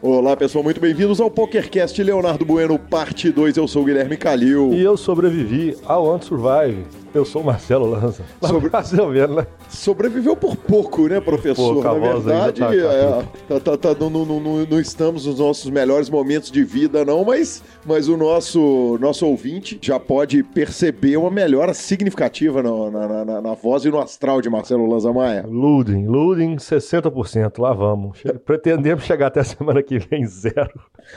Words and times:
Olá, 0.00 0.36
pessoal, 0.36 0.62
muito 0.62 0.80
bem-vindos 0.80 1.20
ao 1.20 1.30
PokerCast 1.30 2.02
Leonardo 2.02 2.44
Bueno, 2.44 2.78
parte 2.78 3.30
2. 3.30 3.56
Eu 3.56 3.66
sou 3.66 3.82
o 3.82 3.84
Guilherme 3.84 4.16
Calil. 4.16 4.72
E 4.72 4.82
eu 4.82 4.96
sobrevivi 4.96 5.76
ao 5.84 6.14
Unsurvive. 6.14 6.84
Eu 7.14 7.24
sou 7.24 7.42
o 7.42 7.44
Marcelo 7.44 7.86
Lanza. 7.86 8.22
Sobre... 8.42 8.70
Mais 8.70 8.92
ou 8.92 9.08
menos, 9.08 9.36
né? 9.36 9.46
Sobreviveu 9.68 10.36
por 10.36 10.56
pouco, 10.56 11.06
né, 11.08 11.20
professor? 11.20 11.74
Pouco, 11.74 11.88
a 11.88 11.94
Na 11.94 11.98
verdade, 11.98 12.60
tá- 12.60 12.68
tá 12.68 12.74
é, 12.74 13.58
tá- 13.60 13.76
tá- 13.76 13.94
tá- 13.94 14.00
não, 14.00 14.10
não- 14.10 14.40
não- 14.40 14.66
não 14.66 14.80
estamos 14.80 15.26
nos 15.26 15.38
nossos 15.38 15.70
melhores 15.70 16.10
momentos 16.10 16.50
de 16.50 16.62
vida, 16.64 17.04
não, 17.04 17.24
mas, 17.24 17.62
mas 17.86 18.08
o 18.08 18.16
nosso, 18.16 18.98
nosso 19.00 19.26
ouvinte 19.26 19.78
já 19.80 19.98
pode 19.98 20.42
perceber 20.42 21.16
uma 21.16 21.30
melhora 21.30 21.72
significativa 21.74 22.62
na, 22.62 22.90
na- 22.90 23.24
na- 23.24 23.40
na 23.40 23.54
voz 23.54 23.84
e 23.84 23.90
no 23.90 23.98
astral 23.98 24.40
de 24.42 24.50
Marcelo 24.50 24.86
Lanza 24.86 25.12
Maia. 25.12 25.44
Loading, 25.48 26.06
loading 26.06 26.56
60%, 26.56 27.58
lá 27.58 27.72
vamos. 27.72 28.18
Pretendemos 28.44 29.04
chegar 29.04 29.28
até 29.28 29.40
a 29.40 29.44
semana 29.44 29.82
que 29.82 29.98
vem 29.98 30.26
zero. 30.26 30.70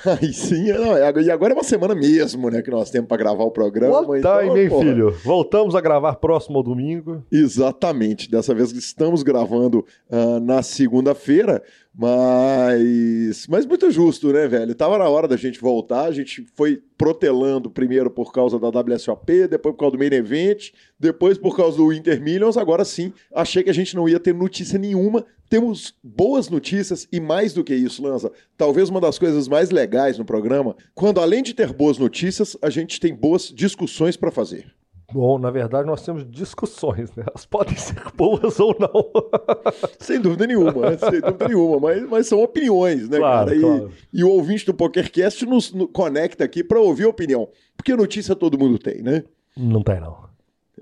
Aí 0.05 0.31
sim, 0.33 0.71
não, 0.71 0.95
é- 0.95 1.11
e 1.21 1.30
agora 1.31 1.53
é 1.53 1.55
uma 1.55 1.63
semana 1.63 1.94
mesmo, 1.94 2.49
né, 2.49 2.61
que 2.61 2.71
nós 2.71 2.89
temos 2.89 3.08
para 3.08 3.17
gravar 3.17 3.44
o 3.44 3.52
programa. 3.52 4.02
What 4.02 4.19
então, 4.19 4.39
time, 4.39 4.59
hein, 4.61 4.69
filho? 4.69 5.11
Voltamos 5.23 5.75
a 5.75 5.80
gravar 5.81 6.16
próximo 6.16 6.58
ao 6.58 6.63
domingo. 6.63 7.26
Exatamente. 7.31 8.30
Dessa 8.30 8.53
vez 8.53 8.72
estamos 8.72 9.23
gravando 9.23 9.85
ah, 10.09 10.39
na 10.39 10.62
segunda-feira, 10.62 11.62
mas 11.94 13.45
mas 13.48 13.66
muito 13.66 13.91
justo, 13.91 14.31
né, 14.31 14.48
velho? 14.48 14.73
Tava 14.73 14.98
na 14.98 15.09
hora 15.09 15.27
da 15.27 15.36
gente 15.36 15.59
voltar. 15.59 16.05
A 16.05 16.12
gente 16.12 16.45
foi 16.55 16.81
protelando 16.98 17.70
primeiro 17.70 18.09
por 18.09 18.31
causa 18.31 18.59
da 18.59 18.70
WSOP, 18.70 19.48
depois 19.48 19.73
por 19.73 19.80
causa 19.80 19.98
do 19.98 19.99
Main 19.99 20.13
Event, 20.13 20.70
depois 20.99 21.38
por 21.38 21.58
causa 21.58 21.77
do 21.77 21.91
Inter 21.91 22.22
Millions. 22.22 22.58
Agora 22.58 22.86
sim, 22.86 23.11
achei 23.34 23.63
que 23.63 23.70
a 23.70 23.73
gente 23.73 23.95
não 23.95 24.08
ia 24.08 24.20
ter 24.20 24.34
notícia 24.34 24.80
nenhuma. 24.80 25.25
Temos 25.50 25.94
boas 26.02 26.48
notícias 26.48 27.08
e 27.11 27.20
mais 27.20 27.53
do 27.53 27.61
que 27.61 27.75
isso, 27.75 28.02
Lanza, 28.02 28.31
talvez 28.55 28.88
uma 28.88 29.02
das 29.02 29.20
coisas 29.20 29.50
mais 29.50 29.70
legais 29.70 30.17
no 30.17 30.23
programa, 30.23 30.77
quando 30.95 31.20
além 31.20 31.44
de 31.44 31.53
ter 31.53 31.73
boas 31.73 31.98
notícias, 31.98 32.55
a 32.61 32.70
gente 32.70 33.02
tem 33.02 33.14
boas 33.14 33.52
discussões 33.53 34.16
para 34.16 34.31
fazer. 34.31 34.73
Bom, 35.14 35.38
na 35.40 35.50
verdade, 35.52 35.86
nós 35.88 36.04
temos 36.06 36.26
discussões, 36.30 37.14
né? 37.16 37.23
Elas 37.28 37.45
podem 37.45 37.76
ser 37.76 38.02
boas 38.16 38.59
ou 38.59 38.76
não. 38.80 39.12
Sem 40.00 40.20
dúvida 40.22 40.48
nenhuma, 40.48 40.92
né? 40.92 40.98
sem 40.98 41.20
dúvida 41.22 41.48
nenhuma, 41.48 41.80
mas, 41.80 42.09
mas 42.09 42.28
são 42.28 42.42
opiniões, 42.42 43.08
né, 43.09 43.17
Claro, 43.17 43.45
cara? 43.48 43.56
E, 43.58 43.62
claro. 43.62 43.92
e 44.14 44.23
o 44.23 44.30
ouvinte 44.30 44.66
do 44.66 44.73
PokerCast 44.73 45.45
nos, 45.45 45.73
no- 45.73 45.88
conecta 45.88 46.44
aqui 46.44 46.64
para 46.64 46.80
ouvir 46.80 47.04
a 47.06 47.09
opinião, 47.09 47.48
porque 47.76 47.95
notícia 47.95 48.36
todo 48.36 48.58
mundo 48.58 48.78
tem, 48.80 49.02
né? 49.02 49.23
Não 49.58 49.82
tem, 49.84 50.00
não. 50.00 50.30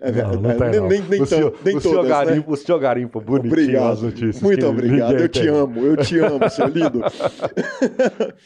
É 0.02 0.08
Não, 0.08 0.14
verdade, 0.14 0.42
não 0.42 0.58
tem, 0.58 0.69
nem, 0.69 0.80
não. 0.80 0.88
nem, 0.88 1.02
nem, 1.02 1.22
o 1.22 1.25
senhor, 1.25 1.53
nem 1.64 1.75
o 1.78 1.81
todas, 1.81 2.28
né? 2.28 2.44
O 2.47 2.55
senhor 2.55 2.80
garimpa 2.80 3.19
bonitinho 3.19 3.52
as 3.53 4.00
Obrigado. 4.00 4.02
notícias. 4.03 4.42
Muito 4.42 4.66
obrigado. 4.66 5.17
Eu 5.17 5.28
te 5.28 5.42
tem. 5.42 5.50
amo, 5.50 5.86
eu 5.86 5.97
te 5.97 6.17
amo, 6.19 6.47
seu 6.50 6.67
lindo. 6.67 7.02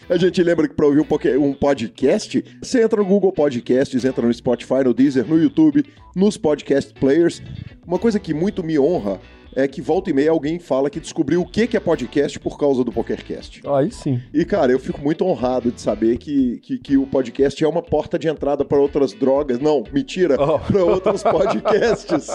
a 0.09 0.17
gente 0.17 0.41
lembra 0.41 0.67
que 0.67 0.73
para 0.73 0.85
ouvir 0.87 1.05
um 1.37 1.53
podcast, 1.53 2.43
você 2.61 2.81
entra 2.81 2.99
no 2.99 3.05
Google 3.05 3.31
Podcasts, 3.31 4.03
entra 4.03 4.25
no 4.25 4.33
Spotify, 4.33 4.83
no 4.83 4.93
Deezer, 4.93 5.27
no 5.27 5.37
YouTube, 5.41 5.85
nos 6.15 6.37
podcast 6.37 6.91
players. 6.95 7.41
Uma 7.85 7.99
coisa 7.99 8.19
que 8.19 8.33
muito 8.33 8.63
me 8.63 8.79
honra 8.79 9.19
é 9.55 9.67
que 9.67 9.81
volta 9.81 10.09
e 10.09 10.13
meia 10.13 10.31
alguém 10.31 10.59
fala 10.59 10.89
que 10.89 10.99
descobriu 10.99 11.41
o 11.41 11.45
que 11.45 11.67
que 11.67 11.77
é 11.77 11.79
podcast 11.79 12.39
por 12.39 12.57
causa 12.57 12.83
do 12.83 12.91
PokerCast. 12.91 13.61
Aí 13.67 13.91
sim. 13.91 14.19
E, 14.33 14.43
cara, 14.45 14.71
eu 14.71 14.79
fico 14.79 15.01
muito 15.01 15.25
honrado 15.25 15.71
de 15.71 15.79
saber 15.81 16.17
que, 16.17 16.59
que, 16.59 16.77
que 16.77 16.97
o 16.97 17.05
podcast 17.05 17.63
é 17.63 17.67
uma 17.67 17.81
porta 17.81 18.17
de 18.17 18.27
entrada 18.27 18.63
para 18.65 18.77
outras 18.79 19.13
drogas. 19.13 19.59
Não, 19.59 19.83
mentira, 19.91 20.35
Oh. 20.39 20.59
para 20.59 20.83
outros 20.83 21.21
podcasts. 21.23 22.27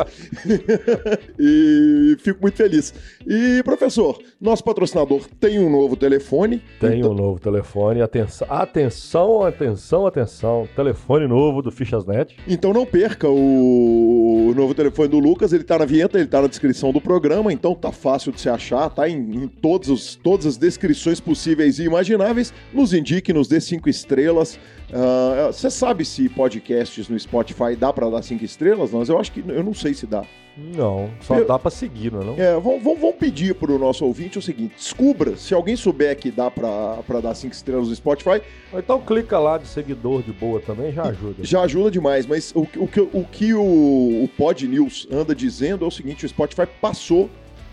e 1.38 2.16
fico 2.20 2.40
muito 2.40 2.56
feliz. 2.56 2.92
E, 3.26 3.62
professor, 3.62 4.18
nosso 4.40 4.62
patrocinador 4.64 5.22
tem 5.40 5.58
um 5.58 5.70
novo 5.70 5.96
telefone. 5.96 6.62
Tem 6.80 7.00
Então- 7.00 7.12
um 7.12 7.14
novo 7.14 7.40
telefone. 7.40 8.00
Atenção, 8.02 8.46
atenção, 8.50 9.42
atenção, 9.44 10.06
atenção. 10.06 10.68
Telefone 10.74 11.26
novo 11.26 11.62
do 11.62 11.70
Fichasnet. 11.70 12.36
Então 12.46 12.72
não 12.72 12.86
perca 12.86 13.28
o, 13.28 14.48
o 14.50 14.54
novo 14.54 14.74
telefone 14.74 15.08
do 15.08 15.18
Lucas, 15.18 15.52
ele 15.52 15.64
tá 15.64 15.78
na 15.78 15.84
vinheta, 15.84 16.18
ele 16.18 16.28
tá 16.28 16.40
na 16.42 16.48
descrição 16.48 16.92
do 16.92 17.00
programa, 17.08 17.50
então 17.50 17.74
tá 17.74 17.90
fácil 17.90 18.30
de 18.30 18.38
se 18.38 18.50
achar, 18.50 18.90
tá 18.90 19.08
em, 19.08 19.16
em 19.44 19.48
todos 19.48 19.88
os- 19.88 20.14
todas 20.22 20.44
as 20.44 20.58
descrições 20.58 21.18
possíveis 21.20 21.78
e 21.78 21.84
imagináveis. 21.84 22.52
Nos 22.70 22.92
indique, 22.92 23.32
nos 23.32 23.48
dê 23.48 23.62
cinco 23.62 23.88
estrelas. 23.88 24.60
Ah, 24.92 25.48
Você 25.52 25.70
sabe 25.70 26.04
se 26.04 26.28
podcasts 26.28 27.08
no 27.08 27.18
Spotify 27.18 27.76
dá 27.78 27.92
pra 27.92 28.08
dar 28.08 28.22
cinco 28.22 28.44
estrelas? 28.44 28.90
Mas 28.92 29.08
eu 29.08 29.18
acho 29.18 29.32
que 29.32 29.44
eu 29.46 29.62
não 29.62 29.74
sei 29.74 29.92
se 29.94 30.06
dá. 30.06 30.24
Não, 30.56 31.08
só 31.20 31.38
Eu- 31.38 31.46
dá 31.46 31.56
pra 31.56 31.70
seguir, 31.70 32.10
não 32.10 32.20
é? 32.20 32.24
Não? 32.24 32.34
É, 32.36 32.58
vamos, 32.58 33.14
pedir 33.14 33.54
pro 33.54 33.78
nosso 33.78 34.04
ouvinte 34.04 34.38
o 34.38 34.42
seguinte: 34.42 34.74
descubra 34.76 35.36
se 35.36 35.54
alguém 35.54 35.76
souber 35.76 36.16
que 36.16 36.32
dá 36.32 36.50
pra 36.50 37.20
dar 37.22 37.34
cinco 37.34 37.54
estrelas 37.54 37.88
no 37.88 37.94
Spotify, 37.94 38.42
Então 38.74 39.00
clica 39.00 39.38
lá 39.38 39.56
de 39.56 39.68
seguidor 39.68 40.20
de 40.22 40.32
boa 40.32 40.60
também, 40.60 40.92
já 40.92 41.04
ajuda. 41.04 41.44
Já 41.44 41.60
ajuda 41.62 41.90
demais, 41.92 42.26
mas 42.26 42.50
o, 42.56 42.62
o 42.62 42.88
que, 42.88 43.00
o, 43.00 43.24
que 43.30 43.54
o, 43.54 44.24
o 44.24 44.28
Pod 44.36 44.66
News 44.66 45.06
anda 45.12 45.32
dizendo 45.34 45.84
é 45.84 45.88
o 45.88 45.92
seguinte: 45.92 46.26
o 46.26 46.28
Spotify 46.28 46.66
passou 46.80 47.30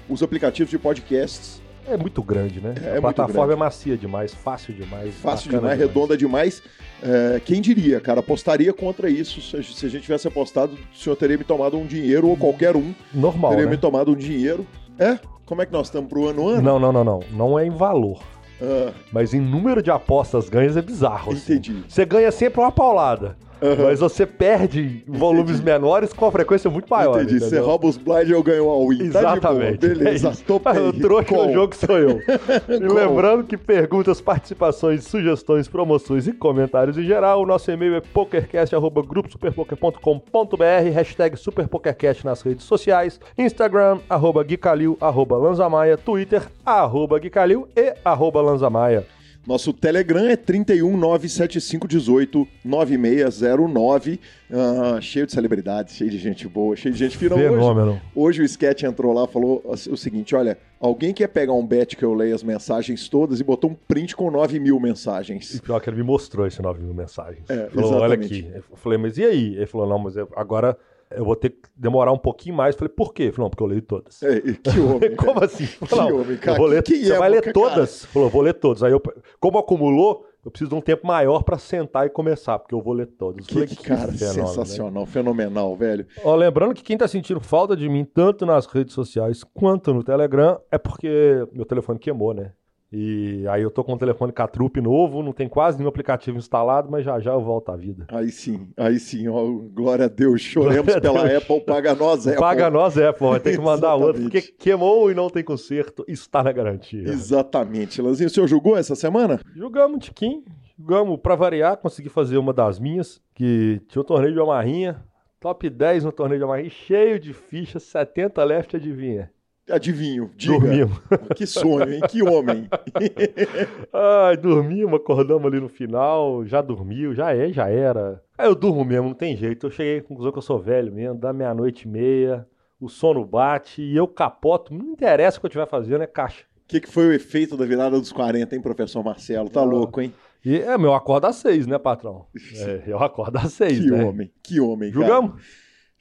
os 0.08 0.22
aplicativos 0.22 0.70
de 0.70 0.78
podcasts. 0.78 1.60
É 1.88 1.96
muito 1.98 2.22
grande, 2.24 2.60
né? 2.60 2.74
É 2.84 2.98
a 2.98 3.02
plataforma 3.02 3.54
é 3.54 3.56
macia 3.56 3.96
demais, 3.98 4.34
fácil 4.34 4.74
demais. 4.74 5.14
Fácil 5.16 5.52
bacana 5.52 5.74
demais, 5.74 5.80
redonda 5.80 6.18
demais. 6.18 6.64
É, 7.04 7.40
quem 7.44 7.62
diria, 7.62 8.00
cara, 8.00 8.20
apostaria 8.22 8.74
contra 8.74 9.10
isso. 9.10 9.42
Se, 9.42 9.58
a- 9.86 9.90
gente 9.90 10.02
tivesse 10.04 10.28
apostado, 10.28 10.74
o 10.74 10.98
senhor 10.98 11.16
teria 11.16 11.38
me 11.38 11.44
tomado 11.44 11.78
um 11.78 11.86
dinheiro, 11.86 12.28
ou 12.28 12.36
qualquer 12.36 12.76
um 12.76 12.94
Normal, 13.14 13.52
teria 13.52 13.66
né? 13.66 13.72
me 13.72 13.78
tomado 13.78 14.12
um 14.12 14.16
dinheiro. 14.16 14.66
É? 14.98 15.20
Como 15.46 15.62
é 15.62 15.66
que 15.66 15.72
nós 15.72 15.88
estamos 15.88 16.10
pro 16.10 16.28
ano 16.28 16.48
ano? 16.48 16.62
Não, 16.62 16.80
não, 16.80 16.92
não, 16.92 17.04
não. 17.04 17.20
Não 17.32 17.60
é 17.60 17.66
em 17.66 17.70
valor. 17.70 18.20
Ah, 18.62 18.92
Mas 19.12 19.34
em 19.34 19.40
número 19.40 19.84
de 19.84 19.92
apostas 19.92 20.50
ganhas 20.50 20.76
é 20.78 20.82
bizarro. 20.82 21.34
assim. 21.34 21.54
entendi. 21.54 21.84
Você 21.88 22.06
ganha 22.06 22.32
sempre 22.32 22.62
uma 22.62 22.72
paulada. 22.72 23.38
Mas 23.84 24.00
você 24.00 24.26
perde 24.26 25.04
volumes 25.08 25.60
menores 25.62 26.12
com 26.14 26.26
a 26.26 26.32
frequência 26.32 26.70
muito 26.70 26.88
maior. 26.90 27.18
entendi. 27.22 27.40
Você 27.40 27.46
entendeu? 27.48 27.66
rouba 27.66 27.88
os 27.88 27.98
blind 27.98 28.30
eu 28.30 28.42
ganho 28.44 28.70
all 28.70 28.88
win. 28.90 29.02
Exatamente. 29.04 29.80
Tá 29.80 29.88
de 29.88 29.94
boa. 29.96 30.04
Beleza, 30.06 30.30
É 30.36 30.36
topei. 30.46 30.82
O 30.82 30.94
trouxa 30.94 31.34
do 31.36 31.52
jogo 31.54 31.76
sou 31.76 31.98
eu. 31.98 32.22
E 32.70 32.78
lembrando 32.88 33.44
que 33.44 33.58
perguntas, 33.58 34.22
participações, 34.22 35.04
sugestões, 35.06 35.68
promoções 35.68 36.28
e 36.28 36.34
comentários 36.34 36.96
em 36.98 37.04
geral, 37.04 37.42
o 37.42 37.46
nosso 37.46 37.70
e-mail 37.72 37.96
é 37.96 38.02
pokercast.gruposuperpoker.com.br, 38.02 40.90
hashtag 40.94 41.38
superpokercast 41.38 42.26
nas 42.26 42.42
redes 42.42 42.66
sociais, 42.66 43.20
Instagram, 43.38 44.00
arroba 44.10 44.44
Guicalil, 44.44 44.98
arroba 45.00 45.38
Lanzamaia, 45.38 45.96
Twitter, 45.98 46.42
arroba 46.66 47.20
Guicalil 47.20 47.68
e 47.76 47.94
arroba 48.04 48.42
Lanzamaia. 48.42 49.06
Nosso 49.48 49.72
Telegram 49.72 50.26
é 50.28 50.36
3197518 50.36 52.48
9609. 52.64 54.20
Ah, 54.52 55.00
cheio 55.00 55.28
de 55.28 55.32
celebridades, 55.34 55.96
cheio 55.96 56.10
de 56.10 56.18
gente 56.18 56.48
boa, 56.48 56.76
cheio 56.76 56.92
de 56.94 57.00
gente 57.00 57.16
fina. 57.16 57.36
Hoje, 57.36 57.50
Fenômeno. 57.50 58.02
hoje 58.16 58.42
o 58.42 58.46
Sketch 58.46 58.84
entrou 58.84 59.14
lá 59.14 59.26
e 59.26 59.28
falou 59.28 59.62
o 59.64 59.98
seguinte: 59.98 60.34
olha, 60.36 60.58
alguém 60.80 61.14
quer 61.14 61.28
pegar 61.28 61.54
um 61.54 61.66
bet 61.66 61.96
que 61.96 62.04
eu 62.04 62.14
leio 62.16 62.34
as 62.34 62.42
mensagens 62.42 63.08
todas 63.08 63.40
e 63.40 63.44
botou 63.44 63.70
um 63.70 63.76
print 63.88 64.16
com 64.16 64.32
9 64.32 64.60
mil 64.60 64.78
E 64.78 64.82
mensagens. 64.82 65.60
pior 65.62 65.80
que 65.80 65.90
ele 65.90 65.98
me 65.98 66.04
mostrou 66.04 66.48
esse 66.48 66.62
9 66.62 66.82
mil 66.82 66.94
mensagens. 66.94 67.48
É, 67.48 67.70
falou, 67.70 67.94
olha 67.94 68.16
exatamente. 68.16 68.48
aqui. 68.48 68.64
Eu 68.72 68.78
falei, 68.78 68.98
mas 68.98 69.18
e 69.18 69.24
aí? 69.24 69.56
Ele 69.56 69.66
falou, 69.68 69.88
não, 69.88 70.00
mas 70.00 70.16
agora 70.36 70.76
eu 71.12 71.24
vou 71.26 71.36
ter 71.36 71.50
que 71.52 71.60
demorar 71.76 72.12
um 72.12 72.18
pouquinho 72.18 72.56
mais. 72.56 72.76
Falei, 72.76 72.94
por 72.94 73.14
quê? 73.14 73.32
Falou, 73.32 73.46
não, 73.46 73.50
porque 73.50 73.64
eu 73.64 73.68
leio 73.68 73.82
todas. 73.82 74.22
É, 74.24 74.40
que 74.42 74.80
homem. 74.80 75.16
Como 75.18 75.34
cara. 75.36 75.46
assim? 75.46 75.66
Que 75.66 75.86
falei, 75.86 76.12
não, 76.12 76.22
homem, 76.22 76.38
cara. 76.38 76.58
eu 76.58 76.62
vou 76.62 76.68
ler, 76.68 76.84
Que- 76.84 76.94
que 77.00 77.06
você 77.06 77.18
vai 77.18 77.30
ler 77.30 77.54
todas? 77.54 78.04
Ele 78.04 78.12
Falou, 78.14 78.30
vou 78.30 78.42
ler 78.42 78.54
todas. 78.54 78.84
Aí 78.84 78.92
eu, 78.92 79.02
como 79.40 79.58
acumulou, 79.58 80.26
eu 80.44 80.52
preciso 80.52 80.70
de 80.70 80.76
um 80.76 80.82
tempo 80.82 81.08
maior 81.08 81.44
pra 81.44 81.58
sentar 81.58 82.06
e 82.06 82.10
começar, 82.10 82.60
porque 82.60 82.76
eu 82.76 82.82
vou 82.82 82.94
ler 82.94 83.08
todas. 83.08 83.46
Que, 83.48 83.54
falei, 83.54 83.68
que 83.68 83.76
cara 83.78 84.12
fenômeno, 84.12 84.42
né? 84.44 84.48
sensacional, 84.48 85.06
fenomenal, 85.06 85.76
velho. 85.76 86.06
Ó, 86.24 86.36
lembrando 86.36 86.74
que 86.74 86.84
quem 86.84 86.98
tá 86.98 87.08
sentindo 87.08 87.40
falta 87.40 87.76
de 87.76 87.88
mim, 87.90 88.06
tanto 88.06 88.46
nas 88.46 88.66
redes 88.66 88.94
sociais 88.94 89.44
quanto 89.44 89.94
no 89.94 90.04
Telegram, 90.04 90.60
é 90.72 90.78
porque 90.78 91.48
meu 91.52 91.66
telefone 91.66 91.98
queimou, 92.00 92.34
né? 92.34 92.52
E 92.98 93.46
aí 93.50 93.62
eu 93.62 93.70
tô 93.70 93.84
com 93.84 93.94
um 93.94 93.98
telefone 93.98 94.32
Catrupe 94.32 94.80
novo, 94.80 95.22
não 95.22 95.34
tem 95.34 95.50
quase 95.50 95.78
nenhum 95.78 95.90
aplicativo 95.90 96.38
instalado, 96.38 96.90
mas 96.90 97.04
já 97.04 97.20
já 97.20 97.34
eu 97.34 97.42
volto 97.42 97.70
à 97.70 97.76
vida. 97.76 98.06
Aí 98.08 98.32
sim, 98.32 98.70
aí 98.78 98.98
sim, 99.00 99.28
ó, 99.28 99.44
glória 99.74 100.06
a 100.06 100.08
Deus, 100.08 100.40
choremos 100.40 100.86
Glória 100.86 101.02
pela 101.02 101.28
Deus. 101.28 101.44
Apple, 101.44 101.60
paga 101.60 101.94
nós, 101.94 102.26
Apple. 102.26 102.40
Paga 102.40 102.70
nós, 102.70 102.98
Apple, 102.98 103.28
vai 103.28 103.40
ter 103.42 103.58
que 103.58 103.62
mandar 103.62 103.96
outro, 103.96 104.22
porque 104.22 104.42
queimou 104.42 105.12
e 105.12 105.14
não 105.14 105.30
tem 105.30 105.44
conserto, 105.44 106.06
está 106.08 106.42
na 106.42 106.54
garantia. 106.54 107.04
Exatamente. 107.04 108.02
Lanzinho, 108.02 108.28
o 108.28 108.30
senhor 108.30 108.48
jogou 108.48 108.78
essa 108.78 108.96
semana? 108.96 109.42
Jogamos 109.54 109.98
um 109.98 110.00
tiquinho, 110.00 110.46
jogamos 110.80 111.20
pra 111.20 111.36
variar, 111.36 111.76
consegui 111.76 112.08
fazer 112.08 112.38
uma 112.38 112.54
das 112.54 112.80
minhas, 112.80 113.22
que 113.34 113.82
tinha 113.90 114.02
um 114.02 114.06
torneio 114.06 114.34
de 114.34 114.40
amarrinha, 114.40 115.04
top 115.42 115.70
10 115.70 116.06
no 116.06 116.14
torneio 116.14 116.40
de 116.40 116.46
amarrinha, 116.46 116.70
cheio 116.70 117.20
de 117.20 117.34
fichas, 117.34 117.84
70 117.84 118.42
left, 118.42 118.74
adivinha? 118.78 119.30
Adivinho, 119.70 120.30
diga. 120.36 120.60
Dormimos. 120.60 120.98
Que 121.36 121.46
sonho, 121.48 121.92
hein? 121.94 122.02
Que 122.10 122.22
homem. 122.22 122.68
Ai, 123.92 124.38
dormimos, 124.38 124.94
acordamos 124.94 125.46
ali 125.48 125.60
no 125.60 125.70
final, 125.70 126.46
já 126.46 126.62
dormiu, 126.62 127.14
já 127.16 127.34
é, 127.36 127.52
já 127.52 127.68
era. 127.70 128.22
Aí 128.38 128.48
eu 128.48 128.56
durmo 128.56 128.84
mesmo, 128.86 129.08
não 129.08 129.16
tem 129.16 129.36
jeito. 129.36 129.66
Eu 129.68 129.72
cheguei 129.72 129.98
à 130.00 130.04
conclusão 130.04 130.32
que 130.32 130.38
eu 130.38 130.42
sou 130.44 130.60
velho 130.60 130.94
mesmo, 130.94 131.16
da 131.18 131.34
meia-noite 131.34 131.88
e 131.88 131.92
meia, 131.92 132.48
o 132.80 132.88
sono 132.88 133.26
bate 133.26 133.82
e 133.82 133.96
eu 133.96 134.08
capoto. 134.08 134.74
Não 134.74 134.86
interessa 134.92 135.38
o 135.38 135.42
que 135.42 135.46
eu 135.46 135.50
estiver 135.50 135.68
fazendo, 135.68 136.04
é 136.04 136.08
caixa. 136.08 136.44
O 136.64 136.68
que, 136.68 136.80
que 136.82 136.90
foi 136.92 137.08
o 137.08 137.14
efeito 137.14 137.56
da 137.56 137.66
virada 137.66 138.00
dos 138.00 138.12
40, 138.12 138.56
hein, 138.56 138.62
professor 138.62 139.04
Marcelo? 139.04 139.50
Tá 139.50 139.62
Ah. 139.62 139.64
louco, 139.64 140.02
hein? 140.02 140.14
E 140.44 140.58
é, 140.60 140.78
meu, 140.78 140.90
eu 140.92 140.94
acordo 140.96 141.26
às 141.26 141.38
seis, 141.38 141.66
né, 141.66 141.78
patrão? 141.80 142.28
É, 142.60 142.84
eu 142.86 143.00
acordo 143.04 143.38
às 143.38 143.54
seis, 143.54 143.80
Que 143.80 143.90
né? 143.92 144.04
homem, 144.04 144.32
que 144.44 144.60
homem, 144.60 144.92
cara. 144.92 145.08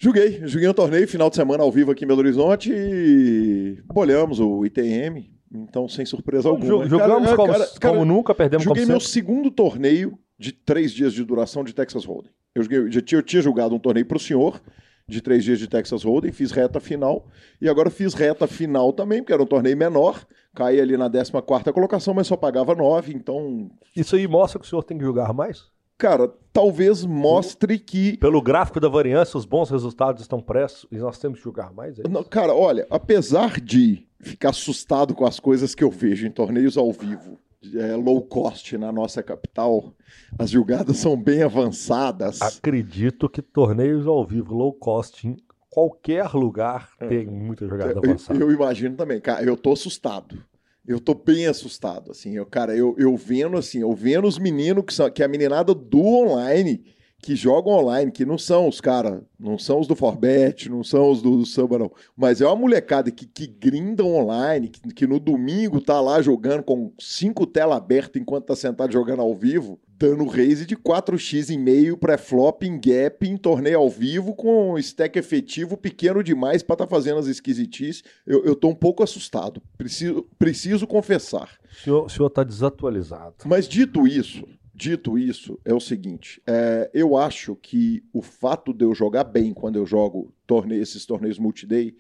Joguei, 0.04 0.42
joguei 0.44 0.68
um 0.68 0.74
torneio 0.74 1.08
final 1.08 1.30
de 1.30 1.36
semana 1.36 1.62
ao 1.62 1.72
vivo 1.72 1.90
aqui 1.90 2.04
em 2.04 2.06
Belo 2.06 2.18
Horizonte 2.18 2.70
e 2.70 3.82
bolhamos 3.86 4.38
o 4.38 4.62
ITM, 4.66 5.30
então 5.50 5.88
sem 5.88 6.04
surpresa 6.04 6.46
alguma. 6.46 6.86
Jogamos 6.86 7.24
Cara, 7.30 7.36
como, 7.36 7.50
cara, 7.50 7.66
cara, 7.80 7.94
como 7.94 8.04
nunca, 8.04 8.34
perdemos 8.34 8.66
como 8.66 8.76
Joguei 8.76 8.84
meu 8.86 9.00
segundo 9.00 9.50
torneio 9.50 10.18
de 10.38 10.52
três 10.52 10.92
dias 10.92 11.14
de 11.14 11.24
duração 11.24 11.64
de 11.64 11.72
Texas 11.72 12.04
Hold'em. 12.04 12.30
Eu, 12.54 12.64
joguei, 12.64 12.90
já 12.92 13.00
tinha, 13.00 13.18
eu 13.18 13.22
tinha 13.22 13.40
jogado 13.40 13.74
um 13.74 13.78
torneio 13.78 14.04
para 14.04 14.18
o 14.18 14.20
senhor 14.20 14.60
de 15.08 15.22
três 15.22 15.42
dias 15.42 15.58
de 15.58 15.68
Texas 15.68 16.02
Hold'em, 16.02 16.32
fiz 16.32 16.50
reta 16.50 16.80
final 16.80 17.26
e 17.58 17.66
agora 17.66 17.88
fiz 17.88 18.12
reta 18.12 18.46
final 18.46 18.92
também, 18.92 19.22
porque 19.22 19.32
era 19.32 19.42
um 19.42 19.46
torneio 19.46 19.76
menor. 19.76 20.26
Caí 20.54 20.82
ali 20.82 20.98
na 20.98 21.08
14 21.08 21.72
colocação, 21.72 22.12
mas 22.12 22.26
só 22.26 22.36
pagava 22.36 22.74
nove, 22.74 23.14
então, 23.14 23.70
Isso 23.96 24.16
aí 24.16 24.28
mostra 24.28 24.60
que 24.60 24.66
o 24.66 24.68
senhor 24.68 24.82
tem 24.82 24.98
que 24.98 25.04
jogar 25.04 25.32
mais? 25.32 25.72
Cara, 25.99 26.32
talvez 26.52 27.05
mostre 27.05 27.79
que 27.79 28.17
Pelo 28.19 28.41
gráfico 28.43 28.81
da 28.81 28.88
variância, 28.88 29.37
os 29.37 29.44
bons 29.44 29.70
resultados 29.70 30.23
estão 30.23 30.41
pressos 30.41 30.87
e 30.91 30.96
nós 30.96 31.19
temos 31.19 31.38
que 31.38 31.44
jogar 31.44 31.73
mais? 31.73 31.99
É 31.99 32.02
isso? 32.02 32.11
Não, 32.11 32.23
cara, 32.25 32.55
olha, 32.55 32.87
apesar 32.91 33.61
de 33.61 34.06
ficar 34.20 34.50
assustado 34.50 35.14
com 35.14 35.26
as 35.26 35.38
coisas 35.38 35.75
que 35.75 35.85
eu 35.85 35.91
vejo 35.91 36.26
em 36.26 36.31
torneios 36.31 36.76
ao 36.76 36.91
vivo, 36.93 37.38
é, 37.76 37.94
low 37.96 38.20
cost 38.23 38.76
na 38.76 38.93
nossa 38.93 39.23
capital, 39.23 39.94
as 40.38 40.50
jogadas 40.50 40.96
são 40.99 41.17
bem 41.17 41.43
avançadas. 41.43 42.41
Acredito 42.43 43.29
que 43.29 43.41
torneios 43.41 44.06
ao 44.06 44.26
vivo, 44.26 44.55
low 44.55 44.73
cost, 44.73 45.26
em 45.26 45.37
qualquer 45.70 46.32
lugar, 46.35 46.91
tem 47.08 47.26
muita 47.26 47.67
jogada 47.67 47.93
Eu, 47.94 47.99
avançada. 47.99 48.38
eu 48.38 48.52
imagino 48.52 48.96
também, 48.96 49.20
cara, 49.20 49.43
eu 49.44 49.56
tô 49.56 49.73
assustado. 49.73 50.43
Eu 50.86 51.00
tô 51.00 51.14
bem 51.14 51.46
assustado, 51.46 52.10
assim, 52.10 52.36
eu, 52.36 52.44
cara, 52.44 52.76
eu, 52.76 52.94
eu 52.98 53.16
vendo 53.16 53.56
assim, 53.56 53.81
eu 53.81 53.92
vendo 53.94 54.26
os 54.26 54.38
meninos 54.38 54.84
que 54.84 54.92
são, 54.92 55.10
que 55.10 55.22
é 55.22 55.25
a 55.25 55.28
meninada 55.28 55.75
do 55.75 56.00
online, 56.00 56.84
que 57.25 57.34
jogam 57.34 57.72
online, 57.72 58.12
que 58.12 58.26
não 58.26 58.36
são 58.36 58.69
os 58.69 58.82
caras, 58.82 59.22
não 59.40 59.58
são 59.58 59.81
os 59.81 59.86
do 59.86 59.96
Forbet, 59.96 60.69
não 60.69 60.84
são 60.84 61.10
os 61.10 61.22
do, 61.22 61.38
do 61.38 61.46
Samba, 61.46 61.78
não, 61.78 61.90
mas 62.14 62.42
é 62.42 62.46
uma 62.46 62.54
molecada 62.54 63.10
que, 63.10 63.25
que 63.25 63.46
grindam 63.46 64.14
online, 64.14 64.69
que, 64.69 64.81
que 64.92 65.06
no 65.06 65.19
domingo 65.19 65.81
tá 65.81 65.98
lá 66.02 66.20
jogando 66.20 66.62
com 66.62 66.92
cinco 66.98 67.46
telas 67.46 67.78
abertas 67.78 68.20
enquanto 68.20 68.44
tá 68.44 68.54
sentado 68.54 68.92
jogando 68.92 69.22
ao 69.22 69.34
vivo, 69.34 69.81
dando 69.99 70.26
raise 70.26 70.67
de 70.67 70.76
4x 70.76 71.50
e 71.50 71.58
meio 71.58 71.96
pré-flop 71.96 72.62
em 72.62 72.79
gap 72.79 73.26
em 73.26 73.37
torneio 73.37 73.79
ao 73.79 73.88
vivo 73.88 74.35
com 74.35 74.79
stack 74.79 75.19
efetivo 75.19 75.76
pequeno 75.76 76.23
demais 76.23 76.62
pra 76.62 76.76
tá 76.76 76.87
fazendo 76.87 77.19
as 77.19 77.26
esquisitices. 77.26 78.02
Eu, 78.26 78.44
eu 78.44 78.56
tô 78.56 78.69
um 78.69 78.75
pouco 78.75 79.02
assustado, 79.02 79.62
preciso, 79.76 80.26
preciso 80.38 80.87
confessar. 80.87 81.58
O 81.70 81.82
senhor, 81.82 82.05
o 82.06 82.08
senhor 82.08 82.31
tá 82.31 82.43
desatualizado. 82.43 83.35
Mas 83.44 83.69
dito 83.69 84.06
isso, 84.06 84.44
dito 84.75 85.19
isso, 85.19 85.58
é 85.64 85.73
o 85.73 85.81
seguinte: 85.81 86.43
é, 86.46 86.91
eu 86.93 87.17
acho 87.17 87.56
que 87.56 88.02
o 88.12 88.23
fato 88.23 88.73
de 88.73 88.85
eu 88.85 88.94
jogar 88.94 89.25
bem 89.25 89.52
quando 89.52 89.76
eu 89.76 89.87
jogo 89.87 90.32
torneio, 90.46 90.82
esses 90.82 91.06
torneios 91.06 91.38
multi-day 91.38 91.94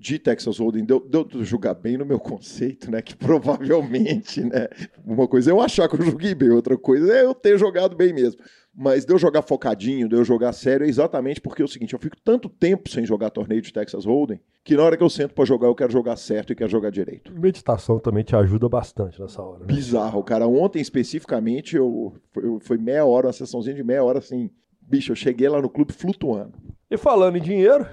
de 0.00 0.18
Texas 0.18 0.58
Hold'em, 0.58 0.84
de 0.84 0.94
eu, 0.94 1.00
de 1.00 1.36
eu 1.36 1.44
jogar 1.44 1.74
bem 1.74 1.98
no 1.98 2.06
meu 2.06 2.18
conceito, 2.18 2.90
né? 2.90 3.02
Que 3.02 3.14
provavelmente, 3.14 4.42
né? 4.42 4.66
Uma 5.04 5.28
coisa 5.28 5.50
é 5.50 5.52
eu 5.52 5.60
achar 5.60 5.88
que 5.88 5.94
eu 5.94 6.02
joguei 6.02 6.34
bem, 6.34 6.48
outra 6.50 6.76
coisa 6.78 7.12
é 7.12 7.24
eu 7.24 7.34
ter 7.34 7.58
jogado 7.58 7.94
bem 7.94 8.12
mesmo. 8.12 8.40
Mas 8.74 9.04
de 9.04 9.12
eu 9.12 9.18
jogar 9.18 9.42
focadinho, 9.42 10.08
de 10.08 10.16
eu 10.16 10.24
jogar 10.24 10.52
sério, 10.52 10.86
é 10.86 10.88
exatamente 10.88 11.40
porque 11.40 11.60
é 11.60 11.64
o 11.64 11.68
seguinte: 11.68 11.92
eu 11.92 11.98
fico 11.98 12.16
tanto 12.24 12.48
tempo 12.48 12.88
sem 12.88 13.04
jogar 13.04 13.30
torneio 13.30 13.60
de 13.60 13.72
Texas 13.72 14.04
Hold'em 14.06 14.40
que 14.62 14.76
na 14.76 14.82
hora 14.82 14.96
que 14.96 15.02
eu 15.02 15.10
sento 15.10 15.34
pra 15.34 15.44
jogar, 15.44 15.68
eu 15.68 15.74
quero 15.74 15.92
jogar 15.92 16.16
certo 16.16 16.52
e 16.52 16.56
quero 16.56 16.70
jogar 16.70 16.90
direito. 16.90 17.32
Meditação 17.32 17.98
também 17.98 18.22
te 18.22 18.36
ajuda 18.36 18.68
bastante 18.68 19.20
nessa 19.20 19.42
hora. 19.42 19.60
Né? 19.60 19.66
Bizarro, 19.66 20.22
cara. 20.22 20.46
Ontem, 20.46 20.80
especificamente, 20.80 21.76
eu, 21.76 22.14
foi, 22.30 22.60
foi 22.60 22.78
meia 22.78 23.04
hora, 23.04 23.26
uma 23.26 23.32
sessãozinha 23.32 23.74
de 23.74 23.82
meia 23.82 24.04
hora, 24.04 24.18
assim. 24.18 24.50
Bicho, 24.80 25.12
eu 25.12 25.16
cheguei 25.16 25.48
lá 25.48 25.60
no 25.62 25.70
clube 25.70 25.92
flutuando. 25.92 26.52
E 26.90 26.96
falando 26.96 27.36
em 27.36 27.40
dinheiro, 27.40 27.86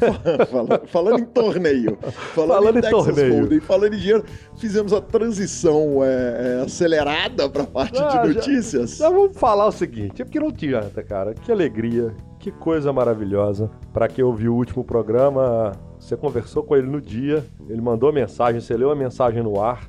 falando, 0.50 0.86
falando 0.86 1.18
em 1.20 1.24
torneio. 1.24 1.98
Falando, 2.34 2.54
Falando 2.54 2.78
em 2.78 2.80
Texas 2.80 3.04
torneio. 3.06 3.34
Hold'em, 3.40 3.60
falando 3.60 3.94
em 3.94 3.98
dinheiro, 3.98 4.24
fizemos 4.56 4.92
a 4.92 5.00
transição 5.00 6.02
é, 6.04 6.58
é, 6.60 6.62
acelerada 6.64 7.48
pra 7.48 7.64
parte 7.64 7.98
Ah, 8.00 8.08
de 8.08 8.14
já- 8.14 8.24
notícias. 8.26 8.96
já 8.98 9.08
vamos 9.08 9.36
falar 9.36 9.66
o 9.66 9.72
seguinte: 9.72 10.22
é 10.22 10.24
porque 10.24 10.40
não 10.40 10.48
adianta, 10.48 11.02
cara. 11.02 11.34
Que 11.34 11.50
alegria, 11.52 12.14
que 12.38 12.50
coisa 12.50 12.92
maravilhosa. 12.92 13.70
Pra 13.92 14.08
quem 14.08 14.24
ouviu 14.24 14.52
o 14.54 14.56
último 14.56 14.84
programa, 14.84 15.72
você 15.98 16.16
conversou 16.16 16.62
com 16.62 16.76
ele 16.76 16.86
no 16.88 17.00
dia, 17.00 17.44
ele 17.68 17.80
mandou 17.80 18.08
a 18.08 18.12
mensagem, 18.12 18.60
você 18.60 18.76
leu 18.76 18.90
a 18.90 18.96
mensagem 18.96 19.42
no 19.42 19.60
ar. 19.60 19.88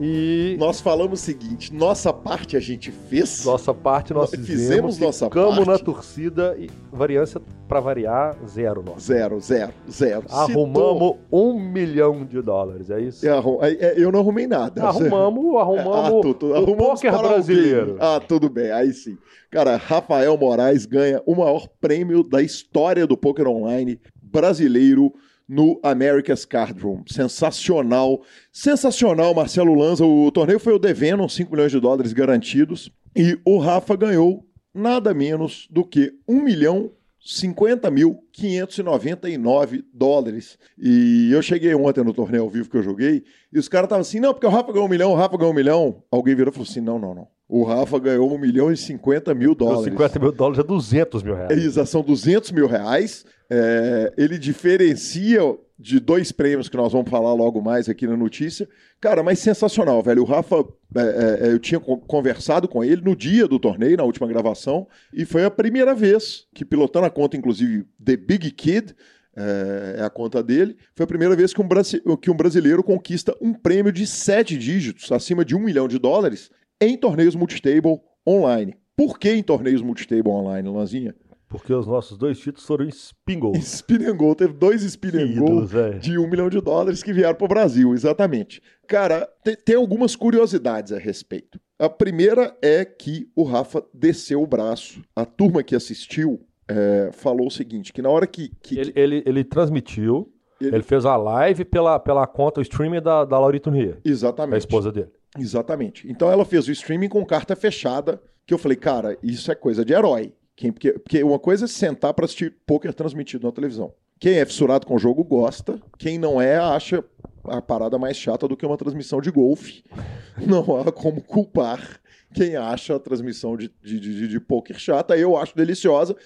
E 0.00 0.56
Nós 0.58 0.80
falamos 0.80 1.20
o 1.20 1.24
seguinte: 1.24 1.72
nossa 1.72 2.12
parte 2.12 2.56
a 2.56 2.60
gente 2.60 2.90
fez. 2.90 3.44
nossa 3.44 3.72
parte 3.72 4.12
nós 4.12 4.32
Nós 4.32 4.40
fizemos, 4.40 4.60
fizemos 4.62 4.98
nossa 4.98 5.26
ficamos 5.26 5.54
parte. 5.56 5.68
na 5.68 5.78
torcida 5.78 6.56
e 6.58 6.68
variância 6.92 7.40
pra 7.68 7.78
variar, 7.78 8.36
zero 8.48 8.82
nossa. 8.82 9.00
Zero, 9.00 9.40
zero, 9.40 9.72
zero. 9.90 10.24
Arrumamos 10.28 11.16
um 11.30 11.58
milhão 11.60 12.24
de 12.24 12.42
dólares, 12.42 12.90
é 12.90 13.00
isso? 13.00 13.24
Tô- 13.24 13.62
é, 13.64 13.72
é, 13.74 13.94
eu 13.96 14.10
não 14.10 14.18
arrumei 14.20 14.46
nada. 14.48 14.82
Arrumamos, 14.82 15.44
Ah, 15.56 15.60
arrumamos 15.60 16.22
tu- 16.22 16.34
tu- 16.34 16.52
o 16.52 16.76
poker 16.76 17.12
para 17.12 17.28
brasileiro. 17.28 17.80
alguém. 17.92 17.96
Ah, 18.00 18.20
tudo 18.20 18.48
bem, 18.48 18.72
aí 18.72 18.92
sim. 18.92 19.16
Cara, 19.50 19.76
Rafael 19.76 20.36
Moraes 20.36 20.84
ganha 20.86 21.22
o 21.24 21.36
maior 21.36 21.68
prêmio 21.80 22.24
da 22.24 22.42
história 22.42 23.06
do 23.06 23.16
poker 23.16 23.46
online 23.46 24.00
brasileiro 24.20 25.12
no 25.48 25.78
America's 25.82 26.44
Card 26.44 26.80
Room. 26.80 27.02
Sensacional. 27.06 28.22
Sensacional, 28.52 29.34
Marcelo 29.34 29.74
Lanza. 29.74 30.04
O 30.04 30.30
torneio 30.30 30.58
foi 30.58 30.72
o 30.72 30.78
devendo, 30.78 31.28
5 31.28 31.50
milhões 31.50 31.72
de 31.72 31.80
dólares 31.80 32.12
garantidos. 32.12 32.90
E 33.14 33.38
o 33.44 33.58
Rafa 33.58 33.96
ganhou 33.96 34.44
nada 34.74 35.14
menos 35.14 35.68
do 35.70 35.84
que 35.84 36.12
1 36.26 36.42
milhão 36.42 36.90
50.599 37.24 39.84
dólares. 39.92 40.58
E 40.78 41.30
eu 41.32 41.40
cheguei 41.40 41.72
ontem 41.74 42.04
no 42.04 42.12
torneio 42.12 42.42
ao 42.42 42.50
vivo 42.50 42.68
que 42.68 42.76
eu 42.76 42.82
joguei, 42.82 43.24
e 43.50 43.58
os 43.58 43.66
caras 43.68 43.86
estavam 43.86 44.02
assim, 44.02 44.20
não, 44.20 44.34
porque 44.34 44.46
o 44.46 44.50
Rafa 44.50 44.70
ganhou 44.72 44.86
um 44.86 44.90
milhão, 44.90 45.12
o 45.12 45.14
Rafa 45.14 45.38
ganhou 45.38 45.52
um 45.52 45.56
milhão. 45.56 46.04
Alguém 46.10 46.34
virou 46.34 46.50
e 46.50 46.54
falou 46.54 46.68
assim, 46.68 46.82
não, 46.82 46.98
não, 46.98 47.14
não. 47.14 47.28
O 47.56 47.62
Rafa 47.62 48.00
ganhou 48.00 48.34
um 48.34 48.36
milhão 48.36 48.72
e 48.72 48.76
50 48.76 49.32
mil 49.32 49.52
Os 49.52 49.56
dólares. 49.56 49.84
50 49.84 50.18
mil 50.18 50.32
dólares 50.32 50.58
é 50.58 50.62
200 50.64 51.22
mil 51.22 51.36
reais. 51.36 51.50
Eles 51.52 51.88
são 51.88 52.02
200 52.02 52.50
mil 52.50 52.66
reais. 52.66 53.24
É, 53.48 54.12
ele 54.18 54.38
diferencia 54.38 55.40
de 55.78 56.00
dois 56.00 56.32
prêmios 56.32 56.68
que 56.68 56.76
nós 56.76 56.92
vamos 56.92 57.08
falar 57.08 57.32
logo 57.32 57.62
mais 57.62 57.88
aqui 57.88 58.08
na 58.08 58.16
notícia. 58.16 58.68
Cara, 59.00 59.22
mas 59.22 59.38
sensacional, 59.38 60.02
velho. 60.02 60.22
O 60.22 60.24
Rafa, 60.24 60.64
é, 60.96 61.38
é, 61.42 61.52
eu 61.52 61.60
tinha 61.60 61.78
co- 61.78 61.98
conversado 61.98 62.66
com 62.66 62.82
ele 62.82 63.02
no 63.02 63.14
dia 63.14 63.46
do 63.46 63.60
torneio, 63.60 63.96
na 63.98 64.02
última 64.04 64.26
gravação, 64.26 64.88
e 65.12 65.24
foi 65.24 65.44
a 65.44 65.50
primeira 65.50 65.94
vez 65.94 66.46
que, 66.54 66.64
pilotando 66.64 67.06
a 67.06 67.10
conta, 67.10 67.36
inclusive, 67.36 67.86
The 68.04 68.16
Big 68.16 68.50
Kid, 68.50 68.94
é, 69.36 69.96
é 69.98 70.02
a 70.02 70.10
conta 70.10 70.42
dele, 70.42 70.76
foi 70.94 71.04
a 71.04 71.08
primeira 71.08 71.36
vez 71.36 71.52
que 71.52 71.60
um, 71.60 72.16
que 72.16 72.30
um 72.30 72.36
brasileiro 72.36 72.82
conquista 72.82 73.36
um 73.40 73.52
prêmio 73.52 73.92
de 73.92 74.06
sete 74.08 74.56
dígitos, 74.56 75.12
acima 75.12 75.44
de 75.44 75.54
um 75.54 75.60
milhão 75.60 75.86
de 75.86 75.98
dólares, 76.00 76.50
em 76.80 76.96
torneios 76.96 77.34
multitable 77.34 78.00
online. 78.26 78.74
Por 78.96 79.18
que 79.18 79.30
em 79.32 79.42
torneios 79.42 79.82
multitable 79.82 80.30
online, 80.30 80.68
Lanzinha? 80.68 81.14
Porque 81.48 81.72
os 81.72 81.86
nossos 81.86 82.16
dois 82.18 82.38
títulos 82.38 82.66
foram 82.66 82.84
em 82.84 82.90
Spingle. 82.90 83.52
Spin 83.56 84.04
and 84.06 84.16
Goal, 84.16 84.34
teve 84.34 84.52
dois 84.54 84.82
Spin 84.82 85.16
and 85.16 85.34
Goal 85.38 85.64
velho. 85.64 86.00
de 86.00 86.18
um 86.18 86.28
milhão 86.28 86.48
de 86.48 86.60
dólares 86.60 87.02
que 87.02 87.12
vieram 87.12 87.34
para 87.34 87.44
o 87.44 87.48
Brasil, 87.48 87.94
exatamente. 87.94 88.60
Cara, 88.88 89.28
te- 89.44 89.56
tem 89.56 89.76
algumas 89.76 90.16
curiosidades 90.16 90.92
a 90.92 90.98
respeito. 90.98 91.60
A 91.78 91.88
primeira 91.88 92.56
é 92.60 92.84
que 92.84 93.28
o 93.36 93.44
Rafa 93.44 93.84
desceu 93.92 94.42
o 94.42 94.46
braço. 94.46 95.00
A 95.14 95.24
turma 95.24 95.62
que 95.62 95.76
assistiu 95.76 96.40
é, 96.68 97.10
falou 97.12 97.46
o 97.46 97.50
seguinte, 97.50 97.92
que 97.92 98.02
na 98.02 98.08
hora 98.10 98.26
que... 98.26 98.50
que- 98.60 98.78
Ele, 98.78 98.92
ele, 98.96 99.22
ele 99.26 99.44
transmitiu, 99.44 100.32
Ele- 100.60 100.76
ele... 100.76 100.82
fez 100.82 101.04
a 101.04 101.16
live 101.16 101.64
pela, 101.64 101.98
pela 102.00 102.26
conta, 102.26 102.58
o 102.60 102.62
streaming 102.62 103.02
da, 103.02 103.24
da 103.24 103.38
Laurita 103.38 103.70
Nier, 103.70 103.98
Exatamente. 104.04 104.52
da 104.52 104.58
esposa 104.58 104.90
dele. 104.90 105.10
Exatamente. 105.38 106.08
Então 106.10 106.30
ela 106.30 106.44
fez 106.44 106.68
o 106.68 106.72
streaming 106.72 107.08
com 107.08 107.24
carta 107.24 107.56
fechada, 107.56 108.20
que 108.46 108.54
eu 108.54 108.58
falei, 108.58 108.76
cara, 108.76 109.18
isso 109.22 109.50
é 109.50 109.54
coisa 109.54 109.84
de 109.84 109.92
herói. 109.92 110.32
Quem, 110.56 110.70
porque, 110.70 110.92
porque 110.92 111.22
uma 111.22 111.38
coisa 111.38 111.64
é 111.64 111.68
sentar 111.68 112.14
para 112.14 112.24
assistir 112.24 112.54
poker 112.66 112.94
transmitido 112.94 113.46
na 113.46 113.52
televisão. 113.52 113.92
Quem 114.20 114.38
é 114.38 114.44
fissurado 114.46 114.86
com 114.86 114.94
o 114.94 114.98
jogo 114.98 115.24
gosta, 115.24 115.80
quem 115.98 116.18
não 116.18 116.40
é 116.40 116.56
acha 116.56 117.04
a 117.44 117.60
parada 117.60 117.98
mais 117.98 118.16
chata 118.16 118.46
do 118.46 118.56
que 118.56 118.64
uma 118.64 118.76
transmissão 118.76 119.20
de 119.20 119.30
golfe. 119.30 119.82
Não 120.46 120.80
há 120.80 120.90
como 120.90 121.22
culpar 121.22 122.00
quem 122.34 122.56
acha 122.56 122.96
a 122.96 122.98
transmissão 122.98 123.56
de, 123.56 123.72
de, 123.80 124.00
de, 124.00 124.28
de 124.28 124.40
poker 124.40 124.78
chata. 124.78 125.16
Eu 125.16 125.36
acho 125.36 125.54
deliciosa, 125.54 126.16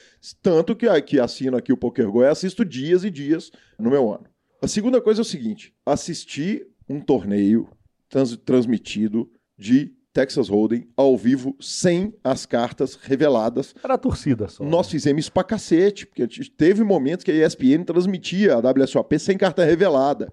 tanto 0.43 0.75
que, 0.75 0.87
que 1.03 1.21
assino 1.21 1.57
aqui 1.57 1.73
o 1.73 1.77
Poker 1.77 2.11
Go 2.11 2.23
e 2.23 2.27
assisto 2.27 2.65
dias 2.65 3.05
e 3.05 3.11
dias 3.11 3.51
no 3.79 3.91
meu 3.91 4.11
ano. 4.11 4.25
A 4.63 4.67
segunda 4.67 5.01
coisa 5.01 5.21
é 5.21 5.23
o 5.23 5.25
seguinte: 5.25 5.75
assistir 5.85 6.67
um 6.89 7.01
torneio 7.01 7.69
trans- 8.09 8.37
transmitido 8.39 9.31
de 9.57 9.93
Texas 10.13 10.49
Hold'em 10.49 10.89
ao 10.97 11.17
vivo 11.17 11.57
sem 11.61 12.13
as 12.25 12.45
cartas 12.47 12.97
reveladas. 12.97 13.75
Era 13.85 13.95
a 13.95 13.99
torcida 13.99 14.49
só. 14.49 14.65
Nós 14.65 14.91
fizemos 14.91 15.21
isso 15.25 15.33
pra 15.33 15.45
cacete, 15.45 16.07
porque 16.07 16.27
teve 16.57 16.83
momentos 16.83 17.23
que 17.25 17.31
a 17.31 17.47
ESPN 17.47 17.85
transmitia 17.85 18.55
a 18.55 18.59
WSOP 18.59 19.19
sem 19.19 19.37
carta 19.39 19.65
revelada. 19.65 20.33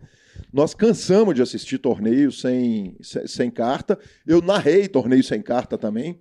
Nós 0.51 0.74
cansamos 0.74 1.36
de 1.36 1.41
assistir 1.41 1.77
torneios 1.77 2.41
sem, 2.41 2.96
sem, 3.01 3.27
sem 3.27 3.51
carta. 3.51 4.00
Eu 4.25 4.41
narrei 4.41 4.88
torneios 4.88 5.27
sem 5.27 5.41
carta 5.41 5.77
também. 5.77 6.20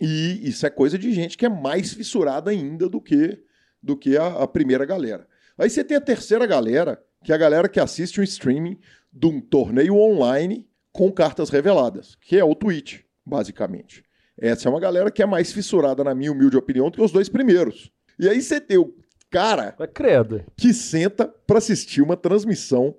E 0.00 0.40
isso 0.48 0.66
é 0.66 0.70
coisa 0.70 0.98
de 0.98 1.12
gente 1.12 1.36
que 1.36 1.46
é 1.46 1.48
mais 1.48 1.92
fissurada 1.92 2.50
ainda 2.50 2.88
do 2.88 3.00
que, 3.00 3.38
do 3.82 3.96
que 3.96 4.16
a, 4.16 4.26
a 4.42 4.48
primeira 4.48 4.84
galera. 4.84 5.26
Aí 5.58 5.68
você 5.70 5.82
tem 5.84 5.96
a 5.96 6.00
terceira 6.00 6.46
galera, 6.46 7.02
que 7.24 7.32
é 7.32 7.34
a 7.34 7.38
galera 7.38 7.68
que 7.68 7.80
assiste 7.80 8.20
um 8.20 8.24
streaming 8.24 8.78
de 9.12 9.26
um 9.26 9.40
torneio 9.40 9.94
online 9.96 10.68
com 10.92 11.10
cartas 11.10 11.48
reveladas, 11.48 12.16
que 12.20 12.38
é 12.38 12.44
o 12.44 12.54
Twitch, 12.54 13.00
basicamente. 13.24 14.02
Essa 14.38 14.68
é 14.68 14.70
uma 14.70 14.80
galera 14.80 15.10
que 15.10 15.22
é 15.22 15.26
mais 15.26 15.52
fissurada, 15.52 16.02
na 16.04 16.14
minha 16.14 16.32
humilde 16.32 16.56
opinião, 16.56 16.90
do 16.90 16.96
que 16.96 17.02
os 17.02 17.12
dois 17.12 17.28
primeiros. 17.28 17.90
E 18.18 18.28
aí 18.28 18.40
você 18.42 18.60
tem 18.60 18.76
o 18.78 18.94
cara 19.30 19.74
É 19.78 19.86
credo. 19.86 20.44
que 20.56 20.72
senta 20.74 21.26
para 21.46 21.58
assistir 21.58 22.02
uma 22.02 22.16
transmissão 22.16 22.94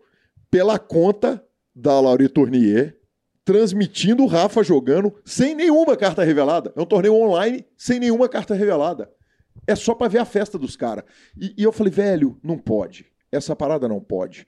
pela 0.49 0.79
conta 0.79 1.43
da 1.75 1.99
Laurie 1.99 2.29
Tournier, 2.29 2.97
transmitindo 3.45 4.23
o 4.23 4.27
Rafa 4.27 4.63
jogando 4.63 5.13
sem 5.25 5.53
nenhuma 5.53 5.97
carta 5.97 6.23
revelada. 6.23 6.71
É 6.75 6.81
um 6.81 6.85
torneio 6.85 7.15
online 7.15 7.65
sem 7.77 7.99
nenhuma 7.99 8.29
carta 8.29 8.53
revelada. 8.55 9.11
É 9.67 9.75
só 9.75 9.93
para 9.93 10.07
ver 10.07 10.19
a 10.19 10.25
festa 10.25 10.57
dos 10.57 10.75
caras. 10.75 11.03
E, 11.37 11.53
e 11.57 11.63
eu 11.63 11.71
falei, 11.71 11.91
velho, 11.91 12.39
não 12.43 12.57
pode. 12.57 13.05
Essa 13.31 13.55
parada 13.55 13.87
não 13.87 13.99
pode. 13.99 14.47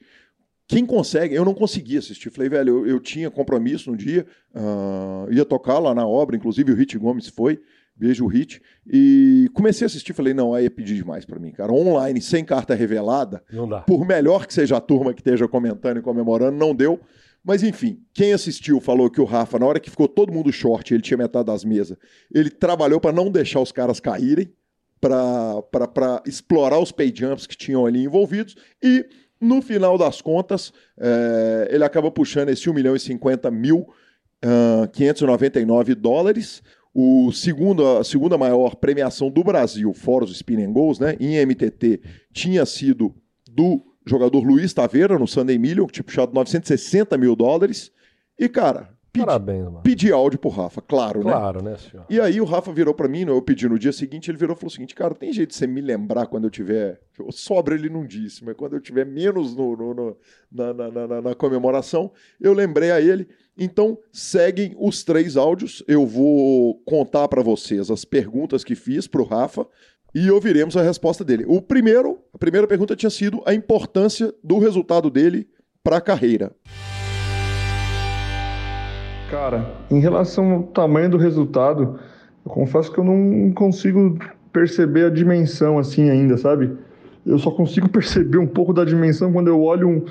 Quem 0.67 0.85
consegue, 0.85 1.35
eu 1.35 1.45
não 1.45 1.53
consegui 1.53 1.97
assistir. 1.97 2.29
Falei, 2.31 2.49
velho, 2.49 2.69
eu, 2.79 2.87
eu 2.87 2.99
tinha 2.99 3.29
compromisso 3.29 3.91
no 3.91 3.97
dia, 3.97 4.25
ah, 4.53 5.27
ia 5.29 5.45
tocar 5.45 5.77
lá 5.79 5.93
na 5.93 6.07
obra, 6.07 6.35
inclusive 6.35 6.71
o 6.71 6.75
Hit 6.75 6.97
Gomes 6.97 7.27
foi, 7.27 7.59
beijo 7.95 8.25
o 8.25 8.27
Hit, 8.27 8.61
e 8.85 9.47
comecei 9.53 9.85
a 9.85 9.87
assistir. 9.87 10.13
Falei, 10.13 10.33
não, 10.33 10.53
aí 10.53 10.65
é 10.65 10.69
pedir 10.69 10.95
demais 10.95 11.23
pra 11.23 11.39
mim, 11.39 11.51
cara. 11.51 11.71
Online, 11.71 12.19
sem 12.21 12.43
carta 12.43 12.73
revelada, 12.73 13.43
Não 13.51 13.67
dá. 13.69 13.81
por 13.81 14.05
melhor 14.07 14.47
que 14.47 14.53
seja 14.53 14.77
a 14.77 14.81
turma 14.81 15.13
que 15.13 15.21
esteja 15.21 15.47
comentando 15.47 15.97
e 15.99 16.01
comemorando, 16.01 16.57
não 16.57 16.73
deu. 16.73 16.99
Mas 17.43 17.61
enfim, 17.61 17.99
quem 18.11 18.33
assistiu 18.33 18.81
falou 18.81 19.07
que 19.07 19.21
o 19.21 19.23
Rafa, 19.23 19.59
na 19.59 19.67
hora 19.67 19.79
que 19.79 19.91
ficou 19.91 20.07
todo 20.07 20.33
mundo 20.33 20.51
short, 20.51 20.91
ele 20.91 21.03
tinha 21.03 21.15
metade 21.15 21.45
das 21.45 21.63
mesas, 21.63 21.95
ele 22.33 22.49
trabalhou 22.49 22.99
pra 22.99 23.11
não 23.11 23.29
deixar 23.29 23.59
os 23.59 23.71
caras 23.71 23.99
caírem, 23.99 24.51
pra 24.99 26.23
explorar 26.25 26.79
os 26.79 26.91
pay 26.91 27.13
jumps 27.15 27.45
que 27.45 27.55
tinham 27.55 27.85
ali 27.85 28.03
envolvidos 28.03 28.55
e 28.83 29.05
no 29.45 29.61
final 29.61 29.97
das 29.97 30.21
contas, 30.21 30.73
eh, 30.99 31.69
ele 31.71 31.83
acaba 31.83 32.11
puxando 32.11 32.49
esse 32.49 32.69
1 32.69 32.73
milhão 32.73 32.95
e 32.95 32.99
50 32.99 33.49
mil 33.51 33.87
ah, 34.45 34.87
599 34.91 35.95
dólares. 35.95 36.61
O 36.93 37.31
segundo, 37.31 37.97
a 37.97 38.03
segunda 38.03 38.37
maior 38.37 38.75
premiação 38.75 39.29
do 39.29 39.43
Brasil, 39.43 39.93
fora 39.93 40.23
os 40.23 40.31
Spin 40.31 40.63
and 40.63 40.71
Goals, 40.71 40.99
né, 40.99 41.17
em 41.19 41.35
MTT, 41.45 41.99
tinha 42.31 42.65
sido 42.65 43.13
do 43.51 43.81
jogador 44.05 44.43
Luiz 44.43 44.73
Taveira, 44.73 45.19
no 45.19 45.27
Sunday 45.27 45.57
Million, 45.57 45.87
que 45.87 45.93
tinha 45.93 46.03
puxado 46.03 46.33
960 46.33 47.17
mil 47.17 47.35
dólares. 47.35 47.91
E, 48.39 48.47
cara, 48.47 48.94
pedi, 49.19 49.25
Parabéns, 49.25 49.63
mano. 49.65 49.81
pedi 49.83 50.11
áudio 50.11 50.37
pro 50.39 50.49
Rafa, 50.49 50.81
claro, 50.81 51.23
né? 51.23 51.31
Claro, 51.31 51.63
né, 51.63 51.75
senhor? 51.77 52.05
E 52.09 52.19
aí 52.19 52.39
o 52.39 52.45
Rafa 52.45 52.71
virou 52.71 52.93
pra 52.93 53.07
mim, 53.07 53.25
eu 53.27 53.41
pedi 53.41 53.67
no 53.67 53.79
dia 53.79 53.91
seguinte, 53.91 54.29
ele 54.29 54.37
virou 54.37 54.55
e 54.55 54.59
falou 54.59 54.69
o 54.69 54.73
seguinte, 54.73 54.93
cara, 54.95 55.13
tem 55.15 55.31
jeito 55.33 55.49
de 55.49 55.55
você 55.55 55.65
me 55.67 55.81
lembrar 55.81 56.27
quando 56.27 56.43
eu 56.45 56.49
tiver... 56.49 56.99
Sobra 57.31 57.75
ele 57.75 57.89
não 57.89 58.05
disse, 58.05 58.43
mas 58.43 58.55
quando 58.55 58.73
eu 58.75 58.81
tiver 58.81 59.05
menos 59.05 59.55
no, 59.55 59.75
no- 59.77 59.93
no- 59.93 60.17
na, 60.51 60.73
na- 60.73 60.91
na- 60.91 61.07
na- 61.07 61.21
na 61.21 61.35
comemoração, 61.35 62.11
eu 62.41 62.53
lembrei 62.53 62.91
a 62.91 62.99
ele. 62.99 63.27
Então, 63.57 63.97
seguem 64.11 64.75
os 64.77 65.03
três 65.03 65.37
áudios. 65.37 65.81
Eu 65.87 66.05
vou 66.05 66.75
contar 66.85 67.27
pra 67.29 67.41
vocês 67.41 67.89
as 67.89 68.03
perguntas 68.03 68.63
que 68.65 68.75
fiz 68.75 69.07
pro 69.07 69.23
Rafa 69.23 69.65
e 70.13 70.29
ouviremos 70.29 70.75
a 70.75 70.81
resposta 70.81 71.23
dele. 71.23 71.45
O 71.47 71.61
primeiro, 71.61 72.19
a 72.33 72.37
primeira 72.37 72.67
pergunta 72.67 72.95
tinha 72.97 73.09
sido 73.09 73.41
a 73.45 73.53
importância 73.53 74.33
do 74.43 74.59
resultado 74.59 75.09
dele 75.09 75.47
pra 75.83 76.01
carreira. 76.01 76.53
Cara, 79.29 79.65
em 79.89 79.99
relação 79.99 80.51
ao 80.51 80.63
tamanho 80.63 81.09
do 81.09 81.17
resultado, 81.17 81.99
eu 82.45 82.51
confesso 82.51 82.91
que 82.91 82.99
eu 82.99 83.03
não 83.03 83.51
consigo 83.53 84.17
perceber 84.53 85.05
a 85.05 85.09
dimensão 85.09 85.77
assim 85.79 86.09
ainda, 86.09 86.37
sabe? 86.37 86.71
Eu 87.25 87.39
só 87.39 87.51
consigo 87.51 87.89
perceber 87.89 88.37
um 88.37 88.47
pouco 88.47 88.73
da 88.73 88.85
dimensão 88.85 89.33
quando 89.33 89.47
eu 89.47 89.61
olho 89.61 89.89
um, 89.89 90.05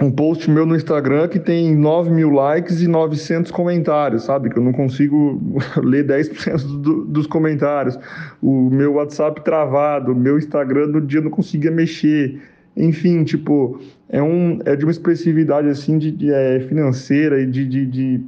um 0.00 0.10
post 0.10 0.48
meu 0.50 0.64
no 0.64 0.76
Instagram 0.76 1.28
que 1.28 1.38
tem 1.38 1.74
9 1.76 2.10
mil 2.10 2.30
likes 2.30 2.80
e 2.80 2.88
900 2.88 3.50
comentários, 3.50 4.24
sabe? 4.24 4.48
Que 4.48 4.58
eu 4.58 4.62
não 4.62 4.72
consigo 4.72 5.40
ler 5.82 6.06
10% 6.06 6.80
do, 6.80 7.04
dos 7.04 7.26
comentários. 7.26 7.98
O 8.40 8.70
meu 8.70 8.94
WhatsApp 8.94 9.40
travado, 9.42 10.12
o 10.12 10.14
meu 10.14 10.38
Instagram 10.38 10.86
no 10.86 11.00
dia 11.00 11.20
não 11.20 11.30
conseguia 11.30 11.70
mexer. 11.70 12.40
Enfim, 12.76 13.22
tipo, 13.22 13.80
é, 14.08 14.22
um, 14.22 14.58
é 14.64 14.74
de 14.74 14.84
uma 14.84 14.90
expressividade 14.90 15.68
assim 15.68 15.98
de, 15.98 16.10
de, 16.10 16.32
é, 16.32 16.60
financeira 16.60 17.40
e 17.40 17.46
de, 17.46 17.66
de, 17.66 17.86
de, 17.86 18.20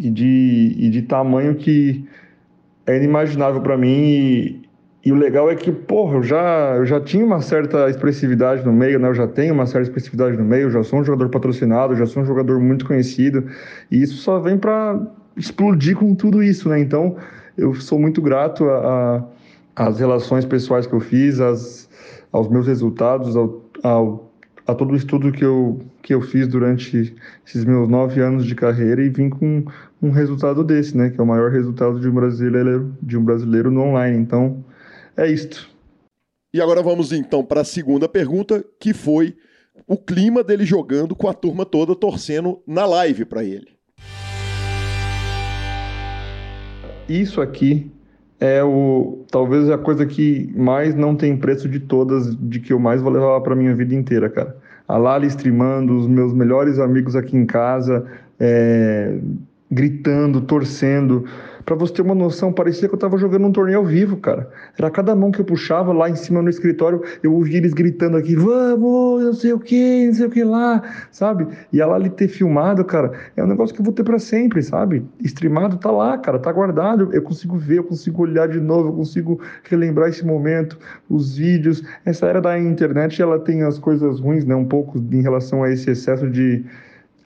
e 0.00 0.10
de, 0.10 0.74
e 0.78 0.88
de 0.88 1.02
tamanho 1.02 1.54
que 1.54 2.08
é 2.86 2.96
inimaginável 2.96 3.60
para 3.60 3.76
mim. 3.76 3.88
E, 3.88 4.62
e 5.04 5.12
o 5.12 5.14
legal 5.14 5.50
é 5.50 5.54
que, 5.54 5.70
porra, 5.70 6.16
eu 6.16 6.22
já, 6.22 6.74
eu 6.76 6.86
já 6.86 7.00
tinha 7.00 7.24
uma 7.24 7.42
certa 7.42 7.88
expressividade 7.88 8.64
no 8.64 8.72
meio, 8.72 8.98
né? 8.98 9.08
Eu 9.08 9.14
já 9.14 9.26
tenho 9.26 9.52
uma 9.52 9.66
certa 9.66 9.88
expressividade 9.88 10.36
no 10.36 10.44
meio, 10.44 10.70
já 10.70 10.82
sou 10.82 11.00
um 11.00 11.04
jogador 11.04 11.28
patrocinado, 11.28 11.94
já 11.94 12.06
sou 12.06 12.22
um 12.22 12.26
jogador 12.26 12.58
muito 12.58 12.86
conhecido. 12.86 13.44
E 13.90 14.02
isso 14.02 14.16
só 14.16 14.38
vem 14.40 14.56
para 14.56 14.98
explodir 15.36 15.96
com 15.96 16.14
tudo 16.14 16.42
isso, 16.42 16.68
né? 16.68 16.80
Então, 16.80 17.16
eu 17.56 17.74
sou 17.74 17.98
muito 17.98 18.22
grato 18.22 18.66
às 19.76 20.00
relações 20.00 20.46
pessoais 20.46 20.86
que 20.86 20.94
eu 20.94 21.00
fiz, 21.00 21.40
às, 21.40 21.88
aos 22.32 22.48
meus 22.48 22.66
resultados, 22.66 23.36
ao, 23.36 23.62
ao, 23.82 24.29
a 24.70 24.74
todo 24.74 24.92
o 24.92 24.96
estudo 24.96 25.32
que 25.32 25.44
eu, 25.44 25.80
que 26.02 26.14
eu 26.14 26.20
fiz 26.20 26.46
durante 26.46 27.14
esses 27.46 27.64
meus 27.64 27.88
nove 27.88 28.20
anos 28.20 28.46
de 28.46 28.54
carreira 28.54 29.02
e 29.02 29.08
vim 29.08 29.28
com 29.28 29.64
um 30.02 30.10
resultado 30.10 30.64
desse, 30.64 30.96
né? 30.96 31.10
Que 31.10 31.20
é 31.20 31.22
o 31.22 31.26
maior 31.26 31.50
resultado 31.50 32.00
de 32.00 32.08
um 32.08 32.14
brasileiro, 32.14 32.94
de 33.02 33.16
um 33.16 33.24
brasileiro 33.24 33.70
no 33.70 33.82
online. 33.82 34.16
Então, 34.16 34.64
é 35.16 35.30
isto. 35.30 35.68
E 36.52 36.60
agora 36.60 36.82
vamos 36.82 37.12
então 37.12 37.44
para 37.44 37.60
a 37.60 37.64
segunda 37.64 38.08
pergunta, 38.08 38.64
que 38.78 38.92
foi 38.92 39.36
o 39.86 39.96
clima 39.96 40.42
dele 40.42 40.64
jogando 40.64 41.14
com 41.14 41.28
a 41.28 41.34
turma 41.34 41.64
toda 41.64 41.94
torcendo 41.94 42.60
na 42.66 42.86
live 42.86 43.24
para 43.24 43.44
ele. 43.44 43.68
Isso 47.08 47.40
aqui 47.40 47.90
é 48.40 48.64
o 48.64 49.24
talvez 49.30 49.68
a 49.68 49.76
coisa 49.76 50.06
que 50.06 50.50
mais 50.56 50.94
não 50.94 51.14
tem 51.14 51.36
preço 51.36 51.68
de 51.68 51.78
todas, 51.78 52.34
de 52.36 52.58
que 52.58 52.72
eu 52.72 52.78
mais 52.78 53.02
vou 53.02 53.12
levar 53.12 53.40
para 53.42 53.54
minha 53.54 53.74
vida 53.74 53.94
inteira, 53.94 54.30
cara. 54.30 54.56
A 54.90 54.98
Lali 54.98 55.28
streamando, 55.28 55.96
os 55.96 56.08
meus 56.08 56.32
melhores 56.32 56.80
amigos 56.80 57.14
aqui 57.14 57.36
em 57.36 57.46
casa, 57.46 58.04
é, 58.40 59.18
gritando, 59.70 60.40
torcendo. 60.40 61.24
Pra 61.70 61.76
você 61.76 61.92
ter 61.92 62.02
uma 62.02 62.16
noção, 62.16 62.52
parecia 62.52 62.88
que 62.88 62.94
eu 62.96 62.98
tava 62.98 63.16
jogando 63.16 63.46
um 63.46 63.52
torneio 63.52 63.78
ao 63.78 63.84
vivo, 63.84 64.16
cara. 64.16 64.50
Era 64.76 64.90
cada 64.90 65.14
mão 65.14 65.30
que 65.30 65.40
eu 65.40 65.44
puxava 65.44 65.92
lá 65.92 66.10
em 66.10 66.16
cima 66.16 66.42
no 66.42 66.50
escritório, 66.50 67.00
eu 67.22 67.32
ouvia 67.32 67.58
eles 67.58 67.72
gritando 67.72 68.16
aqui, 68.16 68.34
vamos, 68.34 69.22
não 69.22 69.32
sei 69.32 69.52
o 69.52 69.58
que, 69.60 70.08
não 70.08 70.14
sei 70.14 70.26
o 70.26 70.30
que 70.30 70.42
lá, 70.42 70.82
sabe? 71.12 71.46
E 71.72 71.80
a 71.80 71.86
Lali 71.86 72.10
ter 72.10 72.26
filmado, 72.26 72.84
cara, 72.84 73.12
é 73.36 73.44
um 73.44 73.46
negócio 73.46 73.72
que 73.72 73.80
eu 73.80 73.84
vou 73.84 73.94
ter 73.94 74.02
pra 74.02 74.18
sempre, 74.18 74.60
sabe? 74.64 75.06
Streamado 75.20 75.76
tá 75.76 75.92
lá, 75.92 76.18
cara, 76.18 76.40
tá 76.40 76.50
guardado, 76.50 77.10
eu 77.12 77.22
consigo 77.22 77.56
ver, 77.56 77.78
eu 77.78 77.84
consigo 77.84 78.22
olhar 78.22 78.48
de 78.48 78.58
novo, 78.58 78.88
eu 78.88 78.92
consigo 78.92 79.40
relembrar 79.62 80.08
esse 80.08 80.26
momento, 80.26 80.76
os 81.08 81.36
vídeos. 81.36 81.84
Essa 82.04 82.26
era 82.26 82.40
da 82.40 82.58
internet, 82.58 83.22
ela 83.22 83.38
tem 83.38 83.62
as 83.62 83.78
coisas 83.78 84.18
ruins, 84.18 84.44
né, 84.44 84.56
um 84.56 84.66
pouco 84.66 84.98
em 84.98 85.22
relação 85.22 85.62
a 85.62 85.70
esse 85.70 85.88
excesso 85.88 86.28
de 86.28 86.64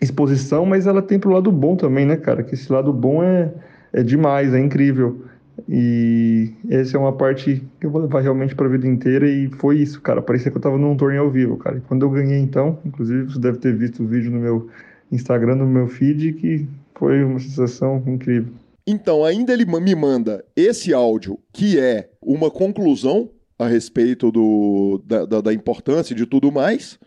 exposição, 0.03 0.67
mas 0.67 0.87
ela 0.87 1.01
tem 1.01 1.19
pro 1.19 1.33
lado 1.33 1.51
bom 1.51 1.77
também, 1.77 2.05
né, 2.05 2.17
cara? 2.19 2.43
Que 2.43 2.53
esse 2.53 2.71
lado 2.71 2.93
bom 2.93 3.23
é, 3.23 3.51
é 3.95 4.03
demais, 4.03 4.53
é 4.53 4.59
incrível. 4.59 5.25
E 5.69 6.51
essa 6.69 6.97
é 6.97 7.01
uma 7.01 7.13
parte 7.13 7.63
que 7.81 7.87
eu 7.87 7.91
vou 7.91 8.03
levar 8.03 8.21
realmente 8.21 8.55
para 8.55 8.67
a 8.67 8.69
vida 8.69 8.87
inteira 8.89 9.27
e 9.29 9.49
foi 9.51 9.79
isso, 9.79 10.01
cara. 10.01 10.21
Parecia 10.21 10.51
que 10.51 10.57
eu 10.57 10.61
tava 10.61 10.77
num 10.77 10.97
torneio 10.97 11.23
ao 11.23 11.31
vivo, 11.31 11.57
cara. 11.57 11.79
E 11.79 11.81
quando 11.81 12.03
eu 12.05 12.11
ganhei 12.11 12.39
então, 12.41 12.79
inclusive 12.85 13.23
você 13.33 13.39
deve 13.39 13.59
ter 13.59 13.75
visto 13.75 14.03
o 14.03 14.07
vídeo 14.07 14.31
no 14.33 14.41
meu 14.41 14.69
Instagram, 15.13 15.55
no 15.55 15.67
meu 15.67 15.87
feed, 15.87 16.33
que 16.35 16.67
foi 16.97 17.23
uma 17.25 17.39
sensação 17.39 18.03
incrível. 18.07 18.53
Então, 18.87 19.25
ainda 19.25 19.53
ele 19.53 19.65
me 19.65 19.95
manda 19.95 20.45
esse 20.57 20.93
áudio, 20.93 21.39
que 21.53 21.79
é 21.79 22.11
uma 22.21 22.51
conclusão 22.51 23.31
a 23.59 23.67
respeito 23.69 24.31
do, 24.33 25.01
da, 25.07 25.25
da- 25.25 25.41
da 25.41 25.55
importância 25.55 26.15
de 26.15 26.27
tudo 26.27 26.51
mais. 26.53 26.99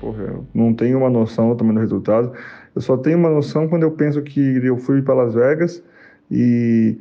Porra, 0.00 0.22
eu 0.24 0.46
não 0.54 0.74
tenho 0.74 0.98
uma 0.98 1.08
noção 1.10 1.56
também 1.56 1.74
do 1.74 1.80
resultado. 1.80 2.32
Eu 2.74 2.80
só 2.80 2.96
tenho 2.96 3.18
uma 3.18 3.30
noção 3.30 3.68
quando 3.68 3.84
eu 3.84 3.90
penso 3.90 4.20
que 4.22 4.40
eu 4.64 4.76
fui 4.76 5.02
para 5.02 5.14
Las 5.14 5.34
Vegas 5.34 5.82
e, 6.30 6.98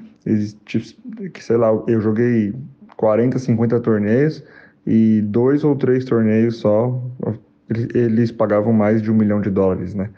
que 1.33 1.43
sei 1.43 1.57
lá, 1.57 1.69
eu 1.87 1.99
joguei 1.99 2.53
40, 2.97 3.39
50 3.39 3.79
torneios 3.79 4.43
e 4.85 5.21
dois 5.21 5.63
ou 5.63 5.75
três 5.75 6.05
torneios 6.05 6.57
só 6.57 7.01
eles, 7.93 8.31
pagavam 8.31 8.73
mais 8.73 9.01
de 9.01 9.09
um 9.09 9.15
milhão 9.15 9.41
de 9.41 9.49
dólares, 9.49 9.95
né? 9.95 10.09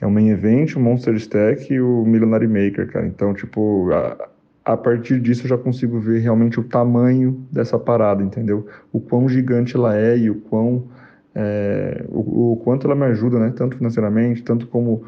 é 0.00 0.06
o 0.06 0.10
Main 0.10 0.28
Event, 0.28 0.74
o 0.76 0.80
Monster 0.80 1.14
Stack 1.14 1.72
e 1.72 1.80
o 1.80 2.04
Millionaire 2.04 2.46
Maker, 2.46 2.90
cara. 2.90 3.06
Então, 3.06 3.32
tipo, 3.32 3.90
a, 3.92 4.28
a 4.64 4.76
partir 4.76 5.20
disso 5.20 5.44
eu 5.44 5.48
já 5.48 5.58
consigo 5.58 5.98
ver 5.98 6.20
realmente 6.20 6.60
o 6.60 6.64
tamanho 6.64 7.44
dessa 7.50 7.78
parada, 7.78 8.22
entendeu? 8.22 8.66
O 8.92 9.00
quão 9.00 9.28
gigante 9.28 9.76
ela 9.76 9.96
é 9.96 10.16
e 10.16 10.30
o 10.30 10.34
quão 10.34 10.84
é, 11.38 12.02
o, 12.08 12.52
o, 12.52 12.56
quanto 12.56 12.86
ela 12.86 12.96
me 12.96 13.04
ajuda, 13.04 13.38
né? 13.38 13.52
Tanto 13.54 13.76
financeiramente, 13.76 14.42
tanto 14.42 14.66
como 14.68 15.04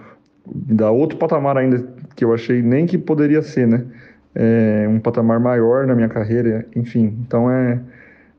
dá 0.47 0.91
outro 0.91 1.17
patamar 1.17 1.57
ainda 1.57 1.83
que 2.15 2.23
eu 2.23 2.35
achei 2.35 2.61
nem 2.61 2.85
que 2.85 2.99
poderia 2.99 3.41
ser, 3.41 3.67
né? 3.67 3.87
É, 4.35 4.87
um 4.89 5.01
patamar 5.01 5.41
maior 5.41 5.87
na 5.87 5.95
minha 5.95 6.09
carreira, 6.09 6.67
enfim. 6.77 7.17
Então 7.27 7.51
é, 7.51 7.81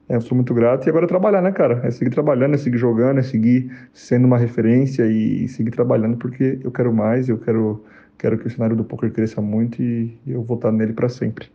é, 0.07 0.15
eu 0.15 0.21
sou 0.21 0.35
muito 0.35 0.53
grato 0.53 0.85
e 0.85 0.89
agora 0.89 1.05
é 1.05 1.07
trabalhar, 1.07 1.41
né, 1.41 1.51
cara? 1.51 1.81
É 1.83 1.89
seguir 1.89 2.11
trabalhando, 2.11 2.53
é 2.53 2.57
seguir 2.57 2.77
jogando, 2.77 3.17
é 3.17 3.23
seguir 3.23 3.71
sendo 3.91 4.25
uma 4.25 4.37
referência 4.37 5.07
e 5.07 5.47
seguir 5.47 5.71
trabalhando 5.71 6.15
porque 6.17 6.59
eu 6.63 6.71
quero 6.71 6.93
mais, 6.93 7.27
eu 7.27 7.39
quero 7.39 7.83
quero 8.19 8.37
que 8.37 8.45
o 8.45 8.51
cenário 8.51 8.75
do 8.75 8.83
poker 8.83 9.11
cresça 9.11 9.41
muito 9.41 9.81
e 9.81 10.15
eu 10.27 10.43
vou 10.43 10.57
estar 10.57 10.71
nele 10.71 10.93
para 10.93 11.09
sempre. 11.09 11.49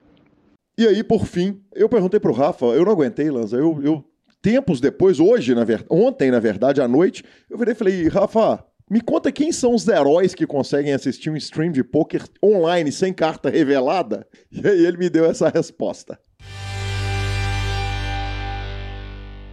E 0.77 0.85
aí, 0.89 1.05
por 1.05 1.27
fim, 1.27 1.61
eu 1.73 1.89
perguntei 1.89 2.19
pro 2.19 2.33
Rafa, 2.33 2.65
eu 2.67 2.85
não 2.85 2.91
aguentei, 2.91 3.31
Lanza, 3.31 3.57
eu, 3.57 3.81
eu 3.85 4.05
tempos 4.45 4.79
depois, 4.79 5.19
hoje, 5.19 5.55
na 5.55 5.65
ontem, 5.89 6.31
na 6.31 6.39
verdade, 6.39 6.83
à 6.83 6.87
noite, 6.87 7.25
eu 7.49 7.57
virei 7.57 7.73
e 7.73 7.75
falei, 7.75 8.09
Rafa, 8.09 8.63
me 8.91 9.01
conta 9.01 9.33
quem 9.33 9.51
são 9.51 9.75
os 9.75 9.89
heróis 9.89 10.35
que 10.35 10.47
conseguem 10.47 10.93
assistir 10.93 11.31
um 11.31 11.37
stream 11.37 11.73
de 11.73 11.83
poker 11.83 12.23
online 12.45 12.93
sem 12.93 13.11
carta 13.11 13.49
revelada? 13.49 14.27
E 14.53 14.69
aí 14.69 14.85
ele 14.85 14.99
me 14.99 15.09
deu 15.09 15.25
essa 15.25 15.49
resposta. 15.49 16.19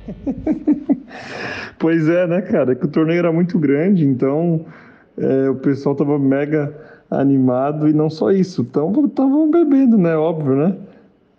pois 1.79 2.09
é, 2.09 2.27
né, 2.27 2.41
cara? 2.41 2.75
Que 2.75 2.83
o 2.83 2.89
torneio 2.89 3.19
era 3.19 3.31
muito 3.31 3.57
grande, 3.57 4.05
então 4.05 4.65
é, 5.17 5.49
o 5.49 5.55
pessoal 5.55 5.95
tava 5.95 6.19
mega 6.19 6.75
animado 7.09 7.87
e 7.87 7.93
não 7.93 8.09
só 8.09 8.29
isso, 8.29 8.63
estavam 8.63 9.49
bebendo, 9.49 9.97
né? 9.97 10.17
Óbvio, 10.17 10.57
né? 10.57 10.75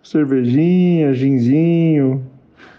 Cervejinha, 0.01 1.13
ginzinho, 1.13 2.32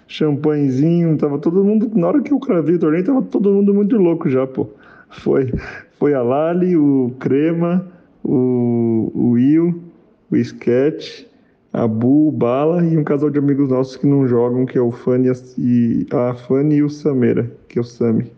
champanhezinho, 0.07 1.17
tava 1.17 1.39
todo 1.39 1.65
mundo. 1.65 1.91
Na 1.95 2.09
hora 2.09 2.23
que 2.23 2.33
eu 2.33 2.39
cravei 2.39 2.77
o 2.77 2.79
torneio, 2.79 3.05
tava 3.05 3.23
todo 3.23 3.53
mundo 3.53 3.75
muito 3.75 3.97
louco 3.97 4.29
já, 4.29 4.47
pô. 4.47 4.69
Foi, 5.11 5.53
foi 5.99 6.15
a 6.15 6.23
Lali, 6.23 6.77
o 6.77 7.13
Crema, 7.19 7.87
o, 8.23 9.11
o 9.15 9.31
Will, 9.31 9.83
o 10.31 10.37
Sketch, 10.37 11.25
a 11.73 11.87
Bu, 11.87 12.29
o 12.29 12.33
Bala 12.33 12.85
e 12.85 12.97
um 12.97 13.05
casal 13.05 13.31
de 13.31 13.39
amigos 13.39 13.69
nossos 13.69 13.97
que 13.97 14.07
não 14.07 14.27
jogam, 14.27 14.67
que 14.67 14.79
é 14.79 14.81
o 14.81 14.93
Fanny 14.93 15.31
e 15.59 16.07
a 16.13 16.35
Fanny 16.35 16.77
e 16.77 16.83
o 16.83 16.89
Samera, 16.89 17.51
que 17.69 17.79
é 17.79 17.81
o 17.81 17.85
Sami. 17.85 18.31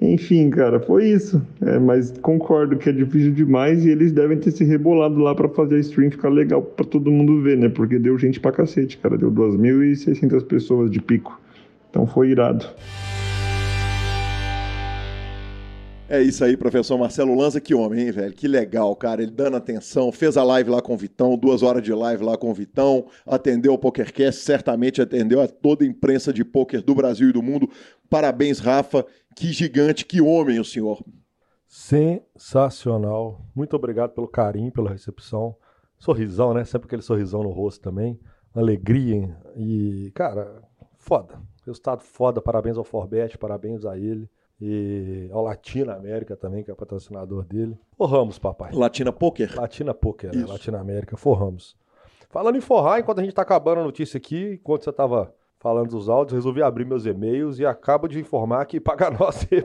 Enfim, 0.00 0.48
cara, 0.48 0.80
foi 0.80 1.10
isso. 1.10 1.42
É, 1.60 1.78
mas 1.78 2.12
concordo 2.22 2.76
que 2.78 2.88
é 2.88 2.92
difícil 2.92 3.32
demais 3.32 3.84
e 3.84 3.90
eles 3.90 4.12
devem 4.12 4.38
ter 4.38 4.50
se 4.50 4.64
rebolado 4.64 5.18
lá 5.18 5.34
para 5.34 5.48
fazer 5.48 5.76
a 5.76 5.78
stream 5.78 6.10
ficar 6.10 6.30
legal 6.30 6.62
para 6.62 6.86
todo 6.86 7.10
mundo 7.10 7.42
ver, 7.42 7.58
né? 7.58 7.68
Porque 7.68 7.98
deu 7.98 8.18
gente 8.18 8.40
pra 8.40 8.50
cacete, 8.50 8.96
cara. 8.96 9.18
Deu 9.18 9.30
2.600 9.30 10.44
pessoas 10.46 10.90
de 10.90 11.02
pico. 11.02 11.38
Então 11.90 12.06
foi 12.06 12.30
irado. 12.30 12.66
É 16.12 16.20
isso 16.20 16.44
aí, 16.44 16.56
professor 16.56 16.98
Marcelo 16.98 17.36
Lanza, 17.36 17.60
que 17.60 17.72
homem, 17.72 18.06
hein, 18.06 18.10
velho? 18.10 18.34
Que 18.34 18.48
legal, 18.48 18.96
cara. 18.96 19.22
Ele 19.22 19.30
dando 19.30 19.56
atenção, 19.56 20.10
fez 20.10 20.36
a 20.36 20.42
live 20.42 20.68
lá 20.68 20.82
com 20.82 20.94
o 20.94 20.96
Vitão, 20.96 21.36
duas 21.36 21.62
horas 21.62 21.84
de 21.84 21.92
live 21.92 22.24
lá 22.24 22.36
com 22.36 22.50
o 22.50 22.54
Vitão, 22.54 23.06
atendeu 23.24 23.74
o 23.74 23.78
PokerCast, 23.78 24.42
certamente 24.42 25.00
atendeu 25.00 25.40
a 25.40 25.46
toda 25.46 25.84
a 25.84 25.86
imprensa 25.86 26.32
de 26.32 26.44
poker 26.44 26.82
do 26.82 26.96
Brasil 26.96 27.28
e 27.28 27.32
do 27.32 27.40
mundo. 27.40 27.70
Parabéns, 28.08 28.58
Rafa. 28.58 29.06
Que 29.34 29.52
gigante, 29.52 30.04
que 30.04 30.20
homem 30.20 30.58
o 30.58 30.64
senhor. 30.64 31.02
Sensacional. 31.66 33.40
Muito 33.54 33.76
obrigado 33.76 34.10
pelo 34.10 34.28
carinho, 34.28 34.72
pela 34.72 34.90
recepção. 34.90 35.56
Sorrisão, 35.98 36.52
né? 36.52 36.64
Sempre 36.64 36.86
aquele 36.86 37.02
sorrisão 37.02 37.42
no 37.42 37.50
rosto 37.50 37.80
também. 37.80 38.18
Alegria. 38.54 39.16
Hein? 39.16 39.36
E, 39.56 40.10
cara, 40.14 40.62
foda. 40.98 41.40
Resultado 41.64 42.02
foda. 42.02 42.40
Parabéns 42.42 42.76
ao 42.76 42.84
Forbet, 42.84 43.38
parabéns 43.38 43.84
a 43.84 43.96
ele 43.96 44.28
e 44.60 45.28
ao 45.32 45.42
Latina 45.42 45.94
América 45.94 46.36
também, 46.36 46.62
que 46.62 46.70
é 46.70 46.74
patrocinador 46.74 47.44
dele. 47.44 47.78
Forramos, 47.96 48.38
papai. 48.38 48.72
Latina 48.72 49.12
Poker? 49.12 49.58
Latina 49.58 49.94
Poker, 49.94 50.36
né? 50.36 50.44
Latina 50.44 50.78
América, 50.78 51.16
forramos. 51.16 51.76
Falando 52.28 52.56
em 52.56 52.60
forrar, 52.60 53.00
enquanto 53.00 53.20
a 53.20 53.22
gente 53.22 53.34
tá 53.34 53.42
acabando 53.42 53.80
a 53.80 53.84
notícia 53.84 54.18
aqui, 54.18 54.54
enquanto 54.60 54.84
você 54.84 54.92
tava 54.92 55.34
falando 55.60 55.90
dos 55.90 56.08
áudios, 56.08 56.34
resolvi 56.34 56.62
abrir 56.62 56.86
meus 56.86 57.04
e-mails 57.04 57.58
e 57.58 57.66
acabo 57.66 58.08
de 58.08 58.18
informar 58.18 58.64
que 58.64 58.80
Paga 58.80 59.10
Nossa 59.20 59.46
e 59.52 59.62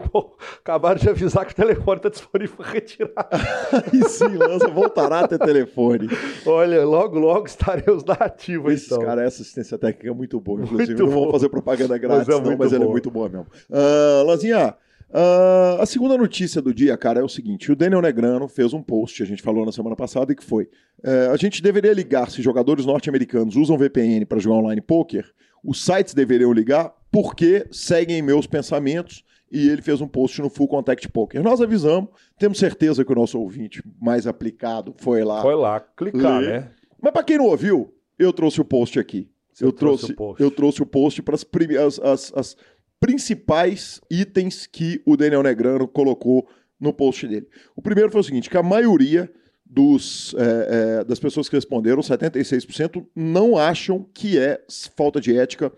acabaram 0.59 0.99
de 0.99 1.09
avisar 1.09 1.45
que 1.45 1.53
o 1.53 1.55
telefone 1.55 1.97
está 1.97 2.09
disponível 2.09 2.57
para 2.57 2.69
retirar. 2.69 3.29
e 3.93 4.03
sim, 4.09 4.35
lança, 4.35 4.67
voltará 4.67 5.21
a 5.21 5.27
ter 5.27 5.39
telefone. 5.39 6.09
Olha, 6.45 6.85
logo, 6.85 7.17
logo 7.17 7.47
estaremos 7.47 8.03
na 8.03 8.13
ativa, 8.13 8.73
Esse 8.73 8.87
então. 8.87 8.99
cara, 8.99 9.23
essa 9.23 9.41
assistência 9.41 9.77
técnica 9.77 10.09
é 10.09 10.13
muito 10.13 10.39
boa, 10.39 10.61
inclusive. 10.61 10.95
Muito 10.95 11.05
não 11.05 11.09
vamos 11.09 11.31
fazer 11.31 11.47
propaganda 11.47 11.97
grátis, 11.97 12.27
mas 12.27 12.37
é 12.37 12.41
não, 12.41 12.57
mas 12.57 12.73
ela 12.73 12.83
é 12.83 12.87
muito 12.87 13.09
boa 13.09 13.29
mesmo. 13.29 13.47
Uh, 13.69 14.25
Lanzinha, 14.25 14.75
Uh, 15.07 15.79
a 15.79 15.85
segunda 15.85 16.17
notícia 16.17 16.61
do 16.61 16.73
dia, 16.73 16.97
cara, 16.97 17.21
é 17.21 17.23
o 17.23 17.29
seguinte: 17.29 17.71
o 17.71 17.75
Daniel 17.75 18.01
Negrano 18.01 18.49
fez 18.49 18.73
um 18.73 18.81
post, 18.81 19.21
a 19.21 19.25
gente 19.25 19.41
falou 19.41 19.65
na 19.65 19.71
semana 19.71 19.95
passada, 19.95 20.33
e 20.33 20.35
que 20.35 20.43
foi: 20.43 20.63
uh, 20.63 21.31
a 21.31 21.37
gente 21.37 21.61
deveria 21.61 21.93
ligar 21.93 22.29
se 22.29 22.41
jogadores 22.41 22.85
norte-americanos 22.85 23.55
usam 23.55 23.77
VPN 23.77 24.25
para 24.25 24.39
jogar 24.39 24.57
online 24.57 24.81
poker, 24.81 25.31
os 25.65 25.83
sites 25.83 26.13
deveriam 26.13 26.53
ligar 26.53 26.93
porque 27.11 27.67
seguem 27.71 28.21
meus 28.21 28.45
pensamentos. 28.45 29.23
E 29.51 29.69
ele 29.69 29.81
fez 29.81 30.01
um 30.01 30.07
post 30.07 30.41
no 30.41 30.49
Full 30.49 30.67
Contact 30.67 31.07
Poker. 31.09 31.41
Nós 31.41 31.61
avisamos, 31.61 32.09
temos 32.37 32.57
certeza 32.57 33.05
que 33.05 33.11
o 33.11 33.15
nosso 33.15 33.39
ouvinte 33.39 33.81
mais 34.01 34.27
aplicado 34.27 34.93
foi 34.97 35.23
lá. 35.23 35.41
Foi 35.41 35.55
lá, 35.55 35.79
clicar, 35.79 36.41
ler. 36.41 36.49
né? 36.49 36.71
Mas 37.01 37.13
para 37.13 37.23
quem 37.23 37.37
não 37.37 37.45
ouviu, 37.45 37.93
eu 38.17 38.33
trouxe 38.33 38.59
o 38.59 38.65
post 38.65 38.99
aqui. 38.99 39.29
eu 39.61 39.71
trouxe, 39.71 40.13
trouxe 40.13 40.43
eu 40.43 40.51
trouxe 40.51 40.81
o 40.81 40.85
post 40.85 41.21
para 41.21 41.35
as, 41.35 41.99
as, 41.99 42.33
as 42.35 42.57
principais 42.99 44.01
itens 44.09 44.65
que 44.65 45.01
o 45.05 45.15
Daniel 45.15 45.43
Negrano 45.43 45.87
colocou 45.87 46.47
no 46.79 46.91
post 46.91 47.27
dele. 47.27 47.47
O 47.75 47.81
primeiro 47.81 48.11
foi 48.11 48.21
o 48.21 48.23
seguinte: 48.23 48.49
que 48.49 48.57
a 48.57 48.63
maioria 48.63 49.31
dos, 49.65 50.35
é, 50.37 50.99
é, 50.99 51.03
das 51.03 51.19
pessoas 51.19 51.49
que 51.49 51.55
responderam, 51.55 52.01
76%, 52.01 53.05
não 53.15 53.57
acham 53.57 54.07
que 54.13 54.37
é 54.37 54.63
falta 54.95 55.19
de 55.19 55.37
ética 55.37 55.71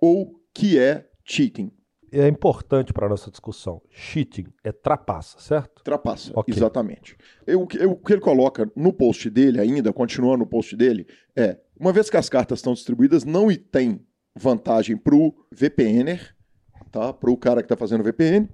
ou 0.00 0.40
que 0.52 0.78
é 0.78 1.08
cheating. 1.24 1.72
É 2.12 2.26
importante 2.26 2.92
para 2.92 3.06
a 3.06 3.08
nossa 3.08 3.30
discussão. 3.30 3.80
Cheating 3.88 4.46
é 4.64 4.72
trapaça, 4.72 5.38
certo? 5.38 5.82
Trapaça, 5.84 6.32
okay. 6.34 6.52
exatamente. 6.52 7.16
Eu, 7.46 7.68
eu, 7.78 7.92
o 7.92 7.96
que 7.96 8.12
ele 8.12 8.20
coloca 8.20 8.70
no 8.74 8.92
post 8.92 9.30
dele 9.30 9.60
ainda, 9.60 9.92
continuando 9.92 10.38
no 10.38 10.46
post 10.46 10.76
dele, 10.76 11.06
é: 11.36 11.56
uma 11.78 11.92
vez 11.92 12.10
que 12.10 12.16
as 12.16 12.28
cartas 12.28 12.58
estão 12.58 12.74
distribuídas, 12.74 13.24
não 13.24 13.48
tem 13.54 14.04
vantagem 14.34 14.96
para 14.96 15.14
o 15.14 15.32
VPNer, 15.52 16.34
tá? 16.90 17.12
para 17.12 17.30
o 17.30 17.36
cara 17.36 17.62
que 17.62 17.66
está 17.66 17.76
fazendo 17.76 18.02
VPN. 18.02 18.48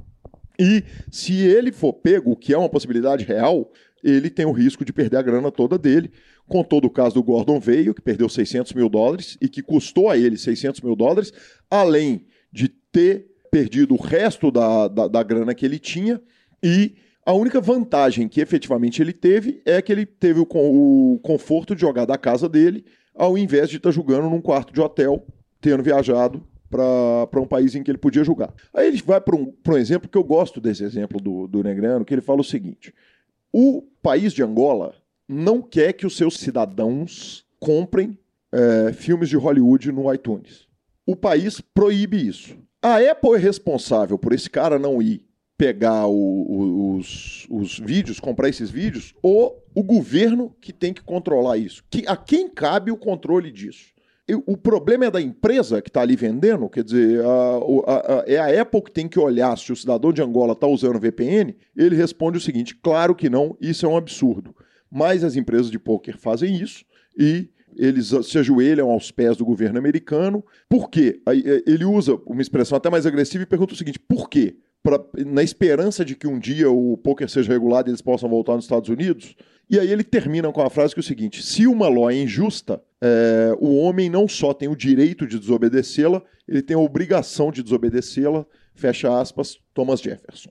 E 0.59 0.85
se 1.11 1.41
ele 1.43 1.73
for 1.73 1.93
pego, 1.95 2.33
o 2.33 2.37
que 2.37 2.53
é 2.53 2.59
uma 2.59 2.69
possibilidade 2.69 3.25
real, 3.25 3.71
ele 4.11 4.31
tem 4.31 4.47
o 4.47 4.53
risco 4.53 4.85
de 4.85 4.93
perder 4.93 5.17
a 5.17 5.23
grana 5.23 5.51
toda 5.51 5.77
dele. 5.77 6.11
Com 6.47 6.63
todo 6.63 6.85
o 6.85 6.91
caso 6.91 7.15
do 7.15 7.23
Gordon 7.23 7.59
Veio, 7.59 7.93
que 7.93 8.01
perdeu 8.01 8.29
600 8.29 8.73
mil 8.73 8.89
dólares 8.89 9.37
e 9.41 9.49
que 9.49 9.63
custou 9.63 10.09
a 10.09 10.17
ele 10.17 10.37
600 10.37 10.81
mil 10.81 10.95
dólares, 10.95 11.33
além 11.69 12.27
de 12.53 12.69
ter 12.69 13.27
perdido 13.51 13.95
o 13.95 14.01
resto 14.01 14.51
da, 14.51 14.87
da, 14.87 15.09
da 15.09 15.23
grana 15.23 15.55
que 15.55 15.67
ele 15.67 15.79
tinha. 15.79 16.21
E 16.63 16.95
a 17.25 17.33
única 17.33 17.61
vantagem 17.61 18.29
que 18.29 18.41
efetivamente 18.41 19.03
ele 19.03 19.13
teve 19.13 19.61
é 19.65 19.83
que 19.83 19.91
ele 19.91 20.07
teve 20.07 20.39
o, 20.39 20.47
o 20.49 21.19
conforto 21.19 21.75
de 21.75 21.81
jogar 21.81 22.05
da 22.05 22.17
casa 22.17 22.49
dele, 22.49 22.85
ao 23.13 23.37
invés 23.37 23.69
de 23.69 23.79
estar 23.79 23.89
tá 23.89 23.95
jogando 23.95 24.31
num 24.31 24.41
quarto 24.41 24.73
de 24.73 24.81
hotel, 24.81 25.27
tendo 25.61 25.83
viajado 25.83 26.47
para 26.71 27.41
um 27.41 27.47
país 27.47 27.75
em 27.75 27.83
que 27.83 27.91
ele 27.91 27.99
podia 27.99 28.23
julgar. 28.23 28.53
Aí 28.73 28.89
ele 28.89 29.03
vai 29.05 29.21
para 29.21 29.35
um, 29.35 29.53
um 29.67 29.77
exemplo 29.77 30.09
que 30.09 30.19
eu 30.19 30.25
gosto 30.25 30.61
desse 30.61 30.85
exemplo 30.85 31.21
do, 31.21 31.47
do 31.47 31.63
Negrano, 31.63 32.05
que 32.05 32.15
ele 32.15 32.21
fala 32.21 32.41
o 32.41 32.45
seguinte: 32.45 32.93
o 33.59 33.81
país 34.03 34.35
de 34.35 34.43
Angola 34.43 34.95
não 35.27 35.63
quer 35.63 35.95
que 35.95 36.07
os 36.07 36.15
seus 36.15 36.37
cidadãos 36.37 37.43
comprem 37.59 38.19
é, 38.53 38.93
filmes 38.93 39.31
de 39.31 39.37
Hollywood 39.39 39.91
no 39.93 40.13
iTunes. 40.13 40.69
O 41.07 41.17
país 41.17 41.59
proíbe 41.59 42.19
isso. 42.19 42.55
A 42.83 42.99
Apple 42.99 43.35
é 43.35 43.39
responsável 43.39 44.19
por 44.19 44.35
esse 44.35 44.51
cara 44.51 44.79
não 44.79 45.01
ir 45.01 45.25
pegar 45.57 46.07
o, 46.07 46.13
o, 46.13 46.97
os, 46.99 47.47
os 47.49 47.79
vídeos, 47.79 48.21
comprar 48.21 48.51
esses 48.51 48.71
vídeos, 48.71 49.15
ou 49.23 49.65
o 49.75 49.83
governo 49.83 50.55
que 50.61 50.71
tem 50.71 50.93
que 50.93 51.03
controlar 51.03 51.57
isso? 51.57 51.83
Que, 51.89 52.07
a 52.07 52.15
quem 52.15 52.51
cabe 52.51 52.91
o 52.91 52.97
controle 52.99 53.51
disso? 53.51 53.95
O 54.35 54.57
problema 54.57 55.05
é 55.07 55.11
da 55.11 55.21
empresa 55.21 55.81
que 55.81 55.89
está 55.89 56.01
ali 56.01 56.17
vendendo, 56.17 56.69
quer 56.69 56.83
dizer, 56.83 57.25
a, 57.25 57.59
a, 57.87 57.95
a, 57.95 58.25
é 58.27 58.39
a 58.39 58.63
Apple 58.63 58.83
que 58.83 58.91
tem 58.91 59.07
que 59.07 59.21
olhar 59.21 59.57
se 59.57 59.73
o 59.73 59.77
cidadão 59.77 60.13
de 60.13 60.21
Angola 60.21 60.53
está 60.53 60.67
usando 60.67 60.99
VPN. 60.99 61.55
Ele 61.77 61.95
responde 61.95 62.37
o 62.37 62.41
seguinte: 62.41 62.75
claro 62.75 63.15
que 63.15 63.31
não, 63.31 63.57
isso 63.61 63.87
é 63.87 63.89
um 63.89 63.97
absurdo. 63.97 64.55
Mas 64.91 65.23
as 65.23 65.37
empresas 65.37 65.71
de 65.71 65.79
poker 65.79 66.19
fazem 66.19 66.57
isso 66.57 66.85
e 67.17 67.49
eles 67.77 68.13
se 68.25 68.39
ajoelham 68.39 68.91
aos 68.91 69.13
pés 69.13 69.37
do 69.37 69.45
governo 69.45 69.79
americano. 69.79 70.45
Por 70.69 70.91
quê? 70.91 71.21
Ele 71.67 71.85
usa 71.85 72.19
uma 72.27 72.43
expressão 72.43 72.77
até 72.77 72.91
mais 72.91 73.07
agressiva 73.07 73.45
e 73.45 73.47
pergunta 73.47 73.75
o 73.75 73.77
seguinte: 73.77 73.99
por 73.99 74.29
quê? 74.29 74.57
Pra, 74.87 75.05
na 75.25 75.43
esperança 75.43 76.05
de 76.05 76.15
que 76.15 76.29
um 76.29 76.39
dia 76.39 76.71
o 76.71 76.97
poker 76.97 77.29
seja 77.29 77.53
regulado 77.53 77.89
e 77.89 77.91
eles 77.91 78.01
possam 78.01 78.29
voltar 78.29 78.55
nos 78.55 78.67
Estados 78.67 78.89
Unidos. 78.89 79.35
E 79.69 79.81
aí 79.81 79.91
ele 79.91 80.05
termina 80.05 80.53
com 80.53 80.63
a 80.63 80.71
frase 80.71 80.95
que 80.95 81.01
é 81.01 81.03
o 81.03 81.05
seguinte: 81.05 81.43
se 81.43 81.67
uma 81.67 81.89
ló 81.89 82.09
é 82.09 82.15
injusta, 82.15 82.81
é, 83.01 83.53
o 83.59 83.77
homem 83.79 84.09
não 84.09 84.29
só 84.29 84.55
tem 84.55 84.69
o 84.69 84.77
direito 84.77 85.27
de 85.27 85.41
desobedecê-la, 85.41 86.23
ele 86.47 86.63
tem 86.63 86.77
a 86.77 86.81
obrigação 86.81 87.51
de 87.51 87.65
desobedecê-la. 87.65 88.47
Fecha 88.77 89.19
aspas, 89.19 89.59
Thomas 89.75 90.01
Jefferson. 90.01 90.51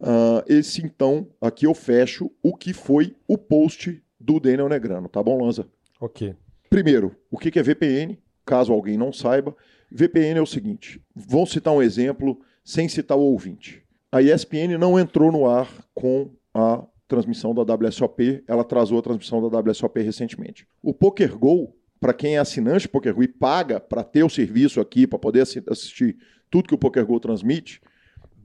Uh, 0.00 0.42
esse 0.46 0.82
então, 0.82 1.28
aqui 1.40 1.66
eu 1.66 1.74
fecho 1.74 2.30
o 2.42 2.54
que 2.54 2.72
foi 2.72 3.14
o 3.28 3.38
post 3.38 4.02
do 4.18 4.40
Daniel 4.40 4.68
Negrano, 4.68 5.08
tá 5.08 5.22
bom, 5.22 5.42
Lanza? 5.42 5.66
Ok. 6.00 6.34
Primeiro, 6.68 7.14
o 7.30 7.38
que 7.38 7.58
é 7.58 7.62
VPN? 7.62 8.18
Caso 8.44 8.72
alguém 8.72 8.96
não 8.96 9.12
saiba, 9.12 9.54
VPN 9.90 10.38
é 10.38 10.42
o 10.42 10.46
seguinte: 10.46 11.00
vou 11.14 11.46
citar 11.46 11.72
um 11.72 11.82
exemplo 11.82 12.40
sem 12.66 12.88
citar 12.88 13.16
o 13.16 13.20
ouvinte. 13.20 13.80
A 14.10 14.20
ESPN 14.20 14.76
não 14.76 14.98
entrou 14.98 15.30
no 15.30 15.48
ar 15.48 15.70
com 15.94 16.32
a 16.52 16.84
transmissão 17.06 17.54
da 17.54 17.62
WSOP, 17.62 18.42
ela 18.48 18.62
atrasou 18.62 18.98
a 18.98 19.02
transmissão 19.02 19.48
da 19.48 19.60
WSOP 19.60 20.02
recentemente. 20.02 20.66
O 20.82 20.92
PokerGo, 20.92 21.72
para 22.00 22.12
quem 22.12 22.34
é 22.34 22.38
assinante 22.38 22.88
PokerGo 22.88 23.22
e 23.22 23.28
paga 23.28 23.78
para 23.78 24.02
ter 24.02 24.24
o 24.24 24.28
serviço 24.28 24.80
aqui, 24.80 25.06
para 25.06 25.16
poder 25.16 25.42
assistir 25.42 26.16
tudo 26.50 26.68
que 26.68 26.74
o 26.74 26.78
PokerGo 26.78 27.20
transmite, 27.20 27.80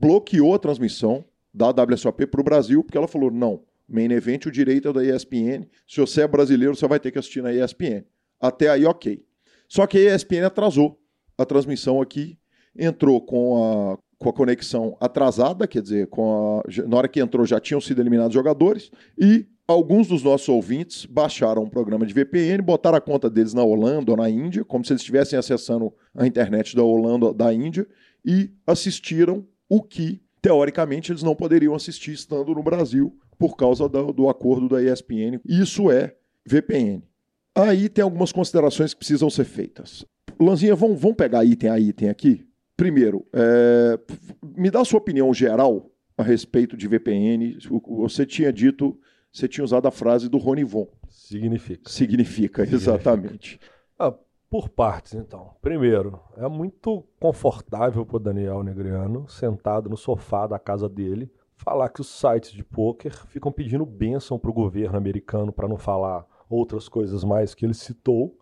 bloqueou 0.00 0.54
a 0.54 0.58
transmissão 0.58 1.24
da 1.52 1.70
WSOP 1.70 2.24
para 2.26 2.40
o 2.40 2.44
Brasil, 2.44 2.84
porque 2.84 2.96
ela 2.96 3.08
falou: 3.08 3.28
não, 3.28 3.64
main 3.88 4.12
event, 4.12 4.46
o 4.46 4.52
direito 4.52 4.88
é 4.88 4.92
da 4.92 5.04
ESPN. 5.04 5.66
Se 5.88 6.00
você 6.00 6.22
é 6.22 6.28
brasileiro, 6.28 6.76
você 6.76 6.86
vai 6.86 7.00
ter 7.00 7.10
que 7.10 7.18
assistir 7.18 7.42
na 7.42 7.52
ESPN. 7.52 8.04
Até 8.40 8.68
aí, 8.68 8.84
ok. 8.84 9.24
Só 9.66 9.84
que 9.84 9.98
a 9.98 10.14
ESPN 10.14 10.46
atrasou 10.46 11.00
a 11.36 11.44
transmissão 11.44 12.00
aqui, 12.00 12.38
entrou 12.76 13.20
com 13.20 13.64
a, 13.64 13.98
com 14.22 14.30
a 14.30 14.32
conexão 14.32 14.96
atrasada, 15.00 15.66
quer 15.66 15.82
dizer, 15.82 16.06
com 16.06 16.62
a, 16.64 16.82
na 16.86 16.96
hora 16.96 17.08
que 17.08 17.20
entrou 17.20 17.44
já 17.44 17.58
tinham 17.60 17.80
sido 17.80 18.00
eliminados 18.00 18.32
jogadores, 18.32 18.90
e 19.18 19.46
alguns 19.66 20.06
dos 20.06 20.22
nossos 20.22 20.48
ouvintes 20.48 21.04
baixaram 21.04 21.64
um 21.64 21.68
programa 21.68 22.06
de 22.06 22.14
VPN, 22.14 22.62
botaram 22.62 22.96
a 22.96 23.00
conta 23.00 23.28
deles 23.28 23.52
na 23.52 23.62
Holanda 23.62 24.12
ou 24.12 24.16
na 24.16 24.30
Índia, 24.30 24.64
como 24.64 24.84
se 24.84 24.92
eles 24.92 25.02
estivessem 25.02 25.38
acessando 25.38 25.92
a 26.14 26.26
internet 26.26 26.76
da 26.76 26.82
Holanda 26.82 27.26
ou 27.26 27.34
da 27.34 27.52
Índia, 27.52 27.86
e 28.24 28.50
assistiram 28.66 29.44
o 29.68 29.82
que 29.82 30.22
teoricamente 30.40 31.10
eles 31.10 31.22
não 31.22 31.34
poderiam 31.34 31.74
assistir 31.74 32.12
estando 32.12 32.54
no 32.54 32.62
Brasil 32.62 33.16
por 33.38 33.56
causa 33.56 33.88
do, 33.88 34.12
do 34.12 34.28
acordo 34.28 34.68
da 34.68 34.82
ESPN. 34.82 35.40
Isso 35.44 35.90
é 35.90 36.14
VPN. 36.46 37.02
Aí 37.54 37.88
tem 37.88 38.02
algumas 38.02 38.32
considerações 38.32 38.94
que 38.94 38.98
precisam 38.98 39.28
ser 39.28 39.44
feitas. 39.44 40.04
Lanzinha, 40.40 40.74
vamos, 40.74 41.00
vamos 41.00 41.16
pegar 41.16 41.44
item 41.44 41.70
a 41.70 41.78
item 41.78 42.08
aqui? 42.08 42.46
Primeiro, 42.82 43.24
é, 43.32 43.96
me 44.42 44.68
dá 44.68 44.80
a 44.80 44.84
sua 44.84 44.98
opinião 44.98 45.32
geral 45.32 45.88
a 46.18 46.22
respeito 46.24 46.76
de 46.76 46.88
VPN. 46.88 47.56
Você 47.86 48.26
tinha 48.26 48.52
dito, 48.52 48.98
você 49.32 49.46
tinha 49.46 49.64
usado 49.64 49.86
a 49.86 49.92
frase 49.92 50.28
do 50.28 50.36
Rony 50.36 50.64
Von. 50.64 50.88
Significa. 51.08 51.88
Significa, 51.88 52.62
exatamente. 52.64 53.60
Ah, 53.96 54.12
por 54.50 54.68
partes, 54.68 55.14
então. 55.14 55.54
Primeiro, 55.62 56.18
é 56.36 56.48
muito 56.48 57.04
confortável 57.20 58.04
para 58.04 58.16
o 58.16 58.18
Daniel 58.18 58.64
Negriano, 58.64 59.28
sentado 59.28 59.88
no 59.88 59.96
sofá 59.96 60.48
da 60.48 60.58
casa 60.58 60.88
dele, 60.88 61.30
falar 61.54 61.88
que 61.88 62.00
os 62.00 62.08
sites 62.08 62.50
de 62.50 62.64
poker 62.64 63.16
ficam 63.28 63.52
pedindo 63.52 63.86
bênção 63.86 64.40
para 64.40 64.50
o 64.50 64.54
governo 64.54 64.98
americano 64.98 65.52
para 65.52 65.68
não 65.68 65.76
falar 65.76 66.26
outras 66.50 66.88
coisas 66.88 67.22
mais 67.22 67.54
que 67.54 67.64
ele 67.64 67.74
citou, 67.74 68.36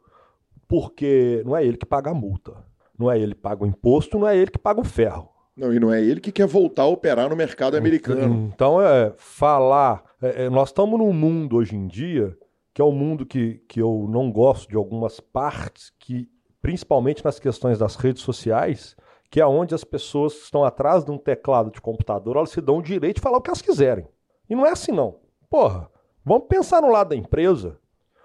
porque 0.66 1.42
não 1.44 1.54
é 1.54 1.62
ele 1.62 1.76
que 1.76 1.84
paga 1.84 2.10
a 2.10 2.14
multa, 2.14 2.69
não 3.00 3.10
é 3.10 3.18
ele 3.18 3.34
que 3.34 3.40
paga 3.40 3.64
o 3.64 3.66
imposto, 3.66 4.18
não 4.18 4.28
é 4.28 4.36
ele 4.36 4.50
que 4.50 4.58
paga 4.58 4.80
o 4.80 4.84
ferro. 4.84 5.30
Não, 5.56 5.72
e 5.72 5.80
não 5.80 5.92
é 5.92 6.02
ele 6.02 6.20
que 6.20 6.30
quer 6.30 6.46
voltar 6.46 6.82
a 6.82 6.86
operar 6.86 7.28
no 7.30 7.36
mercado 7.36 7.76
americano. 7.76 8.50
Então, 8.54 8.80
é 8.80 9.12
falar. 9.16 10.04
É, 10.22 10.44
é, 10.44 10.50
nós 10.50 10.68
estamos 10.68 10.98
num 10.98 11.12
mundo 11.12 11.56
hoje 11.56 11.74
em 11.74 11.86
dia 11.86 12.36
que 12.72 12.80
é 12.80 12.84
um 12.84 12.92
mundo 12.92 13.26
que, 13.26 13.62
que 13.68 13.80
eu 13.82 14.06
não 14.08 14.30
gosto 14.30 14.68
de 14.68 14.76
algumas 14.76 15.18
partes, 15.18 15.92
que 15.98 16.28
principalmente 16.62 17.24
nas 17.24 17.38
questões 17.38 17.78
das 17.78 17.96
redes 17.96 18.22
sociais, 18.22 18.94
que 19.30 19.40
é 19.40 19.46
onde 19.46 19.74
as 19.74 19.82
pessoas 19.82 20.34
estão 20.34 20.64
atrás 20.64 21.04
de 21.04 21.10
um 21.10 21.18
teclado 21.18 21.70
de 21.70 21.80
computador, 21.80 22.36
elas 22.36 22.50
se 22.50 22.60
dão 22.60 22.78
o 22.78 22.82
direito 22.82 23.16
de 23.16 23.22
falar 23.22 23.38
o 23.38 23.40
que 23.40 23.50
elas 23.50 23.62
quiserem. 23.62 24.06
E 24.48 24.54
não 24.54 24.64
é 24.64 24.70
assim, 24.70 24.92
não. 24.92 25.16
Porra, 25.48 25.90
vamos 26.24 26.46
pensar 26.48 26.80
no 26.80 26.90
lado 26.92 27.08
da 27.08 27.16
empresa. 27.16 27.78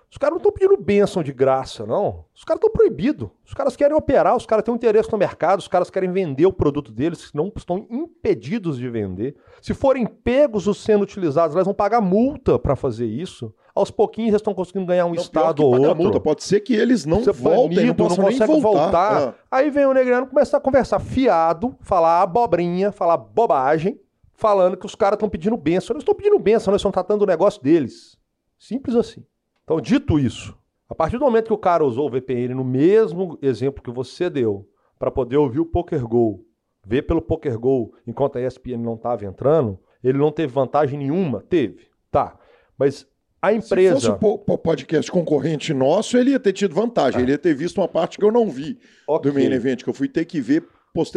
Os 0.10 0.18
caras 0.18 0.32
não 0.34 0.38
estão 0.38 0.52
pedindo 0.52 0.78
bênção 0.78 1.22
de 1.22 1.34
graça, 1.34 1.86
não. 1.86 2.26
Os 2.34 2.44
caras 2.44 2.60
estão 2.60 2.72
proibidos. 2.72 3.30
Os 3.46 3.54
caras 3.54 3.76
querem 3.76 3.96
operar, 3.96 4.36
os 4.36 4.46
caras 4.46 4.64
têm 4.64 4.74
um 4.74 4.78
interesse 4.78 5.12
no 5.12 5.18
mercado, 5.18 5.60
os 5.60 5.68
caras 5.68 5.90
querem 5.90 6.12
vender 6.12 6.46
o 6.46 6.54
produto 6.54 6.92
deles, 6.92 7.32
não 7.34 7.52
estão 7.56 7.86
impedidos 7.90 8.78
de 8.78 8.90
vender. 8.90 9.36
Se 9.62 9.74
forem 9.74 10.06
pegos 10.06 10.68
os 10.68 10.78
sendo 10.82 11.04
utilizados, 11.04 11.56
eles 11.56 11.66
vão 11.66 11.74
pagar 11.74 12.00
multa 12.02 12.58
para 12.58 12.76
fazer 12.76 13.06
isso. 13.06 13.54
Aos 13.76 13.92
pouquinhos 13.92 14.30
eles 14.30 14.40
estão 14.40 14.54
conseguindo 14.54 14.86
ganhar 14.86 15.06
um 15.06 15.10
não, 15.10 15.22
estado 15.22 15.62
ou 15.62 15.74
outro. 15.78 15.96
Multa. 15.96 16.20
Pode 16.22 16.46
ser 16.46 16.62
que 16.62 16.74
eles 16.74 17.06
não 17.06 17.22
Você 17.22 17.34
voltem, 17.34 17.76
banido, 17.76 18.04
não, 18.04 18.10
não 18.10 18.16
conseguem 18.16 18.62
voltar. 18.62 18.82
voltar. 18.82 19.28
Ah. 19.30 19.34
Aí 19.52 19.70
vem 19.70 19.86
o 19.86 19.94
Negrano 19.94 20.28
começar 20.28 20.58
a 20.58 20.62
conversar 20.62 21.00
fiado, 21.00 21.76
falar 21.82 22.22
abobrinha, 22.22 22.94
falar 22.94 23.18
bobagem, 23.18 24.00
falando 24.34 24.78
que 24.78 24.86
os 24.86 24.96
caras 24.96 25.18
estão 25.18 25.28
pedindo 25.28 25.58
bênção. 25.58 25.94
Eles 25.94 26.04
estão 26.04 26.16
pedindo 26.16 26.40
bênção, 26.40 26.72
eles 26.72 26.80
estão 26.80 26.92
tratando 26.92 27.24
o 27.24 27.26
negócio 27.26 27.62
deles. 27.62 28.18
Simples 28.58 28.96
assim. 28.96 29.26
Então, 29.66 29.82
dito 29.82 30.18
isso, 30.18 30.58
a 30.88 30.96
partir 30.96 31.18
do 31.18 31.26
momento 31.26 31.48
que 31.48 31.54
o 31.54 31.58
cara 31.58 31.84
usou 31.84 32.08
o 32.08 32.10
VPN 32.10 32.54
no 32.54 32.64
mesmo 32.64 33.38
exemplo 33.42 33.84
que 33.84 33.92
você 33.92 34.30
deu, 34.30 34.70
para 34.98 35.12
poder 35.12 35.38
ouvir 35.38 35.60
o 35.60 35.66
PokerGo, 35.66 36.46
ver 36.86 37.02
pelo 37.02 37.22
PokerGo 37.22 37.94
enquanto 38.08 38.38
a 38.38 38.42
ESPN 38.42 38.78
não 38.78 38.94
estava 38.94 39.26
entrando, 39.26 39.80
ele 40.04 40.18
não 40.18 40.32
teve 40.32 40.54
vantagem 40.54 41.00
nenhuma? 41.00 41.42
Teve. 41.42 41.88
Tá. 42.12 42.38
Mas 42.78 43.08
a 43.42 43.54
empresa. 43.54 44.00
Se 44.00 44.20
fosse 44.20 44.44
o 44.48 44.58
podcast 44.58 45.12
concorrente 45.12 45.74
nosso, 45.74 46.18
ele 46.18 46.32
ia 46.32 46.40
ter 46.40 46.54
tido 46.54 46.74
vantagem. 46.74 47.20
Ah. 47.20 47.24
Ele 47.24 47.32
ia 47.32 47.38
ter 47.38 47.56
visto 47.56 47.80
uma 47.80 47.88
parte 47.88 48.18
que 48.18 48.24
eu 48.24 48.32
não 48.32 48.50
vi 48.50 48.80
okay. 49.08 49.32
do 49.32 49.36
main 49.36 49.52
event, 49.52 49.84
que 49.84 49.90
eu 49.90 49.94
fui 49.94 50.08
ter 50.08 50.26
que 50.26 50.40
ver 50.40 50.64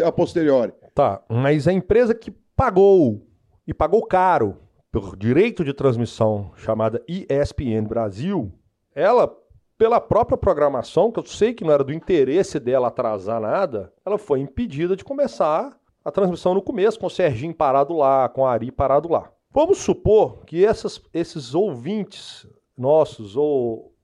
a 0.04 0.10
posteriori. 0.10 0.72
Tá. 0.94 1.22
Mas 1.28 1.68
a 1.68 1.72
empresa 1.72 2.14
que 2.14 2.30
pagou, 2.56 3.22
e 3.66 3.72
pagou 3.72 4.04
caro, 4.04 4.56
por 4.90 5.16
direito 5.16 5.64
de 5.64 5.72
transmissão 5.72 6.52
chamada 6.56 7.02
ESPN 7.06 7.86
Brasil, 7.86 8.52
ela, 8.94 9.30
pela 9.76 10.00
própria 10.00 10.38
programação, 10.38 11.12
que 11.12 11.18
eu 11.18 11.26
sei 11.26 11.52
que 11.52 11.64
não 11.64 11.72
era 11.72 11.84
do 11.84 11.92
interesse 11.92 12.58
dela 12.58 12.88
atrasar 12.88 13.40
nada, 13.40 13.92
ela 14.04 14.18
foi 14.18 14.40
impedida 14.40 14.96
de 14.96 15.04
começar 15.04 15.78
a 16.04 16.10
transmissão 16.10 16.54
no 16.54 16.62
começo, 16.62 16.98
com 16.98 17.06
o 17.06 17.10
Serginho 17.10 17.54
parado 17.54 17.94
lá, 17.94 18.28
com 18.28 18.46
a 18.46 18.52
Ari 18.52 18.72
parado 18.72 19.10
lá. 19.10 19.30
Vamos 19.50 19.78
supor 19.78 20.44
que 20.44 20.64
essas, 20.64 21.00
esses 21.12 21.54
ouvintes 21.54 22.46
nossos, 22.76 23.36
ou 23.36 23.94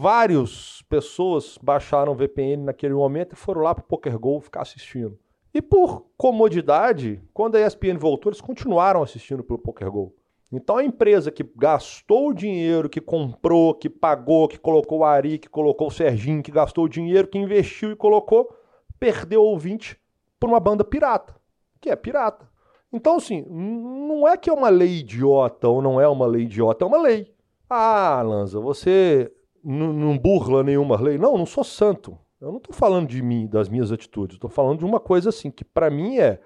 várias 0.00 0.82
pessoas 0.88 1.58
baixaram 1.62 2.16
VPN 2.16 2.64
naquele 2.64 2.94
momento 2.94 3.34
e 3.34 3.36
foram 3.36 3.62
lá 3.62 3.74
para 3.74 3.84
o 3.84 3.86
PokerGo 3.86 4.40
ficar 4.40 4.62
assistindo. 4.62 5.18
E 5.54 5.62
por 5.62 6.06
comodidade, 6.16 7.22
quando 7.32 7.54
a 7.54 7.64
ESPN 7.64 7.96
voltou, 7.96 8.30
eles 8.30 8.40
continuaram 8.40 9.04
assistindo 9.04 9.44
pelo 9.44 9.60
PokerGo. 9.60 10.12
Então 10.52 10.76
a 10.76 10.84
empresa 10.84 11.30
que 11.30 11.48
gastou 11.56 12.30
o 12.30 12.34
dinheiro, 12.34 12.88
que 12.88 13.00
comprou, 13.00 13.72
que 13.72 13.88
pagou, 13.88 14.48
que 14.48 14.58
colocou 14.58 14.98
o 14.98 15.04
Ari, 15.04 15.38
que 15.38 15.48
colocou 15.48 15.86
o 15.86 15.90
Serginho, 15.92 16.42
que 16.42 16.50
gastou 16.50 16.84
o 16.84 16.88
dinheiro, 16.88 17.28
que 17.28 17.38
investiu 17.38 17.92
e 17.92 17.96
colocou, 17.96 18.52
perdeu 18.98 19.42
o 19.42 19.46
ouvinte 19.46 19.96
por 20.40 20.48
uma 20.48 20.58
banda 20.58 20.82
pirata, 20.82 21.36
que 21.80 21.88
é 21.88 21.94
pirata. 21.94 22.48
Então, 22.92 23.16
assim, 23.16 23.44
não 23.48 24.26
é 24.26 24.36
que 24.36 24.50
é 24.50 24.52
uma 24.52 24.68
lei 24.68 24.98
idiota 24.98 25.68
ou 25.68 25.80
não 25.80 26.00
é 26.00 26.08
uma 26.08 26.26
lei 26.26 26.42
idiota, 26.42 26.84
é 26.84 26.88
uma 26.88 27.00
lei. 27.00 27.32
Ah, 27.70 28.22
Lanza, 28.22 28.60
você 28.60 29.32
não 29.62 30.18
burla 30.18 30.62
nenhuma 30.62 31.00
lei. 31.00 31.16
Não, 31.16 31.38
não 31.38 31.46
sou 31.46 31.64
santo. 31.64 32.16
Eu 32.44 32.50
não 32.50 32.58
estou 32.58 32.74
falando 32.74 33.08
de 33.08 33.22
mim, 33.22 33.46
das 33.46 33.70
minhas 33.70 33.90
atitudes. 33.90 34.36
Estou 34.36 34.50
falando 34.50 34.80
de 34.80 34.84
uma 34.84 35.00
coisa 35.00 35.30
assim 35.30 35.50
que 35.50 35.64
para 35.64 35.88
mim 35.88 36.18
é 36.18 36.38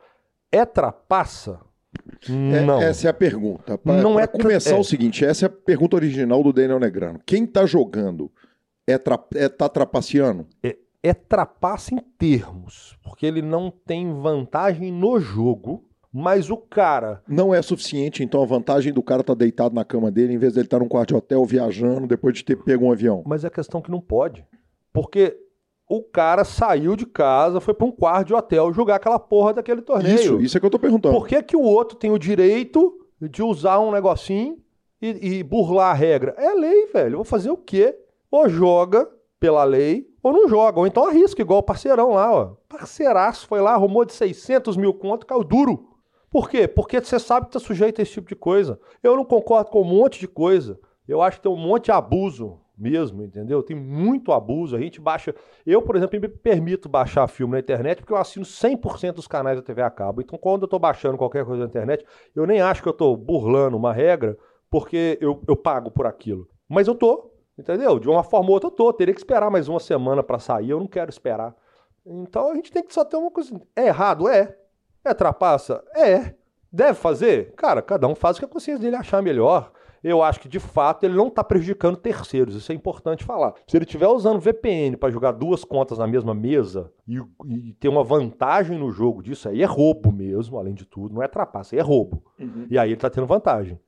é 0.53 0.65
trapaça. 0.65 1.61
É, 2.29 2.61
não. 2.65 2.81
essa 2.81 3.09
é 3.09 3.11
a 3.11 3.15
pergunta. 3.15 3.77
Pra, 3.77 3.95
não 3.95 4.15
pra 4.15 4.23
é 4.23 4.27
começar 4.29 4.77
é. 4.77 4.79
o 4.79 4.85
seguinte, 4.85 5.25
essa 5.25 5.47
é 5.47 5.49
a 5.49 5.51
pergunta 5.51 5.97
original 5.97 6.41
do 6.43 6.53
Daniel 6.53 6.79
Negrano. 6.79 7.21
Quem 7.27 7.43
está 7.43 7.67
jogando 7.67 8.31
é, 8.87 8.97
tra, 8.97 9.19
é 9.35 9.49
tá 9.49 9.69
trapaceando? 9.69 10.47
É, 10.63 10.77
é 11.03 11.13
trapaça 11.13 11.93
em 11.93 11.99
termos, 12.17 12.97
porque 13.03 13.27
ele 13.27 13.43
não 13.43 13.69
tem 13.69 14.13
vantagem 14.21 14.93
no 14.93 15.19
jogo. 15.19 15.85
Mas 16.11 16.49
o 16.49 16.57
cara. 16.57 17.23
Não 17.29 17.55
é 17.55 17.61
suficiente, 17.61 18.25
então 18.25 18.43
a 18.43 18.47
vantagem 18.47 18.95
do 18.95 19.03
cara 19.03 19.21
estar 19.21 19.35
tá 19.35 19.39
deitado 19.39 19.75
na 19.75 19.85
cama 19.85 20.11
dele, 20.11 20.33
em 20.33 20.39
vez 20.39 20.55
de 20.55 20.61
ele 20.61 20.67
estar 20.67 20.79
tá 20.79 20.83
num 20.83 20.89
quarto 20.89 21.09
de 21.09 21.15
hotel 21.15 21.45
viajando 21.45 22.07
depois 22.07 22.35
de 22.35 22.43
ter 22.43 22.57
pego 22.57 22.87
um 22.87 22.93
avião. 22.93 23.23
Mas 23.27 23.45
é 23.45 23.51
questão 23.51 23.83
que 23.83 23.91
não 23.91 24.01
pode. 24.01 24.43
Porque 24.91 25.37
o 25.89 26.03
cara 26.03 26.45
saiu 26.45 26.95
de 26.95 27.07
casa, 27.07 27.61
foi 27.61 27.73
para 27.73 27.87
um 27.87 27.91
quarto 27.91 28.27
de 28.29 28.35
hotel 28.35 28.73
jogar 28.75 28.97
aquela 28.97 29.19
porra 29.19 29.55
daquele 29.55 29.81
torneio. 29.81 30.15
Isso, 30.15 30.41
isso 30.41 30.57
é 30.57 30.61
que 30.61 30.67
eu 30.67 30.71
tô 30.71 30.79
perguntando. 30.79 31.15
Por 31.15 31.27
que, 31.27 31.43
que 31.43 31.57
o 31.57 31.63
outro 31.63 31.97
tem 31.97 32.11
o 32.11 32.19
direito 32.19 32.95
de 33.21 33.43
usar 33.43 33.81
um 33.81 33.91
negocinho 33.91 34.59
e, 35.01 35.39
e 35.39 35.43
burlar 35.43 35.91
a 35.91 35.95
regra? 35.95 36.35
É 36.37 36.53
lei, 36.53 36.87
velho. 36.89 37.17
Vou 37.17 37.25
fazer 37.25 37.51
o 37.51 37.57
quê? 37.57 37.97
Ou 38.31 38.49
joga 38.51 39.09
pela 39.41 39.65
lei, 39.65 40.07
ou 40.23 40.33
não 40.33 40.47
joga. 40.47 40.79
Ou 40.79 40.87
então 40.87 41.07
arrisca, 41.07 41.41
igual 41.41 41.61
o 41.61 41.63
parceirão 41.63 42.11
lá, 42.11 42.33
ó. 42.33 42.57
Parceiraço 42.69 43.47
foi 43.47 43.63
lá, 43.63 43.73
arrumou 43.73 44.05
de 44.05 44.13
600 44.13 44.77
mil 44.77 44.93
conto, 44.93 45.25
caiu 45.25 45.43
duro. 45.43 45.89
Por 46.31 46.51
quê? 46.51 46.69
Porque 46.69 47.01
você 47.01 47.19
sabe 47.19 47.47
que 47.47 47.53
tá 47.53 47.59
sujeito 47.59 47.99
a 47.99 48.03
esse 48.03 48.13
tipo 48.13 48.29
de 48.29 48.37
coisa. 48.37 48.79
Eu 49.03 49.17
não 49.17 49.25
concordo 49.25 49.71
com 49.71 49.81
um 49.81 49.85
monte 49.85 50.21
de 50.21 50.29
coisa. 50.29 50.79
Eu 51.07 51.23
acho 51.23 51.39
que 51.39 51.45
tem 51.45 51.51
um 51.51 51.57
monte 51.57 51.87
de 51.87 51.93
abuso 51.93 52.61
mesmo, 52.79 53.25
entendeu? 53.25 53.63
Tem 53.63 53.77
muito 53.77 54.33
abuso. 54.33 54.77
A 54.77 54.81
gente 54.81 55.01
baixa. 55.01 55.35
Eu, 55.67 55.83
por 55.83 55.97
exemplo, 55.97 56.19
me 56.21 56.29
permito 56.29 56.89
baixar 56.89 57.27
filme 57.27 57.55
na 57.55 57.59
internet 57.59 57.99
porque 57.99 58.13
eu 58.13 58.17
assino 58.17 58.45
100% 58.45 59.13
dos 59.13 59.27
canais 59.27 59.57
da 59.57 59.63
TV 59.63 59.83
a 59.83 59.91
cabo. 59.91 60.21
Então, 60.21 60.39
quando 60.39 60.63
eu 60.63 60.67
estou 60.67 60.79
baixando 60.79 61.19
qualquer 61.19 61.45
coisa 61.45 61.65
na 61.65 61.69
internet, 61.69 62.05
eu 62.35 62.47
nem 62.47 62.61
acho 62.61 62.83
que 62.83 62.89
eu 62.89 62.93
estou 62.93 63.17
burlando 63.17 63.77
uma 63.77 63.93
regra 63.93 64.39
porque 64.71 65.19
eu, 65.21 65.43
eu 65.49 65.57
pago 65.57 65.91
por 65.91 66.07
aquilo. 66.07 66.49
Mas 66.69 66.87
eu 66.87 66.95
tô, 66.95 67.33
entendeu? 67.59 67.99
De 67.99 68.09
uma 68.09 68.23
forma 68.23 68.49
ou 68.49 68.55
outra 68.55 68.69
eu 68.69 68.75
tô. 68.75 68.93
Teria 68.93 69.15
que 69.15 69.21
esperar 69.21 69.51
mais 69.51 69.69
uma 69.69 69.81
semana 69.81 70.23
para 70.23 70.39
sair. 70.39 70.71
Eu 70.71 70.79
não 70.79 70.87
quero 70.87 71.11
esperar. 71.11 71.55
Então 72.07 72.51
a 72.51 72.55
gente 72.55 72.71
tem 72.71 72.83
que 72.83 72.95
só 72.95 73.05
ter 73.05 73.17
uma 73.17 73.31
coisa. 73.31 73.61
É 73.75 73.87
errado? 73.87 74.29
É. 74.29 74.57
É 75.05 75.13
trapaça? 75.13 75.83
É. 75.95 76.35
Deve 76.71 76.95
fazer? 76.95 77.55
Cara, 77.55 77.81
cada 77.81 78.07
um 78.07 78.15
faz 78.15 78.37
o 78.37 78.41
que 78.41 78.45
a 78.45 78.49
consciência 78.49 78.83
dele 78.83 78.97
achar 78.97 79.23
melhor 79.23 79.73
eu 80.03 80.23
acho 80.23 80.41
que 80.41 80.49
de 80.49 80.61
fato 80.61 81.05
ele 81.05 81.15
não 81.15 81.29
está 81.29 81.43
prejudicando 81.43 81.97
terceiros. 81.97 82.55
Isso 82.55 82.71
é 82.71 82.75
importante 82.75 83.25
falar. 83.25 83.55
Se 83.67 83.77
ele 83.77 83.85
estiver 83.85 84.09
usando 84.09 84.41
VPN 84.41 84.97
para 84.97 85.11
jogar 85.11 85.33
duas 85.33 85.65
contas 85.65 85.99
na 85.99 86.07
mesma 86.07 86.35
mesa 86.35 86.93
e, 87.07 87.19
e, 87.47 87.73
ter 87.75 87.89
uma 87.89 88.05
vantagem 88.05 88.79
no 88.79 88.91
jogo 88.91 89.23
disso, 89.23 89.49
aí 89.49 89.63
é 89.63 89.67
roubo 89.67 90.13
mesmo, 90.13 90.59
além 90.59 90.75
de 90.75 90.85
tudo. 90.85 91.15
Não 91.15 91.23
é 91.23 91.29
trapaça, 91.29 91.77
é 91.77 91.81
roubo. 91.81 92.23
Uhum. 92.39 92.67
E 92.71 92.79
aí 92.79 92.91
ele 92.91 92.95
está 92.95 93.11
tendo 93.11 93.27
vantagem. 93.27 93.79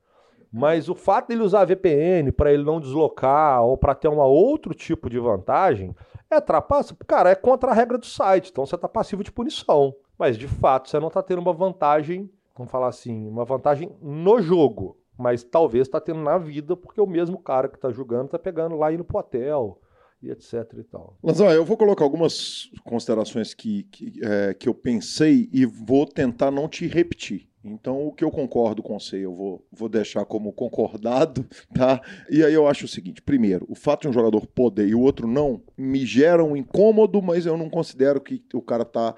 Mas 0.52 0.88
o 0.88 0.96
fato 0.96 1.28
dele 1.28 1.42
usar 1.42 1.64
VPN 1.64 2.32
para 2.32 2.52
ele 2.52 2.64
não 2.64 2.80
deslocar 2.80 3.62
ou 3.62 3.76
para 3.76 3.94
ter 3.94 4.08
um 4.08 4.18
outro 4.18 4.74
tipo 4.74 5.08
de 5.08 5.18
vantagem 5.18 5.94
é 6.28 6.40
trapaça. 6.40 6.96
Cara, 7.06 7.30
é 7.30 7.36
contra 7.36 7.70
a 7.70 7.74
regra 7.74 7.96
do 7.96 8.06
site. 8.06 8.50
Então 8.50 8.66
você 8.66 8.74
está 8.74 8.88
passivo 8.88 9.22
de 9.22 9.30
punição. 9.30 9.94
Mas 10.18 10.36
de 10.36 10.48
fato 10.48 10.88
você 10.88 10.98
não 10.98 11.08
está 11.08 11.22
tendo 11.22 11.38
uma 11.38 11.52
vantagem, 11.52 12.28
vamos 12.56 12.70
falar 12.70 12.88
assim, 12.88 13.28
uma 13.28 13.44
vantagem 13.44 13.92
no 14.02 14.40
jogo 14.42 14.98
mas 15.20 15.44
talvez 15.44 15.86
está 15.86 16.00
tendo 16.00 16.20
na 16.20 16.38
vida, 16.38 16.74
porque 16.74 17.00
o 17.00 17.06
mesmo 17.06 17.38
cara 17.38 17.68
que 17.68 17.76
está 17.76 17.90
julgando 17.90 18.26
está 18.26 18.38
pegando 18.38 18.76
lá 18.76 18.92
indo 18.92 19.04
pro 19.04 19.18
hotel 19.18 19.80
e 20.22 20.30
etc 20.30 20.54
e 20.78 20.84
tal. 20.84 21.16
Mas 21.22 21.40
ó, 21.40 21.52
eu 21.52 21.64
vou 21.64 21.76
colocar 21.76 22.04
algumas 22.04 22.70
considerações 22.84 23.54
que, 23.54 23.84
que, 23.84 24.20
é, 24.22 24.54
que 24.54 24.68
eu 24.68 24.74
pensei 24.74 25.48
e 25.52 25.66
vou 25.66 26.06
tentar 26.06 26.50
não 26.50 26.68
te 26.68 26.86
repetir. 26.86 27.48
Então, 27.62 28.06
o 28.06 28.12
que 28.12 28.24
eu 28.24 28.30
concordo 28.30 28.82
com 28.82 28.98
você, 28.98 29.18
eu 29.18 29.34
vou, 29.34 29.66
vou 29.70 29.88
deixar 29.88 30.24
como 30.24 30.50
concordado, 30.50 31.46
tá? 31.74 32.00
E 32.30 32.42
aí 32.42 32.54
eu 32.54 32.66
acho 32.66 32.86
o 32.86 32.88
seguinte: 32.88 33.20
primeiro, 33.20 33.66
o 33.68 33.74
fato 33.74 34.02
de 34.02 34.08
um 34.08 34.12
jogador 34.12 34.46
poder 34.46 34.88
e 34.88 34.94
o 34.94 35.00
outro 35.00 35.26
não 35.26 35.62
me 35.76 36.06
gera 36.06 36.42
um 36.42 36.56
incômodo, 36.56 37.20
mas 37.20 37.44
eu 37.44 37.58
não 37.58 37.68
considero 37.68 38.20
que 38.20 38.42
o 38.54 38.62
cara 38.62 38.84
tá 38.84 39.14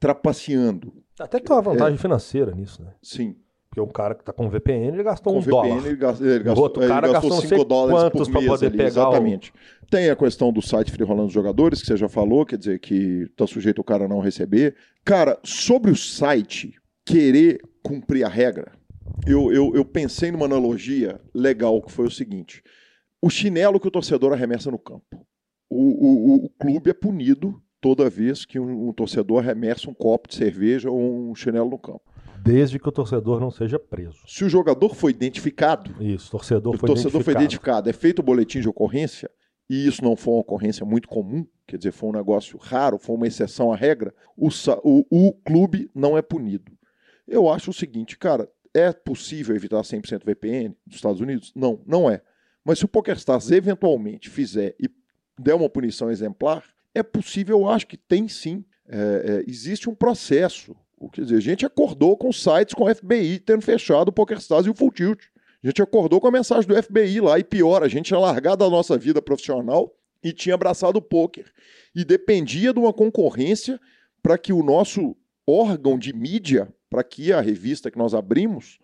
trapaceando. 0.00 0.92
Até 1.18 1.38
tem 1.38 1.54
uma 1.54 1.62
vantagem 1.62 1.94
é, 1.94 1.98
financeira 1.98 2.52
nisso, 2.52 2.82
né? 2.82 2.92
Sim. 3.00 3.36
Porque 3.74 3.80
um 3.80 3.92
cara 3.92 4.14
que 4.14 4.22
está 4.22 4.32
com 4.32 4.48
VPN, 4.48 4.86
ele 4.86 5.02
gastou 5.02 5.32
com 5.32 5.38
um 5.40 5.42
VPN, 5.42 5.68
dólar. 5.68 5.86
Ele 5.86 5.96
gastou, 5.96 6.26
ele 6.28 6.44
gastou, 6.44 6.62
o 6.62 6.62
outro 6.62 6.86
cara 6.86 7.12
gastou 7.12 7.40
5 7.40 7.64
dólares 7.64 8.10
por 8.10 8.30
mês 8.30 8.46
poder 8.46 8.66
ali, 8.66 8.76
pegar 8.76 8.88
exatamente. 8.88 9.50
O... 9.50 9.86
Tem 9.90 10.10
a 10.10 10.16
questão 10.16 10.52
do 10.52 10.62
site 10.62 10.92
free 10.92 11.02
rolando 11.02 11.26
dos 11.26 11.34
jogadores, 11.34 11.80
que 11.80 11.88
você 11.88 11.96
já 11.96 12.08
falou, 12.08 12.46
quer 12.46 12.56
dizer 12.56 12.78
que 12.78 13.22
está 13.22 13.48
sujeito 13.48 13.80
o 13.80 13.84
cara 13.84 14.06
não 14.06 14.20
receber. 14.20 14.76
Cara, 15.04 15.40
sobre 15.42 15.90
o 15.90 15.96
site 15.96 16.72
querer 17.04 17.60
cumprir 17.82 18.22
a 18.22 18.28
regra, 18.28 18.70
eu, 19.26 19.52
eu, 19.52 19.72
eu 19.74 19.84
pensei 19.84 20.30
numa 20.30 20.46
analogia 20.46 21.20
legal, 21.34 21.82
que 21.82 21.90
foi 21.90 22.06
o 22.06 22.10
seguinte. 22.10 22.62
O 23.20 23.28
chinelo 23.28 23.80
que 23.80 23.88
o 23.88 23.90
torcedor 23.90 24.32
arremessa 24.32 24.70
no 24.70 24.78
campo. 24.78 25.26
O, 25.68 25.80
o, 25.80 26.44
o 26.44 26.48
clube 26.50 26.90
é 26.90 26.94
punido 26.94 27.60
toda 27.80 28.08
vez 28.08 28.44
que 28.44 28.56
um, 28.60 28.88
um 28.88 28.92
torcedor 28.92 29.40
arremessa 29.40 29.90
um 29.90 29.94
copo 29.94 30.28
de 30.28 30.36
cerveja 30.36 30.88
ou 30.88 31.30
um 31.30 31.34
chinelo 31.34 31.70
no 31.70 31.78
campo. 31.78 32.13
Desde 32.44 32.78
que 32.78 32.86
o 32.86 32.92
torcedor 32.92 33.40
não 33.40 33.50
seja 33.50 33.78
preso. 33.78 34.18
Se 34.26 34.44
o 34.44 34.50
jogador 34.50 34.94
foi 34.94 35.12
identificado. 35.12 35.90
Isso, 36.02 36.30
torcedor 36.30 36.76
foi 36.76 36.90
o 36.90 36.92
torcedor 36.92 37.20
identificado. 37.20 37.24
foi 37.24 37.32
identificado, 37.32 37.90
é 37.90 37.92
feito 37.94 38.18
o 38.18 38.22
boletim 38.22 38.60
de 38.60 38.68
ocorrência, 38.68 39.30
e 39.68 39.86
isso 39.86 40.04
não 40.04 40.14
foi 40.14 40.34
uma 40.34 40.40
ocorrência 40.40 40.84
muito 40.84 41.08
comum, 41.08 41.46
quer 41.66 41.78
dizer, 41.78 41.92
foi 41.92 42.10
um 42.10 42.12
negócio 42.12 42.58
raro, 42.58 42.98
foi 42.98 43.16
uma 43.16 43.26
exceção 43.26 43.72
à 43.72 43.76
regra, 43.76 44.14
o, 44.36 44.48
o, 44.82 45.06
o 45.10 45.32
clube 45.32 45.90
não 45.94 46.18
é 46.18 46.22
punido. 46.22 46.70
Eu 47.26 47.48
acho 47.48 47.70
o 47.70 47.74
seguinte, 47.74 48.18
cara, 48.18 48.46
é 48.74 48.92
possível 48.92 49.56
evitar 49.56 49.80
100% 49.80 50.24
VPN 50.24 50.76
dos 50.86 50.96
Estados 50.96 51.22
Unidos? 51.22 51.50
Não, 51.56 51.80
não 51.86 52.10
é. 52.10 52.20
Mas 52.62 52.78
se 52.78 52.84
o 52.84 52.88
PokerStars 52.88 53.50
eventualmente 53.50 54.28
fizer 54.28 54.74
e 54.78 54.90
der 55.38 55.54
uma 55.54 55.70
punição 55.70 56.10
exemplar, 56.10 56.62
é 56.94 57.02
possível, 57.02 57.60
eu 57.60 57.68
acho 57.68 57.86
que 57.86 57.96
tem 57.96 58.28
sim. 58.28 58.64
É, 58.86 58.96
é, 58.96 59.50
existe 59.50 59.88
um 59.88 59.94
processo 59.94 60.76
Quer 61.10 61.22
dizer, 61.22 61.36
a 61.36 61.40
gente 61.40 61.66
acordou 61.66 62.16
com 62.16 62.32
sites 62.32 62.74
com 62.74 62.84
o 62.84 62.94
FBI 62.94 63.38
tendo 63.38 63.62
fechado 63.62 64.08
o 64.08 64.12
PokerStars 64.12 64.66
e 64.66 64.70
o 64.70 64.74
Full 64.74 64.92
Tilt. 64.92 65.24
A 65.62 65.66
gente 65.66 65.82
acordou 65.82 66.20
com 66.20 66.28
a 66.28 66.30
mensagem 66.30 66.68
do 66.68 66.82
FBI 66.82 67.20
lá, 67.20 67.38
e 67.38 67.44
pior, 67.44 67.82
a 67.82 67.88
gente 67.88 68.06
tinha 68.06 68.20
largado 68.20 68.64
a 68.64 68.70
nossa 68.70 68.98
vida 68.98 69.22
profissional 69.22 69.94
e 70.22 70.32
tinha 70.32 70.54
abraçado 70.54 70.96
o 70.96 71.02
poker. 71.02 71.46
E 71.94 72.04
dependia 72.04 72.72
de 72.72 72.78
uma 72.78 72.92
concorrência 72.92 73.80
para 74.22 74.36
que 74.36 74.52
o 74.52 74.62
nosso 74.62 75.16
órgão 75.46 75.98
de 75.98 76.12
mídia, 76.14 76.68
para 76.90 77.02
que 77.02 77.32
a 77.32 77.40
revista 77.40 77.90
que 77.90 77.98
nós 77.98 78.14
abrimos, 78.14 78.78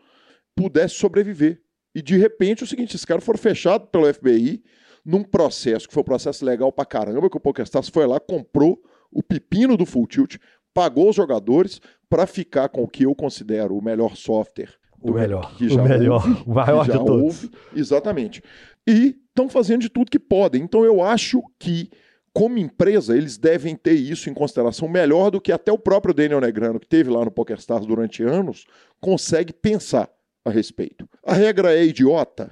pudesse 0.54 0.94
sobreviver. 0.94 1.61
E 1.94 2.00
de 2.00 2.16
repente, 2.16 2.64
o 2.64 2.66
seguinte, 2.66 2.94
esses 2.94 3.04
caras 3.04 3.24
foram 3.24 3.38
fechados 3.38 3.88
pelo 3.90 4.12
FBI 4.12 4.62
num 5.04 5.22
processo 5.22 5.88
que 5.88 5.94
foi 5.94 6.02
um 6.02 6.04
processo 6.04 6.44
legal 6.44 6.70
pra 6.70 6.85
caramba, 6.85 7.30
que 7.30 7.37
o 7.37 7.40
PokerStars 7.40 7.88
foi 7.88 8.06
lá, 8.06 8.20
comprou 8.20 8.83
o 9.11 9.22
pepino 9.22 9.76
do 9.76 9.85
Full 9.87 10.06
Tilt, 10.06 10.37
pagou 10.74 11.09
os 11.11 11.16
jogadores 11.16 11.80
para 12.09 12.26
ficar 12.26 12.68
com 12.68 12.83
o 12.83 12.88
que 12.88 13.04
eu 13.04 13.14
considero 13.14 13.76
o 13.76 13.83
melhor 13.83 14.16
software. 14.16 14.74
O 15.00 15.12
melhor, 15.12 15.54
que 15.56 15.68
já 15.68 15.80
o 15.80 15.88
melhor, 15.88 16.26
houve, 16.26 16.42
o 16.46 16.54
maior 16.54 16.85
de 16.85 16.92
todos. 16.92 17.44
Houve, 17.44 17.50
exatamente. 17.74 18.42
E 18.87 19.16
estão 19.28 19.48
fazendo 19.48 19.80
de 19.80 19.88
tudo 19.88 20.11
que 20.11 20.18
podem. 20.18 20.62
Então 20.62 20.85
eu 20.85 21.02
acho 21.02 21.42
que, 21.59 21.88
como 22.35 22.59
empresa, 22.59 23.16
eles 23.16 23.38
devem 23.38 23.74
ter 23.74 23.94
isso 23.94 24.28
em 24.28 24.35
consideração 24.35 24.88
melhor 24.88 25.30
do 25.30 25.40
que 25.40 25.52
até 25.52 25.72
o 25.72 25.78
próprio 25.78 26.12
Daniel 26.12 26.40
Negrano, 26.40 26.78
que 26.78 26.87
teve 26.87 27.09
lá 27.09 27.24
no 27.24 27.30
PokerStars 27.30 27.87
durante 27.87 28.22
anos, 28.22 28.66
consegue 29.00 29.52
pensar 29.52 30.11
a 30.44 30.50
respeito. 30.50 31.09
A 31.24 31.33
regra 31.33 31.74
é 31.74 31.85
idiota? 31.85 32.50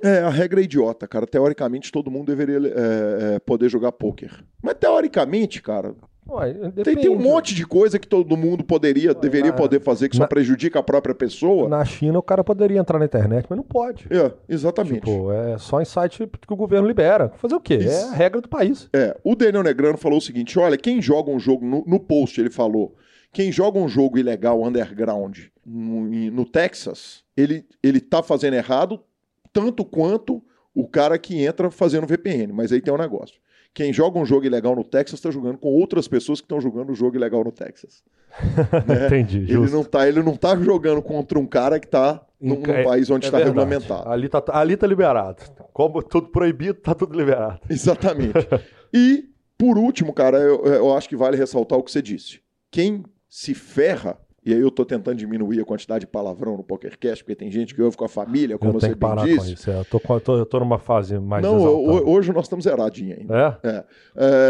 É, 0.00 0.18
a 0.18 0.30
regra 0.30 0.60
é 0.60 0.64
idiota, 0.64 1.08
cara. 1.08 1.26
Teoricamente, 1.26 1.90
todo 1.90 2.10
mundo 2.10 2.26
deveria 2.26 2.60
é, 2.64 3.38
poder 3.40 3.68
jogar 3.68 3.90
poker. 3.90 4.44
Mas 4.62 4.74
teoricamente, 4.74 5.60
cara, 5.60 5.94
Ué, 6.30 6.52
tem, 6.84 6.94
tem, 6.94 7.08
um 7.08 7.18
monte 7.18 7.54
de 7.54 7.66
coisa 7.66 7.98
que 7.98 8.06
todo 8.06 8.36
mundo 8.36 8.62
poderia, 8.62 9.12
Ué, 9.12 9.14
deveria 9.14 9.50
na, 9.50 9.56
poder 9.56 9.80
fazer 9.80 10.10
que 10.10 10.16
só 10.16 10.24
na, 10.24 10.28
prejudica 10.28 10.78
a 10.78 10.82
própria 10.82 11.14
pessoa. 11.14 11.68
Na 11.68 11.82
China 11.86 12.18
o 12.18 12.22
cara 12.22 12.44
poderia 12.44 12.78
entrar 12.78 12.98
na 12.98 13.06
internet, 13.06 13.46
mas 13.48 13.56
não 13.56 13.64
pode. 13.64 14.06
É, 14.10 14.30
exatamente. 14.46 15.00
Tipo, 15.00 15.32
é 15.32 15.56
só 15.56 15.80
em 15.80 15.86
site 15.86 16.26
que 16.46 16.52
o 16.52 16.56
governo 16.56 16.86
libera. 16.86 17.30
Fazer 17.36 17.54
o 17.54 17.60
quê? 17.60 17.76
Isso. 17.76 17.88
É 17.88 18.04
a 18.04 18.12
regra 18.12 18.42
do 18.42 18.48
país. 18.48 18.90
É, 18.92 19.16
o 19.24 19.34
Daniel 19.34 19.62
Negrano 19.62 19.96
falou 19.96 20.18
o 20.18 20.22
seguinte: 20.22 20.58
olha, 20.58 20.76
quem 20.76 21.00
joga 21.00 21.30
um 21.30 21.40
jogo, 21.40 21.64
no, 21.64 21.82
no 21.86 21.98
post 21.98 22.38
ele 22.38 22.50
falou, 22.50 22.94
quem 23.32 23.50
joga 23.50 23.78
um 23.78 23.88
jogo 23.88 24.18
ilegal 24.18 24.62
underground 24.62 25.38
no, 25.64 26.30
no 26.30 26.44
Texas, 26.44 27.24
ele, 27.34 27.64
ele 27.82 28.00
tá 28.00 28.22
fazendo 28.22 28.54
errado 28.54 29.00
tanto 29.50 29.82
quanto 29.82 30.42
o 30.74 30.86
cara 30.86 31.18
que 31.18 31.42
entra 31.42 31.70
fazendo 31.70 32.06
VPN. 32.06 32.52
Mas 32.52 32.70
aí 32.70 32.82
tem 32.82 32.92
um 32.92 32.98
negócio 32.98 33.40
quem 33.78 33.92
joga 33.92 34.18
um 34.18 34.26
jogo 34.26 34.44
ilegal 34.44 34.74
no 34.74 34.82
Texas 34.82 35.20
está 35.20 35.30
jogando 35.30 35.56
com 35.56 35.68
outras 35.68 36.08
pessoas 36.08 36.40
que 36.40 36.46
estão 36.46 36.60
jogando 36.60 36.88
o 36.88 36.92
um 36.92 36.94
jogo 36.96 37.14
ilegal 37.14 37.44
no 37.44 37.52
Texas. 37.52 38.02
né? 38.88 39.06
Entendi. 39.06 39.38
Ele 39.48 39.70
não, 39.70 39.84
tá, 39.84 40.08
ele 40.08 40.20
não 40.20 40.36
tá 40.36 40.56
jogando 40.56 41.00
contra 41.00 41.38
um 41.38 41.46
cara 41.46 41.78
que 41.78 41.86
está 41.86 42.20
num, 42.40 42.56
num, 42.56 42.72
é, 42.72 42.82
país 42.82 43.08
onde 43.08 43.26
está 43.26 43.38
é 43.38 43.44
regulamentado. 43.44 44.08
Ali 44.08 44.26
está 44.26 44.42
ali 44.48 44.76
tá 44.76 44.84
liberado. 44.84 45.44
Como 45.72 46.02
tudo 46.02 46.26
proibido, 46.26 46.76
está 46.76 46.92
tudo 46.92 47.16
liberado. 47.16 47.60
Exatamente. 47.70 48.48
e, 48.92 49.26
por 49.56 49.78
último, 49.78 50.12
cara, 50.12 50.38
eu, 50.38 50.64
eu 50.64 50.92
acho 50.96 51.08
que 51.08 51.14
vale 51.14 51.36
ressaltar 51.36 51.78
o 51.78 51.82
que 51.84 51.92
você 51.92 52.02
disse. 52.02 52.40
Quem 52.72 53.04
se 53.28 53.54
ferra 53.54 54.18
e 54.48 54.54
aí 54.54 54.60
eu 54.60 54.68
estou 54.68 54.86
tentando 54.86 55.18
diminuir 55.18 55.60
a 55.60 55.64
quantidade 55.66 56.06
de 56.06 56.06
palavrão 56.06 56.56
no 56.56 56.64
PokerCast, 56.64 57.22
porque 57.22 57.36
tem 57.36 57.50
gente 57.50 57.74
que 57.74 57.82
ouve 57.82 57.98
com 57.98 58.06
a 58.06 58.08
família, 58.08 58.56
como 58.56 58.72
eu 58.72 58.80
você 58.80 58.88
bem 58.88 58.96
parar 58.96 59.26
disse. 59.26 59.38
Com 59.38 59.44
isso. 59.44 59.70
É, 59.70 59.78
eu 59.78 59.84
tô, 59.84 60.00
tô, 60.20 60.38
eu 60.38 60.46
tô 60.46 60.60
numa 60.60 60.78
fase 60.78 61.18
mais 61.18 61.42
Não, 61.42 61.58
hoje 61.58 62.32
nós 62.32 62.46
estamos 62.46 62.64
zeradinhos 62.64 63.18
ainda. 63.18 63.58
É? 63.62 63.68
É. 63.68 63.84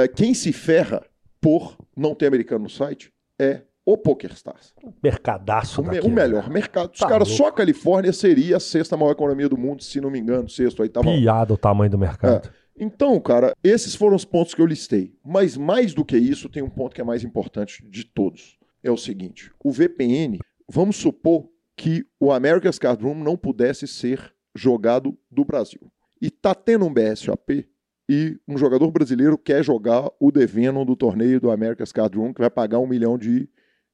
é? 0.04 0.08
Quem 0.08 0.34
se 0.34 0.52
ferra 0.52 1.02
por 1.40 1.76
não 1.96 2.14
ter 2.14 2.26
americano 2.26 2.62
no 2.62 2.70
site 2.70 3.12
é 3.40 3.62
o 3.84 3.98
PokerStars. 3.98 4.72
Mercadaço 5.02 5.80
o, 5.80 5.84
daqui, 5.84 6.06
o 6.06 6.10
melhor 6.10 6.48
mercado. 6.48 6.92
Os 6.94 7.00
tá 7.00 7.08
caras, 7.08 7.26
só 7.30 7.48
a 7.48 7.52
Califórnia 7.52 8.12
seria 8.12 8.58
a 8.58 8.60
sexta 8.60 8.96
maior 8.96 9.10
economia 9.10 9.48
do 9.48 9.58
mundo, 9.58 9.82
se 9.82 10.00
não 10.00 10.10
me 10.12 10.20
engano, 10.20 10.48
sexto, 10.48 10.78
oitavo. 10.78 11.10
Piada 11.12 11.54
o 11.54 11.56
tamanho 11.56 11.90
do 11.90 11.98
mercado. 11.98 12.46
É. 12.46 12.50
Então, 12.78 13.18
cara, 13.18 13.52
esses 13.64 13.96
foram 13.96 14.14
os 14.14 14.24
pontos 14.24 14.54
que 14.54 14.62
eu 14.62 14.66
listei. 14.66 15.12
Mas 15.24 15.56
mais 15.56 15.92
do 15.92 16.04
que 16.04 16.16
isso, 16.16 16.48
tem 16.48 16.62
um 16.62 16.70
ponto 16.70 16.94
que 16.94 17.00
é 17.00 17.04
mais 17.04 17.24
importante 17.24 17.84
de 17.90 18.04
todos 18.04 18.57
é 18.82 18.90
o 18.90 18.96
seguinte: 18.96 19.52
o 19.62 19.70
VPN, 19.70 20.38
vamos 20.68 20.96
supor 20.96 21.48
que 21.76 22.04
o 22.18 22.32
America's 22.32 22.78
Card 22.78 23.02
Room 23.02 23.22
não 23.22 23.36
pudesse 23.36 23.86
ser 23.86 24.34
jogado 24.54 25.16
do 25.30 25.44
Brasil. 25.44 25.80
E 26.20 26.30
tá 26.30 26.54
tendo 26.54 26.84
um 26.84 26.92
BSOP 26.92 27.68
e 28.08 28.38
um 28.48 28.58
jogador 28.58 28.90
brasileiro 28.90 29.38
quer 29.38 29.62
jogar 29.62 30.10
o 30.18 30.32
The 30.32 30.46
Venom 30.46 30.84
do 30.84 30.96
torneio 30.96 31.40
do 31.40 31.50
America's 31.50 31.92
Card 31.92 32.16
Room, 32.16 32.32
que 32.32 32.40
vai 32.40 32.50
pagar 32.50 32.80
um 32.80 32.86
milhão 32.86 33.16
de, 33.16 33.48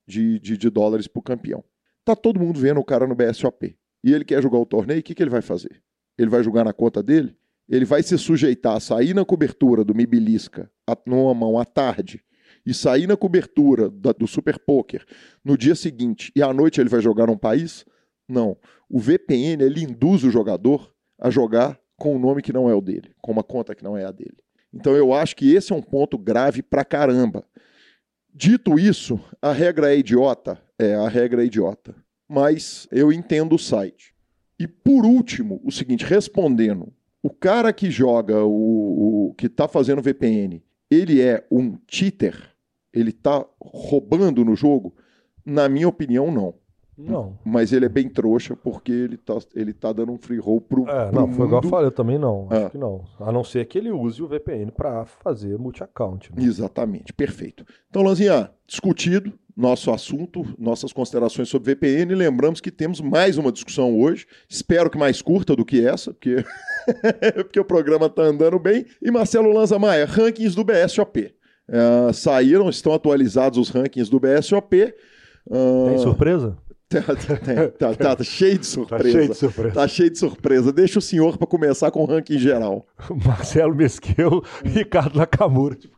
de, 0.07 0.39
de, 0.39 0.57
de 0.57 0.71
dólares 0.71 1.07
para 1.07 1.21
o 1.21 1.23
campeão. 1.23 1.63
Tá 2.05 2.17
todo 2.17 2.41
mundo 2.41 2.59
vendo 2.59 2.81
o 2.81 2.85
cara 2.85 3.07
no 3.07 3.15
BSOP. 3.15 3.77
E 4.03 4.13
ele 4.13 4.25
quer 4.25 4.43
jogar 4.43 4.59
o 4.59 4.67
torneio, 4.67 5.01
o 5.01 5.03
que, 5.03 5.15
que 5.15 5.23
ele 5.23 5.31
vai 5.31 5.43
fazer? 5.43 5.83
Ele 6.17 6.31
vai 6.31 6.43
jogar 6.43 6.65
na 6.65 6.73
conta 6.73 7.03
dele? 7.03 7.37
Ele 7.69 7.85
vai 7.85 8.03
se 8.03 8.17
sujeitar 8.17 8.77
a 8.77 8.81
sair 8.81 9.15
na 9.15 9.25
cobertura 9.25 9.85
do 9.85 9.95
Mibilisca 9.95 10.71
numa 11.07 11.35
mão 11.35 11.59
à 11.59 11.65
tarde 11.65 12.23
e 12.67 12.73
sair 12.73 13.07
na 13.07 13.17
cobertura 13.17 13.91
da, 13.91 14.13
do 14.13 14.27
Super 14.27 14.59
Poker 14.59 15.05
no 15.45 15.57
dia 15.57 15.75
seguinte 15.75 16.33
e 16.35 16.43
à 16.43 16.53
noite 16.53 16.81
ele 16.81 16.89
vai 16.89 17.01
jogar 17.01 17.27
num 17.27 17.37
país? 17.37 17.85
Não. 18.29 18.57
O 18.89 18.99
VPN 18.99 19.63
ele 19.63 19.83
induz 19.83 20.25
o 20.25 20.31
jogador 20.31 20.93
a 21.21 21.31
jogar 21.31 21.79
com 21.97 22.17
um 22.17 22.19
nome 22.19 22.43
que 22.43 22.53
não 22.53 22.69
é 22.69 22.75
o 22.75 22.81
dele, 22.81 23.15
com 23.21 23.33
uma 23.33 23.43
conta 23.43 23.75
que 23.75 23.85
não 23.85 23.97
é 23.97 24.05
a 24.05 24.11
dele. 24.11 24.37
Então 24.73 24.95
eu 24.95 25.13
acho 25.13 25.37
que 25.37 25.55
esse 25.55 25.73
é 25.73 25.77
um 25.77 25.83
ponto 25.83 26.19
grave 26.19 26.63
pra 26.63 26.85
caramba. 26.85 27.45
Dito 28.35 28.79
isso, 28.79 29.21
a 29.41 29.53
regra 29.53 29.95
é 29.95 29.99
idiota? 29.99 30.61
É, 30.79 30.95
a 30.95 31.09
regra 31.09 31.43
é 31.43 31.47
idiota. 31.47 31.95
Mas 32.29 32.89
eu 32.91 33.13
entendo 33.13 33.55
o 33.55 33.59
site. 33.59 34.13
E 34.59 34.67
por 34.67 35.05
último, 35.05 35.61
o 35.65 35.71
seguinte, 35.71 36.05
respondendo, 36.05 36.93
o 37.23 37.31
cara 37.31 37.73
que 37.73 37.91
joga, 37.91 38.45
o, 38.45 39.29
o 39.29 39.35
que 39.35 39.47
está 39.47 39.69
fazendo 39.69 40.03
VPN, 40.03 40.63
ele 40.91 41.21
é 41.21 41.47
um 41.51 41.79
cheater? 41.89 42.54
Ele 42.95 43.11
está 43.11 43.45
roubando 43.61 44.45
no 44.45 44.55
jogo? 44.55 44.95
Na 45.45 45.69
minha 45.69 45.89
opinião, 45.89 46.31
não. 46.31 46.55
Não. 46.97 47.37
Mas 47.45 47.73
ele 47.73 47.87
é 47.87 47.89
bem 47.89 48.09
trouxa 48.09 48.55
porque 48.55 48.93
ele 48.93 49.17
tá, 49.17 49.37
ele 49.57 49.73
tá 49.73 49.93
dando 49.93 50.13
um 50.13 50.17
free 50.17 50.39
roll 50.39 50.61
pro, 50.61 50.89
É, 50.89 51.07
pro 51.07 51.15
não, 51.21 51.27
foi 51.33 51.47
igual 51.47 51.61
eu 51.61 51.65
mundo. 51.65 51.69
falei, 51.71 51.87
eu 51.89 51.91
também 51.93 52.19
não. 52.19 52.47
Acho 52.49 52.67
Ah. 52.67 52.71
que 52.71 52.79
não. 52.79 53.05
A 53.19 53.33
não 53.33 53.43
ser 53.43 53.65
que 53.67 53.77
ele 53.77 53.91
use 53.91 54.23
o 54.23 54.29
VPN 54.29 54.71
pra 54.71 55.05
fazer 55.05 55.59
multi-account. 55.59 56.31
né? 56.33 56.45
Exatamente, 56.45 57.13
perfeito. 57.13 57.67
Então, 57.91 58.01
Lanzinha, 58.03 58.49
discutido 58.65 59.33
nosso 59.57 59.91
assunto, 59.91 60.45
nossas 60.57 60.93
considerações 60.93 61.49
sobre 61.49 61.73
VPN. 61.75 62.15
Lembramos 62.15 62.61
que 62.61 62.71
temos 62.71 63.01
mais 63.01 63.37
uma 63.39 63.51
discussão 63.51 63.99
hoje. 63.99 64.25
Espero 64.49 64.89
que 64.89 64.97
mais 64.99 65.21
curta 65.21 65.57
do 65.57 65.65
que 65.65 65.85
essa, 65.85 66.13
porque, 66.15 66.45
porque 67.35 67.59
o 67.59 67.65
programa 67.65 68.07
está 68.07 68.23
andando 68.23 68.59
bem. 68.59 68.87
E 69.03 69.11
Marcelo 69.11 69.53
Lanza 69.53 69.79
Maia, 69.81 70.07
rankings 70.07 70.55
do 70.55 70.63
BSOP. 70.65 71.35
É, 71.69 72.13
saíram, 72.13 72.69
estão 72.69 72.93
atualizados 72.93 73.59
os 73.59 73.71
rankings 73.71 74.11
do 74.11 74.21
BSOP. 74.21 74.95
Ah, 75.51 75.89
Tem 75.89 75.99
surpresa? 75.99 76.57
Tá, 76.87 77.01
tá- 77.03 77.71
tá- 77.71 77.95
tá- 77.97 78.17
tá 78.17 78.23
cheio 78.25 78.53
de 78.53 78.59
Tá 78.59 78.65
surpresa. 78.65 79.11
cheio 79.11 79.29
de 79.31 79.37
surpresa. 79.37 79.75
Tá 79.75 79.89
cheio 79.89 80.11
de 80.11 80.19
surpresa. 80.19 80.73
Deixa 80.73 80.99
o 80.99 81.03
senhor 81.03 81.37
para 81.37 81.47
começar 81.47 81.91
com 81.91 82.03
o 82.03 82.07
ranking 82.07 82.39
geral. 82.39 82.87
Marcelo 83.25 83.75
Mesquil 83.75 84.43
e 84.65 84.69
Ricardo 84.69 85.19
Nakamura. 85.19 85.75
Tipo, 85.75 85.97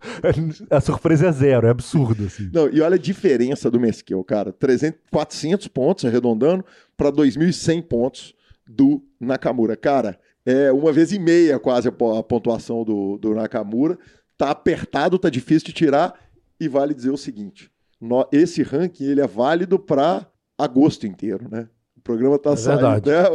a 0.71 0.81
surpresa 0.81 1.27
é 1.27 1.33
zero, 1.33 1.67
é 1.67 1.71
absurdo, 1.71 2.25
assim. 2.25 2.49
Não, 2.53 2.69
e 2.71 2.81
olha 2.81 2.95
a 2.95 2.99
diferença 2.99 3.71
do 3.71 3.79
Mesquil, 3.79 4.23
cara. 4.25 4.53
300, 4.53 4.99
400 5.11 5.69
pontos, 5.69 6.05
arredondando, 6.07 6.65
para 6.97 7.11
2.100 7.13 7.83
pontos 7.83 8.35
do 8.67 9.03
Nakamura. 9.21 9.77
Cara, 9.77 10.19
é 10.47 10.73
uma 10.73 10.93
vez 10.93 11.13
e 11.13 11.19
meia 11.19 11.59
quase 11.59 11.89
a 11.89 11.93
pontuação 11.93 12.85
do, 12.85 13.19
do 13.19 13.35
Nakamura. 13.35 13.99
Tá 14.39 14.51
apertado, 14.51 15.19
tá 15.19 15.29
difícil 15.31 15.67
de 15.67 15.73
tirar. 15.73 16.15
E 16.61 16.69
vale 16.69 16.95
dizer 16.95 17.11
o 17.11 17.17
seguinte: 17.17 17.71
nó- 18.01 18.27
esse 18.33 18.63
ranking 18.63 19.05
ele 19.05 19.21
é 19.21 19.27
válido 19.27 19.79
para 19.79 20.27
agosto 20.59 21.07
inteiro, 21.07 21.49
né? 21.51 21.69
O 21.97 22.01
programa 22.01 22.39
tá 22.39 22.51
É 22.53 22.57
saindo, 22.57 22.81
né? 23.11 23.29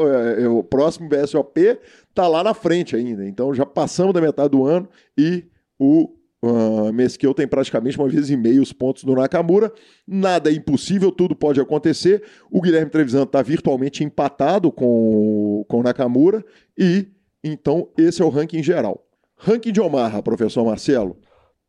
O- 0.48 0.60
O 0.60 0.64
próximo 0.64 1.10
BSOP 1.10 1.78
tá 2.14 2.28
lá 2.28 2.44
na 2.44 2.54
frente 2.54 2.96
ainda. 2.96 3.26
Então 3.28 3.54
já 3.54 3.66
passamos 3.66 4.14
da 4.14 4.22
metade 4.22 4.50
do 4.50 4.66
ano 4.66 4.88
e 5.18 5.44
o 5.78 6.14
uh, 6.44 6.92
Mesquil 6.94 7.34
tem 7.34 7.48
praticamente 7.48 7.98
uma 8.00 8.08
vez 8.08 8.30
e 8.30 8.38
meia 8.38 8.62
os 8.62 8.72
pontos 8.74 9.04
do 9.04 9.14
Nakamura. 9.14 9.72
Nada 10.08 10.50
é 10.50 10.54
impossível, 10.54 11.12
tudo 11.12 11.36
pode 11.36 11.60
acontecer. 11.60 12.24
O 12.50 12.62
Guilherme 12.62 12.90
Trevisan 12.90 13.24
está 13.24 13.42
virtualmente 13.42 14.04
empatado 14.04 14.72
com, 14.72 15.64
com 15.68 15.80
o 15.80 15.84
Nakamura. 15.84 16.44
E 16.78 17.08
então 17.44 17.90
esse 17.98 18.22
é 18.22 18.26
o 18.26 18.30
ranking 18.30 18.64
geral. 18.64 19.08
Ranking 19.43 19.71
de 19.71 19.82
Omaha, 19.82 20.21
professor 20.21 20.63
Marcelo. 20.65 21.17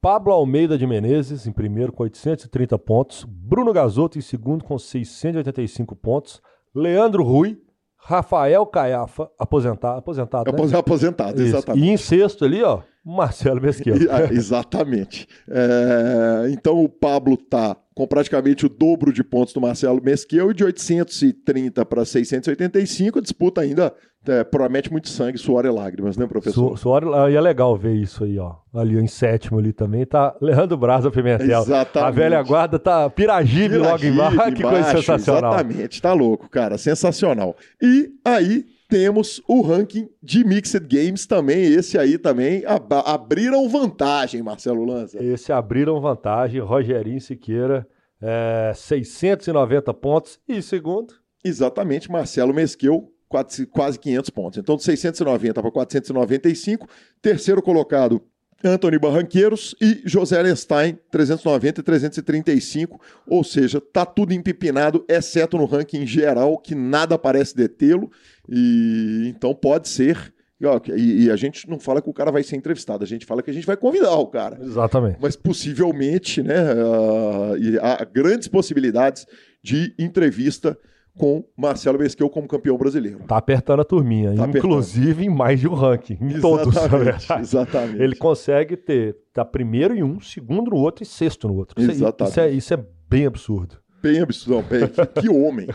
Pablo 0.01 0.33
Almeida 0.33 0.77
de 0.77 0.87
Menezes, 0.87 1.47
em 1.47 1.53
primeiro 1.53 1.93
com 1.93 2.03
830 2.03 2.79
pontos. 2.79 3.25
Bruno 3.29 3.73
Gasoto 3.73 4.19
em 4.19 4.21
segundo 4.21 4.65
com 4.65 4.77
685 4.79 5.95
pontos. 5.97 6.43
Leandro 6.75 7.23
Rui. 7.23 7.59
Rafael 8.05 8.67
Caiafa, 8.67 9.31
aposentado. 9.39 9.99
Aposentado, 10.01 10.51
né? 10.51 10.59
Apos- 10.59 10.75
Aposentado, 10.75 11.41
Isso. 11.41 11.57
exatamente. 11.57 11.85
E 11.87 11.89
em 11.89 11.97
sexto 11.97 12.45
ali, 12.45 12.61
ó, 12.61 12.81
Marcelo 13.05 13.61
Mesquil. 13.61 13.97
E- 13.97 14.09
ah, 14.11 14.29
exatamente. 14.33 15.27
É, 15.49 16.49
então 16.51 16.83
o 16.83 16.89
Pablo 16.89 17.37
tá 17.37 17.77
com 17.95 18.07
praticamente 18.07 18.65
o 18.65 18.69
dobro 18.69 19.13
de 19.13 19.23
pontos 19.23 19.53
do 19.53 19.61
Marcelo 19.61 20.01
Mesquil 20.03 20.51
e 20.51 20.55
de 20.55 20.65
830 20.65 21.85
para 21.85 22.05
685, 22.05 23.19
a 23.19 23.23
disputa 23.23 23.61
ainda 23.61 23.93
é, 24.27 24.45
promete 24.45 24.91
muito 24.91 25.09
sangue, 25.09 25.37
suor 25.37 25.65
e 25.67 25.71
lágrimas, 25.71 26.17
né, 26.17 26.27
professor? 26.27 26.71
Su- 26.71 26.77
Suor, 26.77 27.03
e 27.29 27.35
é 27.35 27.41
legal 27.41 27.77
ver 27.77 27.95
isso 27.97 28.25
aí, 28.25 28.39
ó. 28.39 28.55
Ali 28.73 28.97
em 28.99 29.07
sétimo 29.09 29.59
ali 29.59 29.73
também 29.73 30.07
tá 30.07 30.35
Leandro 30.41 30.77
Braza 30.79 31.11
Pimentel. 31.11 31.61
Exatamente. 31.61 32.09
A 32.09 32.11
velha 32.11 32.43
guarda 32.43 32.79
tá 32.79 33.11
Piragibe 33.11 33.77
logo 33.77 34.05
embaixo. 34.07 34.31
Piragibe 34.37 34.57
que 34.57 34.63
coisa 34.63 34.91
sensacional. 34.93 35.53
Exatamente, 35.55 36.01
tá 36.01 36.13
louco, 36.15 36.49
cara, 36.49 36.79
sensacional. 36.79 37.57
E 37.83 38.11
aí 38.25 38.65
temos 38.93 39.41
o 39.49 39.63
ranking 39.63 40.07
de 40.23 40.45
Mixed 40.45 40.87
Games 40.87 41.25
também, 41.25 41.63
esse 41.65 41.97
aí 41.99 42.19
também 42.19 42.63
ab- 42.67 42.93
abriram 43.07 43.67
vantagem, 43.67 44.43
Marcelo 44.43 44.85
Lanza. 44.85 45.23
Esse 45.25 45.51
abriram 45.51 45.99
vantagem, 45.99 46.61
Rogerinho 46.61 47.19
Siqueira, 47.19 47.87
é, 48.21 48.73
690 48.77 49.95
pontos. 49.95 50.39
E 50.47 50.61
segundo, 50.61 51.15
Exatamente, 51.43 52.11
Marcelo 52.11 52.53
Mesquil, 52.53 53.11
quase 53.29 53.67
quase 53.67 53.99
500 53.99 54.31
pontos. 54.31 54.59
Então, 54.59 54.77
de 54.77 54.83
690 54.85 55.61
para 55.63 55.71
495. 55.73 56.87
Terceiro 57.21 57.61
colocado, 57.63 58.21
Anthony 58.65 58.99
Barranqueiros 58.99 59.75
e 59.81 60.03
José 60.05 60.41
Lenstein, 60.41 60.99
390 61.11 61.81
e 61.81 61.83
335. 61.83 63.01
Ou 63.27 63.43
seja, 63.43 63.81
tá 63.81 64.05
tudo 64.05 64.33
empipinado, 64.33 65.05
exceto 65.09 65.57
no 65.57 65.65
ranking 65.65 66.07
geral, 66.07 66.59
que 66.59 66.75
nada 66.75 67.19
parece 67.19 67.57
detê-lo. 67.57 68.11
E 68.49 69.33
então 69.35 69.55
pode 69.55 69.89
ser. 69.89 70.33
e, 70.97 71.25
E, 71.25 71.31
a 71.31 71.37
gente 71.37 71.69
não 71.69 71.79
fala 71.79 72.01
que 72.01 72.09
o 72.09 72.13
cara 72.13 72.31
vai 72.31 72.43
ser 72.43 72.57
entrevistado, 72.57 73.03
a 73.03 73.07
gente 73.07 73.27
fala 73.27 73.43
que 73.43 73.51
a 73.51 73.55
gente 73.55 73.67
vai 73.67 73.77
convidar 73.77 74.15
o 74.15 74.27
cara 74.29 74.59
exatamente. 74.63 75.19
mas 75.21 75.35
possivelmente, 75.35 76.41
né, 76.41 76.55
e 77.59 77.79
há 77.81 78.05
grandes 78.05 78.47
possibilidades 78.47 79.27
de 79.61 79.93
entrevista 79.99 80.79
com 81.17 81.45
Marcelo 81.57 81.99
Mesquil 81.99 82.29
como 82.31 82.49
campeão 82.49 82.77
brasileiro. 82.79 83.21
Tá 83.27 83.37
apertando 83.37 83.81
a 83.81 83.85
turminha, 83.85 84.35
Tá 84.35 84.49
inclusive 84.49 85.25
em 85.25 85.29
mais 85.29 85.61
de 85.61 85.69
um 85.69 85.75
ranking, 85.75 86.17
em 86.21 86.41
todos, 86.41 86.75
Exatamente, 86.75 87.05
verdade. 87.05 87.43
exatamente. 87.43 88.03
Ele 88.03 88.17
consegue 88.17 88.77
ter, 88.77 89.17
tá 89.33 89.45
primeiro 89.45 89.95
em 89.95 90.03
um, 90.03 90.21
segundo 90.21 90.71
no 90.71 90.77
outro 90.79 91.03
e 91.03 91.07
sexto 91.07 91.47
no 91.49 91.55
outro. 91.55 91.81
Isso, 91.81 91.91
Exatamente. 91.91 92.31
isso 92.31 92.41
é, 92.41 92.51
isso 92.51 92.75
é 92.75 92.85
bem 93.09 93.27
absurdo. 93.27 93.77
Bem 94.03 94.21
absurdo, 94.21 94.55
não, 94.55 94.63
bem, 94.63 94.89
que, 94.89 95.21
que 95.23 95.29
homem. 95.29 95.69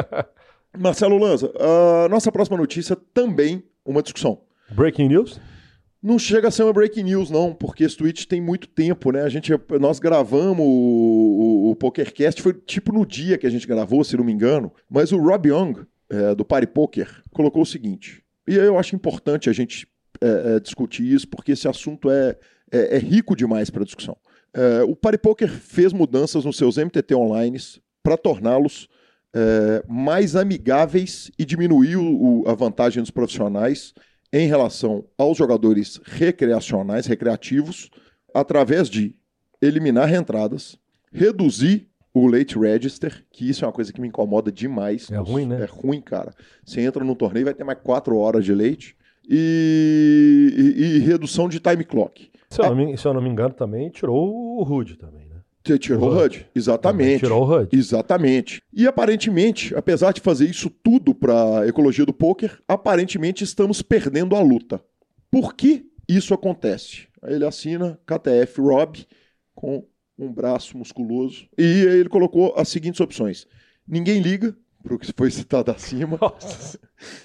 Marcelo 0.78 1.18
Lanza, 1.18 1.50
a 1.58 2.08
nossa 2.08 2.30
próxima 2.30 2.56
notícia 2.56 2.96
também 3.14 3.64
uma 3.84 4.02
discussão. 4.02 4.40
Breaking 4.70 5.08
news? 5.08 5.40
Não 6.02 6.18
chega 6.18 6.48
a 6.48 6.50
ser 6.50 6.62
uma 6.62 6.72
breaking 6.72 7.02
news, 7.04 7.30
não, 7.30 7.52
porque 7.54 7.82
esse 7.84 7.96
tweet 7.96 8.28
tem 8.28 8.40
muito 8.40 8.68
tempo, 8.68 9.10
né? 9.10 9.22
A 9.22 9.28
gente, 9.28 9.50
nós 9.80 9.98
gravamos 9.98 10.64
o, 10.64 11.66
o, 11.68 11.70
o 11.70 11.76
PokerCast, 11.76 12.40
foi 12.42 12.52
tipo 12.52 12.92
no 12.92 13.04
dia 13.04 13.36
que 13.38 13.46
a 13.46 13.50
gente 13.50 13.66
gravou, 13.66 14.04
se 14.04 14.16
não 14.16 14.24
me 14.24 14.32
engano, 14.32 14.72
mas 14.88 15.10
o 15.10 15.18
Rob 15.18 15.48
Young, 15.48 15.84
é, 16.08 16.34
do 16.34 16.44
Party 16.44 16.66
Poker, 16.68 17.22
colocou 17.32 17.62
o 17.62 17.66
seguinte, 17.66 18.22
e 18.46 18.54
eu 18.54 18.78
acho 18.78 18.94
importante 18.94 19.50
a 19.50 19.52
gente 19.52 19.88
é, 20.20 20.56
é, 20.56 20.60
discutir 20.60 21.12
isso, 21.12 21.26
porque 21.28 21.52
esse 21.52 21.66
assunto 21.66 22.08
é, 22.10 22.36
é, 22.70 22.96
é 22.96 22.98
rico 22.98 23.34
demais 23.34 23.70
para 23.70 23.84
discussão. 23.84 24.16
É, 24.54 24.82
o 24.84 24.94
Party 24.94 25.18
Poker 25.18 25.50
fez 25.50 25.92
mudanças 25.92 26.44
nos 26.44 26.56
seus 26.56 26.76
MTT 26.76 27.14
online 27.14 27.58
para 28.02 28.16
torná-los 28.16 28.86
é, 29.34 29.82
mais 29.88 30.36
amigáveis 30.36 31.30
e 31.38 31.44
diminuir 31.44 31.96
o- 31.96 32.44
a 32.46 32.54
vantagem 32.54 33.02
dos 33.02 33.10
profissionais 33.10 33.92
em 34.32 34.46
relação 34.46 35.04
aos 35.16 35.36
jogadores 35.38 36.00
recreacionais, 36.04 37.06
recreativos, 37.06 37.90
através 38.34 38.88
de 38.90 39.14
eliminar 39.62 40.08
reentradas, 40.08 40.78
reduzir 41.12 41.88
o 42.12 42.26
late 42.26 42.58
register, 42.58 43.24
que 43.30 43.48
isso 43.48 43.64
é 43.64 43.68
uma 43.68 43.72
coisa 43.72 43.92
que 43.92 44.00
me 44.00 44.08
incomoda 44.08 44.50
demais. 44.50 45.10
É 45.10 45.16
ruim, 45.18 45.46
né? 45.46 45.62
É 45.62 45.64
ruim, 45.66 46.00
cara. 46.00 46.34
Você 46.64 46.80
entra 46.80 47.04
no 47.04 47.14
torneio 47.14 47.44
vai 47.44 47.54
ter 47.54 47.64
mais 47.64 47.78
quatro 47.82 48.16
horas 48.16 48.44
de 48.44 48.54
late. 48.54 48.96
E, 49.28 50.54
e- 50.76 50.96
e 50.96 50.98
redução 51.00 51.48
de 51.48 51.58
time 51.60 51.84
clock. 51.84 52.30
Se 52.48 52.60
eu, 52.60 52.66
não 52.66 52.76
me, 52.76 52.96
se 52.96 53.06
eu 53.06 53.12
não 53.12 53.20
me 53.20 53.28
engano, 53.28 53.52
também 53.54 53.90
tirou 53.90 54.32
o 54.58 54.62
HUD 54.62 54.96
também, 54.96 55.25
tirou 55.78 56.10
o 56.10 56.24
HUD? 56.24 56.46
Exatamente. 56.54 57.20
Tirou 57.20 57.42
o 57.42 57.60
HUD. 57.60 57.76
Exatamente. 57.76 58.62
E 58.72 58.86
aparentemente, 58.86 59.74
apesar 59.74 60.12
de 60.12 60.20
fazer 60.20 60.48
isso 60.48 60.70
tudo 60.70 61.14
para 61.14 61.60
a 61.60 61.68
ecologia 61.68 62.06
do 62.06 62.12
poker, 62.12 62.60
aparentemente 62.68 63.44
estamos 63.44 63.82
perdendo 63.82 64.36
a 64.36 64.40
luta. 64.40 64.80
Por 65.30 65.54
que 65.54 65.86
isso 66.08 66.32
acontece? 66.32 67.08
Aí 67.22 67.34
ele 67.34 67.44
assina 67.44 67.98
KTF 68.06 68.60
Rob 68.60 69.06
com 69.54 69.84
um 70.18 70.32
braço 70.32 70.78
musculoso 70.78 71.46
e 71.58 71.62
ele 71.62 72.08
colocou 72.08 72.54
as 72.56 72.68
seguintes 72.68 73.00
opções: 73.00 73.46
ninguém 73.86 74.20
liga 74.20 74.56
para 74.82 74.94
o 74.94 74.98
que 74.98 75.12
foi 75.12 75.30
citado 75.32 75.70
acima. 75.70 76.18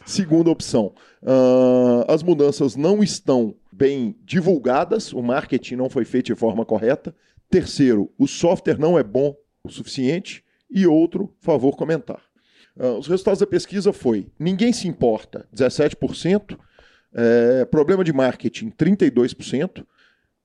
Segunda 0.06 0.50
opção, 0.50 0.94
uh, 1.22 2.12
as 2.12 2.24
mudanças 2.24 2.76
não 2.76 3.02
estão 3.02 3.56
bem 3.72 4.16
divulgadas, 4.24 5.14
o 5.14 5.22
marketing 5.22 5.76
não 5.76 5.89
foi 5.89 6.04
feito 6.04 6.28
de 6.28 6.36
forma 6.36 6.66
correta. 6.66 7.16
Terceiro, 7.52 8.12
o 8.18 8.28
software 8.28 8.80
não 8.80 8.97
é 8.97 9.04
bom 9.04 9.36
o 9.64 9.70
suficiente. 9.70 10.43
E 10.74 10.88
outro, 10.88 11.36
favor 11.41 11.76
comentar. 11.76 12.22
Uh, 12.78 12.97
os 12.97 13.08
resultados 13.08 13.41
da 13.41 13.45
pesquisa 13.45 13.91
foi: 13.91 14.28
ninguém 14.39 14.72
se 14.72 14.88
importa, 14.88 15.45
17%, 15.54 16.58
é, 17.14 17.66
problema 17.66 18.06
de 18.06 18.14
marketing, 18.14 18.70
32%, 18.70 19.86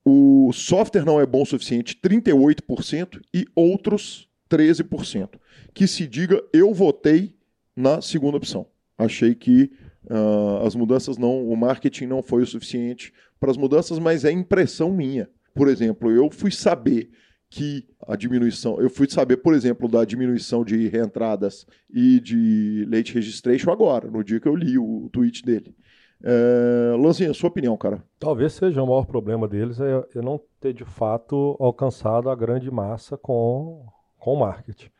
o 0.04 0.50
software 0.52 1.04
não 1.04 1.20
é 1.20 1.26
bom 1.26 1.42
o 1.42 1.46
suficiente, 1.46 1.96
38%, 2.04 3.20
e 3.32 3.46
outros, 3.54 4.28
13%. 4.50 5.38
Que 5.72 5.86
se 5.86 6.08
diga, 6.08 6.42
eu 6.52 6.74
votei 6.74 7.36
na 7.76 8.00
segunda 8.00 8.36
opção. 8.36 8.66
Achei 8.98 9.34
que 9.34 9.70
uh, 10.10 10.66
as 10.66 10.74
mudanças 10.74 11.16
não, 11.18 11.46
o 11.46 11.56
marketing 11.56 12.06
não 12.06 12.22
foi 12.22 12.42
o 12.42 12.46
suficiente 12.46 13.12
para 13.38 13.50
as 13.50 13.56
mudanças, 13.56 13.98
mas 13.98 14.24
é 14.24 14.32
impressão 14.32 14.90
minha. 14.90 15.28
Por 15.56 15.68
exemplo, 15.68 16.10
eu 16.10 16.30
fui 16.30 16.50
saber 16.50 17.10
que 17.48 17.88
a 18.06 18.16
diminuição, 18.16 18.80
eu 18.80 18.90
fui 18.90 19.08
saber, 19.08 19.38
por 19.38 19.54
exemplo, 19.54 19.88
da 19.88 20.04
diminuição 20.04 20.64
de 20.64 20.88
reentradas 20.88 21.66
e 21.88 22.20
de 22.20 22.86
late 22.90 23.14
registration 23.14 23.70
agora, 23.70 24.10
no 24.10 24.22
dia 24.22 24.38
que 24.38 24.46
eu 24.46 24.54
li 24.54 24.78
o, 24.78 25.08
tweet 25.10 25.42
dele. 25.42 25.74
É, 26.22 26.96
Lanzinha, 26.98 27.32
sua 27.32 27.48
opinião, 27.48 27.76
cara? 27.76 28.02
Talvez 28.18 28.52
seja 28.52 28.82
o 28.82 28.86
maior 28.86 29.06
problema 29.06 29.46
deles 29.46 29.80
é 29.80 30.04
eu 30.14 30.22
não 30.22 30.40
ter 30.60 30.72
de 30.72 30.84
fato 30.84 31.56
alcançado 31.60 32.28
a 32.30 32.34
grande 32.34 32.70
massa 32.70 33.16
com, 33.16 33.86
com 34.18 34.34
o 34.34 34.40
marketing. 34.40 34.90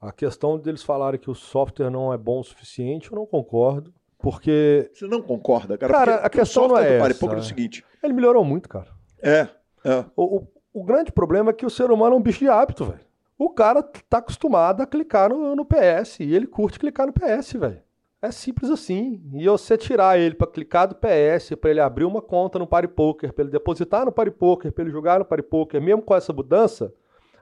A 0.00 0.12
questão 0.12 0.58
deles 0.58 0.82
falarem 0.82 1.18
que 1.18 1.30
o 1.30 1.34
software 1.34 1.90
não 1.90 2.12
é 2.12 2.18
bom 2.18 2.40
o 2.40 2.44
suficiente, 2.44 3.10
eu 3.10 3.16
não 3.16 3.26
concordo, 3.26 3.92
porque... 4.18 4.90
Você 4.94 5.06
não 5.06 5.22
concorda, 5.22 5.76
cara? 5.76 5.92
Cara, 5.92 6.12
porque, 6.12 6.26
a 6.26 6.30
questão 6.30 6.68
não 6.68 6.78
é 6.78 6.98
essa. 6.98 7.26
é 7.26 7.36
o 7.36 7.42
seguinte... 7.42 7.84
Ele 8.02 8.12
melhorou 8.12 8.44
muito, 8.44 8.68
cara. 8.68 8.88
É, 9.22 9.48
é. 9.86 10.04
O, 10.16 10.38
o, 10.38 10.48
o 10.74 10.84
grande 10.84 11.12
problema 11.12 11.50
é 11.50 11.54
que 11.54 11.66
o 11.66 11.70
ser 11.70 11.90
humano 11.90 12.14
é 12.14 12.18
um 12.18 12.22
bicho 12.22 12.40
de 12.40 12.48
hábito, 12.48 12.84
velho. 12.84 13.00
O 13.38 13.50
cara 13.50 13.82
tá 13.82 14.18
acostumado 14.18 14.82
a 14.82 14.86
clicar 14.86 15.30
no, 15.30 15.54
no 15.54 15.64
PS 15.64 16.20
e 16.20 16.34
ele 16.34 16.46
curte 16.46 16.78
clicar 16.78 17.06
no 17.06 17.12
PS, 17.12 17.52
velho. 17.52 17.82
É 18.20 18.30
simples 18.30 18.70
assim. 18.70 19.22
E 19.34 19.46
você 19.46 19.76
tirar 19.76 20.18
ele 20.18 20.34
para 20.34 20.46
clicar 20.46 20.88
do 20.88 20.94
PS, 20.94 21.54
para 21.60 21.70
ele 21.70 21.80
abrir 21.80 22.04
uma 22.04 22.22
conta 22.22 22.58
no 22.58 22.66
Party 22.66 22.88
Poker, 22.88 23.32
para 23.32 23.44
ele 23.44 23.52
depositar 23.52 24.04
no 24.04 24.12
Party 24.12 24.30
Poker, 24.30 24.72
para 24.72 24.82
ele 24.82 24.90
jogar 24.90 25.18
no 25.18 25.24
Party 25.24 25.44
Poker, 25.44 25.80
mesmo 25.80 26.02
com 26.02 26.14
essa 26.14 26.32
mudança, 26.32 26.92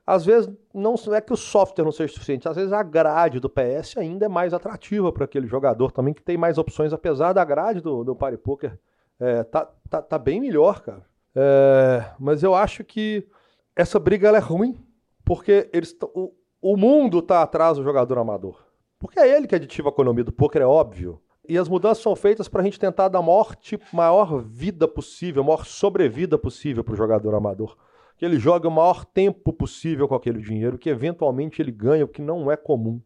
às 0.07 0.25
vezes 0.25 0.51
não 0.75 0.95
é 1.15 1.21
que 1.21 1.33
o 1.33 1.37
software 1.37 1.85
não 1.85 1.93
seja 1.93 2.13
suficiente, 2.13 2.49
às 2.49 2.57
vezes 2.57 2.73
a 2.73 2.83
grade 2.83 3.41
do 3.41 3.49
PS 3.49 3.97
ainda 3.97 4.27
é 4.27 4.29
mais 4.29 4.53
atrativa 4.53 5.11
para 5.11 5.25
aquele 5.25 5.47
jogador 5.47 5.91
também 5.93 6.13
que 6.13 6.23
tem 6.23 6.37
mais 6.37 6.59
opções, 6.59 6.93
apesar 6.93 7.33
da 7.33 7.45
grade 7.45 7.81
do, 7.81 8.05
do 8.05 8.15
Party 8.15 8.37
Poker 8.37 8.79
é, 9.19 9.45
tá, 9.45 9.71
tá, 9.89 10.03
tá 10.03 10.19
bem 10.19 10.41
melhor, 10.41 10.83
cara. 10.83 11.07
É, 11.35 12.05
mas 12.19 12.43
eu 12.43 12.55
acho 12.55 12.85
que 12.85 13.27
essa 13.75 13.99
briga 13.99 14.29
é 14.29 14.39
ruim, 14.39 14.79
porque 15.25 15.69
eles 15.73 15.97
o, 16.15 16.33
o 16.63 16.77
mundo 16.77 17.19
está 17.19 17.43
atrás 17.43 17.77
do 17.77 17.85
jogador 17.85 18.19
amador. 18.19 18.65
Porque 18.99 19.19
é 19.19 19.37
ele 19.37 19.47
que 19.47 19.55
aditiva 19.55 19.89
a 19.89 19.93
economia 19.93 20.25
do 20.25 20.33
poker, 20.33 20.63
é 20.63 20.67
óbvio. 20.67 21.21
E 21.47 21.59
as 21.59 21.69
mudanças 21.69 22.03
são 22.03 22.17
feitas 22.17 22.49
para 22.49 22.63
a 22.63 22.65
gente 22.65 22.81
tentar 22.81 23.09
dar 23.09 23.19
a 23.19 23.23
maior, 23.23 23.55
tipo, 23.55 23.85
maior 23.93 24.39
vida 24.41 24.89
possível, 24.89 25.45
maior 25.45 25.67
sobrevida 25.67 26.39
possível 26.39 26.83
para 26.83 26.95
o 26.95 26.97
jogador 26.97 27.35
amador. 27.35 27.77
Que 28.17 28.25
ele 28.25 28.39
jogue 28.39 28.67
o 28.67 28.71
maior 28.71 29.05
tempo 29.05 29.53
possível 29.53 30.09
com 30.09 30.15
aquele 30.15 30.41
dinheiro, 30.41 30.79
que 30.79 30.89
eventualmente 30.89 31.61
ele 31.61 31.71
ganha, 31.71 32.05
o 32.05 32.09
que 32.09 32.23
não 32.23 32.51
é 32.51 32.57
comum. 32.57 32.99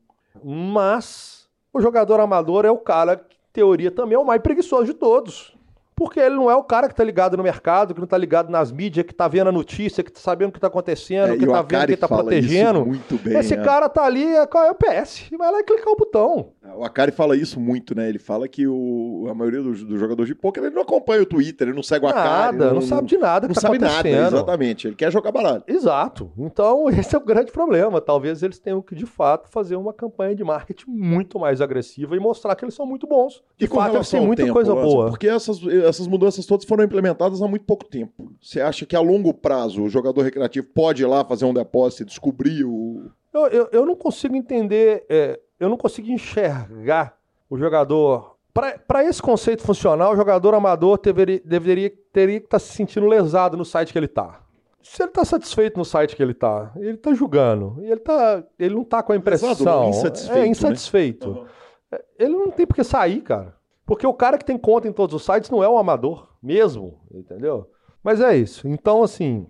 Mas 0.44 1.48
o 1.72 1.80
jogador 1.80 2.20
amador 2.20 2.64
é 2.64 2.70
o 2.70 2.78
cara 2.78 3.16
que, 3.16 3.34
em 3.34 3.52
teoria, 3.52 3.90
também 3.90 4.14
é 4.14 4.18
o 4.18 4.24
mais 4.24 4.40
preguiçoso 4.40 4.84
de 4.84 4.94
todos. 4.94 5.57
Porque 5.98 6.20
ele 6.20 6.36
não 6.36 6.48
é 6.48 6.54
o 6.54 6.62
cara 6.62 6.86
que 6.86 6.92
está 6.92 7.02
ligado 7.02 7.36
no 7.36 7.42
mercado, 7.42 7.92
que 7.92 7.98
não 7.98 8.04
está 8.04 8.16
ligado 8.16 8.50
nas 8.50 8.70
mídias, 8.70 9.04
que 9.04 9.10
está 9.10 9.26
vendo 9.26 9.48
a 9.48 9.52
notícia, 9.52 10.04
que 10.04 10.10
está 10.10 10.20
sabendo 10.20 10.50
o 10.50 10.52
que 10.52 10.58
está 10.58 10.68
acontecendo, 10.68 11.32
é, 11.32 11.36
que 11.36 11.44
está 11.44 11.60
vendo 11.60 11.86
que 11.86 11.94
está 11.94 12.06
protegendo. 12.06 12.84
bem, 12.84 13.36
Esse 13.36 13.54
é. 13.54 13.56
cara 13.56 13.86
está 13.86 14.04
ali, 14.04 14.24
é, 14.24 14.42
é 14.42 14.70
o 14.70 14.74
PS? 14.76 15.24
Vai 15.36 15.50
lá 15.50 15.58
e 15.58 15.64
clicar 15.64 15.92
o 15.92 15.96
botão. 15.96 16.52
O 16.76 16.84
Akari 16.84 17.12
fala 17.12 17.36
isso 17.36 17.60
muito, 17.60 17.94
né? 17.94 18.08
Ele 18.08 18.18
fala 18.18 18.48
que 18.48 18.66
o, 18.66 19.26
a 19.30 19.34
maioria 19.34 19.62
dos 19.62 19.84
do 19.84 19.98
jogadores 19.98 20.28
de 20.28 20.34
poker 20.34 20.62
ele 20.62 20.74
não 20.74 20.82
acompanha 20.82 21.22
o 21.22 21.26
Twitter, 21.26 21.68
ele 21.68 21.76
não 21.76 21.82
segue 21.82 22.04
o 22.04 22.08
Akari. 22.08 22.58
Nada, 22.58 22.66
não, 22.66 22.74
não, 22.74 22.82
sabe 22.82 23.06
de 23.06 23.16
nada. 23.16 23.46
Não 23.48 23.54
tá 23.54 23.60
sabe 23.60 23.78
nada, 23.78 24.08
exatamente. 24.08 24.86
Ele 24.86 24.96
quer 24.96 25.10
jogar 25.10 25.32
baralho. 25.32 25.62
Exato. 25.66 26.30
Então, 26.36 26.88
esse 26.90 27.14
é 27.14 27.18
o 27.18 27.24
grande 27.24 27.52
problema. 27.52 28.00
Talvez 28.00 28.42
eles 28.42 28.58
tenham 28.58 28.82
que, 28.82 28.94
de 28.94 29.06
fato, 29.06 29.48
fazer 29.48 29.76
uma 29.76 29.92
campanha 29.92 30.34
de 30.34 30.44
marketing 30.44 30.90
muito 30.90 31.38
mais 31.38 31.60
agressiva 31.60 32.16
e 32.16 32.20
mostrar 32.20 32.54
que 32.54 32.64
eles 32.64 32.74
são 32.74 32.86
muito 32.86 33.06
bons. 33.06 33.42
De 33.56 33.64
e 33.64 33.68
fato, 33.68 33.96
eles 33.96 34.10
têm 34.10 34.20
muita 34.20 34.42
tempo, 34.42 34.54
coisa 34.54 34.74
boa. 34.74 35.08
Porque 35.08 35.28
essas, 35.28 35.60
essas 35.66 36.06
mudanças 36.06 36.46
todas 36.46 36.64
foram 36.64 36.84
implementadas 36.84 37.40
há 37.42 37.48
muito 37.48 37.64
pouco 37.64 37.84
tempo. 37.84 38.32
Você 38.40 38.60
acha 38.60 38.84
que 38.84 38.96
a 38.96 39.00
longo 39.00 39.32
prazo 39.32 39.82
o 39.82 39.88
jogador 39.88 40.22
recreativo 40.22 40.66
pode 40.74 41.02
ir 41.02 41.06
lá 41.06 41.24
fazer 41.24 41.44
um 41.44 41.54
depósito 41.54 42.02
e 42.02 42.06
descobrir 42.06 42.64
o. 42.64 43.10
Eu, 43.32 43.46
eu, 43.48 43.68
eu 43.72 43.86
não 43.86 43.94
consigo 43.94 44.34
entender, 44.34 45.04
é, 45.08 45.38
eu 45.58 45.68
não 45.68 45.76
consigo 45.76 46.08
enxergar 46.10 47.16
o 47.48 47.58
jogador. 47.58 48.36
Para 48.52 49.04
esse 49.04 49.22
conceito 49.22 49.62
funcional, 49.62 50.12
o 50.12 50.16
jogador 50.16 50.54
amador 50.54 50.98
deveria, 50.98 51.40
deveria 51.44 51.92
teria 52.12 52.40
que 52.40 52.46
estar 52.46 52.58
tá 52.58 52.64
se 52.64 52.72
sentindo 52.72 53.06
lesado 53.06 53.56
no 53.56 53.64
site 53.64 53.92
que 53.92 53.98
ele 53.98 54.06
está. 54.06 54.40
Se 54.82 55.02
ele 55.02 55.10
está 55.10 55.24
satisfeito 55.24 55.76
no 55.76 55.84
site 55.84 56.16
que 56.16 56.22
ele 56.22 56.32
está, 56.32 56.72
ele 56.76 56.94
está 56.94 57.12
julgando, 57.12 57.76
ele, 57.82 58.00
tá, 58.00 58.42
ele 58.58 58.74
não 58.74 58.82
está 58.82 59.02
com 59.02 59.12
a 59.12 59.16
impressão. 59.16 59.50
Lesado, 59.50 59.70
não, 59.70 59.90
insatisfeito. 59.90 60.38
É 60.38 60.46
insatisfeito. 60.46 61.30
Né? 61.30 61.40
Uhum. 61.40 61.98
Ele 62.18 62.32
não 62.32 62.50
tem 62.50 62.66
por 62.66 62.74
que 62.74 62.84
sair, 62.84 63.20
cara. 63.20 63.54
Porque 63.86 64.06
o 64.06 64.14
cara 64.14 64.36
que 64.38 64.44
tem 64.44 64.58
conta 64.58 64.88
em 64.88 64.92
todos 64.92 65.14
os 65.14 65.24
sites 65.24 65.50
não 65.50 65.62
é 65.62 65.68
um 65.68 65.78
amador 65.78 66.28
mesmo, 66.42 67.00
entendeu? 67.10 67.70
Mas 68.02 68.20
é 68.20 68.36
isso. 68.36 68.68
Então, 68.68 69.02
assim, 69.02 69.46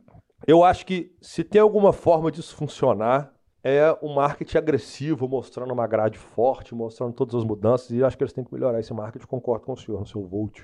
eu 0.47 0.63
acho 0.63 0.87
que 0.87 1.13
se 1.21 1.43
tem 1.43 1.61
alguma 1.61 1.93
forma 1.93 2.31
disso 2.31 2.55
funcionar, 2.55 3.33
é 3.63 3.97
o 4.01 4.15
marketing 4.15 4.59
agressivo, 4.59 5.29
mostrando 5.29 5.73
uma 5.73 5.87
grade 5.87 6.19
forte, 6.19 6.75
mostrando 6.75 7.13
todas 7.13 7.35
as 7.35 7.45
mudanças, 7.45 7.91
e 7.91 8.03
acho 8.03 8.17
que 8.17 8.23
eles 8.23 8.33
têm 8.33 8.45
que 8.45 8.53
melhorar 8.53 8.81
esse 8.81 8.93
marketing. 8.93 9.27
Concordo 9.27 9.67
com 9.67 9.73
o 9.73 9.77
senhor, 9.77 10.01
no 10.01 10.07
seu 10.07 10.25
Volt. 10.27 10.63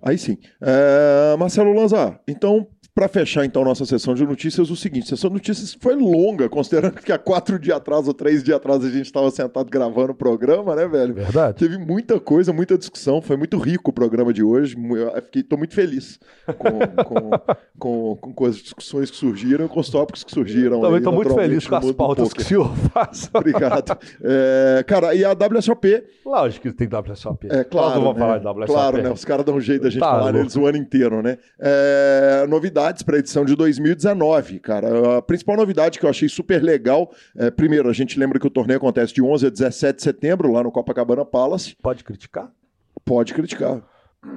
Aí 0.00 0.16
sim. 0.16 0.38
É, 0.60 1.36
Marcelo 1.36 1.72
Lanzar, 1.72 2.20
então 2.26 2.68
para 2.98 3.06
fechar, 3.06 3.44
então, 3.44 3.62
nossa 3.62 3.84
sessão 3.84 4.12
de 4.12 4.26
notícias, 4.26 4.70
o 4.70 4.76
seguinte: 4.76 5.04
a 5.04 5.16
sessão 5.16 5.30
de 5.30 5.34
notícias 5.34 5.72
foi 5.80 5.94
longa, 5.94 6.48
considerando 6.48 6.94
que 7.00 7.12
há 7.12 7.18
quatro 7.18 7.56
dias 7.56 7.76
atrás 7.76 8.08
ou 8.08 8.12
três 8.12 8.42
dias 8.42 8.56
atrás 8.56 8.84
a 8.84 8.90
gente 8.90 9.06
estava 9.06 9.30
sentado 9.30 9.70
gravando 9.70 10.10
o 10.10 10.14
programa, 10.16 10.74
né, 10.74 10.84
velho? 10.88 11.14
Verdade. 11.14 11.58
Teve 11.58 11.78
muita 11.78 12.18
coisa, 12.18 12.52
muita 12.52 12.76
discussão. 12.76 13.22
Foi 13.22 13.36
muito 13.36 13.56
rico 13.56 13.90
o 13.90 13.94
programa 13.94 14.32
de 14.32 14.42
hoje. 14.42 14.76
Estou 15.32 15.56
muito 15.56 15.74
feliz 15.74 16.18
com, 16.44 17.04
com, 17.04 17.30
com, 17.78 18.16
com, 18.16 18.32
com, 18.32 18.44
as 18.44 18.56
discussões 18.56 19.12
que 19.12 19.16
surgiram, 19.16 19.68
com 19.68 19.78
os 19.78 19.88
tópicos 19.88 20.24
que 20.24 20.32
surgiram. 20.32 20.80
Também 20.80 20.98
estou 20.98 21.12
muito 21.12 21.34
feliz 21.36 21.68
com 21.68 21.76
as 21.76 21.92
pautas 21.92 22.32
que 22.32 22.42
o 22.42 22.44
senhor 22.44 22.74
faz. 22.92 23.30
Obrigado. 23.32 23.96
É, 24.24 24.84
cara, 24.84 25.14
e 25.14 25.24
a 25.24 25.34
WSOP. 25.34 26.02
Lógico 26.26 26.68
que 26.68 26.74
tem 26.74 26.88
WSOP. 26.88 27.46
É 27.48 27.62
claro. 27.62 27.86
Nós 27.86 27.94
não 27.94 28.02
vamos 28.02 28.18
né? 28.18 28.26
falar 28.26 28.38
de 28.38 28.46
WSOP. 28.46 28.66
Claro, 28.66 29.02
né? 29.02 29.10
Os 29.12 29.24
caras 29.24 29.46
dão 29.46 29.54
um 29.54 29.60
jeito 29.60 29.82
da 29.82 29.90
gente 29.90 30.00
tá 30.00 30.10
falar 30.10 30.32
neles 30.32 30.56
o 30.56 30.66
ano 30.66 30.78
inteiro, 30.78 31.22
né? 31.22 31.38
É, 31.60 32.44
novidade 32.48 32.87
novidades 32.88 33.02
para 33.02 33.16
a 33.16 33.18
edição 33.18 33.44
de 33.44 33.54
2019, 33.54 34.58
cara. 34.60 35.18
A 35.18 35.22
principal 35.22 35.56
novidade 35.56 35.98
que 35.98 36.06
eu 36.06 36.10
achei 36.10 36.28
super 36.28 36.62
legal, 36.62 37.10
é, 37.36 37.50
primeiro, 37.50 37.88
a 37.88 37.92
gente 37.92 38.18
lembra 38.18 38.38
que 38.38 38.46
o 38.46 38.50
torneio 38.50 38.78
acontece 38.78 39.12
de 39.12 39.22
11 39.22 39.46
a 39.46 39.50
17 39.50 39.96
de 39.96 40.02
setembro, 40.02 40.52
lá 40.52 40.62
no 40.62 40.72
Copacabana 40.72 41.24
Palace. 41.24 41.76
Pode 41.82 42.02
criticar? 42.02 42.50
Pode 43.04 43.34
criticar. 43.34 43.82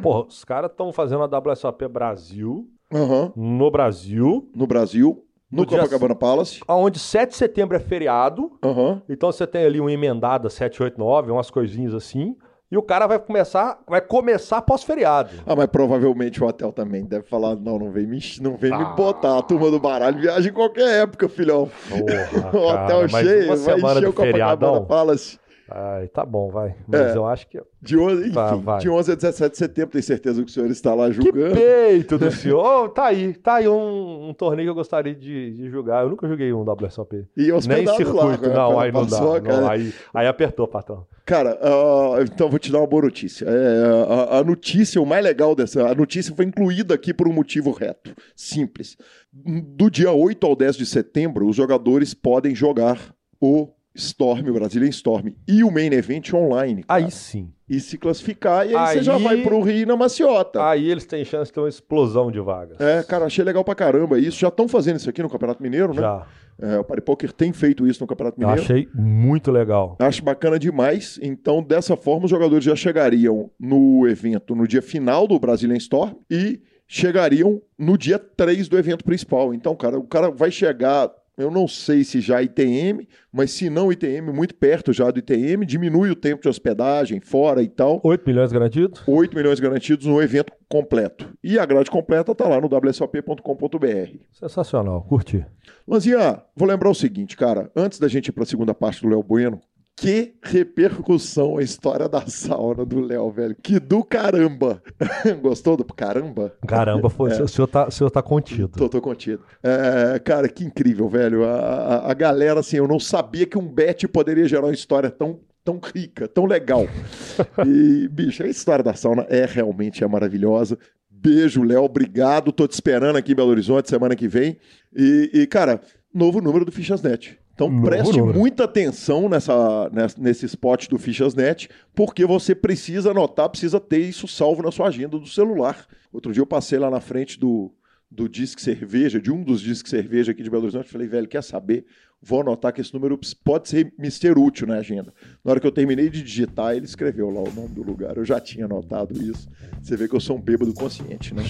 Porra, 0.01 0.27
os 0.27 0.43
caras 0.43 0.71
estão 0.71 0.91
fazendo 0.91 1.23
a 1.23 1.39
WSOP 1.39 1.87
Brasil, 1.87 2.69
uhum. 2.93 3.31
no 3.35 3.71
Brasil. 3.71 4.49
No 4.55 4.67
Brasil. 4.67 5.25
No, 5.51 5.63
no 5.63 5.67
Copacabana 5.67 6.15
Palace. 6.15 6.61
Onde 6.67 6.97
7 6.99 7.31
de 7.31 7.35
setembro 7.35 7.75
é 7.75 7.79
feriado. 7.79 8.51
Uhum. 8.63 9.01
Então 9.09 9.31
você 9.31 9.45
tem 9.45 9.65
ali 9.65 9.81
uma 9.81 9.91
emendada 9.91 10.49
7, 10.49 10.81
8, 10.81 10.97
9, 10.97 11.31
umas 11.31 11.49
coisinhas 11.49 11.93
assim. 11.93 12.37
E 12.71 12.77
o 12.77 12.81
cara 12.81 13.05
vai 13.05 13.19
começar, 13.19 13.79
vai 13.85 13.99
começar 13.99 14.61
pós-feriado. 14.61 15.31
Ah, 15.45 15.57
mas 15.57 15.67
provavelmente 15.67 16.41
o 16.41 16.47
hotel 16.47 16.71
também 16.71 17.03
deve 17.03 17.25
falar: 17.27 17.53
não, 17.57 17.77
não 17.77 17.91
vem 17.91 18.07
me, 18.07 18.17
não 18.39 18.55
vem 18.55 18.71
ah. 18.71 18.77
me 18.77 18.95
botar. 18.95 19.39
A 19.39 19.41
turma 19.41 19.69
do 19.69 19.77
baralho 19.77 20.17
viaja 20.17 20.47
em 20.47 20.53
qualquer 20.53 21.01
época, 21.01 21.27
filhão. 21.27 21.69
Porra, 21.89 22.57
o 22.57 22.63
hotel 22.71 23.09
cara, 23.09 23.09
cheio, 23.09 23.57
vai 23.57 23.77
encher 23.77 24.07
o 24.07 24.13
Copacabana 24.13 24.81
Palace. 24.85 25.40
Ai, 25.73 26.07
tá 26.09 26.25
bom, 26.25 26.49
vai. 26.49 26.75
Mas 26.85 26.99
é, 26.99 27.17
eu 27.17 27.25
acho 27.25 27.47
que. 27.47 27.61
De 27.81 27.97
11, 27.97 28.21
enfim, 28.23 28.33
tá, 28.33 28.77
de 28.77 28.89
11 28.89 29.11
a 29.11 29.15
17 29.15 29.51
de 29.51 29.57
setembro, 29.57 29.91
tenho 29.91 30.03
certeza 30.03 30.43
que 30.43 30.49
o 30.49 30.53
senhor 30.53 30.69
está 30.69 30.93
lá 30.93 31.09
julgando. 31.09 31.55
Que 31.55 31.61
peito 31.61 32.17
do 32.17 32.29
senhor! 32.31 32.85
Oh, 32.85 32.89
tá 32.89 33.05
aí, 33.05 33.33
tá 33.33 33.55
aí 33.55 33.67
um, 33.67 34.29
um, 34.29 34.33
torneio 34.33 34.67
que 34.67 34.69
eu 34.71 34.75
gostaria 34.75 35.15
de, 35.15 35.51
de 35.55 35.69
jogar. 35.69 36.03
Eu 36.03 36.09
nunca 36.09 36.27
joguei 36.27 36.51
um 36.51 36.61
WSOP. 36.61 37.25
E 37.37 37.51
Nem 37.67 37.87
circuito, 37.87 38.13
lá, 38.13 38.37
não, 38.37 38.79
aí 38.79 38.91
não 38.91 39.07
passou, 39.07 39.39
dá. 39.39 39.61
Não, 39.61 39.69
aí, 39.69 39.93
aí 40.13 40.27
apertou, 40.27 40.67
patrão. 40.67 41.07
Cara, 41.25 41.57
uh, 41.61 42.21
então 42.21 42.49
vou 42.49 42.59
te 42.59 42.71
dar 42.71 42.79
uma 42.79 42.87
boa 42.87 43.03
notícia. 43.03 43.45
É, 43.45 44.33
a, 44.33 44.39
a, 44.39 44.43
notícia, 44.43 45.01
o 45.01 45.05
mais 45.05 45.23
legal 45.23 45.55
dessa, 45.55 45.87
a 45.87 45.95
notícia 45.95 46.35
foi 46.35 46.45
incluída 46.45 46.93
aqui 46.93 47.13
por 47.13 47.27
um 47.27 47.33
motivo 47.33 47.71
reto, 47.71 48.13
simples. 48.35 48.97
Do 49.33 49.89
dia 49.89 50.11
8 50.11 50.45
ao 50.45 50.55
10 50.55 50.75
de 50.75 50.85
setembro, 50.85 51.47
os 51.47 51.55
jogadores 51.55 52.13
podem 52.13 52.53
jogar 52.53 52.99
o 53.39 53.69
Storm, 53.93 54.49
o 54.49 54.53
Brasília 54.53 54.87
Storm 54.89 55.33
e 55.47 55.63
o 55.63 55.71
Main 55.71 55.91
Event 55.93 56.33
online. 56.33 56.83
Cara. 56.83 57.03
Aí 57.03 57.11
sim. 57.11 57.51
E 57.67 57.79
se 57.79 57.97
classificar, 57.97 58.65
e 58.65 58.75
aí, 58.75 58.75
aí, 58.75 58.97
você 58.97 59.03
já 59.03 59.17
vai 59.17 59.37
pro 59.37 59.61
Rio 59.61 59.87
na 59.87 59.95
maciota. 59.95 60.65
Aí 60.65 60.89
eles 60.89 61.05
têm 61.05 61.23
chance 61.23 61.49
de 61.49 61.53
ter 61.53 61.61
uma 61.61 61.69
explosão 61.69 62.29
de 62.29 62.39
vagas. 62.39 62.79
É, 62.81 63.01
cara, 63.03 63.25
achei 63.25 63.45
legal 63.45 63.63
pra 63.63 63.73
caramba 63.73 64.19
isso. 64.19 64.37
Já 64.39 64.49
estão 64.49 64.67
fazendo 64.67 64.97
isso 64.97 65.09
aqui 65.09 65.21
no 65.21 65.29
Campeonato 65.29 65.63
Mineiro, 65.63 65.93
né? 65.93 66.01
Já. 66.01 66.27
É, 66.61 66.77
o 66.77 66.83
Paripoker 66.83 67.31
tem 67.31 67.51
feito 67.53 67.87
isso 67.87 68.01
no 68.01 68.07
Campeonato 68.07 68.39
Mineiro. 68.39 68.61
achei 68.61 68.87
muito 68.93 69.51
legal. 69.51 69.95
Acho 69.99 70.23
bacana 70.23 70.59
demais. 70.59 71.17
Então, 71.21 71.63
dessa 71.63 71.95
forma, 71.95 72.25
os 72.25 72.29
jogadores 72.29 72.63
já 72.63 72.75
chegariam 72.75 73.49
no 73.59 74.07
evento 74.07 74.53
no 74.53 74.67
dia 74.67 74.81
final 74.81 75.25
do 75.25 75.39
Brazilian 75.39 75.77
Storm 75.77 76.13
e 76.29 76.61
chegariam 76.85 77.61
no 77.79 77.97
dia 77.97 78.19
3 78.19 78.67
do 78.67 78.77
evento 78.77 79.05
principal. 79.05 79.53
Então, 79.53 79.73
cara, 79.75 79.97
o 79.97 80.03
cara 80.03 80.29
vai 80.29 80.51
chegar 80.51 81.09
eu 81.41 81.51
não 81.51 81.67
sei 81.67 82.03
se 82.03 82.21
já 82.21 82.41
ITM, 82.41 83.07
mas 83.31 83.51
se 83.51 83.69
não 83.69 83.91
ITM, 83.91 84.31
muito 84.33 84.55
perto 84.55 84.93
já 84.93 85.09
do 85.09 85.19
ITM, 85.19 85.65
diminui 85.65 86.11
o 86.11 86.15
tempo 86.15 86.41
de 86.41 86.49
hospedagem 86.49 87.19
fora 87.19 87.61
e 87.61 87.67
tal. 87.67 87.99
8 88.03 88.23
milhões 88.25 88.51
garantidos? 88.51 89.01
8 89.07 89.35
milhões 89.35 89.59
garantidos 89.59 90.05
no 90.05 90.21
evento 90.21 90.53
completo. 90.69 91.27
E 91.43 91.57
a 91.57 91.65
grade 91.65 91.89
completa 91.89 92.31
está 92.31 92.47
lá 92.47 92.61
no 92.61 92.67
wsop.com.br. 92.67 94.17
Sensacional, 94.31 95.03
curti. 95.03 95.45
Lanzinha, 95.87 96.41
vou 96.55 96.67
lembrar 96.67 96.89
o 96.89 96.95
seguinte, 96.95 97.35
cara, 97.35 97.71
antes 97.75 97.99
da 97.99 98.07
gente 98.07 98.27
ir 98.27 98.31
para 98.31 98.43
a 98.43 98.47
segunda 98.47 98.73
parte 98.73 99.01
do 99.01 99.09
Léo 99.09 99.23
Bueno, 99.23 99.59
que 100.01 100.33
repercussão 100.41 101.59
a 101.59 101.61
história 101.61 102.09
da 102.09 102.25
sauna 102.25 102.83
do 102.83 102.99
Léo, 102.99 103.29
velho. 103.29 103.55
Que 103.61 103.79
do 103.79 104.03
caramba. 104.03 104.81
Gostou 105.43 105.77
do 105.77 105.85
caramba? 105.85 106.55
Caramba, 106.67 107.07
foi, 107.07 107.31
é. 107.31 107.43
o, 107.43 107.47
senhor 107.47 107.67
tá, 107.67 107.87
o 107.87 107.91
senhor 107.91 108.09
tá 108.09 108.19
contido. 108.19 108.69
Tô, 108.69 108.89
tô 108.89 108.99
contido. 108.99 109.43
É, 109.61 110.17
cara, 110.17 110.49
que 110.49 110.63
incrível, 110.63 111.07
velho. 111.07 111.45
A, 111.45 111.53
a, 111.53 112.11
a, 112.11 112.13
galera, 112.15 112.61
assim, 112.61 112.77
eu 112.77 112.87
não 112.87 112.99
sabia 112.99 113.45
que 113.45 113.59
um 113.59 113.67
bet 113.67 114.07
poderia 114.07 114.47
gerar 114.47 114.65
uma 114.65 114.73
história 114.73 115.11
tão, 115.11 115.39
tão 115.63 115.79
rica, 115.79 116.27
tão 116.27 116.45
legal. 116.45 116.87
E, 117.67 118.07
bicho, 118.07 118.43
a 118.43 118.47
história 118.47 118.83
da 118.83 118.95
sauna 118.95 119.25
é 119.29 119.45
realmente 119.45 120.03
é 120.03 120.07
maravilhosa. 120.07 120.79
Beijo, 121.09 121.61
Léo. 121.61 121.83
Obrigado. 121.83 122.51
Tô 122.51 122.67
te 122.67 122.73
esperando 122.73 123.17
aqui 123.17 123.33
em 123.33 123.35
Belo 123.35 123.49
Horizonte 123.49 123.87
semana 123.87 124.15
que 124.15 124.27
vem. 124.27 124.57
E, 124.95 125.29
e 125.31 125.47
cara, 125.47 125.79
novo 126.11 126.41
número 126.41 126.65
do 126.65 126.71
Fichasnet. 126.71 127.40
Então 127.65 127.81
preste 127.81 128.21
muita 128.21 128.63
atenção 128.63 129.29
nessa, 129.29 129.91
nesse 130.17 130.45
spot 130.47 130.87
do 130.87 130.97
Fichasnet, 130.97 131.69
porque 131.93 132.25
você 132.25 132.55
precisa 132.55 133.11
anotar, 133.11 133.49
precisa 133.49 133.79
ter 133.79 133.99
isso 133.99 134.27
salvo 134.27 134.63
na 134.63 134.71
sua 134.71 134.87
agenda 134.87 135.19
do 135.19 135.27
celular. 135.27 135.85
Outro 136.11 136.33
dia 136.33 136.41
eu 136.41 136.47
passei 136.47 136.79
lá 136.79 136.89
na 136.89 136.99
frente 136.99 137.39
do, 137.39 137.71
do 138.09 138.27
Disque 138.27 138.61
Cerveja, 138.61 139.21
de 139.21 139.31
um 139.31 139.43
dos 139.43 139.61
Disque 139.61 139.89
Cerveja 139.89 140.31
aqui 140.31 140.41
de 140.41 140.49
Belo 140.49 140.63
Horizonte, 140.63 140.89
falei, 140.89 141.07
velho, 141.07 141.27
quer 141.27 141.43
saber? 141.43 141.85
Vou 142.23 142.41
anotar 142.41 142.71
que 142.71 142.81
esse 142.81 142.93
número 142.93 143.19
pode 143.43 143.69
ser 143.69 143.93
mister 143.97 144.37
útil 144.37 144.67
na 144.67 144.75
agenda. 144.75 145.11
Na 145.43 145.51
hora 145.51 145.59
que 145.59 145.65
eu 145.65 145.71
terminei 145.71 146.07
de 146.09 146.21
digitar, 146.21 146.75
ele 146.75 146.85
escreveu 146.85 147.31
lá 147.31 147.41
o 147.41 147.51
nome 147.51 147.69
do 147.69 147.81
lugar. 147.81 148.15
Eu 148.15 148.25
já 148.25 148.39
tinha 148.39 148.65
anotado 148.65 149.19
isso. 149.23 149.49
Você 149.81 149.97
vê 149.97 150.07
que 150.07 150.15
eu 150.15 150.19
sou 150.19 150.37
um 150.37 150.41
bêbado 150.41 150.71
consciente, 150.71 151.33
né? 151.33 151.43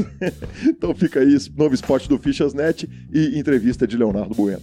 então 0.64 0.94
fica 0.94 1.20
aí, 1.20 1.36
novo 1.54 1.74
spot 1.74 2.06
do 2.08 2.18
Fichasnet 2.18 2.88
e 3.12 3.38
entrevista 3.38 3.86
de 3.86 3.96
Leonardo 3.96 4.34
Bueno. 4.34 4.62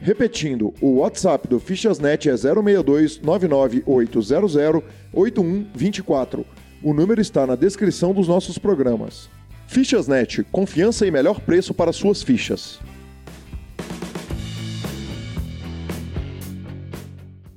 Repetindo, 0.00 0.74
o 0.80 0.98
WhatsApp 0.98 1.48
do 1.48 1.58
Fichasnet 1.58 2.28
é 2.28 2.36
062 2.36 3.20
99800 3.20 4.54
8124. 5.12 6.44
O 6.82 6.92
número 6.92 7.20
está 7.20 7.46
na 7.46 7.56
descrição 7.56 8.12
dos 8.12 8.28
nossos 8.28 8.58
programas. 8.58 9.28
Fichasnet, 9.66 10.44
confiança 10.52 11.06
e 11.06 11.10
melhor 11.10 11.40
preço 11.40 11.74
para 11.74 11.92
suas 11.92 12.22
fichas. 12.22 12.78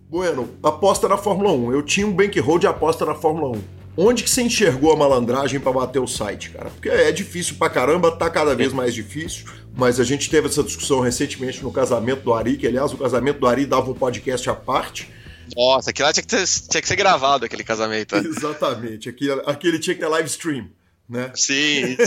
Bueno, 0.10 0.50
aposta 0.64 1.08
na 1.08 1.18
Fórmula 1.18 1.52
1. 1.52 1.74
Eu 1.74 1.84
tinha 1.84 2.08
um 2.08 2.14
bankroll 2.14 2.58
de 2.58 2.66
aposta 2.66 3.06
na 3.06 3.14
Fórmula 3.14 3.58
1. 3.58 3.79
Onde 4.02 4.24
que 4.24 4.30
você 4.30 4.42
enxergou 4.42 4.94
a 4.94 4.96
malandragem 4.96 5.60
para 5.60 5.74
bater 5.74 6.00
o 6.00 6.08
site, 6.08 6.52
cara? 6.52 6.70
Porque 6.70 6.88
é 6.88 7.12
difícil 7.12 7.56
pra 7.56 7.70
caramba, 7.70 8.10
tá 8.10 8.30
cada 8.30 8.56
vez 8.56 8.72
mais 8.72 8.94
difícil. 8.94 9.44
Mas 9.76 10.00
a 10.00 10.06
gente 10.06 10.30
teve 10.30 10.48
essa 10.48 10.64
discussão 10.64 11.02
recentemente 11.02 11.62
no 11.62 11.70
casamento 11.70 12.22
do 12.22 12.34
Ari, 12.34 12.56
que 12.56 12.66
aliás 12.66 12.94
o 12.94 12.98
casamento 12.98 13.42
do 13.42 13.48
Ari 13.48 13.66
dava 13.66 13.92
um 13.92 13.94
podcast 13.94 14.50
à 14.50 14.56
parte. 14.56 15.12
Nossa, 15.54 15.90
aquilo 15.90 16.08
lá 16.08 16.14
tinha 16.14 16.24
que, 16.24 16.30
ter, 16.30 16.46
tinha 16.48 16.82
que 16.82 16.88
ser 16.88 16.96
gravado, 16.96 17.44
aquele 17.44 17.62
casamento. 17.62 18.16
Exatamente, 18.26 19.10
aquele, 19.10 19.42
aquele 19.46 19.80
tinha 19.80 19.94
que 19.94 20.00
ter 20.00 20.08
live 20.08 20.30
stream. 20.30 20.70
Né? 21.10 21.34
Sim. 21.36 21.98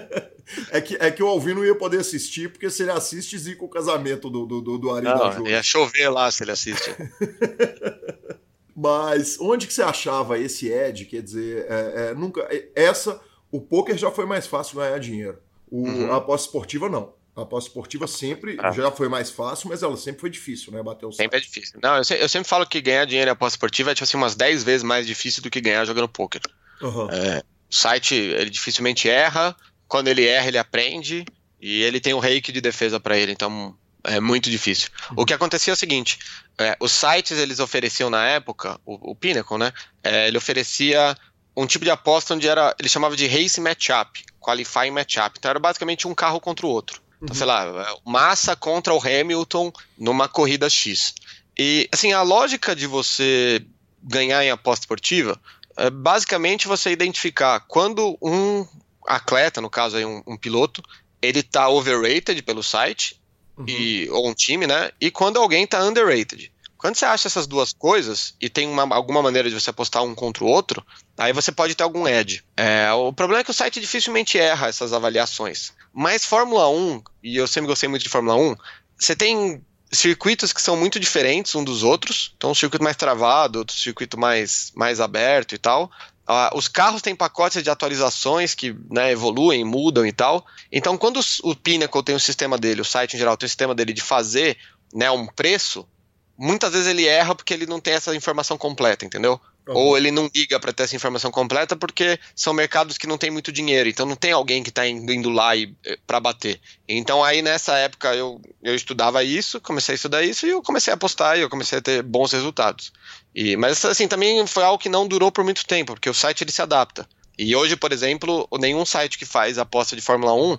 é, 0.72 0.80
que, 0.80 0.96
é 0.98 1.10
que 1.10 1.22
o 1.22 1.26
Alvin 1.26 1.52
não 1.52 1.64
ia 1.64 1.74
poder 1.74 2.00
assistir, 2.00 2.48
porque 2.48 2.70
se 2.70 2.84
ele 2.84 2.92
assiste, 2.92 3.36
zica 3.36 3.62
o 3.62 3.68
casamento 3.68 4.30
do, 4.30 4.46
do, 4.46 4.78
do 4.78 4.94
Ari 4.94 5.04
não, 5.04 5.42
da 5.42 5.50
Ia 5.50 5.62
chover 5.62 6.08
lá 6.08 6.30
se 6.30 6.42
ele 6.42 6.52
assiste. 6.52 6.90
Mas 8.80 9.40
onde 9.40 9.66
que 9.66 9.74
você 9.74 9.82
achava 9.82 10.38
esse 10.38 10.68
Ed? 10.68 11.04
Quer 11.06 11.20
dizer, 11.20 11.66
é, 11.68 12.10
é, 12.10 12.14
nunca. 12.14 12.42
É, 12.42 12.68
essa, 12.76 13.20
o 13.50 13.60
poker 13.60 13.98
já 13.98 14.08
foi 14.08 14.24
mais 14.24 14.46
fácil 14.46 14.76
ganhar 14.76 14.96
dinheiro. 15.00 15.36
O, 15.68 15.82
uhum. 15.82 16.12
A 16.12 16.18
aposta 16.18 16.46
esportiva 16.46 16.88
não. 16.88 17.12
A 17.34 17.42
aposta 17.42 17.68
esportiva 17.68 18.06
sempre 18.06 18.56
ah. 18.60 18.70
já 18.70 18.88
foi 18.92 19.08
mais 19.08 19.32
fácil, 19.32 19.68
mas 19.68 19.82
ela 19.82 19.96
sempre 19.96 20.20
foi 20.20 20.30
difícil, 20.30 20.72
né? 20.72 20.80
Bater 20.80 21.06
o 21.06 21.12
Sempre 21.12 21.38
é 21.38 21.40
difícil. 21.40 21.80
Não, 21.82 21.96
eu, 21.96 22.04
se, 22.04 22.14
eu, 22.14 22.28
sempre 22.28 22.48
falo 22.48 22.64
que 22.64 22.80
ganhar 22.80 23.04
dinheiro 23.04 23.28
em 23.28 23.32
aposta 23.32 23.56
esportiva 23.56 23.90
é 23.90 23.94
tipo 23.94 24.04
assim, 24.04 24.16
umas 24.16 24.36
10 24.36 24.62
vezes 24.62 24.84
mais 24.84 25.04
difícil 25.04 25.42
do 25.42 25.50
que 25.50 25.60
ganhar 25.60 25.84
jogando 25.84 26.08
poker. 26.08 26.42
Uhum. 26.80 27.10
É, 27.10 27.42
o 27.68 27.74
site, 27.74 28.14
ele 28.14 28.48
dificilmente 28.48 29.08
erra. 29.08 29.56
Quando 29.88 30.06
ele 30.06 30.24
erra, 30.24 30.46
ele 30.46 30.58
aprende. 30.58 31.26
E 31.60 31.82
ele 31.82 31.98
tem 31.98 32.14
um 32.14 32.20
reiki 32.20 32.52
de 32.52 32.60
defesa 32.60 33.00
para 33.00 33.18
ele. 33.18 33.32
Então, 33.32 33.76
é 34.04 34.20
muito 34.20 34.50
difícil. 34.50 34.90
O 35.16 35.24
que 35.24 35.34
acontecia 35.34 35.72
é 35.72 35.74
o 35.74 35.76
seguinte: 35.76 36.18
é, 36.58 36.76
os 36.80 36.92
sites 36.92 37.38
eles 37.38 37.58
ofereciam 37.58 38.10
na 38.10 38.26
época, 38.26 38.80
o, 38.84 39.12
o 39.12 39.14
Pinnacle, 39.14 39.58
né? 39.58 39.72
É, 40.02 40.28
ele 40.28 40.38
oferecia 40.38 41.16
um 41.56 41.66
tipo 41.66 41.84
de 41.84 41.90
aposta 41.90 42.34
onde 42.34 42.46
era, 42.46 42.74
ele 42.78 42.88
chamava 42.88 43.16
de 43.16 43.26
race 43.26 43.60
matchup, 43.60 44.24
qualifying 44.40 44.92
matchup. 44.92 45.36
Então 45.38 45.50
era 45.50 45.58
basicamente 45.58 46.06
um 46.06 46.14
carro 46.14 46.40
contra 46.40 46.64
o 46.64 46.70
outro. 46.70 47.00
Então, 47.20 47.34
uhum. 47.34 47.34
sei 47.34 47.46
lá, 47.46 47.96
Massa 48.04 48.54
contra 48.54 48.94
o 48.94 49.00
Hamilton 49.00 49.72
numa 49.98 50.28
corrida 50.28 50.70
X. 50.70 51.14
E 51.58 51.88
assim, 51.92 52.12
a 52.12 52.22
lógica 52.22 52.76
de 52.76 52.86
você 52.86 53.66
ganhar 54.00 54.44
em 54.44 54.50
aposta 54.50 54.84
esportiva 54.84 55.40
é 55.76 55.90
basicamente 55.90 56.68
você 56.68 56.90
identificar 56.90 57.60
quando 57.60 58.16
um 58.22 58.64
atleta, 59.06 59.60
no 59.60 59.68
caso 59.68 59.96
aí 59.96 60.04
um, 60.04 60.22
um 60.26 60.36
piloto, 60.36 60.80
ele 61.20 61.42
tá 61.42 61.68
overrated 61.68 62.40
pelo 62.42 62.62
site 62.62 63.20
uhum. 63.58 63.64
e, 63.66 64.08
ou 64.10 64.28
um 64.28 64.34
time, 64.34 64.66
né? 64.66 64.90
E 65.00 65.10
quando 65.10 65.38
alguém 65.38 65.66
tá 65.66 65.82
underrated. 65.84 66.52
Quando 66.76 66.94
você 66.94 67.04
acha 67.04 67.26
essas 67.26 67.48
duas 67.48 67.72
coisas 67.72 68.34
e 68.40 68.48
tem 68.48 68.68
uma, 68.68 68.94
alguma 68.94 69.20
maneira 69.20 69.48
de 69.48 69.54
você 69.60 69.70
apostar 69.70 70.04
um 70.04 70.14
contra 70.14 70.44
o 70.44 70.46
outro, 70.46 70.84
aí 71.18 71.32
você 71.32 71.50
pode 71.50 71.74
ter 71.74 71.82
algum 71.82 72.06
edge. 72.06 72.44
É, 72.56 72.90
o 72.92 73.12
problema 73.12 73.40
é 73.40 73.44
que 73.44 73.50
o 73.50 73.54
site 73.54 73.80
dificilmente 73.80 74.38
erra 74.38 74.68
essas 74.68 74.92
avaliações. 74.92 75.72
Mas 75.92 76.24
Fórmula 76.24 76.68
1, 76.70 77.02
e 77.24 77.36
eu 77.36 77.48
sempre 77.48 77.66
gostei 77.66 77.88
muito 77.88 78.04
de 78.04 78.08
Fórmula 78.08 78.36
1, 78.36 78.56
você 78.96 79.16
tem 79.16 79.60
circuitos 79.90 80.52
que 80.52 80.62
são 80.62 80.76
muito 80.76 81.00
diferentes 81.00 81.54
um 81.54 81.64
dos 81.64 81.82
outros. 81.82 82.32
Então, 82.36 82.50
um 82.50 82.54
circuito 82.54 82.84
mais 82.84 82.96
travado, 82.96 83.58
outro 83.58 83.76
circuito 83.76 84.18
mais, 84.18 84.70
mais 84.76 85.00
aberto 85.00 85.54
e 85.54 85.58
tal. 85.58 85.90
Uh, 86.28 86.56
os 86.56 86.68
carros 86.68 87.00
têm 87.00 87.16
pacotes 87.16 87.62
de 87.62 87.70
atualizações 87.70 88.54
que 88.54 88.76
né, 88.90 89.10
evoluem, 89.10 89.64
mudam 89.64 90.06
e 90.06 90.12
tal. 90.12 90.44
Então, 90.70 90.98
quando 90.98 91.20
o 91.42 91.56
Pinnacle 91.56 92.02
tem 92.02 92.14
o 92.14 92.20
sistema 92.20 92.58
dele, 92.58 92.82
o 92.82 92.84
site 92.84 93.14
em 93.14 93.18
geral 93.18 93.36
tem 93.36 93.46
o 93.46 93.48
sistema 93.48 93.74
dele 93.74 93.94
de 93.94 94.02
fazer 94.02 94.58
né, 94.92 95.10
um 95.10 95.26
preço, 95.26 95.88
muitas 96.36 96.72
vezes 96.72 96.86
ele 96.86 97.06
erra 97.06 97.34
porque 97.34 97.54
ele 97.54 97.64
não 97.64 97.80
tem 97.80 97.94
essa 97.94 98.14
informação 98.14 98.58
completa, 98.58 99.06
entendeu? 99.06 99.40
Uhum. 99.68 99.76
Ou 99.76 99.98
ele 99.98 100.10
não 100.10 100.30
liga 100.34 100.58
para 100.58 100.72
ter 100.72 100.84
essa 100.84 100.96
informação 100.96 101.30
completa 101.30 101.76
porque 101.76 102.18
são 102.34 102.54
mercados 102.54 102.96
que 102.96 103.06
não 103.06 103.18
tem 103.18 103.30
muito 103.30 103.52
dinheiro, 103.52 103.86
então 103.86 104.06
não 104.06 104.16
tem 104.16 104.32
alguém 104.32 104.62
que 104.62 104.70
está 104.70 104.88
indo, 104.88 105.12
indo, 105.12 105.28
lá 105.28 105.54
eh, 105.54 105.68
para 106.06 106.18
bater. 106.18 106.58
Então 106.88 107.22
aí 107.22 107.42
nessa 107.42 107.76
época 107.76 108.14
eu, 108.14 108.40
eu 108.62 108.74
estudava 108.74 109.22
isso, 109.22 109.60
comecei 109.60 109.92
a 109.92 109.96
estudar 109.96 110.22
isso 110.22 110.46
e 110.46 110.50
eu 110.50 110.62
comecei 110.62 110.90
a 110.90 110.94
apostar 110.94 111.36
e 111.36 111.42
eu 111.42 111.50
comecei 111.50 111.78
a 111.78 111.82
ter 111.82 112.02
bons 112.02 112.32
resultados. 112.32 112.90
E, 113.34 113.56
mas 113.56 113.84
assim, 113.84 114.08
também 114.08 114.46
foi 114.46 114.64
algo 114.64 114.78
que 114.78 114.88
não 114.88 115.06
durou 115.06 115.30
por 115.30 115.44
muito 115.44 115.66
tempo, 115.66 115.92
porque 115.92 116.08
o 116.08 116.14
site 116.14 116.44
ele 116.44 116.50
se 116.50 116.62
adapta. 116.62 117.06
E 117.38 117.54
hoje, 117.54 117.76
por 117.76 117.92
exemplo, 117.92 118.48
nenhum 118.58 118.86
site 118.86 119.18
que 119.18 119.26
faz 119.26 119.58
aposta 119.58 119.94
de 119.94 120.00
Fórmula 120.02 120.32
1 120.32 120.56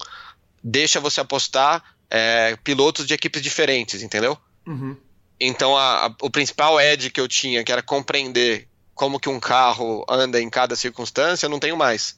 deixa 0.64 1.00
você 1.00 1.20
apostar 1.20 1.84
é, 2.12 2.56
pilotos 2.64 3.08
de 3.08 3.14
equipes 3.16 3.42
diferentes, 3.42 4.04
entendeu? 4.04 4.38
Uhum. 4.68 4.96
Então 5.40 5.76
a, 5.76 6.06
a, 6.06 6.16
o 6.22 6.30
principal 6.30 6.80
edge 6.80 7.10
que 7.10 7.20
eu 7.20 7.28
tinha, 7.28 7.64
que 7.64 7.72
era 7.72 7.82
compreender 7.82 8.69
como 9.00 9.18
que 9.18 9.30
um 9.30 9.40
carro 9.40 10.06
anda 10.10 10.42
em 10.42 10.50
cada 10.50 10.76
circunstância, 10.76 11.46
eu 11.46 11.50
não 11.50 11.58
tenho 11.58 11.78
mais. 11.78 12.18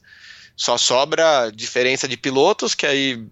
Só 0.56 0.76
sobra 0.76 1.48
diferença 1.54 2.08
de 2.08 2.16
pilotos, 2.16 2.74
que 2.74 2.84
aí, 2.84 3.24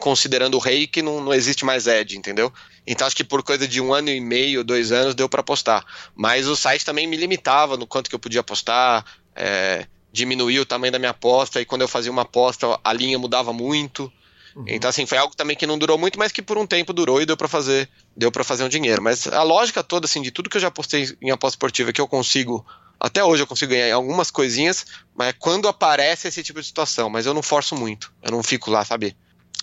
considerando 0.00 0.56
o 0.56 0.58
rei, 0.58 0.88
que 0.88 1.02
não, 1.02 1.20
não 1.20 1.32
existe 1.32 1.64
mais 1.64 1.86
edge, 1.86 2.18
entendeu? 2.18 2.52
Então 2.84 3.06
acho 3.06 3.14
que 3.14 3.22
por 3.22 3.44
coisa 3.44 3.68
de 3.68 3.80
um 3.80 3.94
ano 3.94 4.10
e 4.10 4.20
meio, 4.20 4.64
dois 4.64 4.90
anos, 4.90 5.14
deu 5.14 5.28
para 5.28 5.38
apostar. 5.38 5.84
Mas 6.16 6.48
o 6.48 6.56
site 6.56 6.84
também 6.84 7.06
me 7.06 7.16
limitava 7.16 7.76
no 7.76 7.86
quanto 7.86 8.10
que 8.10 8.16
eu 8.16 8.18
podia 8.18 8.40
apostar, 8.40 9.04
é, 9.36 9.86
diminuía 10.10 10.60
o 10.60 10.66
tamanho 10.66 10.92
da 10.92 10.98
minha 10.98 11.12
aposta, 11.12 11.60
e 11.60 11.64
quando 11.64 11.82
eu 11.82 11.88
fazia 11.88 12.10
uma 12.10 12.22
aposta, 12.22 12.66
a 12.82 12.92
linha 12.92 13.20
mudava 13.20 13.52
muito. 13.52 14.12
Uhum. 14.56 14.64
Então, 14.66 14.90
assim, 14.90 15.06
foi 15.06 15.18
algo 15.18 15.36
também 15.36 15.54
que 15.54 15.64
não 15.64 15.78
durou 15.78 15.96
muito, 15.96 16.18
mas 16.18 16.32
que 16.32 16.42
por 16.42 16.58
um 16.58 16.66
tempo 16.66 16.92
durou 16.92 17.22
e 17.22 17.26
deu 17.26 17.36
para 17.36 17.46
fazer, 17.46 17.88
deu 18.16 18.32
para 18.32 18.42
fazer 18.42 18.64
um 18.64 18.68
dinheiro. 18.68 19.00
Mas 19.00 19.28
a 19.28 19.44
lógica 19.44 19.84
toda, 19.84 20.06
assim, 20.06 20.22
de 20.22 20.32
tudo 20.32 20.50
que 20.50 20.56
eu 20.56 20.60
já 20.60 20.72
postei 20.72 21.16
em 21.22 21.30
aposta 21.30 21.54
esportiva 21.54 21.92
que 21.92 22.00
eu 22.00 22.08
consigo, 22.08 22.66
até 22.98 23.22
hoje 23.22 23.42
eu 23.42 23.46
consigo 23.46 23.72
ganhar 23.72 23.94
algumas 23.94 24.30
coisinhas, 24.30 24.86
mas 25.14 25.28
é 25.28 25.32
quando 25.32 25.68
aparece 25.68 26.28
esse 26.28 26.42
tipo 26.42 26.60
de 26.60 26.66
situação, 26.66 27.10
mas 27.10 27.26
eu 27.26 27.34
não 27.34 27.42
forço 27.42 27.76
muito. 27.76 28.12
Eu 28.22 28.30
não 28.30 28.42
fico 28.42 28.70
lá, 28.70 28.84
sabe, 28.84 29.16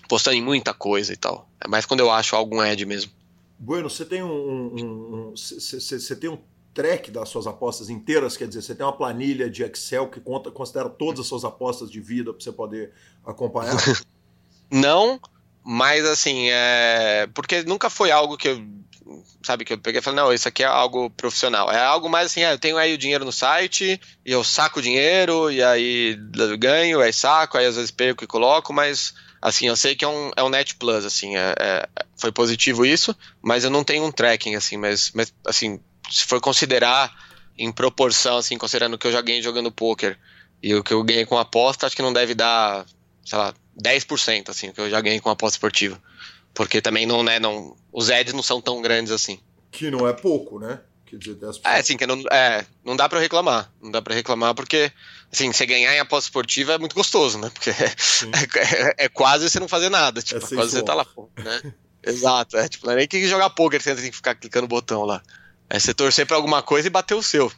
postando 0.07 0.37
em 0.37 0.41
muita 0.41 0.73
coisa 0.73 1.11
e 1.13 1.17
tal. 1.17 1.49
É 1.59 1.67
mais 1.67 1.85
quando 1.85 2.01
eu 2.01 2.11
acho 2.11 2.35
algum 2.35 2.59
ad 2.59 2.85
mesmo. 2.85 3.11
Bueno, 3.57 3.89
você 3.89 4.05
tem 4.05 4.21
um, 4.21 5.31
você 5.35 6.15
um, 6.15 6.19
tem 6.19 6.29
um 6.29 6.37
track 6.73 7.11
das 7.11 7.29
suas 7.29 7.47
apostas 7.47 7.89
inteiras, 7.89 8.35
quer 8.35 8.47
dizer, 8.47 8.61
você 8.61 8.75
tem 8.75 8.85
uma 8.85 8.95
planilha 8.95 9.49
de 9.49 9.63
Excel 9.63 10.09
que 10.09 10.19
conta, 10.19 10.51
considera 10.51 10.89
todas 10.89 11.21
as 11.21 11.27
suas 11.27 11.45
apostas 11.45 11.89
de 11.89 11.99
vida 12.01 12.33
para 12.33 12.43
você 12.43 12.51
poder 12.51 12.91
acompanhar? 13.25 13.75
Não, 14.71 15.19
mas 15.63 16.03
assim, 16.05 16.49
é... 16.49 17.27
porque 17.33 17.63
nunca 17.63 17.89
foi 17.89 18.11
algo 18.11 18.37
que 18.37 18.49
eu, 18.49 18.61
sabe, 19.43 19.65
que 19.65 19.73
eu 19.73 19.77
peguei 19.77 19.99
e 19.99 20.01
falei, 20.01 20.17
não, 20.17 20.33
isso 20.33 20.47
aqui 20.47 20.63
é 20.63 20.67
algo 20.67 21.09
profissional. 21.09 21.71
É 21.71 21.83
algo 21.83 22.09
mais 22.09 22.27
assim, 22.27 22.43
é, 22.43 22.53
eu 22.53 22.59
tenho 22.59 22.77
aí 22.77 22.93
o 22.93 22.97
dinheiro 22.97 23.25
no 23.25 23.31
site, 23.31 23.99
e 24.25 24.31
eu 24.31 24.43
saco 24.43 24.79
o 24.79 24.81
dinheiro, 24.81 25.51
e 25.51 25.63
aí 25.63 26.17
ganho, 26.57 27.01
aí 27.01 27.11
saco, 27.11 27.57
aí 27.57 27.65
às 27.65 27.75
vezes 27.75 27.91
perco 27.91 28.23
e 28.23 28.27
coloco, 28.27 28.73
mas 28.73 29.13
assim, 29.41 29.67
eu 29.67 29.75
sei 29.75 29.93
que 29.93 30.05
é 30.05 30.07
um, 30.07 30.31
é 30.37 30.43
um 30.43 30.49
net 30.49 30.75
plus, 30.75 31.03
assim, 31.03 31.35
é, 31.35 31.53
é, 31.59 31.89
foi 32.17 32.31
positivo 32.31 32.85
isso, 32.85 33.15
mas 33.41 33.65
eu 33.65 33.69
não 33.69 33.83
tenho 33.83 34.05
um 34.05 34.11
tracking, 34.11 34.55
assim, 34.55 34.77
mas, 34.77 35.11
mas 35.13 35.33
assim, 35.45 35.81
se 36.09 36.23
for 36.23 36.39
considerar 36.39 37.13
em 37.57 37.71
proporção, 37.71 38.37
assim, 38.37 38.57
considerando 38.57 38.93
o 38.93 38.97
que 38.97 39.05
eu 39.05 39.11
já 39.11 39.21
ganhei 39.21 39.41
jogando 39.41 39.71
poker 39.71 40.17
e 40.61 40.73
o 40.73 40.83
que 40.83 40.93
eu 40.93 41.03
ganhei 41.03 41.25
com 41.25 41.37
aposta, 41.37 41.85
acho 41.85 41.95
que 41.95 42.01
não 42.01 42.13
deve 42.13 42.33
dar, 42.33 42.85
sei 43.25 43.37
lá, 43.37 43.53
10%, 43.81 44.49
assim, 44.49 44.71
que 44.71 44.79
eu 44.79 44.89
já 44.89 45.01
ganhei 45.01 45.19
com 45.19 45.29
aposta 45.29 45.57
esportiva. 45.57 46.01
Porque 46.53 46.81
também 46.81 47.05
não, 47.05 47.21
né, 47.21 47.39
não, 47.39 47.75
os 47.93 48.09
ads 48.09 48.33
não 48.33 48.41
são 48.41 48.59
tão 48.59 48.81
grandes 48.81 49.13
assim. 49.13 49.39
Que 49.71 49.89
não 49.91 50.07
é 50.07 50.13
pouco, 50.13 50.59
né? 50.59 50.81
Quer 51.05 51.17
dizer, 51.17 51.35
10%. 51.35 51.61
É, 51.63 51.79
assim, 51.79 51.95
que 51.95 52.07
não, 52.07 52.19
é, 52.31 52.65
não 52.83 52.95
dá 52.95 53.07
para 53.07 53.19
reclamar. 53.19 53.71
Não 53.79 53.91
dá 53.91 54.01
para 54.01 54.15
reclamar 54.15 54.55
porque, 54.55 54.91
assim, 55.31 55.53
você 55.53 55.65
ganhar 55.65 55.95
em 55.95 55.99
aposta 55.99 56.27
esportiva 56.27 56.73
é 56.73 56.77
muito 56.79 56.95
gostoso, 56.95 57.37
né? 57.37 57.51
Porque 57.53 57.69
é, 57.69 57.73
é, 58.97 59.05
é, 59.05 59.09
quase 59.09 59.47
você 59.47 59.59
não 59.59 59.67
fazer 59.67 59.89
nada. 59.89 60.21
Tipo, 60.21 60.43
é 60.43 60.55
quase 60.55 60.71
você 60.71 60.81
tá 60.81 60.95
lá, 60.95 61.05
né? 61.37 61.73
Exato, 62.05 62.57
é 62.57 62.67
tipo, 62.67 62.85
não 62.85 62.93
é 62.93 62.97
nem 62.97 63.07
que 63.07 63.25
jogar 63.27 63.49
poker 63.51 63.81
você 63.81 63.95
tem 63.95 64.09
que 64.09 64.15
ficar 64.15 64.35
clicando 64.35 64.65
o 64.65 64.67
botão 64.67 65.03
lá. 65.03 65.23
É 65.69 65.79
você 65.79 65.93
torcer 65.93 66.27
pra 66.27 66.35
alguma 66.35 66.61
coisa 66.61 66.87
e 66.87 66.91
bater 66.91 67.13
o 67.13 67.23
seu. 67.23 67.49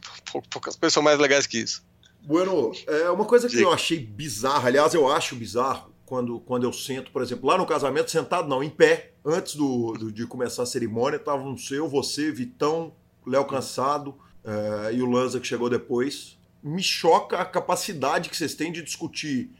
Poucas 0.51 0.75
pessoas 0.75 1.03
mais 1.03 1.17
legais 1.17 1.47
que 1.47 1.57
isso. 1.57 1.83
Bueno, 2.21 2.71
é 2.87 3.09
uma 3.09 3.25
coisa 3.25 3.47
que 3.47 3.59
eu 3.59 3.71
achei 3.71 3.99
bizarra, 3.99 4.67
aliás, 4.67 4.93
eu 4.93 5.11
acho 5.11 5.35
bizarro, 5.35 5.94
quando, 6.05 6.39
quando 6.39 6.63
eu 6.63 6.73
sento, 6.73 7.11
por 7.11 7.21
exemplo, 7.21 7.47
lá 7.47 7.57
no 7.57 7.65
casamento, 7.65 8.11
sentado 8.11 8.47
não, 8.47 8.63
em 8.63 8.69
pé, 8.69 9.13
antes 9.25 9.55
do, 9.55 9.93
do 9.93 10.11
de 10.11 10.25
começar 10.27 10.63
a 10.63 10.65
cerimônia, 10.65 11.17
estavam 11.17 11.57
seu, 11.57 11.87
você, 11.87 12.31
Vitão, 12.31 12.93
Léo 13.25 13.45
Cansado 13.45 14.15
é, 14.43 14.93
e 14.93 15.01
o 15.01 15.09
Lanza 15.09 15.39
que 15.39 15.47
chegou 15.47 15.69
depois. 15.69 16.37
Me 16.61 16.81
choca 16.81 17.37
a 17.37 17.45
capacidade 17.45 18.29
que 18.29 18.37
vocês 18.37 18.53
têm 18.53 18.71
de 18.71 18.83
discutir 18.83 19.51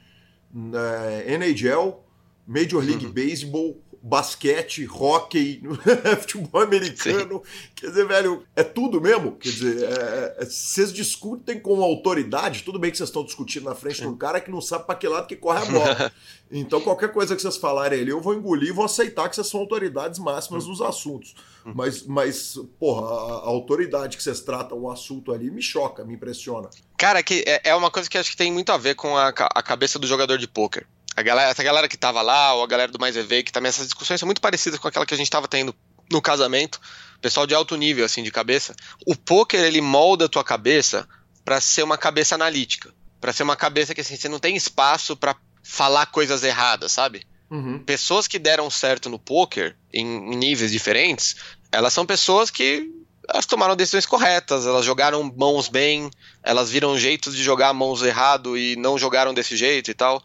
é, 0.74 1.34
NHL, 1.34 2.04
Major 2.48 2.84
League 2.84 3.08
uhum. 3.08 3.12
Baseball, 3.12 3.82
basquete, 4.08 4.88
hockey, 4.88 5.64
futebol 6.22 6.62
americano. 6.62 7.42
Sim. 7.44 7.70
Quer 7.76 7.88
dizer, 7.88 8.08
velho, 8.08 8.46
é 8.56 8.64
tudo 8.64 9.02
mesmo. 9.02 9.32
Quer 9.32 9.50
dizer, 9.50 9.84
é, 9.84 9.88
é, 9.88 10.36
é, 10.44 10.46
vocês 10.46 10.94
discutem 10.94 11.60
com 11.60 11.84
autoridade, 11.84 12.62
tudo 12.62 12.78
bem 12.78 12.92
que 12.92 12.98
vocês 12.98 13.10
estão 13.10 13.26
discutindo 13.26 13.64
na 13.64 13.74
frente 13.74 14.02
de 14.02 14.08
um 14.08 14.16
cara 14.16 14.40
que 14.40 14.52
não 14.52 14.62
sabe 14.62 14.86
para 14.86 14.94
que 14.94 15.08
lado 15.08 15.26
que 15.26 15.36
corre 15.36 15.64
a 15.64 15.66
bola. 15.66 16.12
então, 16.52 16.82
qualquer 16.82 17.12
coisa 17.12 17.36
que 17.36 17.42
vocês 17.42 17.58
falarem 17.58 18.00
ali, 18.00 18.12
eu 18.12 18.22
vou 18.22 18.36
engolir 18.36 18.70
e 18.70 18.72
vou 18.72 18.86
aceitar 18.86 19.28
que 19.28 19.36
vocês 19.36 19.48
são 19.48 19.62
autoridades 19.62 20.20
máximas 20.20 20.68
nos 20.68 20.82
assuntos. 20.82 21.34
Mas, 21.66 22.04
mas 22.04 22.60
porra, 22.80 23.08
a, 23.08 23.10
a 23.10 23.48
autoridade 23.48 24.18
que 24.18 24.22
vocês 24.22 24.40
tratam 24.40 24.78
o 24.78 24.92
assunto 24.92 25.34
ali 25.34 25.50
me 25.50 25.64
choca, 25.64 26.06
me 26.06 26.14
impressiona. 26.14 26.70
Cara, 26.96 27.24
que 27.24 27.44
é, 27.48 27.70
é 27.70 27.76
uma 27.76 27.90
coisa 27.90 28.08
que 28.08 28.20
acho 28.20 28.30
que 28.30 28.38
tem 28.38 28.52
muito 28.52 28.72
a 28.72 28.78
ver 28.78 28.94
com 28.94 29.18
a, 29.18 29.30
a 29.30 29.64
cabeça 29.64 29.98
do 29.98 30.06
jogador 30.06 30.38
de 30.38 30.48
pôquer 30.48 30.86
a 31.16 31.22
galera, 31.22 31.50
essa 31.50 31.64
galera 31.64 31.88
que 31.88 31.98
tava 31.98 32.22
lá, 32.22 32.54
ou 32.54 32.64
a 32.64 32.68
galera 32.68 32.92
do 32.92 33.00
Mais 33.00 33.16
EV, 33.16 33.44
que 33.44 33.52
também 33.52 33.70
essas 33.70 33.86
discussões 33.86 34.20
são 34.20 34.28
muito 34.28 34.42
parecidas 34.42 34.80
com 34.80 34.88
aquela 34.88 35.06
que 35.06 35.14
a 35.14 35.18
gente 35.18 35.30
tava 35.30 35.48
tendo 35.48 35.74
no 36.12 36.22
casamento, 36.22 36.80
pessoal 37.22 37.48
de 37.48 37.56
alto 37.56 37.76
nível, 37.76 38.06
assim, 38.06 38.22
de 38.22 38.32
cabeça. 38.32 38.76
O 39.06 39.16
poker, 39.16 39.62
ele 39.62 39.82
molda 39.82 40.26
a 40.26 40.30
tua 40.30 40.44
cabeça 40.44 41.08
para 41.44 41.62
ser 41.62 41.84
uma 41.84 41.98
cabeça 41.98 42.36
analítica, 42.36 42.94
para 43.22 43.32
ser 43.32 43.44
uma 43.44 43.56
cabeça 43.56 43.96
que, 43.96 44.02
assim, 44.02 44.16
você 44.16 44.28
não 44.28 44.40
tem 44.40 44.56
espaço 44.56 45.16
para 45.16 45.36
falar 45.64 46.06
coisas 46.08 46.44
erradas, 46.44 46.92
sabe? 46.92 47.26
Uhum. 47.50 47.80
Pessoas 47.80 48.28
que 48.28 48.38
deram 48.38 48.70
certo 48.70 49.10
no 49.10 49.18
poker, 49.18 49.76
em, 49.94 50.06
em 50.06 50.36
níveis 50.36 50.72
diferentes, 50.72 51.36
elas 51.72 51.94
são 51.94 52.06
pessoas 52.06 52.50
que 52.50 52.92
elas 53.28 53.46
tomaram 53.46 53.76
decisões 53.76 54.06
corretas, 54.06 54.68
elas 54.68 54.86
jogaram 54.86 55.24
mãos 55.36 55.68
bem, 55.68 56.12
elas 56.44 56.70
viram 56.70 56.98
jeitos 56.98 57.36
de 57.36 57.44
jogar 57.44 57.74
mãos 57.74 58.04
errado 58.04 58.58
e 58.58 58.76
não 58.76 58.98
jogaram 58.98 59.34
desse 59.34 59.58
jeito 59.58 59.90
e 59.90 59.94
tal. 59.94 60.24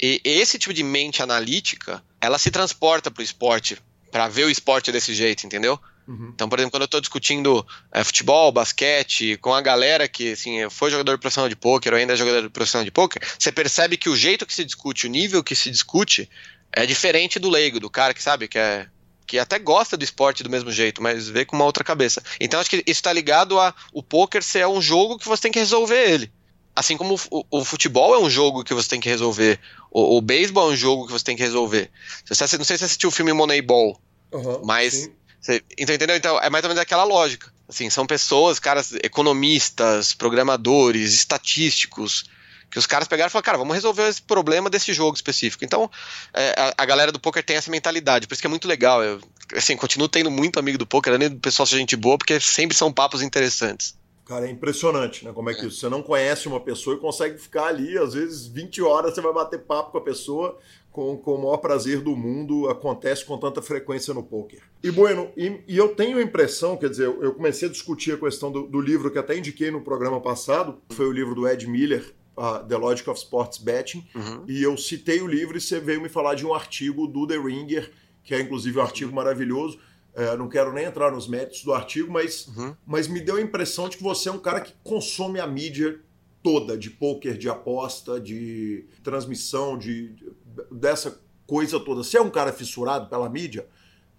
E 0.00 0.20
esse 0.24 0.58
tipo 0.58 0.74
de 0.74 0.82
mente 0.82 1.22
analítica, 1.22 2.02
ela 2.20 2.38
se 2.38 2.50
transporta 2.50 3.10
para 3.10 3.20
o 3.20 3.24
esporte, 3.24 3.78
para 4.10 4.28
ver 4.28 4.44
o 4.44 4.50
esporte 4.50 4.90
desse 4.90 5.14
jeito, 5.14 5.46
entendeu? 5.46 5.78
Uhum. 6.06 6.30
Então, 6.34 6.48
por 6.48 6.58
exemplo, 6.58 6.72
quando 6.72 6.82
eu 6.82 6.86
estou 6.86 7.00
discutindo 7.00 7.66
é, 7.90 8.04
futebol, 8.04 8.52
basquete, 8.52 9.38
com 9.38 9.54
a 9.54 9.60
galera 9.60 10.06
que 10.06 10.32
assim, 10.32 10.68
foi 10.68 10.90
jogador 10.90 11.18
profissional 11.18 11.48
de 11.48 11.56
pôquer 11.56 11.92
ou 11.92 11.98
ainda 11.98 12.12
é 12.12 12.16
jogador 12.16 12.50
profissional 12.50 12.84
de 12.84 12.90
pôquer, 12.90 13.22
você 13.38 13.50
percebe 13.50 13.96
que 13.96 14.08
o 14.08 14.16
jeito 14.16 14.44
que 14.44 14.54
se 14.54 14.64
discute, 14.64 15.06
o 15.06 15.10
nível 15.10 15.42
que 15.42 15.54
se 15.54 15.70
discute, 15.70 16.28
é 16.72 16.84
diferente 16.84 17.38
do 17.38 17.48
leigo, 17.48 17.80
do 17.80 17.88
cara 17.88 18.12
que 18.12 18.22
sabe 18.22 18.48
que 18.48 18.58
é 18.58 18.88
que 19.26 19.38
até 19.38 19.58
gosta 19.58 19.96
do 19.96 20.04
esporte 20.04 20.42
do 20.42 20.50
mesmo 20.50 20.70
jeito, 20.70 21.02
mas 21.02 21.28
vê 21.28 21.46
com 21.46 21.56
uma 21.56 21.64
outra 21.64 21.82
cabeça. 21.82 22.22
Então 22.38 22.60
acho 22.60 22.68
que 22.68 22.76
isso 22.76 22.84
está 22.86 23.10
ligado 23.10 23.58
a 23.58 23.74
o 23.90 24.02
poker 24.02 24.42
ser 24.42 24.66
um 24.66 24.82
jogo 24.82 25.18
que 25.18 25.26
você 25.26 25.42
tem 25.42 25.52
que 25.52 25.58
resolver 25.58 26.10
ele. 26.10 26.30
Assim 26.76 26.96
como 26.96 27.18
o, 27.30 27.44
o, 27.50 27.64
futebol 27.64 28.14
é 28.14 28.18
um 28.18 28.28
jogo 28.28 28.64
que 28.64 28.74
você 28.74 28.88
tem 28.88 29.00
que 29.00 29.08
resolver, 29.08 29.60
o, 29.90 30.16
o 30.16 30.20
beisebol 30.20 30.70
é 30.70 30.72
um 30.72 30.76
jogo 30.76 31.06
que 31.06 31.12
você 31.12 31.24
tem 31.24 31.36
que 31.36 31.42
resolver. 31.42 31.90
Você, 32.26 32.58
não 32.58 32.64
sei 32.64 32.76
se 32.76 32.78
você 32.78 32.84
assistiu 32.84 33.10
o 33.10 33.12
filme 33.12 33.32
Moneyball, 33.32 34.00
uhum, 34.32 34.60
mas. 34.64 35.08
Você, 35.40 35.62
então, 35.78 35.94
entendeu? 35.94 36.16
Então, 36.16 36.40
é 36.40 36.50
mais 36.50 36.64
ou 36.64 36.68
menos 36.68 36.82
aquela 36.82 37.04
lógica. 37.04 37.52
Assim, 37.68 37.88
são 37.90 38.06
pessoas, 38.06 38.58
caras, 38.58 38.92
economistas, 39.02 40.14
programadores, 40.14 41.14
estatísticos, 41.14 42.24
que 42.70 42.78
os 42.78 42.86
caras 42.86 43.06
pegaram 43.06 43.28
e 43.28 43.30
falaram, 43.30 43.44
cara, 43.44 43.58
vamos 43.58 43.74
resolver 43.74 44.08
esse 44.08 44.20
problema 44.20 44.68
desse 44.68 44.92
jogo 44.92 45.14
específico. 45.14 45.64
Então, 45.64 45.88
é, 46.32 46.54
a, 46.58 46.82
a, 46.82 46.84
galera 46.84 47.12
do 47.12 47.20
poker 47.20 47.44
tem 47.44 47.56
essa 47.56 47.70
mentalidade, 47.70 48.26
por 48.26 48.34
isso 48.34 48.42
que 48.42 48.46
é 48.46 48.50
muito 48.50 48.66
legal. 48.66 49.02
Eu, 49.02 49.20
assim, 49.54 49.76
continuo 49.76 50.08
tendo 50.08 50.30
muito 50.30 50.58
amigo 50.58 50.76
do 50.76 50.86
poker, 50.86 51.14
além 51.14 51.30
do 51.30 51.38
pessoal 51.38 51.66
ser 51.66 51.76
gente 51.76 51.94
boa, 51.94 52.18
porque 52.18 52.40
sempre 52.40 52.76
são 52.76 52.92
papos 52.92 53.22
interessantes. 53.22 53.94
Cara, 54.24 54.46
é 54.46 54.50
impressionante, 54.50 55.24
né? 55.24 55.32
Como 55.32 55.50
é 55.50 55.54
que 55.54 55.66
é. 55.66 55.70
você 55.70 55.88
não 55.88 56.02
conhece 56.02 56.48
uma 56.48 56.60
pessoa 56.60 56.96
e 56.96 57.00
consegue 57.00 57.38
ficar 57.38 57.66
ali, 57.66 57.98
às 57.98 58.14
vezes 58.14 58.46
20 58.46 58.82
horas 58.82 59.14
você 59.14 59.20
vai 59.20 59.32
bater 59.32 59.60
papo 59.60 59.92
com 59.92 59.98
a 59.98 60.00
pessoa 60.00 60.58
com, 60.94 61.16
com 61.16 61.34
o 61.34 61.38
maior 61.38 61.56
prazer 61.56 62.00
do 62.00 62.14
mundo, 62.14 62.68
acontece 62.68 63.24
com 63.24 63.36
tanta 63.36 63.60
frequência 63.60 64.14
no 64.14 64.22
poker. 64.22 64.60
E 64.80 64.92
bueno, 64.92 65.28
e, 65.36 65.60
e 65.66 65.76
eu 65.76 65.88
tenho 65.88 66.18
a 66.18 66.22
impressão, 66.22 66.76
quer 66.76 66.88
dizer, 66.88 67.06
eu 67.06 67.34
comecei 67.34 67.68
a 67.68 67.70
discutir 67.70 68.12
a 68.12 68.16
questão 68.16 68.52
do, 68.52 68.68
do 68.68 68.80
livro 68.80 69.10
que 69.10 69.18
até 69.18 69.36
indiquei 69.36 69.72
no 69.72 69.80
programa 69.80 70.20
passado, 70.20 70.78
foi 70.90 71.06
o 71.06 71.10
livro 71.10 71.34
do 71.34 71.48
Ed 71.48 71.66
Miller, 71.66 72.14
uh, 72.36 72.64
The 72.64 72.76
Logic 72.76 73.10
of 73.10 73.18
Sports 73.18 73.58
Betting, 73.58 74.06
uhum. 74.14 74.44
e 74.46 74.62
eu 74.62 74.76
citei 74.76 75.20
o 75.20 75.26
livro 75.26 75.56
e 75.58 75.60
você 75.60 75.80
veio 75.80 76.00
me 76.00 76.08
falar 76.08 76.36
de 76.36 76.46
um 76.46 76.54
artigo 76.54 77.08
do 77.08 77.26
The 77.26 77.38
Ringer, 77.38 77.90
que 78.22 78.32
é 78.32 78.40
inclusive 78.40 78.78
um 78.78 78.82
artigo 78.82 79.12
maravilhoso, 79.12 79.80
é, 80.14 80.36
não 80.36 80.48
quero 80.48 80.72
nem 80.72 80.84
entrar 80.84 81.10
nos 81.10 81.26
méritos 81.26 81.64
do 81.64 81.72
artigo, 81.72 82.12
mas, 82.12 82.46
uhum. 82.48 82.74
mas 82.86 83.08
me 83.08 83.20
deu 83.20 83.36
a 83.36 83.40
impressão 83.40 83.88
de 83.88 83.96
que 83.96 84.02
você 84.02 84.28
é 84.28 84.32
um 84.32 84.38
cara 84.38 84.60
que 84.60 84.72
consome 84.84 85.40
a 85.40 85.46
mídia 85.46 86.00
toda, 86.42 86.76
de 86.76 86.90
poker, 86.90 87.36
de 87.36 87.48
aposta, 87.48 88.20
de 88.20 88.84
transmissão, 89.02 89.76
de, 89.76 90.10
de 90.10 90.32
dessa 90.70 91.20
coisa 91.46 91.80
toda. 91.80 92.04
Você 92.04 92.18
é 92.18 92.22
um 92.22 92.30
cara 92.30 92.52
fissurado 92.52 93.08
pela 93.08 93.28
mídia 93.28 93.66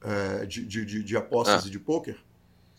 é, 0.03 0.45
de, 0.45 0.65
de, 0.65 1.03
de, 1.03 1.17
apostas 1.17 1.63
ah. 1.63 1.67
e 1.67 1.71
de 1.71 1.79
poker? 1.79 2.17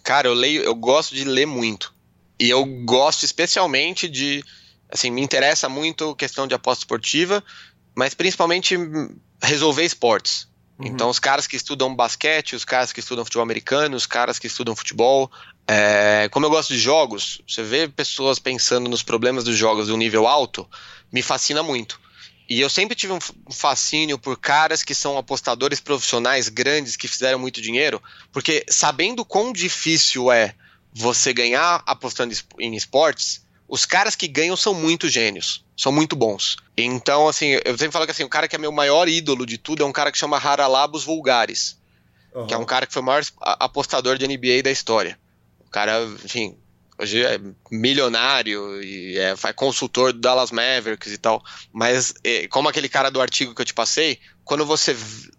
Cara, 0.02 0.28
eu 0.28 0.34
leio, 0.34 0.62
eu 0.62 0.74
gosto 0.74 1.14
de 1.14 1.24
ler 1.24 1.46
muito. 1.46 1.94
E 2.38 2.50
eu 2.50 2.64
gosto 2.84 3.24
especialmente 3.24 4.08
de. 4.08 4.44
Assim, 4.90 5.10
me 5.10 5.20
interessa 5.20 5.68
muito 5.68 6.10
a 6.10 6.16
questão 6.16 6.46
de 6.46 6.54
aposta 6.54 6.82
esportiva, 6.82 7.42
mas 7.94 8.14
principalmente 8.14 8.76
resolver 9.42 9.84
esportes. 9.84 10.48
Uhum. 10.78 10.86
Então, 10.86 11.08
os 11.08 11.18
caras 11.18 11.46
que 11.46 11.56
estudam 11.56 11.94
basquete, 11.94 12.54
os 12.54 12.64
caras 12.64 12.92
que 12.92 13.00
estudam 13.00 13.24
futebol 13.24 13.42
americano, 13.42 13.96
os 13.96 14.06
caras 14.06 14.38
que 14.38 14.46
estudam 14.46 14.76
futebol. 14.76 15.30
É, 15.66 16.28
como 16.30 16.46
eu 16.46 16.50
gosto 16.50 16.72
de 16.72 16.78
jogos, 16.78 17.40
você 17.46 17.62
vê 17.62 17.88
pessoas 17.88 18.38
pensando 18.38 18.88
nos 18.88 19.02
problemas 19.02 19.44
dos 19.44 19.56
jogos 19.56 19.86
de 19.86 19.92
um 19.92 19.96
nível 19.96 20.26
alto, 20.26 20.68
me 21.12 21.22
fascina 21.22 21.62
muito. 21.62 22.00
E 22.48 22.60
eu 22.60 22.70
sempre 22.70 22.94
tive 22.94 23.12
um 23.12 23.18
fascínio 23.50 24.18
por 24.18 24.38
caras 24.38 24.84
que 24.84 24.94
são 24.94 25.18
apostadores 25.18 25.80
profissionais 25.80 26.48
grandes 26.48 26.94
que 26.94 27.08
fizeram 27.08 27.38
muito 27.38 27.60
dinheiro, 27.60 28.00
porque 28.30 28.64
sabendo 28.68 29.24
quão 29.24 29.52
difícil 29.52 30.30
é 30.30 30.54
você 30.92 31.32
ganhar 31.32 31.82
apostando 31.84 32.32
em 32.60 32.76
esportes, 32.76 33.44
os 33.68 33.84
caras 33.84 34.14
que 34.14 34.28
ganham 34.28 34.56
são 34.56 34.72
muito 34.72 35.08
gênios, 35.08 35.64
são 35.76 35.90
muito 35.90 36.14
bons. 36.14 36.56
Então, 36.76 37.28
assim, 37.28 37.58
eu 37.64 37.76
sempre 37.76 37.92
falo 37.92 38.04
que 38.04 38.12
assim, 38.12 38.24
o 38.24 38.28
cara 38.28 38.46
que 38.46 38.54
é 38.54 38.58
meu 38.58 38.72
maior 38.72 39.08
ídolo 39.08 39.44
de 39.44 39.58
tudo 39.58 39.82
é 39.82 39.86
um 39.86 39.92
cara 39.92 40.12
que 40.12 40.18
chama 40.18 40.38
Haralabos 40.38 41.04
Vulgares, 41.04 41.78
uhum. 42.34 42.46
que 42.46 42.54
é 42.54 42.58
um 42.58 42.64
cara 42.64 42.86
que 42.86 42.92
foi 42.92 43.02
o 43.02 43.04
maior 43.04 43.24
apostador 43.40 44.16
de 44.16 44.26
NBA 44.26 44.62
da 44.62 44.70
história. 44.70 45.18
O 45.66 45.70
cara, 45.70 46.00
enfim, 46.24 46.56
hoje 46.98 47.24
é 47.24 47.40
milionário 47.70 48.82
e 48.82 49.18
é, 49.18 49.34
é 49.42 49.52
consultor 49.52 50.12
do 50.12 50.20
Dallas 50.20 50.52
Mavericks 50.52 51.12
e 51.12 51.18
tal. 51.18 51.42
Mas, 51.72 52.14
é, 52.22 52.46
como 52.48 52.68
aquele 52.68 52.88
cara 52.88 53.10
do 53.10 53.20
artigo 53.20 53.54
que 53.54 53.60
eu 53.60 53.66
te 53.66 53.74
passei, 53.74 54.20
quando 54.44 54.64
você, 54.64 54.96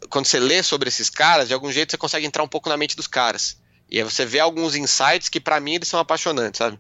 quando 0.10 0.26
você 0.26 0.40
lê 0.40 0.62
sobre 0.62 0.90
esses 0.90 1.10
caras, 1.10 1.48
de 1.48 1.54
algum 1.54 1.72
jeito 1.72 1.92
você 1.92 1.98
consegue 1.98 2.26
entrar 2.26 2.44
um 2.44 2.48
pouco 2.48 2.68
na 2.68 2.76
mente 2.76 2.96
dos 2.96 3.08
caras. 3.08 3.58
E 3.90 3.98
aí 3.98 4.04
você 4.04 4.26
vê 4.26 4.40
alguns 4.40 4.76
insights 4.76 5.30
que 5.30 5.40
para 5.40 5.62
mim 5.62 5.76
eles 5.76 5.88
são 5.88 6.00
apaixonantes, 6.00 6.58
sabe? 6.58 6.78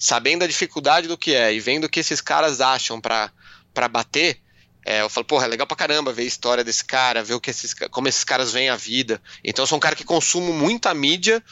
Sabendo 0.00 0.42
a 0.42 0.48
dificuldade 0.48 1.06
do 1.06 1.18
que 1.18 1.34
é 1.34 1.52
e 1.52 1.60
vendo 1.60 1.84
o 1.84 1.88
que 1.88 2.00
esses 2.00 2.22
caras 2.22 2.62
acham 2.62 2.98
para 2.98 3.30
bater, 3.90 4.40
é, 4.84 5.02
eu 5.02 5.10
falo, 5.10 5.26
porra, 5.26 5.44
é 5.44 5.48
legal 5.48 5.66
pra 5.66 5.76
caramba 5.76 6.10
ver 6.10 6.22
a 6.22 6.26
história 6.26 6.64
desse 6.64 6.82
cara, 6.82 7.22
ver 7.22 7.34
o 7.34 7.40
que 7.40 7.50
esses, 7.50 7.74
como 7.90 8.08
esses 8.08 8.24
caras 8.24 8.50
veem 8.50 8.70
a 8.70 8.76
vida. 8.76 9.20
Então 9.44 9.62
eu 9.62 9.66
sou 9.66 9.76
um 9.76 9.80
cara 9.80 9.94
que 9.94 10.02
consumo 10.02 10.54
muita 10.54 10.94
mídia 10.94 11.44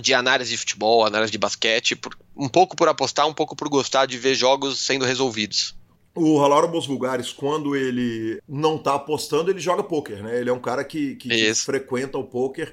de 0.00 0.14
análise 0.14 0.52
de 0.52 0.56
futebol, 0.56 1.04
análise 1.04 1.32
de 1.32 1.38
basquete, 1.38 1.96
por, 1.96 2.16
um 2.36 2.48
pouco 2.48 2.76
por 2.76 2.88
apostar, 2.88 3.26
um 3.26 3.34
pouco 3.34 3.56
por 3.56 3.68
gostar 3.68 4.06
de 4.06 4.16
ver 4.18 4.36
jogos 4.36 4.78
sendo 4.78 5.04
resolvidos. 5.04 5.76
O 6.14 6.38
Ralauro 6.38 6.68
Bos 6.68 6.86
Vulgares, 6.86 7.32
quando 7.32 7.74
ele 7.74 8.40
não 8.48 8.78
tá 8.78 8.94
apostando, 8.94 9.50
ele 9.50 9.58
joga 9.58 9.82
pôquer, 9.82 10.22
né? 10.22 10.38
Ele 10.38 10.48
é 10.48 10.52
um 10.52 10.60
cara 10.60 10.84
que, 10.84 11.16
que, 11.16 11.28
que 11.28 11.54
frequenta 11.56 12.16
o 12.18 12.22
pôquer, 12.22 12.72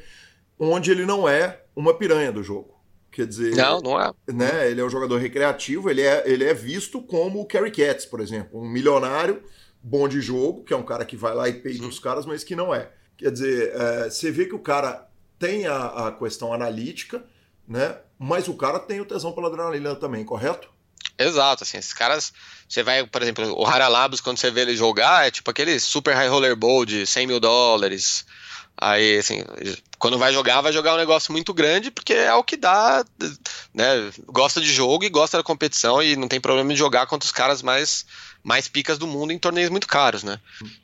onde 0.60 0.92
ele 0.92 1.08
não 1.08 1.28
é 1.28 1.60
uma 1.76 1.92
piranha 1.92 2.32
do 2.32 2.44
jogo. 2.44 2.81
Quer 3.12 3.28
dizer, 3.28 3.56
não, 3.56 3.80
não 3.82 4.02
é. 4.02 4.12
Né, 4.32 4.72
ele 4.72 4.80
é 4.80 4.86
um 4.86 4.90
jogador 4.90 5.18
recreativo, 5.18 5.90
ele 5.90 6.02
é, 6.02 6.24
ele 6.26 6.46
é 6.46 6.54
visto 6.54 7.02
como 7.02 7.42
o 7.42 7.46
Kerry 7.46 7.72
Katz, 7.72 8.06
por 8.06 8.22
exemplo, 8.22 8.62
um 8.62 8.68
milionário 8.68 9.44
bom 9.84 10.08
de 10.08 10.22
jogo, 10.22 10.64
que 10.64 10.74
é 10.74 10.78
um 10.78 10.84
cara 10.84 11.04
que 11.04 11.18
vai 11.18 11.34
lá 11.34 11.50
e 11.50 11.54
peita 11.54 11.86
os 11.86 12.00
caras, 12.00 12.26
mas 12.26 12.44
que 12.44 12.56
não 12.56 12.74
é. 12.74 12.90
Quer 13.18 13.32
dizer, 13.32 13.74
é, 13.76 14.10
você 14.10 14.32
vê 14.32 14.46
que 14.46 14.56
o 14.56 14.60
cara 14.60 15.08
tem 15.38 15.66
a, 15.66 16.08
a, 16.08 16.12
questão 16.12 16.54
analítica, 16.54 17.24
né? 17.68 17.98
Mas 18.18 18.48
o 18.48 18.54
cara 18.54 18.80
tem 18.80 19.02
o 19.02 19.06
tesão 19.06 19.34
pela 19.34 19.48
adrenalina 19.48 19.96
também, 19.96 20.24
correto? 20.24 20.70
Exato, 21.18 21.64
assim, 21.64 21.78
esses 21.78 21.94
caras, 21.94 22.32
você 22.68 22.82
vai, 22.82 23.06
por 23.06 23.22
exemplo, 23.22 23.54
o 23.60 23.66
Haralabos, 23.66 24.22
quando 24.22 24.38
você 24.38 24.50
vê 24.50 24.62
ele 24.62 24.76
jogar, 24.76 25.28
é 25.28 25.32
tipo 25.32 25.50
aquele 25.52 25.80
super 25.80 26.16
high 26.16 26.30
roller 26.30 26.56
bowl 26.56 26.86
de 26.86 27.06
100 27.06 27.28
mil 27.28 27.40
dólares, 27.40 28.26
Aí, 28.78 29.18
assim, 29.18 29.44
quando 30.00 30.18
vai 30.18 30.34
jogar, 30.34 30.62
vai 30.62 30.74
jogar 30.74 30.96
um 30.96 30.98
negócio 30.98 31.32
muito 31.32 31.54
grande, 31.54 31.92
porque 31.92 32.14
é 32.14 32.34
o 32.34 32.44
que 32.44 32.58
dá, 32.58 33.06
né? 33.74 34.12
Gosta 34.26 34.60
de 34.60 34.72
jogo 34.72 35.04
e 35.04 35.10
gosta 35.10 35.38
da 35.38 35.44
competição 35.44 36.02
e 36.02 36.16
não 36.16 36.28
tem 36.28 36.42
problema 36.42 36.74
de 36.74 36.80
jogar 36.80 37.06
contra 37.06 37.26
os 37.26 37.32
caras 37.32 37.62
mais, 37.62 38.06
mais 38.44 38.68
picas 38.68 38.98
do 38.98 39.06
mundo 39.06 39.32
em 39.32 39.38
torneios 39.38 39.70
muito 39.70 39.88
caros, 39.88 40.24
né? 40.24 40.40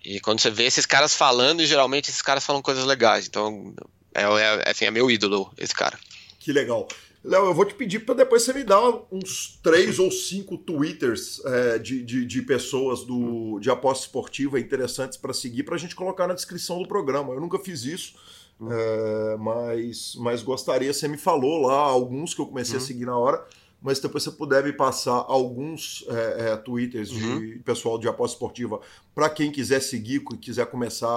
E 0.05 0.19
quando 0.19 0.39
você 0.39 0.51
vê 0.51 0.65
esses 0.65 0.85
caras 0.85 1.15
falando, 1.15 1.61
e 1.61 1.65
geralmente 1.65 2.09
esses 2.09 2.21
caras 2.21 2.45
falam 2.45 2.61
coisas 2.61 2.85
legais. 2.85 3.25
Então, 3.25 3.73
é, 4.13 4.21
é, 4.21 4.69
assim, 4.69 4.85
é 4.85 4.91
meu 4.91 5.09
ídolo, 5.09 5.51
esse 5.57 5.73
cara. 5.73 5.97
Que 6.39 6.51
legal. 6.53 6.87
Léo, 7.27 7.45
eu 7.47 7.53
vou 7.53 7.65
te 7.65 7.75
pedir 7.75 8.05
para 8.05 8.15
depois 8.15 8.43
você 8.43 8.53
me 8.53 8.63
dar 8.63 8.81
uns 9.11 9.59
três 9.61 9.99
ou 9.99 10.09
cinco 10.09 10.57
twitters 10.57 11.43
é, 11.43 11.77
de, 11.77 12.01
de, 12.01 12.25
de, 12.25 12.41
pessoas 12.41 13.03
do, 13.03 13.59
de 13.59 13.69
aposta 13.69 14.05
esportiva 14.05 14.57
interessantes 14.57 15.17
para 15.17 15.33
seguir, 15.33 15.63
para 15.63 15.75
a 15.75 15.77
gente 15.77 15.93
colocar 15.93 16.25
na 16.25 16.33
descrição 16.33 16.81
do 16.81 16.87
programa. 16.87 17.33
Eu 17.33 17.41
nunca 17.41 17.59
fiz 17.59 17.83
isso, 17.83 18.15
uhum. 18.57 18.71
é, 18.71 19.37
mas, 19.37 20.15
mas 20.15 20.41
gostaria. 20.41 20.93
Você 20.93 21.05
me 21.09 21.17
falou 21.17 21.67
lá 21.67 21.77
alguns 21.77 22.33
que 22.33 22.39
eu 22.39 22.45
comecei 22.45 22.77
uhum. 22.77 22.81
a 22.81 22.85
seguir 22.85 23.05
na 23.05 23.17
hora, 23.17 23.45
mas 23.81 23.99
depois 23.99 24.23
você 24.23 24.31
puder 24.31 24.63
me 24.63 24.71
passar 24.71 25.25
alguns 25.27 26.05
é, 26.07 26.51
é 26.51 26.55
twitters 26.55 27.11
uhum. 27.11 27.39
de 27.41 27.59
pessoal 27.59 27.99
de 27.99 28.07
aposta 28.07 28.35
esportiva 28.35 28.79
para 29.13 29.29
quem 29.29 29.51
quiser 29.51 29.81
seguir, 29.81 30.23
quiser 30.39 30.65
começar 30.67 31.09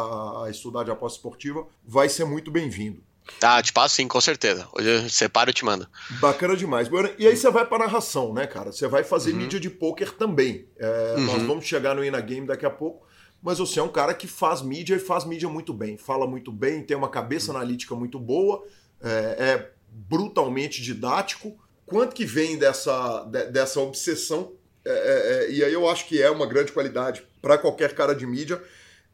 a 0.45 0.51
estudar 0.51 0.83
de 0.83 0.91
aposta 0.91 1.19
esportiva, 1.19 1.65
vai 1.87 2.09
ser 2.09 2.25
muito 2.25 2.51
bem-vindo. 2.51 3.01
Ah, 3.43 3.63
te 3.63 3.73
passo 3.73 3.97
sim, 3.97 4.07
com 4.07 4.21
certeza. 4.21 4.69
Hoje 4.73 4.89
eu 4.89 5.09
separo 5.09 5.51
e 5.51 5.53
te 5.53 5.65
mando. 5.65 5.89
Bacana 6.21 6.57
demais. 6.57 6.89
E 7.19 7.27
aí 7.27 7.37
você 7.37 7.51
vai 7.51 7.67
para 7.67 7.79
narração, 7.79 8.33
né, 8.35 8.47
cara? 8.47 8.73
Você 8.73 8.87
vai 8.87 9.03
fazer 9.03 9.33
uhum. 9.33 9.39
mídia 9.39 9.59
de 9.59 9.71
poker 9.71 10.13
também. 10.13 10.67
É, 10.79 11.15
uhum. 11.17 11.25
Nós 11.25 11.43
vamos 11.43 11.65
chegar 11.65 11.95
no 11.95 12.05
Ina 12.05 12.21
Game 12.21 12.47
daqui 12.47 12.67
a 12.67 12.71
pouco. 12.71 13.07
Mas 13.43 13.59
você 13.59 13.81
é 13.81 13.83
um 13.83 13.89
cara 13.89 14.13
que 14.13 14.27
faz 14.27 14.61
mídia 14.61 14.97
e 14.97 14.99
faz 14.99 15.25
mídia 15.25 15.49
muito 15.49 15.73
bem. 15.73 15.97
Fala 15.97 16.27
muito 16.27 16.53
bem, 16.53 16.83
tem 16.83 16.97
uma 16.97 17.09
cabeça 17.09 17.51
uhum. 17.51 17.57
analítica 17.57 17.95
muito 17.95 18.19
boa, 18.19 18.63
é, 19.03 19.09
é, 19.09 19.71
brutalmente 19.89 20.83
didático. 20.83 21.59
Quanto 21.87 22.15
que 22.15 22.25
vem 22.25 22.59
dessa, 22.59 23.25
de, 23.25 23.47
dessa 23.47 23.81
obsessão? 23.81 24.53
É, 24.85 24.91
é, 24.91 25.45
é, 25.45 25.51
e 25.53 25.65
aí 25.65 25.73
eu 25.73 25.89
acho 25.89 26.07
que 26.07 26.21
é 26.21 26.31
uma 26.31 26.47
grande 26.47 26.73
qualidade 26.73 27.23
para 27.41 27.57
qualquer 27.59 27.95
cara 27.95 28.15
de 28.15 28.27
mídia 28.27 28.63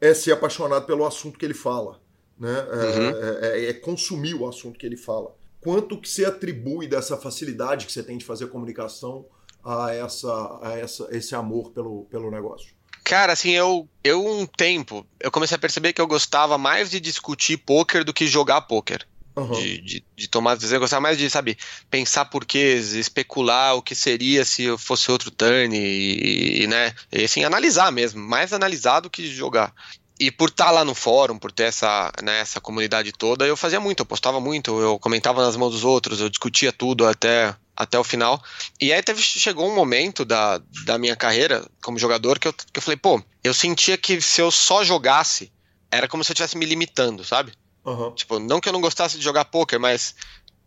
é 0.01 0.13
ser 0.13 0.33
apaixonado 0.33 0.87
pelo 0.87 1.07
assunto 1.07 1.39
que 1.39 1.45
ele 1.45 1.55
fala 1.55 2.01
né? 2.39 2.67
É, 2.71 2.75
uhum. 2.75 3.09
É, 3.09 3.41
é, 3.43 3.71
é, 3.71 3.73
consumir 3.73 4.35
o 4.35 4.49
assunto 4.49 4.79
que 4.79 4.87
ele 4.87 4.97
fala. 4.97 5.35
Quanto 5.61 6.01
que 6.01 6.09
você 6.09 6.25
atribui 6.25 6.87
dessa 6.87 7.17
facilidade 7.17 7.87
que 7.87 7.93
você 7.93 8.03
tem 8.03 8.19
de 8.19 8.25
fazer 8.25 8.47
comunicação 8.49 9.25
a, 9.65 9.93
essa, 9.93 10.61
a 10.63 10.79
essa, 10.79 11.09
esse 11.11 11.35
amor 11.35 11.71
pelo, 11.73 12.05
pelo 12.05 12.31
negócio? 12.31 12.69
Cara, 13.03 13.33
assim, 13.33 13.51
eu, 13.51 13.89
eu 14.03 14.25
um 14.25 14.47
tempo, 14.47 15.07
eu 15.21 15.31
comecei 15.31 15.55
a 15.55 15.59
perceber 15.59 15.93
que 15.93 16.01
eu 16.01 16.07
gostava 16.07 16.59
mais 16.59 16.91
de 16.91 17.01
discutir 17.01 17.57
poker 17.57 18.05
do 18.05 18.13
que 18.13 18.27
jogar 18.27 18.63
poker. 18.63 19.07
Uhum. 19.37 19.53
De, 19.53 19.81
de, 19.83 20.05
de, 20.17 20.29
tomar 20.29 20.55
decisão, 20.55 20.77
eu 20.77 20.81
gostava 20.81 21.03
mais 21.03 21.19
de, 21.19 21.29
sabe, 21.29 21.59
pensar 21.91 22.25
porquês, 22.25 22.95
especular 22.95 23.77
o 23.77 23.83
que 23.83 23.95
seria 23.95 24.47
se 24.47 24.63
eu 24.63 24.79
fosse 24.79 25.11
outro 25.11 25.31
turn 25.31 25.77
e, 25.77 26.63
e 26.63 26.67
né, 26.67 26.95
e, 27.13 27.25
assim, 27.25 27.45
analisar 27.45 27.93
mesmo, 27.93 28.21
mais 28.21 28.55
analisar 28.55 29.01
do 29.01 29.11
que 29.11 29.27
jogar 29.27 29.75
e 30.19 30.31
por 30.31 30.49
estar 30.49 30.67
tá 30.67 30.71
lá 30.71 30.85
no 30.85 30.95
fórum, 30.95 31.39
por 31.39 31.53
ter 31.53 31.65
essa, 31.65 32.11
né, 32.23 32.41
essa 32.41 32.61
comunidade 32.61 33.13
toda, 33.13 33.47
eu 33.47 33.57
fazia 33.57 33.79
muito, 33.79 34.01
eu 34.01 34.07
postava 34.07 34.41
muito, 34.41 34.81
eu 34.81 34.99
comentava 34.99 35.45
nas 35.45 35.57
mãos 35.57 35.73
dos 35.73 35.85
outros, 35.85 36.21
eu 36.21 36.29
discutia 36.29 36.73
tudo 36.73 37.07
até, 37.07 37.55
até 37.77 37.99
o 37.99 38.05
final. 38.05 38.43
E 38.81 38.93
aí 38.93 39.03
teve, 39.03 39.21
chegou 39.21 39.71
um 39.71 39.75
momento 39.75 40.25
da, 40.25 40.61
da 40.85 40.97
minha 40.97 41.15
carreira 41.15 41.67
como 41.83 41.99
jogador 41.99 42.39
que 42.39 42.49
eu, 42.49 42.53
que 42.53 42.79
eu 42.79 42.83
falei, 42.83 42.97
pô, 42.97 43.23
eu 43.45 43.53
sentia 43.53 43.99
que 43.99 44.21
se 44.21 44.41
eu 44.41 44.51
só 44.51 44.83
jogasse, 44.83 45.53
era 45.91 46.09
como 46.09 46.25
se 46.25 46.31
eu 46.31 46.35
estivesse 46.35 46.57
me 46.57 46.65
limitando, 46.65 47.25
sabe? 47.25 47.53
Uhum. 47.85 48.13
Tipo, 48.13 48.39
não 48.39 48.61
que 48.61 48.69
eu 48.69 48.73
não 48.73 48.81
gostasse 48.81 49.19
de 49.19 49.23
jogar 49.23 49.45
poker, 49.45 49.79
mas 49.79 50.15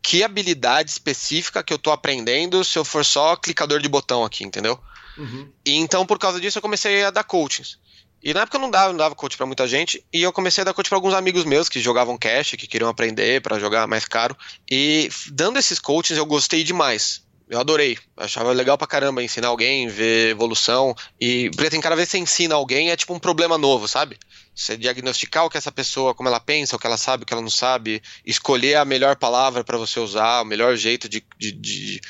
que 0.01 0.23
habilidade 0.23 0.91
específica 0.91 1.63
que 1.63 1.73
eu 1.73 1.77
tô 1.77 1.91
aprendendo 1.91 2.63
se 2.63 2.77
eu 2.77 2.85
for 2.85 3.03
só 3.03 3.35
clicador 3.35 3.81
de 3.81 3.89
botão 3.89 4.23
aqui, 4.23 4.43
entendeu? 4.43 4.79
Uhum. 5.17 5.51
E 5.65 5.75
então, 5.75 6.05
por 6.05 6.17
causa 6.17 6.39
disso, 6.39 6.57
eu 6.57 6.61
comecei 6.61 7.03
a 7.03 7.11
dar 7.11 7.23
coachings. 7.23 7.77
E 8.21 8.33
na 8.33 8.41
época 8.41 8.59
não 8.59 8.69
dava, 8.69 8.89
não 8.89 8.97
dava 8.97 9.15
coach 9.15 9.37
para 9.37 9.45
muita 9.45 9.67
gente, 9.67 10.03
e 10.11 10.21
eu 10.21 10.33
comecei 10.33 10.61
a 10.61 10.65
dar 10.65 10.73
coach 10.73 10.89
para 10.89 10.97
alguns 10.97 11.13
amigos 11.13 11.45
meus 11.45 11.69
que 11.69 11.79
jogavam 11.79 12.17
cash, 12.17 12.51
que 12.51 12.67
queriam 12.67 12.89
aprender 12.89 13.41
para 13.41 13.59
jogar 13.59 13.87
mais 13.87 14.05
caro. 14.05 14.35
E 14.69 15.09
dando 15.31 15.57
esses 15.57 15.79
coaches 15.79 16.17
eu 16.17 16.25
gostei 16.25 16.63
demais. 16.63 17.23
Eu 17.49 17.59
adorei, 17.59 17.97
achava 18.15 18.51
legal 18.51 18.77
pra 18.77 18.85
caramba 18.85 19.23
ensinar 19.23 19.47
alguém, 19.47 19.87
ver 19.87 20.29
evolução. 20.29 20.93
E 21.19 21.49
porque 21.55 21.71
tem 21.71 21.81
cada 21.81 21.95
vez 21.95 22.07
que 22.07 22.11
você 22.11 22.19
ensina 22.19 22.53
alguém 22.53 22.91
é 22.91 22.95
tipo 22.95 23.11
um 23.11 23.17
problema 23.17 23.57
novo, 23.57 23.87
sabe? 23.87 24.19
Você 24.53 24.77
diagnosticar 24.77 25.45
o 25.45 25.49
que 25.49 25.57
essa 25.57 25.71
pessoa, 25.71 26.13
como 26.13 26.29
ela 26.29 26.39
pensa, 26.39 26.75
o 26.75 26.79
que 26.79 26.85
ela 26.85 26.97
sabe, 26.97 27.23
o 27.23 27.25
que 27.25 27.33
ela 27.33 27.41
não 27.41 27.49
sabe, 27.49 28.03
escolher 28.23 28.75
a 28.75 28.85
melhor 28.85 29.15
palavra 29.15 29.63
para 29.63 29.79
você 29.79 29.99
usar, 29.99 30.41
o 30.41 30.45
melhor 30.45 30.75
jeito 30.75 31.09
de, 31.09 31.25
de, 31.39 31.51
de 31.51 32.01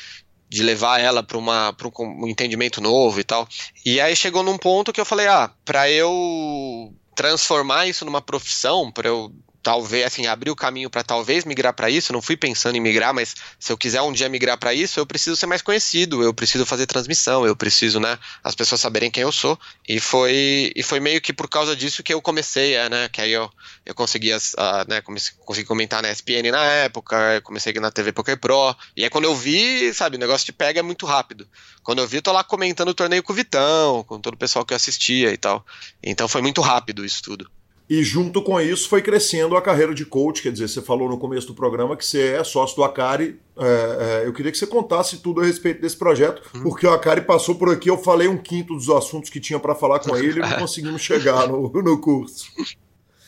de 0.49 0.63
levar 0.63 0.99
ela 0.99 1.21
para 1.21 1.37
um 1.37 2.27
entendimento 2.27 2.81
novo 2.81 3.19
e 3.19 3.23
tal. 3.23 3.47
E 3.85 4.01
aí 4.01 4.15
chegou 4.15 4.41
num 4.41 4.57
ponto 4.57 4.91
que 4.91 4.99
eu 4.99 5.05
falei, 5.05 5.27
ah, 5.27 5.51
para 5.63 5.89
eu 5.89 6.91
transformar 7.15 7.85
isso 7.85 8.03
numa 8.03 8.21
profissão, 8.21 8.91
para 8.91 9.07
eu 9.07 9.31
talvez 9.62 10.05
assim 10.05 10.28
abrir 10.28 10.49
o 10.49 10.55
caminho 10.55 10.89
para 10.89 11.03
talvez 11.03 11.45
migrar 11.45 11.74
para 11.74 11.89
isso. 11.89 12.14
Não 12.14 12.22
fui 12.22 12.38
pensando 12.38 12.76
em 12.76 12.80
migrar, 12.80 13.14
mas 13.14 13.36
se 13.60 13.72
eu 13.72 13.78
quiser 13.78 14.01
um 14.01 14.12
dia 14.12 14.30
migrar 14.30 14.57
para 14.57 14.74
isso, 14.74 14.99
eu 14.99 15.05
preciso 15.05 15.36
ser 15.36 15.45
mais 15.45 15.62
conhecido, 15.62 16.24
eu 16.24 16.34
preciso 16.34 16.66
fazer 16.66 16.86
transmissão, 16.86 17.45
eu 17.45 17.55
preciso, 17.55 17.99
né, 17.99 18.18
as 18.43 18.55
pessoas 18.55 18.82
saberem 18.82 19.12
quem 19.12 19.24
eu 19.24 19.32
sou. 19.32 19.60
E 19.88 19.99
foi 19.99 20.72
e 20.76 20.84
foi 20.84 20.99
meio 20.99 21.22
que 21.22 21.34
por 21.34 21.49
causa 21.49 21.76
disso 21.76 22.03
que 22.03 22.14
eu 22.14 22.22
comecei, 22.22 22.76
é, 22.76 22.89
né, 22.89 23.10
que 23.10 23.22
aí 23.22 23.32
eu 23.32 23.49
eu 23.86 23.95
consegui 23.95 24.32
as, 24.32 24.53
uh, 24.53 24.88
né, 24.88 25.01
comecei, 25.01 25.34
consegui 25.45 25.68
comentar 25.68 26.01
na 26.01 26.12
ESPN 26.12 26.51
na 26.51 26.64
época, 26.64 27.41
comecei 27.41 27.74
na 27.74 27.91
TV 27.91 28.12
Poker 28.12 28.39
Pro. 28.39 28.76
E 28.95 29.03
aí 29.03 29.10
quando 29.10 29.26
eu 29.26 29.36
vi, 29.36 29.93
sabe, 29.93 30.18
o 30.18 30.20
negócio 30.20 30.45
de 30.45 30.53
pega 30.53 30.80
é 30.80 30.84
muito 30.84 31.05
rápido. 31.05 31.47
Quando 31.84 31.99
eu 31.99 32.07
vi, 32.07 32.18
eu 32.18 32.22
tô 32.22 32.32
lá 32.32 32.43
comentando 32.43 32.89
o 32.89 32.93
torneio 32.93 33.24
com 33.24 33.34
o 33.34 33.36
Vitão, 33.36 34.03
com 34.03 34.20
todo 34.20 34.36
o 34.36 34.38
pessoal 34.38 34.66
que 34.66 34.74
eu 34.74 34.78
assistia 34.78 35.32
e 35.34 35.38
tal. 35.38 35.66
Então 36.03 36.28
foi 36.28 36.41
muito 36.41 36.62
rápido 36.62 37.05
isso 37.05 37.22
tudo. 37.24 37.49
E 37.89 38.03
junto 38.03 38.43
com 38.43 38.61
isso 38.61 38.87
foi 38.87 39.01
crescendo 39.01 39.57
a 39.57 39.61
carreira 39.61 39.95
de 39.95 40.05
coach, 40.05 40.43
quer 40.43 40.51
dizer, 40.51 40.67
você 40.67 40.79
falou 40.79 41.09
no 41.09 41.17
começo 41.17 41.47
do 41.47 41.55
programa 41.55 41.97
que 41.97 42.05
você 42.05 42.33
é 42.33 42.43
sócio 42.43 42.75
do 42.75 42.83
Acari. 42.83 43.39
É, 43.57 44.21
é, 44.23 44.27
eu 44.27 44.31
queria 44.31 44.51
que 44.51 44.57
você 44.59 44.67
contasse 44.67 45.17
tudo 45.17 45.41
a 45.41 45.45
respeito 45.45 45.81
desse 45.81 45.97
projeto, 45.97 46.39
hum. 46.53 46.61
porque 46.61 46.85
o 46.85 46.93
Acari 46.93 47.21
passou 47.21 47.55
por 47.55 47.73
aqui, 47.73 47.89
eu 47.89 47.97
falei 47.97 48.27
um 48.27 48.37
quinto 48.37 48.75
dos 48.75 48.89
assuntos 48.89 49.31
que 49.31 49.39
tinha 49.39 49.59
para 49.59 49.73
falar 49.73 49.99
com 49.99 50.15
ele 50.15 50.37
e 50.37 50.41
não 50.41 50.51
conseguimos 50.59 51.01
chegar 51.01 51.47
no, 51.47 51.67
no 51.67 51.99
curso. 51.99 52.51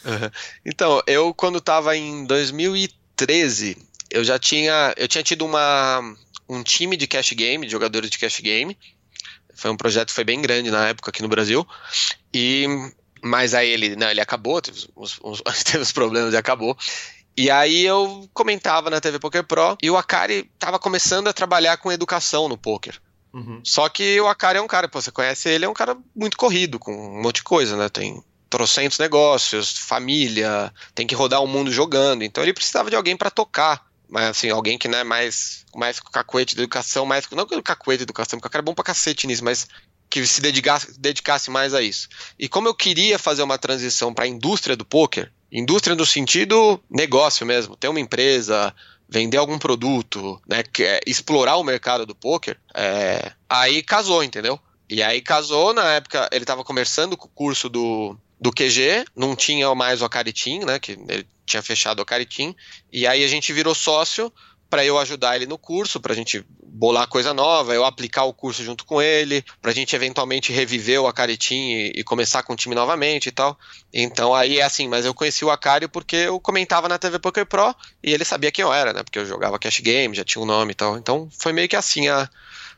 Uhum. 0.06 0.30
Então, 0.64 1.02
eu 1.08 1.34
quando 1.34 1.58
estava 1.58 1.98
em 1.98 2.24
2013, 2.26 3.78
eu 4.12 4.24
já 4.24 4.38
tinha, 4.38 4.94
eu 4.96 5.08
tinha 5.08 5.24
tido 5.24 5.44
uma, 5.44 6.02
um 6.48 6.62
time 6.62 6.96
de 6.96 7.08
cash 7.08 7.34
game, 7.34 7.66
de 7.66 7.72
jogadores 7.72 8.12
de 8.12 8.20
cash 8.20 8.40
game. 8.42 8.78
Foi 9.56 9.72
um 9.72 9.78
projeto 9.78 10.10
que 10.10 10.16
foi 10.16 10.24
bem 10.24 10.40
grande 10.40 10.70
na 10.70 10.90
época 10.90 11.10
aqui 11.10 11.24
no 11.24 11.28
Brasil. 11.28 11.66
E 12.32 12.68
mas 13.24 13.54
aí 13.54 13.70
ele, 13.70 13.96
não, 13.96 14.10
ele 14.10 14.22
acabou, 14.22 14.62
teve 14.62 14.88
uns, 14.96 15.20
uns, 15.24 15.42
teve 15.64 15.80
uns 15.80 15.92
problemas 15.92 16.34
e 16.34 16.38
acabou. 16.38 16.78
E 17.36 17.50
aí 17.50 17.86
eu 17.86 18.30
comentava 18.34 18.90
na 18.90 19.00
TV 19.00 19.20
Poker 19.20 19.44
Pro 19.44 19.78
e 19.82 19.90
o 19.90 19.98
Akari 19.98 20.52
tava 20.60 20.78
começando 20.78 21.28
a 21.28 21.34
trabalhar 21.34 21.78
com 21.78 21.92
educação 21.92 22.50
no 22.50 22.58
poker. 22.58 23.00
Uhum. 23.34 23.62
Só 23.64 23.88
que 23.88 24.20
o 24.20 24.28
Akari 24.28 24.58
é 24.58 24.62
um 24.62 24.68
cara, 24.68 24.90
pô, 24.90 25.02
você 25.02 25.12
conhece 25.12 25.48
ele, 25.48 25.64
é 25.64 25.70
um 25.70 25.74
cara 25.74 25.98
muito 26.14 26.36
corrido, 26.36 26.78
com 26.78 26.92
um 26.94 27.22
monte 27.22 27.38
de 27.38 27.44
coisa, 27.44 27.78
né? 27.78 27.88
Tem 27.88 28.22
trocentos 28.50 29.00
negócios, 29.00 29.78
família, 29.78 30.74
tem 30.94 31.08
que 31.08 31.16
rodar 31.16 31.42
o 31.42 31.48
mundo 31.48 31.72
jogando. 31.72 32.24
Então 32.24 32.44
ele 32.44 32.54
precisava 32.54 32.90
de 32.90 32.96
alguém 32.96 33.16
para 33.16 33.32
tocar. 33.32 33.90
Mas 34.10 34.26
assim, 34.26 34.50
alguém 34.50 34.78
que 34.78 34.90
não 34.90 35.00
é 35.00 35.04
mais, 35.06 35.66
mais 35.74 36.02
cacuete 36.02 36.54
de 36.54 36.62
educação, 36.62 37.06
mais. 37.06 37.26
Não 37.32 37.46
que 37.46 37.62
cacuete 37.62 38.00
de 38.00 38.04
educação, 38.04 38.38
porque 38.38 38.50
o 38.50 38.52
cara 38.52 38.62
é 38.62 38.66
bom 38.66 38.74
pra 38.74 38.84
cacete 38.84 39.26
nisso, 39.26 39.44
mas 39.44 39.68
que 40.12 40.28
se 40.28 40.42
dedicasse, 40.42 41.00
dedicasse 41.00 41.50
mais 41.50 41.74
a 41.74 41.82
isso. 41.82 42.10
E 42.38 42.50
como 42.50 42.68
eu 42.68 42.76
queria 42.76 43.18
fazer 43.18 43.42
uma 43.42 43.58
transição 43.58 44.14
para 44.14 44.26
a 44.26 44.28
indústria 44.28 44.76
do 44.76 44.86
poker, 44.86 45.32
indústria 45.50 45.96
no 45.96 46.06
sentido 46.06 46.84
negócio 46.90 47.46
mesmo, 47.46 47.78
ter 47.78 47.88
uma 47.88 48.00
empresa, 48.00 48.76
vender 49.08 49.38
algum 49.38 49.58
produto, 49.58 50.40
né, 50.46 50.64
é 50.82 51.00
explorar 51.08 51.56
o 51.56 51.64
mercado 51.64 52.06
do 52.06 52.14
poker, 52.14 52.60
é, 52.76 53.32
aí 53.50 53.82
casou, 53.82 54.22
entendeu? 54.22 54.60
E 54.90 55.02
aí 55.02 55.22
casou, 55.22 55.74
na 55.74 55.94
época 55.94 56.30
ele 56.34 56.44
estava 56.44 56.64
conversando 56.66 57.16
com 57.16 57.28
o 57.28 57.32
curso 57.32 57.70
do, 57.70 58.18
do 58.38 58.52
QG, 58.52 59.06
não 59.16 59.34
tinha 59.34 59.74
mais 59.74 60.02
o 60.02 60.06
Acaritim, 60.06 60.60
né, 60.60 60.78
que 60.78 60.92
ele 61.08 61.26
tinha 61.46 61.64
fechado 61.64 62.00
o 62.00 62.02
Acaritim, 62.02 62.54
e 62.92 63.08
aí 63.08 63.24
a 63.24 63.28
gente 63.30 63.54
virou 63.54 63.74
sócio 63.74 64.32
para 64.72 64.86
eu 64.86 64.98
ajudar 64.98 65.36
ele 65.36 65.46
no 65.46 65.58
curso, 65.58 66.00
para 66.00 66.14
a 66.14 66.16
gente 66.16 66.46
bolar 66.64 67.06
coisa 67.06 67.34
nova, 67.34 67.76
eu 67.76 67.84
aplicar 67.84 68.24
o 68.24 68.34
curso 68.34 68.64
junto 68.64 68.86
com 68.86 69.02
ele, 69.02 69.44
para 69.62 69.70
a 69.70 69.74
gente 69.74 69.94
eventualmente 69.94 70.54
reviver 70.54 71.02
o 71.02 71.08
Acaritim 71.08 71.56
e, 71.56 71.92
e, 71.98 72.04
começar 72.06 72.42
com 72.42 72.54
o 72.54 72.56
time 72.56 72.74
novamente 72.74 73.28
e 73.28 73.32
tal. 73.32 73.60
Então 73.94 74.34
aí 74.34 74.60
é 74.60 74.64
assim, 74.64 74.88
mas 74.88 75.06
eu 75.06 75.14
conheci 75.14 75.44
o 75.44 75.52
Acari 75.52 75.90
porque 75.90 76.16
eu 76.16 76.40
comentava 76.40 76.88
na 76.88 76.98
TV 76.98 77.20
Poker 77.20 77.46
Pro 77.46 77.76
e 78.02 78.14
ele 78.14 78.24
sabia 78.24 78.50
quem 78.50 78.64
eu 78.64 78.74
era, 78.74 78.94
né? 78.94 79.04
Porque 79.04 79.20
eu 79.20 79.26
jogava 79.26 79.60
Cash 79.60 79.82
Game, 79.82 80.16
já 80.16 80.24
tinha 80.24 80.42
um 80.42 80.46
nome 80.46 80.72
e 80.72 80.76
tal. 80.76 80.98
Então 80.98 81.30
foi 81.38 81.52
meio 81.52 81.68
que 81.68 81.76
assim 81.76 82.08
a, 82.08 82.30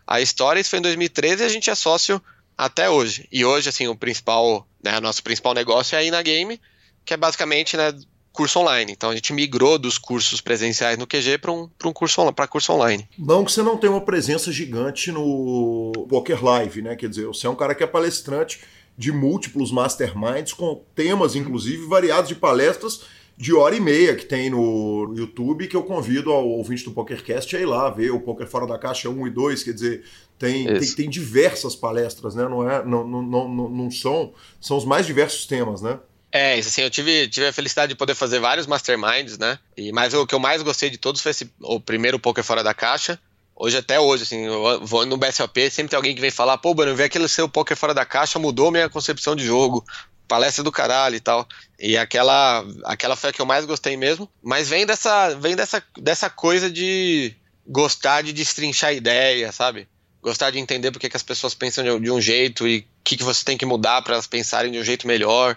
a 0.08 0.20
história. 0.20 0.60
Isso 0.60 0.72
foi 0.72 0.80
em 0.80 0.84
2013 0.84 1.44
e 1.44 1.46
a 1.46 1.50
gente 1.50 1.70
é 1.70 1.76
sócio 1.76 2.20
até 2.58 2.90
hoje. 2.90 3.28
E 3.32 3.46
hoje, 3.46 3.70
assim, 3.70 3.88
o 3.88 3.96
principal, 3.96 4.68
né, 4.84 5.00
nosso 5.00 5.22
principal 5.22 5.54
negócio 5.54 5.96
é 5.96 6.00
a 6.00 6.04
Ina 6.04 6.24
Game, 6.24 6.60
que 7.06 7.14
é 7.14 7.18
basicamente, 7.18 7.78
né, 7.78 7.94
curso 8.34 8.60
online. 8.60 8.92
Então 8.92 9.12
a 9.12 9.16
gente 9.16 9.32
migrou 9.32 9.78
dos 9.78 9.98
cursos 9.98 10.42
presenciais 10.42 10.98
no 10.98 11.08
QG 11.08 11.38
para 11.38 11.52
um, 11.52 11.70
um 11.86 11.94
curso, 11.94 12.34
para 12.34 12.48
curso 12.48 12.74
online. 12.74 13.08
Não 13.18 13.46
que 13.46 13.52
você 13.52 13.62
não 13.62 13.78
tenha 13.78 13.94
uma 13.94 14.02
presença 14.02 14.52
gigante 14.52 15.12
no 15.12 15.92
Poker 16.10 16.44
Live, 16.44 16.82
né? 16.82 16.96
Quer 16.96 17.10
dizer, 17.10 17.28
você 17.28 17.48
é 17.48 17.50
um 17.50 17.56
cara 17.56 17.76
que 17.76 17.84
é 17.84 17.88
palestrante 17.88 18.60
de 18.98 19.12
múltiplos 19.12 19.72
masterminds, 19.72 20.54
com 20.54 20.84
temas, 20.94 21.36
inclusive, 21.36 21.86
variados 21.86 22.28
de 22.28 22.36
palestras 22.36 23.02
de 23.36 23.54
hora 23.54 23.76
e 23.76 23.80
meia 23.80 24.16
que 24.16 24.26
tem 24.26 24.50
no 24.50 25.12
YouTube, 25.16 25.68
que 25.68 25.76
eu 25.76 25.84
convido 25.84 26.32
ao 26.32 26.48
ouvinte 26.48 26.86
do 26.86 26.92
PokerCast 26.92 27.56
a 27.56 27.60
ir 27.60 27.66
lá 27.66 27.90
ver 27.90 28.12
o 28.12 28.20
Poker 28.20 28.48
Fora 28.48 28.68
da 28.68 28.78
Caixa 28.78 29.10
1 29.10 29.28
e 29.28 29.30
2, 29.32 29.64
quer 29.64 29.74
dizer, 29.74 30.04
tem, 30.38 30.66
tem, 30.66 30.96
tem, 30.96 31.10
diversas 31.10 31.76
palestras, 31.76 32.36
né? 32.36 32.48
Não, 32.48 32.70
é, 32.70 32.86
não, 32.86 33.08
não, 33.08 33.22
não, 33.22 33.70
não 33.70 33.92
são, 33.92 34.34
são 34.62 34.78
os 34.78 34.86
mais 34.86 35.06
diversos 35.06 35.46
temas, 35.46 35.82
né? 35.82 36.00
É, 36.36 36.56
assim, 36.56 36.82
eu 36.82 36.90
tive, 36.90 37.28
tive 37.28 37.46
a 37.46 37.54
felicidade 37.54 37.90
de 37.90 37.96
poder 37.96 38.16
fazer 38.16 38.40
vários 38.40 38.66
masterminds, 38.66 39.38
né? 39.38 39.60
E, 39.78 39.92
mas 39.92 40.16
o 40.16 40.26
que 40.26 40.34
eu 40.34 40.40
mais 40.40 40.64
gostei 40.64 40.90
de 40.90 40.98
todos 40.98 41.22
foi 41.22 41.30
esse, 41.30 41.48
o 41.62 41.80
primeiro 41.80 42.18
Poker 42.18 42.44
Fora 42.44 42.64
da 42.64 42.74
Caixa. 42.74 43.20
Hoje 43.56 43.78
até 43.78 44.00
hoje, 44.00 44.24
assim, 44.24 44.46
eu 44.46 44.84
vou 44.84 45.06
no 45.06 45.16
BSOP, 45.16 45.70
sempre 45.70 45.92
tem 45.92 45.96
alguém 45.98 46.16
que 46.16 46.22
vem 46.22 46.32
falar, 46.32 46.58
pô, 46.58 46.74
Bruno, 46.74 46.96
vi 46.96 47.04
aquele 47.04 47.28
seu 47.28 47.48
Poker 47.48 47.78
Fora 47.78 47.94
da 47.94 48.04
Caixa, 48.04 48.40
mudou 48.40 48.72
minha 48.72 48.90
concepção 48.90 49.36
de 49.36 49.46
jogo, 49.46 49.86
palestra 50.28 50.64
do 50.64 50.72
caralho 50.72 51.16
e 51.16 51.20
tal. 51.20 51.48
E 51.80 51.96
aquela, 51.96 52.66
aquela 52.86 53.16
foi 53.16 53.30
a 53.30 53.34
que 53.34 53.40
eu 53.40 53.46
mais 53.46 53.66
gostei 53.66 53.96
mesmo. 53.96 54.28
Mas 54.42 54.68
vem 54.68 54.88
dessa, 54.88 55.36
vem 55.36 55.56
dessa, 55.56 55.84
dessa 56.00 56.32
coisa 56.32 56.68
de 56.68 57.32
gostar 57.68 58.24
de 58.24 58.34
destrinchar 58.34 58.92
ideia, 58.92 59.52
sabe? 59.52 59.88
Gostar 60.20 60.50
de 60.50 60.58
entender 60.58 60.90
porque 60.90 61.10
que 61.10 61.18
as 61.18 61.22
pessoas 61.22 61.54
pensam 61.54 61.84
de, 61.84 62.06
de 62.06 62.10
um 62.10 62.20
jeito 62.20 62.68
e 62.68 62.80
o 62.80 63.04
que, 63.04 63.18
que 63.18 63.24
você 63.24 63.46
tem 63.46 63.56
que 63.56 63.68
mudar 63.68 64.02
para 64.02 64.16
elas 64.16 64.26
pensarem 64.26 64.72
de 64.72 64.80
um 64.80 64.84
jeito 64.84 65.06
melhor 65.06 65.56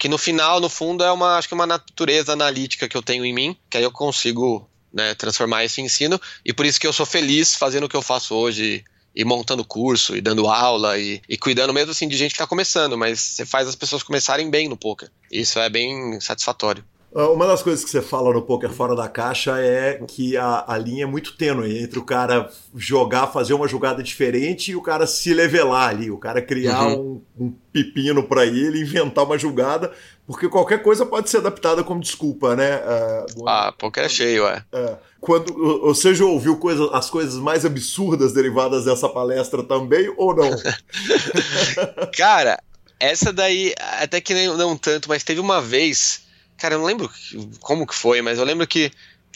que 0.00 0.08
no 0.08 0.16
final, 0.16 0.60
no 0.60 0.70
fundo, 0.70 1.04
é 1.04 1.12
uma, 1.12 1.36
acho 1.36 1.46
que 1.46 1.52
uma 1.52 1.66
natureza 1.66 2.32
analítica 2.32 2.88
que 2.88 2.96
eu 2.96 3.02
tenho 3.02 3.22
em 3.22 3.34
mim, 3.34 3.54
que 3.68 3.76
aí 3.76 3.84
eu 3.84 3.92
consigo 3.92 4.66
né, 4.90 5.14
transformar 5.14 5.62
esse 5.62 5.82
ensino, 5.82 6.18
e 6.42 6.54
por 6.54 6.64
isso 6.64 6.80
que 6.80 6.86
eu 6.86 6.92
sou 6.92 7.04
feliz 7.04 7.54
fazendo 7.54 7.84
o 7.84 7.88
que 7.88 7.94
eu 7.94 8.00
faço 8.00 8.34
hoje, 8.34 8.82
e 9.14 9.24
montando 9.26 9.62
curso, 9.62 10.16
e 10.16 10.22
dando 10.22 10.48
aula, 10.48 10.98
e, 10.98 11.20
e 11.28 11.36
cuidando 11.36 11.74
mesmo 11.74 11.90
assim 11.90 12.08
de 12.08 12.16
gente 12.16 12.30
que 12.30 12.36
está 12.36 12.46
começando, 12.46 12.96
mas 12.96 13.20
você 13.20 13.44
faz 13.44 13.68
as 13.68 13.76
pessoas 13.76 14.02
começarem 14.02 14.48
bem 14.48 14.70
no 14.70 14.76
poker. 14.76 15.10
Isso 15.30 15.58
é 15.58 15.68
bem 15.68 16.18
satisfatório. 16.18 16.82
Ah, 17.14 17.28
uma 17.30 17.46
das 17.46 17.62
coisas 17.62 17.84
que 17.84 17.90
você 17.90 18.00
fala 18.00 18.32
no 18.32 18.42
poker 18.42 18.70
fora 18.70 18.94
da 18.94 19.08
caixa 19.08 19.58
é 19.58 20.00
que 20.06 20.36
a, 20.36 20.64
a 20.66 20.78
linha 20.78 21.02
é 21.02 21.06
muito 21.06 21.36
tênue 21.36 21.82
entre 21.82 21.98
o 21.98 22.04
cara 22.04 22.48
jogar, 22.74 23.26
fazer 23.26 23.52
uma 23.52 23.66
jogada 23.66 24.02
diferente 24.02 24.70
e 24.70 24.76
o 24.76 24.82
cara 24.82 25.06
se 25.06 25.34
levelar 25.34 25.88
ali, 25.88 26.10
o 26.10 26.18
cara 26.18 26.40
criar 26.40 26.86
uhum. 26.86 27.22
um, 27.36 27.46
um, 27.46 27.54
pepino 27.72 28.22
para 28.22 28.46
ele, 28.46 28.80
inventar 28.80 29.24
uma 29.24 29.36
jogada, 29.36 29.92
porque 30.24 30.48
qualquer 30.48 30.82
coisa 30.82 31.04
pode 31.04 31.28
ser 31.28 31.38
adaptada 31.38 31.82
como 31.82 32.00
desculpa, 32.00 32.54
né? 32.54 32.76
Uh, 32.76 33.48
ah, 33.48 33.74
poker 33.76 34.04
é 34.04 34.08
cheio, 34.08 34.46
é. 34.46 34.64
Uh, 34.72 34.96
quando 35.20 35.52
você 35.82 36.14
já 36.14 36.24
ouviu 36.24 36.56
coisa, 36.58 36.90
as 36.92 37.10
coisas 37.10 37.34
mais 37.34 37.64
absurdas 37.64 38.32
derivadas 38.32 38.84
dessa 38.84 39.08
palestra 39.08 39.64
também 39.64 40.12
ou 40.16 40.34
não? 40.34 40.50
cara, 42.16 42.60
essa 43.00 43.32
daí 43.32 43.74
até 44.00 44.20
que 44.20 44.32
nem, 44.32 44.46
não 44.46 44.76
tanto, 44.76 45.08
mas 45.08 45.24
teve 45.24 45.40
uma 45.40 45.60
vez 45.60 46.29
Cara, 46.60 46.74
eu 46.74 46.78
não 46.78 46.86
lembro 46.86 47.10
como 47.60 47.86
que 47.86 47.94
foi, 47.94 48.20
mas 48.20 48.38
eu 48.38 48.44
lembro 48.44 48.66
que 48.66 48.92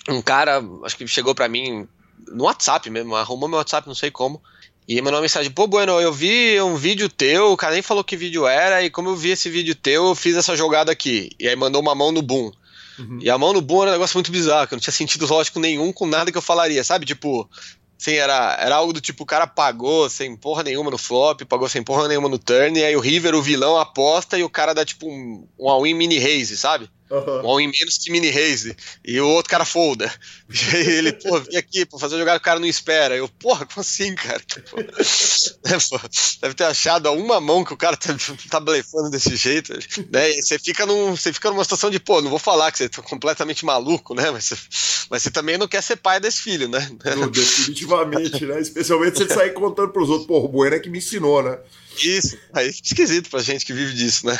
um 0.08 0.20
cara, 0.20 0.62
acho 0.84 0.96
que 0.96 1.06
chegou 1.08 1.34
para 1.34 1.48
mim 1.48 1.88
no 2.28 2.44
WhatsApp 2.44 2.88
mesmo, 2.90 3.16
arrumou 3.16 3.48
meu 3.48 3.58
WhatsApp, 3.58 3.88
não 3.88 3.94
sei 3.94 4.10
como, 4.10 4.42
e 4.86 5.00
mandou 5.00 5.14
uma 5.14 5.22
mensagem: 5.22 5.50
pô, 5.50 5.66
Bueno, 5.66 5.98
eu 6.00 6.12
vi 6.12 6.60
um 6.60 6.76
vídeo 6.76 7.08
teu, 7.08 7.52
o 7.52 7.56
cara 7.56 7.72
nem 7.72 7.82
falou 7.82 8.04
que 8.04 8.16
vídeo 8.16 8.46
era, 8.46 8.82
e 8.82 8.90
como 8.90 9.08
eu 9.08 9.16
vi 9.16 9.30
esse 9.30 9.48
vídeo 9.48 9.74
teu, 9.74 10.06
eu 10.06 10.14
fiz 10.14 10.36
essa 10.36 10.54
jogada 10.54 10.92
aqui. 10.92 11.30
E 11.40 11.48
aí 11.48 11.56
mandou 11.56 11.80
uma 11.80 11.94
mão 11.94 12.12
no 12.12 12.20
boom. 12.20 12.52
Uhum. 12.98 13.18
E 13.20 13.30
a 13.30 13.38
mão 13.38 13.52
no 13.52 13.62
boom 13.62 13.82
era 13.82 13.90
um 13.90 13.94
negócio 13.94 14.16
muito 14.16 14.30
bizarro, 14.30 14.68
que 14.68 14.74
eu 14.74 14.76
não 14.76 14.82
tinha 14.82 14.92
sentido 14.92 15.26
lógico 15.26 15.58
nenhum 15.58 15.92
com 15.92 16.06
nada 16.06 16.30
que 16.30 16.36
eu 16.36 16.42
falaria, 16.42 16.84
sabe? 16.84 17.06
Tipo, 17.06 17.48
Sim, 17.96 18.16
era, 18.16 18.56
era 18.60 18.76
algo 18.76 18.92
do 18.92 19.00
tipo, 19.00 19.22
o 19.22 19.26
cara 19.26 19.46
pagou 19.46 20.10
sem 20.10 20.36
porra 20.36 20.62
nenhuma 20.62 20.90
no 20.90 20.98
flop, 20.98 21.40
pagou 21.42 21.68
sem 21.68 21.82
porra 21.82 22.06
nenhuma 22.08 22.28
no 22.28 22.38
turn, 22.38 22.78
e 22.78 22.84
aí 22.84 22.94
o 22.94 23.00
River, 23.00 23.34
o 23.34 23.40
vilão, 23.40 23.78
aposta 23.78 24.36
e 24.36 24.42
o 24.42 24.50
cara 24.50 24.74
dá 24.74 24.84
tipo 24.84 25.08
um, 25.08 25.46
um 25.58 25.68
all-in 25.70 25.94
mini 25.94 26.18
raise, 26.18 26.56
sabe? 26.56 26.90
Uhum. 27.10 27.42
Um 27.42 27.46
all-in 27.48 27.70
menos 27.70 27.98
que 27.98 28.10
mini 28.10 28.30
raise. 28.30 28.74
E 29.04 29.20
o 29.20 29.28
outro 29.28 29.50
cara 29.50 29.64
folda. 29.64 30.12
E 30.74 30.76
ele, 30.76 31.12
pô, 31.12 31.40
vim 31.40 31.56
aqui 31.56 31.84
pra 31.84 31.98
fazer 31.98 32.18
jogar 32.18 32.36
o 32.36 32.40
cara 32.40 32.60
não 32.60 32.66
espera. 32.66 33.16
Eu, 33.16 33.28
porra, 33.28 33.66
como 33.66 33.80
assim, 33.80 34.14
cara? 34.14 34.40
Tipo, 34.44 34.76
deve 36.40 36.54
ter 36.54 36.64
achado 36.64 37.10
uma 37.12 37.40
mão 37.40 37.64
que 37.64 37.72
o 37.72 37.76
cara 37.76 37.96
tá, 37.96 38.14
tá 38.50 38.60
blefando 38.60 39.10
desse 39.10 39.34
jeito. 39.36 39.72
Né? 40.10 40.30
E 40.30 40.42
você 40.42 40.58
fica, 40.58 40.86
num, 40.86 41.16
você 41.16 41.32
fica 41.32 41.50
numa 41.50 41.64
situação 41.64 41.90
de, 41.90 41.98
pô, 41.98 42.20
não 42.20 42.30
vou 42.30 42.38
falar 42.38 42.70
que 42.70 42.78
você 42.78 42.88
tá 42.88 43.02
completamente 43.02 43.64
maluco, 43.64 44.14
né? 44.14 44.30
Mas 44.30 44.44
você, 44.44 44.56
mas 45.10 45.22
você 45.22 45.30
também 45.30 45.58
não 45.58 45.66
quer 45.66 45.82
ser 45.82 45.96
pai 45.96 46.20
desse 46.20 46.42
filho, 46.42 46.68
né? 46.68 46.88
definitivamente, 47.30 48.44
né? 48.44 48.60
Especialmente 48.60 49.16
se 49.16 49.24
ele 49.24 49.34
sair 49.34 49.52
contando 49.52 49.92
pros 49.92 50.08
outros, 50.08 50.26
pô, 50.26 50.38
o 50.44 50.48
Bueno 50.48 50.76
é 50.76 50.80
que 50.80 50.90
me 50.90 50.98
ensinou, 50.98 51.42
né? 51.42 51.58
Isso, 52.02 52.36
aí 52.52 52.72
fica 52.72 52.88
esquisito 52.88 53.30
pra 53.30 53.40
gente 53.40 53.64
que 53.64 53.72
vive 53.72 53.94
disso, 53.94 54.26
né? 54.26 54.38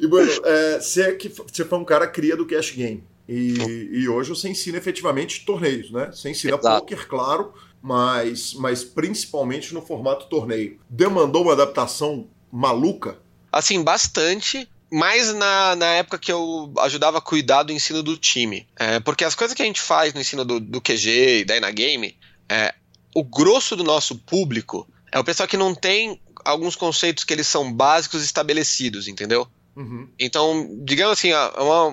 E, 0.00 0.06
Bueno, 0.06 0.32
é, 0.44 0.80
você, 0.80 1.02
é 1.02 1.12
que, 1.12 1.28
você 1.28 1.64
foi 1.64 1.78
um 1.78 1.84
cara 1.84 2.06
cria 2.06 2.34
do 2.34 2.46
cash 2.46 2.70
game. 2.70 3.04
E, 3.28 3.90
e 3.92 4.08
hoje 4.08 4.30
você 4.30 4.48
ensina 4.48 4.78
efetivamente 4.78 5.44
torneios, 5.44 5.90
né? 5.92 6.10
Você 6.10 6.30
ensina 6.30 6.56
Exato. 6.56 6.80
poker, 6.80 7.06
claro, 7.06 7.52
mas, 7.80 8.54
mas 8.54 8.82
principalmente 8.82 9.72
no 9.74 9.82
formato 9.82 10.26
torneio. 10.26 10.80
Demandou 10.88 11.42
uma 11.42 11.52
adaptação 11.52 12.26
maluca? 12.50 13.18
Assim, 13.52 13.84
bastante. 13.84 14.68
Mais 14.90 15.32
na, 15.34 15.76
na 15.76 15.86
época 15.86 16.18
que 16.18 16.32
eu 16.32 16.72
ajudava 16.78 17.18
a 17.18 17.22
cuidar 17.22 17.62
do 17.62 17.72
ensino 17.72 18.02
do 18.02 18.16
time. 18.16 18.66
É, 18.76 18.98
porque 18.98 19.24
as 19.24 19.36
coisas 19.36 19.54
que 19.54 19.62
a 19.62 19.66
gente 19.66 19.80
faz 19.80 20.12
no 20.12 20.20
ensino 20.20 20.44
do, 20.44 20.58
do 20.58 20.80
QG 20.80 21.40
e 21.40 21.44
da 21.44 21.70
Game, 21.70 22.16
é, 22.48 22.74
o 23.14 23.22
grosso 23.22 23.76
do 23.76 23.84
nosso 23.84 24.16
público 24.16 24.88
é 25.12 25.18
o 25.18 25.24
pessoal 25.24 25.48
que 25.48 25.56
não 25.56 25.74
tem 25.74 26.20
alguns 26.44 26.74
conceitos 26.74 27.22
que 27.22 27.32
eles 27.32 27.46
são 27.46 27.72
básicos 27.72 28.24
estabelecidos, 28.24 29.06
entendeu? 29.06 29.46
Uhum. 29.76 30.08
Então, 30.18 30.68
digamos 30.84 31.12
assim, 31.12 31.30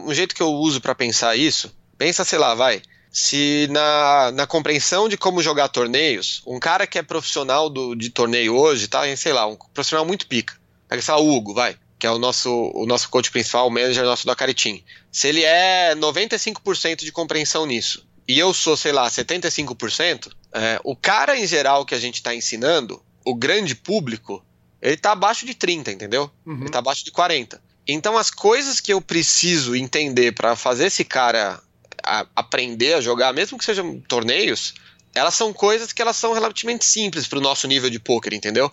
um 0.06 0.14
jeito 0.14 0.36
que 0.36 0.42
eu 0.42 0.52
uso 0.52 0.82
para 0.82 0.96
pensar 0.96 1.36
isso, 1.36 1.76
pensa, 1.98 2.24
sei 2.24 2.40
lá, 2.40 2.54
vai. 2.56 2.82
Se 3.12 3.68
na, 3.72 4.32
na 4.34 4.48
compreensão 4.48 5.08
de 5.10 5.18
como 5.18 5.42
jogar 5.42 5.70
torneios, 5.70 6.42
um 6.46 6.60
cara 6.60 6.86
que 6.86 7.00
é 7.00 7.04
profissional 7.04 7.70
do, 7.70 7.96
de 7.96 8.10
torneio 8.10 8.56
hoje, 8.56 8.88
tá, 8.88 9.04
sei 9.16 9.34
lá, 9.34 9.48
um 9.48 9.56
profissional 9.74 10.06
muito 10.06 10.28
pica. 10.28 10.56
Pega, 10.88 11.02
sei 11.02 11.14
lá, 11.14 11.20
o 11.20 11.36
Hugo, 11.36 11.54
vai 11.54 11.78
que 12.00 12.06
é 12.06 12.12
o 12.12 12.20
nosso, 12.20 12.72
o 12.76 12.86
nosso 12.86 13.10
coach 13.10 13.32
principal, 13.32 13.68
o 13.68 13.72
manager 13.72 14.04
nosso 14.04 14.26
do 14.26 14.32
Acaritim, 14.32 14.84
se 15.12 15.28
ele 15.28 15.44
é 15.44 15.96
95% 15.96 16.98
de 16.98 17.12
compreensão 17.12 17.66
nisso, 17.66 18.08
e 18.28 18.38
eu 18.38 18.54
sou, 18.54 18.76
sei 18.78 18.92
lá, 18.92 19.10
75%, 19.10 20.32
é, 20.54 20.80
o 20.84 20.96
cara 20.96 21.38
em 21.38 21.48
geral 21.48 21.86
que 21.86 21.96
a 21.96 22.00
gente 22.00 22.16
está 22.16 22.36
ensinando, 22.36 23.02
o 23.26 23.34
grande 23.34 23.74
público, 23.74 24.44
ele 24.82 24.94
está 24.94 25.14
abaixo 25.14 25.46
de 25.46 25.54
30, 25.54 25.92
entendeu? 25.92 26.30
Uhum. 26.46 26.58
Ele 26.58 26.66
está 26.66 26.80
abaixo 26.80 27.04
de 27.04 27.12
40. 27.12 27.62
Então 27.88 28.18
as 28.18 28.30
coisas 28.30 28.80
que 28.80 28.92
eu 28.92 29.02
preciso 29.02 29.76
entender 29.76 30.34
para 30.34 30.56
fazer 30.56 30.88
esse 30.88 31.06
cara 31.06 31.62
a, 32.04 32.26
aprender 32.36 32.96
a 32.96 33.02
jogar, 33.02 33.34
mesmo 33.34 33.58
que 33.58 33.66
sejam 33.66 34.00
torneios, 34.02 34.74
elas 35.16 35.34
são 35.34 35.54
coisas 35.54 35.94
que 35.94 36.02
elas 36.02 36.18
são 36.18 36.34
relativamente 36.34 36.86
simples 36.86 37.28
para 37.28 37.40
o 37.40 37.42
nosso 37.42 37.68
nível 37.68 37.90
de 37.90 38.00
poker, 38.00 38.34
entendeu? 38.34 38.72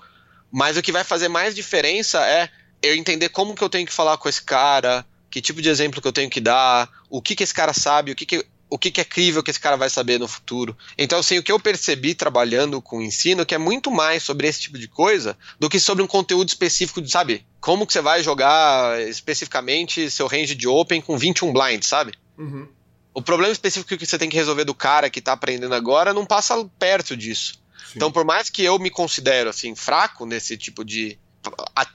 Mas 0.51 0.77
o 0.77 0.83
que 0.83 0.93
vai 0.93 1.05
fazer 1.05 1.29
mais 1.29 1.55
diferença 1.55 2.25
é 2.27 2.49
eu 2.83 2.95
entender 2.95 3.29
como 3.31 3.55
que 3.55 3.63
eu 3.63 3.69
tenho 3.69 3.87
que 3.87 3.93
falar 3.93 4.19
com 4.19 4.29
esse 4.29 4.43
cara, 4.43 5.07
que 5.31 5.41
tipo 5.41 5.63
de 5.63 5.69
exemplo 5.69 6.03
que 6.03 6.09
eu 6.09 6.13
tenho 6.13 6.31
que 6.31 6.41
dar, 6.41 6.89
o 7.09 7.23
que 7.23 7.35
que 7.35 7.43
esse 7.43 7.55
cara 7.55 7.73
sabe, 7.73 8.13
o 8.13 8.15
que 8.15 8.27
que 8.27 8.45
o 8.69 8.79
que, 8.79 8.91
que 8.91 9.01
é 9.01 9.05
crível 9.05 9.43
que 9.43 9.51
esse 9.51 9.61
cara 9.61 9.77
vai 9.77 9.89
saber 9.89 10.19
no 10.19 10.27
futuro. 10.27 10.77
Então, 10.99 11.19
assim, 11.19 11.39
o 11.39 11.43
que 11.43 11.53
eu 11.53 11.61
percebi 11.61 12.15
trabalhando 12.15 12.81
com 12.81 12.99
o 12.99 13.03
ensino 13.03 13.47
que 13.47 13.55
é 13.55 13.59
muito 13.59 13.91
mais 13.91 14.23
sobre 14.23 14.49
esse 14.49 14.61
tipo 14.61 14.79
de 14.79 14.89
coisa 14.89 15.37
do 15.59 15.69
que 15.69 15.79
sobre 15.79 16.03
um 16.03 16.07
conteúdo 16.07 16.49
específico 16.49 17.01
de, 17.01 17.11
sabe, 17.11 17.47
como 17.61 17.87
que 17.87 17.93
você 17.93 18.01
vai 18.01 18.23
jogar 18.23 19.01
especificamente 19.03 20.11
seu 20.11 20.27
range 20.27 20.55
de 20.55 20.67
open 20.67 21.01
com 21.01 21.17
21 21.17 21.53
blinds, 21.53 21.89
sabe? 21.89 22.15
Uhum. 22.37 22.69
O 23.13 23.23
problema 23.23 23.53
específico 23.53 23.97
que 23.97 24.07
você 24.07 24.19
tem 24.19 24.29
que 24.29 24.37
resolver 24.37 24.65
do 24.65 24.75
cara 24.75 25.09
que 25.09 25.21
tá 25.21 25.33
aprendendo 25.33 25.75
agora 25.75 26.13
não 26.13 26.27
passa 26.27 26.69
perto 26.79 27.17
disso. 27.17 27.63
Sim. 27.79 27.93
Então, 27.97 28.11
por 28.11 28.25
mais 28.25 28.51
que 28.51 28.65
eu 28.65 28.77
me 28.79 28.91
considero, 28.91 29.51
assim, 29.51 29.75
fraco 29.75 30.27
nesse 30.27 30.57
tipo 30.57 30.85
de, 30.85 31.17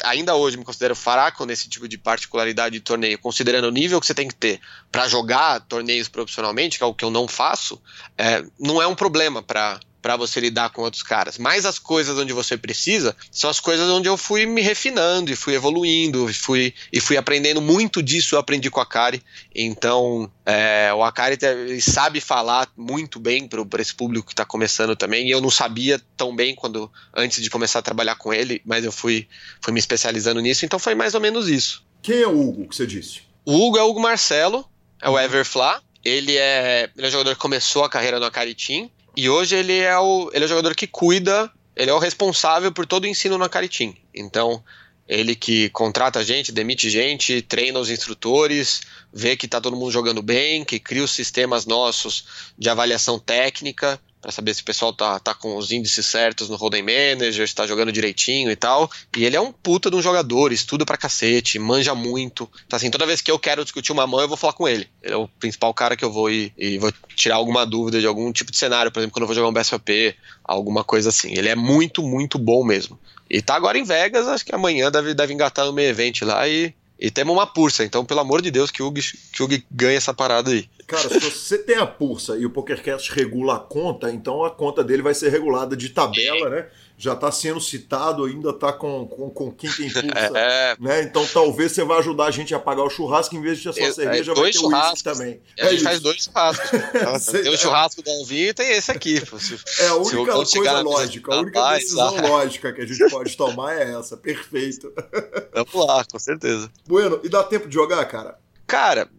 ainda 0.04 0.36
hoje 0.36 0.58
me 0.58 0.64
considero 0.64 0.96
fraco 0.96 1.46
nesse 1.46 1.68
tipo 1.70 1.88
de 1.88 1.98
particularidade 1.98 2.74
de 2.74 2.80
torneio, 2.80 3.18
considerando 3.20 3.66
o 3.66 3.72
nível 3.72 4.00
que 4.00 4.06
você 4.06 4.14
tem 4.14 4.28
que 4.28 4.36
ter 4.36 4.60
para 4.92 5.08
jogar 5.08 5.60
torneios 5.62 6.08
profissionalmente, 6.08 6.78
que 6.78 6.84
é 6.84 6.88
o 6.88 6.94
que 6.94 7.06
eu 7.06 7.10
não 7.10 7.28
faço, 7.28 7.82
é, 8.18 8.44
não 8.60 8.82
é 8.82 8.88
um 8.88 8.96
problema 8.96 9.42
para 9.42 9.80
para 10.02 10.16
você 10.16 10.40
lidar 10.40 10.70
com 10.70 10.82
outros 10.82 11.04
caras. 11.04 11.38
Mas 11.38 11.66
as 11.66 11.78
coisas 11.78 12.18
onde 12.18 12.34
você 12.34 12.58
precisa 12.58 13.16
são 13.32 13.50
as 13.50 13.60
coisas 13.60 13.90
onde 13.90 14.08
eu 14.08 14.18
fui 14.18 14.46
me 14.46 14.62
refinando 14.62 15.32
e 15.32 15.36
fui 15.36 15.56
evoluindo 15.56 16.30
e 16.30 16.34
fui, 16.34 16.74
e 16.92 17.00
fui 17.00 17.18
aprendendo 17.18 17.62
muito 17.62 18.02
disso. 18.02 18.36
Eu 18.36 18.40
aprendi 18.40 18.70
com 18.70 18.80
a 18.80 18.84
Akari. 18.84 19.22
Então, 19.54 20.32
é, 20.46 20.92
o 20.94 21.04
Akari 21.04 21.38
sabe 21.82 22.22
falar 22.22 22.72
muito 22.78 23.20
bem 23.20 23.48
para 23.48 23.82
esse 23.82 23.94
público 23.94 24.28
que 24.28 24.34
está 24.34 24.46
começando 24.46 24.96
também. 24.96 25.28
E 25.28 25.32
eu 25.32 25.42
não 25.42 25.52
sabia 25.52 26.02
tão 26.16 26.36
bem 26.36 26.56
quando 26.56 26.92
antes 27.14 27.42
de 27.42 27.50
começar 27.50 27.80
a 27.80 27.84
trabalhar 27.84 28.16
com 28.16 28.34
ele, 28.34 28.62
mas 28.66 28.86
eu 28.86 28.92
fui, 28.92 29.28
fui 29.62 29.74
me 29.74 29.80
especializando 29.80 30.40
nisso. 30.40 30.66
Então, 30.66 30.80
foi 30.80 30.96
mais 30.96 31.14
ou 31.14 31.22
menos 31.22 31.48
isso. 31.48 31.84
Quem 32.02 32.22
é 32.22 32.28
o 32.28 32.40
Hugo 32.40 32.68
que 32.68 32.76
você 32.76 32.88
disse? 32.88 33.22
O 33.46 33.54
Hugo 33.54 33.78
é 33.78 33.84
o 33.84 33.90
Hugo 33.90 34.00
Marcelo, 34.00 34.66
é 35.02 35.10
o 35.10 35.20
Everfla. 35.20 35.82
Ele 36.04 36.38
é, 36.38 36.90
ele 36.96 37.06
é 37.06 37.10
um 37.10 37.12
jogador 37.12 37.36
que 37.36 37.42
começou 37.42 37.84
a 37.84 37.90
carreira 37.90 38.20
no 38.20 38.26
Akari 38.26 38.56
Team. 38.56 38.90
E 39.16 39.30
hoje 39.30 39.56
ele 39.56 39.78
é 39.78 39.98
o, 39.98 40.30
ele 40.34 40.44
é 40.44 40.46
o 40.46 40.50
jogador 40.50 40.76
que 40.76 40.88
cuida, 40.88 41.52
ele 41.76 41.92
é 41.92 41.94
o 41.94 42.00
responsável 42.00 42.72
por 42.72 42.86
todo 42.86 43.04
o 43.04 43.08
ensino 43.08 43.38
na 43.38 43.50
Caritim. 43.50 43.96
Então, 44.14 44.64
ele 45.08 45.36
que 45.36 45.70
contrata 45.70 46.24
gente, 46.24 46.52
demite 46.52 46.90
gente, 46.90 47.42
treina 47.42 47.80
os 47.80 47.90
instrutores, 47.90 48.82
vê 49.12 49.36
que 49.36 49.46
está 49.46 49.60
todo 49.60 49.76
mundo 49.76 49.92
jogando 49.92 50.22
bem, 50.22 50.64
que 50.64 50.80
cria 50.80 51.04
os 51.04 51.12
sistemas 51.12 51.66
nossos 51.66 52.52
de 52.58 52.70
avaliação 52.70 53.18
técnica 53.18 54.00
para 54.22 54.32
saber 54.32 54.54
se 54.54 54.62
o 54.62 54.66
pessoal 54.66 54.92
tá, 54.92 55.18
tá 55.20 55.34
com 55.34 55.56
os 55.56 55.72
índices 55.72 56.06
certos 56.06 56.50
no 56.50 56.56
Holding 56.56 56.82
Manager, 56.82 57.48
se 57.48 57.56
tá 57.56 57.66
jogando 57.66 57.92
direitinho 57.92 58.52
e 58.52 58.56
tal. 58.56 58.90
E 59.16 59.26
ele 59.26 59.36
é 59.36 59.42
um 59.42 59.52
puta 59.52 59.90
de 59.90 59.96
um 59.96 60.02
jogador, 60.02 60.52
estuda 60.52 60.86
pra 60.86 60.98
cacete, 60.98 61.58
manja 61.58 61.96
muito. 61.96 62.50
Então, 62.66 62.78
assim, 62.78 62.92
toda 62.92 63.06
vez 63.06 63.22
que 63.22 63.32
eu 63.32 63.40
quero 63.40 63.64
discutir 63.64 63.92
uma 63.92 64.06
mão, 64.06 64.20
eu 64.20 64.28
vou 64.28 64.38
falar 64.38 64.54
com 64.54 64.68
ele. 64.68 64.88
Ele 65.02 65.14
é 65.14 65.18
o 65.18 65.28
principal 65.28 65.74
cara 65.74 65.96
que 65.96 66.04
eu 66.04 66.12
vou 66.12 66.30
ir 66.30 66.54
e 66.58 66.78
vou 66.78 66.92
tirar 67.16 67.36
alguma 67.36 67.66
dúvida 67.66 68.00
de 68.00 68.08
algum 68.08 68.32
tipo 68.32 68.52
de 68.52 68.58
cenário, 68.58 68.92
por 68.92 69.00
exemplo, 69.00 69.14
quando 69.14 69.24
eu 69.24 69.28
vou 69.28 69.36
jogar 69.36 69.50
um 69.50 69.54
BSOP, 69.54 70.16
alguma 70.44 70.84
coisa 70.84 71.10
assim. 71.10 71.34
Ele 71.38 71.50
é 71.50 71.56
muito, 71.56 72.04
muito 72.04 72.38
bom 72.38 72.64
mesmo. 72.64 73.00
E 73.30 73.42
tá 73.42 73.56
agora 73.56 73.78
em 73.78 73.84
Vegas, 73.84 74.28
acho 74.28 74.44
que 74.44 74.56
amanhã 74.56 74.90
deve, 74.90 75.14
deve 75.14 75.34
engatar 75.34 75.66
no 75.66 75.72
meio 75.72 75.90
evento 75.90 76.26
lá 76.26 76.48
e 76.48 76.74
e 77.00 77.10
temos 77.10 77.34
uma 77.34 77.48
pursa, 77.48 77.86
então, 77.86 78.04
pelo 78.04 78.20
amor 78.20 78.42
de 78.42 78.52
Deus, 78.52 78.70
que 78.70 78.84
o 78.84 78.88
Hugo, 78.88 79.00
que 79.32 79.42
o 79.42 79.46
Hugo 79.46 79.56
ganhe 79.72 79.96
essa 79.96 80.14
parada 80.14 80.52
aí. 80.52 80.70
Cara, 80.86 81.08
se 81.08 81.20
você 81.20 81.58
tem 81.58 81.78
a 81.78 81.88
pursa 81.88 82.36
e 82.38 82.46
o 82.46 82.50
PokerCast 82.50 83.14
regula 83.14 83.56
a 83.56 83.60
conta, 83.60 84.12
então 84.12 84.44
a 84.44 84.52
conta 84.52 84.84
dele 84.84 85.02
vai 85.02 85.14
ser 85.14 85.30
regulada 85.30 85.78
de 85.78 85.90
tabela, 85.90 86.50
né? 86.50 86.68
Já 87.00 87.14
está 87.14 87.32
sendo 87.32 87.62
citado, 87.62 88.26
ainda 88.26 88.50
está 88.50 88.74
com, 88.74 89.08
com, 89.08 89.30
com 89.30 89.52
quinta 89.54 89.80
impulsa. 89.82 90.38
É. 90.38 90.76
Né? 90.78 91.04
Então 91.04 91.26
talvez 91.28 91.72
você 91.72 91.82
vai 91.86 91.98
ajudar 92.00 92.26
a 92.26 92.32
gente 92.32 92.54
a 92.54 92.60
pagar 92.60 92.84
o 92.84 92.90
churrasco, 92.90 93.34
em 93.38 93.42
vez 93.42 93.58
de 93.58 93.72
ter 93.72 93.86
só 93.86 93.94
cerveja, 93.94 94.34
é, 94.34 94.36
vai 94.36 94.52
ter 94.52 94.60
uísque 94.60 95.04
também. 95.04 95.40
É 95.58 95.66
a 95.66 95.72
gente 95.72 95.84
faz 95.84 96.02
dois 96.02 96.26
churrascos. 96.26 96.70
tem 97.32 97.50
o 97.50 97.58
churrasco 97.58 98.04
do 98.04 98.12
Alvin 98.12 98.50
e 98.50 98.54
tem 98.54 98.72
esse 98.72 98.92
aqui. 98.92 99.24
Se, 99.40 99.58
é 99.82 99.88
a 99.88 99.96
única 99.96 100.34
coisa 100.34 100.82
lógica, 100.82 101.34
a 101.34 101.40
única 101.40 101.70
decisão 101.76 102.18
lógica 102.18 102.74
que 102.74 102.82
a 102.82 102.86
gente 102.86 103.10
pode 103.10 103.38
tomar 103.38 103.78
é 103.78 103.98
essa. 103.98 104.18
Perfeito. 104.18 104.92
Vamos 105.56 105.88
lá, 105.88 106.04
com 106.04 106.20
certeza. 106.20 106.70
Bueno, 106.86 107.22
e 107.24 107.30
dá 107.30 107.44
tempo 107.44 107.70
de 107.70 107.76
jogar, 107.76 108.04
cara? 108.06 108.38
Cara, 108.68 109.10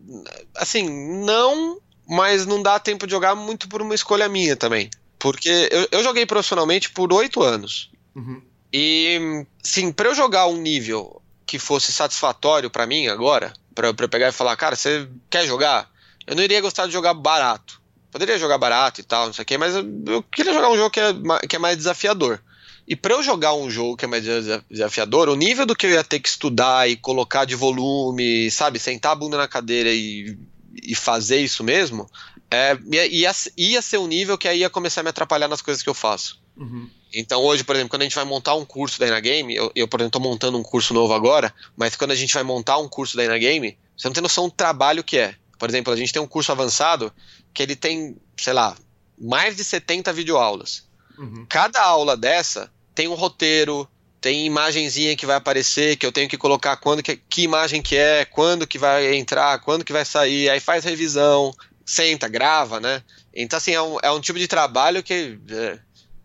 assim, 0.55 0.87
não, 1.25 1.81
mas 2.07 2.45
não 2.45 2.63
dá 2.63 2.79
tempo 2.79 3.07
de 3.07 3.13
jogar 3.13 3.35
muito 3.35 3.71
por 3.71 3.81
uma 3.81 3.95
escolha 3.95 4.29
minha 4.29 4.55
também. 4.55 4.91
Porque 5.21 5.69
eu, 5.71 5.89
eu 5.93 6.03
joguei 6.03 6.27
profissionalmente 6.27 6.91
por 6.91 7.13
oito 7.13 7.43
anos. 7.43 7.91
Uhum. 8.17 8.43
E, 8.73 9.45
sim, 9.63 9.93
para 9.93 10.09
eu 10.09 10.15
jogar 10.15 10.47
um 10.47 10.57
nível 10.57 11.21
que 11.47 11.59
fosse 11.59 11.93
satisfatório 11.93 12.71
para 12.71 12.87
mim 12.87 13.07
agora, 13.07 13.53
para 13.75 13.89
eu 13.89 13.95
pegar 13.95 14.29
e 14.29 14.33
falar, 14.33 14.57
cara, 14.57 14.75
você 14.75 15.09
quer 15.29 15.47
jogar? 15.47 15.91
Eu 16.27 16.35
não 16.35 16.43
iria 16.43 16.61
gostar 16.61 16.87
de 16.87 16.93
jogar 16.93 17.13
barato. 17.13 17.81
Poderia 18.11 18.39
jogar 18.39 18.59
barato 18.59 19.01
e 19.01 19.05
tal, 19.05 19.27
não 19.27 19.33
sei 19.33 19.43
o 19.43 19.47
quê, 19.47 19.59
mas 19.59 19.75
eu, 19.75 20.23
queria 20.23 20.53
jogar 20.53 20.71
um 20.71 20.77
jogo 20.77 20.91
que 20.91 21.01
é, 21.01 21.13
que 21.49 21.57
é 21.57 21.59
mais 21.59 21.77
desafiador. 21.77 22.41
E 22.89 22.97
para 22.97 23.15
eu 23.15 23.23
jogar 23.23 23.55
um 23.55 23.71
jogo 23.71 23.97
que 23.97 24.05
é 24.05 24.09
mais 24.09 24.25
desafiador, 24.69 25.29
o 25.29 25.37
nível 25.37 25.67
do 25.67 25.77
que 25.77 25.87
eu 25.87 25.91
ia 25.91 26.03
ter 26.03 26.19
que 26.19 26.29
estudar 26.29 26.89
e 26.89 26.97
colocar 26.97 27.45
de 27.45 27.55
volume, 27.55 28.51
sabe, 28.51 28.79
sentar 28.79 29.13
a 29.13 29.15
bunda 29.15 29.37
na 29.37 29.47
cadeira 29.47 29.91
e, 29.93 30.37
e 30.83 30.95
fazer 30.95 31.39
isso 31.39 31.63
mesmo, 31.63 32.11
é, 32.51 32.77
ia, 32.91 33.31
ia 33.57 33.83
ser 33.83 33.99
um 33.99 34.07
nível 34.07 34.37
que 34.37 34.49
aí 34.49 34.61
ia 34.61 34.71
começar 34.71 35.01
a 35.01 35.05
me 35.05 35.11
atrapalhar 35.11 35.49
nas 35.49 35.63
coisas 35.63 35.83
que 35.83 35.89
eu 35.89 35.95
faço. 35.95 36.41
Uhum. 36.57 36.91
Então 37.15 37.41
hoje, 37.43 37.65
por 37.65 37.75
exemplo, 37.75 37.91
quando 37.91 38.03
a 38.03 38.05
gente 38.05 38.15
vai 38.15 38.25
montar 38.25 38.55
um 38.55 38.65
curso 38.65 38.99
da 38.99 39.07
Inagame, 39.07 39.55
eu, 39.55 39.71
eu, 39.75 39.89
por 39.89 40.01
exemplo, 40.01 40.19
estou 40.19 40.23
montando 40.23 40.59
um 40.59 40.63
curso 40.63 40.93
novo 40.93 41.15
agora, 41.15 41.55
mas 41.77 41.97
quando 41.97 42.11
a 42.11 42.17
gente 42.17 42.35
vai 42.35 42.43
montar 42.43 42.79
um 42.79 42.89
curso 42.89 43.17
da 43.17 43.25
Inagame, 43.25 43.79
você 43.97 44.09
não 44.09 44.13
tem 44.13 44.23
noção 44.23 44.49
do 44.49 44.55
trabalho 44.55 45.05
que 45.05 45.17
é. 45.17 45.35
Por 45.59 45.69
exemplo, 45.69 45.93
a 45.93 45.97
gente 45.97 46.13
tem 46.13 46.23
um 46.23 46.27
curso 46.27 46.51
avançado 46.51 47.13
que 47.53 47.63
ele 47.63 47.77
tem, 47.77 48.17
sei 48.37 48.53
lá, 48.53 48.77
mais 49.19 49.57
de 49.57 49.65
70 49.65 50.13
videoaulas. 50.13 50.89
Uhum. 51.19 51.45
Cada 51.49 51.83
aula 51.83 52.17
dessa 52.17 52.73
tem 52.95 53.09
um 53.09 53.15
roteiro, 53.15 53.89
tem 54.21 54.47
imagenzinha 54.47 55.17
que 55.17 55.27
vai 55.27 55.37
aparecer, 55.37 55.97
que 55.97 56.05
eu 56.05 56.13
tenho 56.13 56.29
que 56.29 56.37
colocar 56.37 56.77
quando 56.77 57.03
que, 57.03 57.17
que 57.17 57.43
imagem 57.43 57.83
que 57.83 57.97
é, 57.97 58.25
quando 58.25 58.67
que 58.67 58.79
vai 58.79 59.15
entrar, 59.15 59.61
quando 59.61 59.85
que 59.85 59.93
vai 59.93 60.05
sair, 60.05 60.49
aí 60.49 60.61
faz 60.61 60.85
revisão, 60.85 61.55
senta, 61.91 62.29
grava, 62.29 62.79
né? 62.79 63.03
Então, 63.35 63.57
assim, 63.57 63.73
é 63.73 63.83
um, 63.83 63.99
é 64.03 64.11
um 64.11 64.21
tipo 64.21 64.39
de 64.39 64.47
trabalho 64.47 65.03
que. 65.03 65.39
É, 65.51 65.79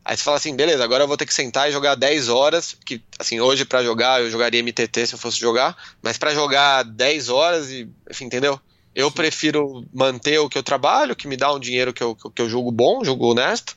aí 0.03 0.16
você 0.16 0.24
fala 0.24 0.38
assim, 0.38 0.55
beleza, 0.55 0.84
agora 0.84 1.03
eu 1.03 1.07
vou 1.07 1.18
ter 1.18 1.26
que 1.26 1.34
sentar 1.34 1.68
e 1.68 1.72
jogar 1.74 1.95
10 1.95 2.30
horas, 2.30 2.78
que, 2.86 3.01
assim, 3.18 3.39
hoje 3.39 3.66
para 3.66 3.84
jogar, 3.84 4.22
eu 4.22 4.30
jogaria 4.30 4.61
MTT 4.61 5.07
se 5.07 5.13
eu 5.16 5.20
fosse 5.20 5.39
jogar, 5.39 5.76
mas 6.01 6.18
para 6.18 6.34
jogar 6.34 6.84
10 6.84 7.30
horas 7.30 7.72
e, 7.72 7.89
enfim, 8.09 8.26
entendeu? 8.26 8.59
Eu 8.93 9.11
prefiro 9.11 9.86
manter 9.93 10.39
o 10.39 10.47
que 10.47 10.57
eu 10.57 10.63
trabalho, 10.63 11.16
que 11.16 11.28
me 11.28 11.36
dá 11.36 11.51
um 11.51 11.59
dinheiro 11.59 11.91
que 11.91 12.03
eu, 12.03 12.16
que 12.16 12.41
eu 12.41 12.49
julgo 12.49 12.72
bom, 12.72 13.03
julgo 13.03 13.32
honesto, 13.32 13.76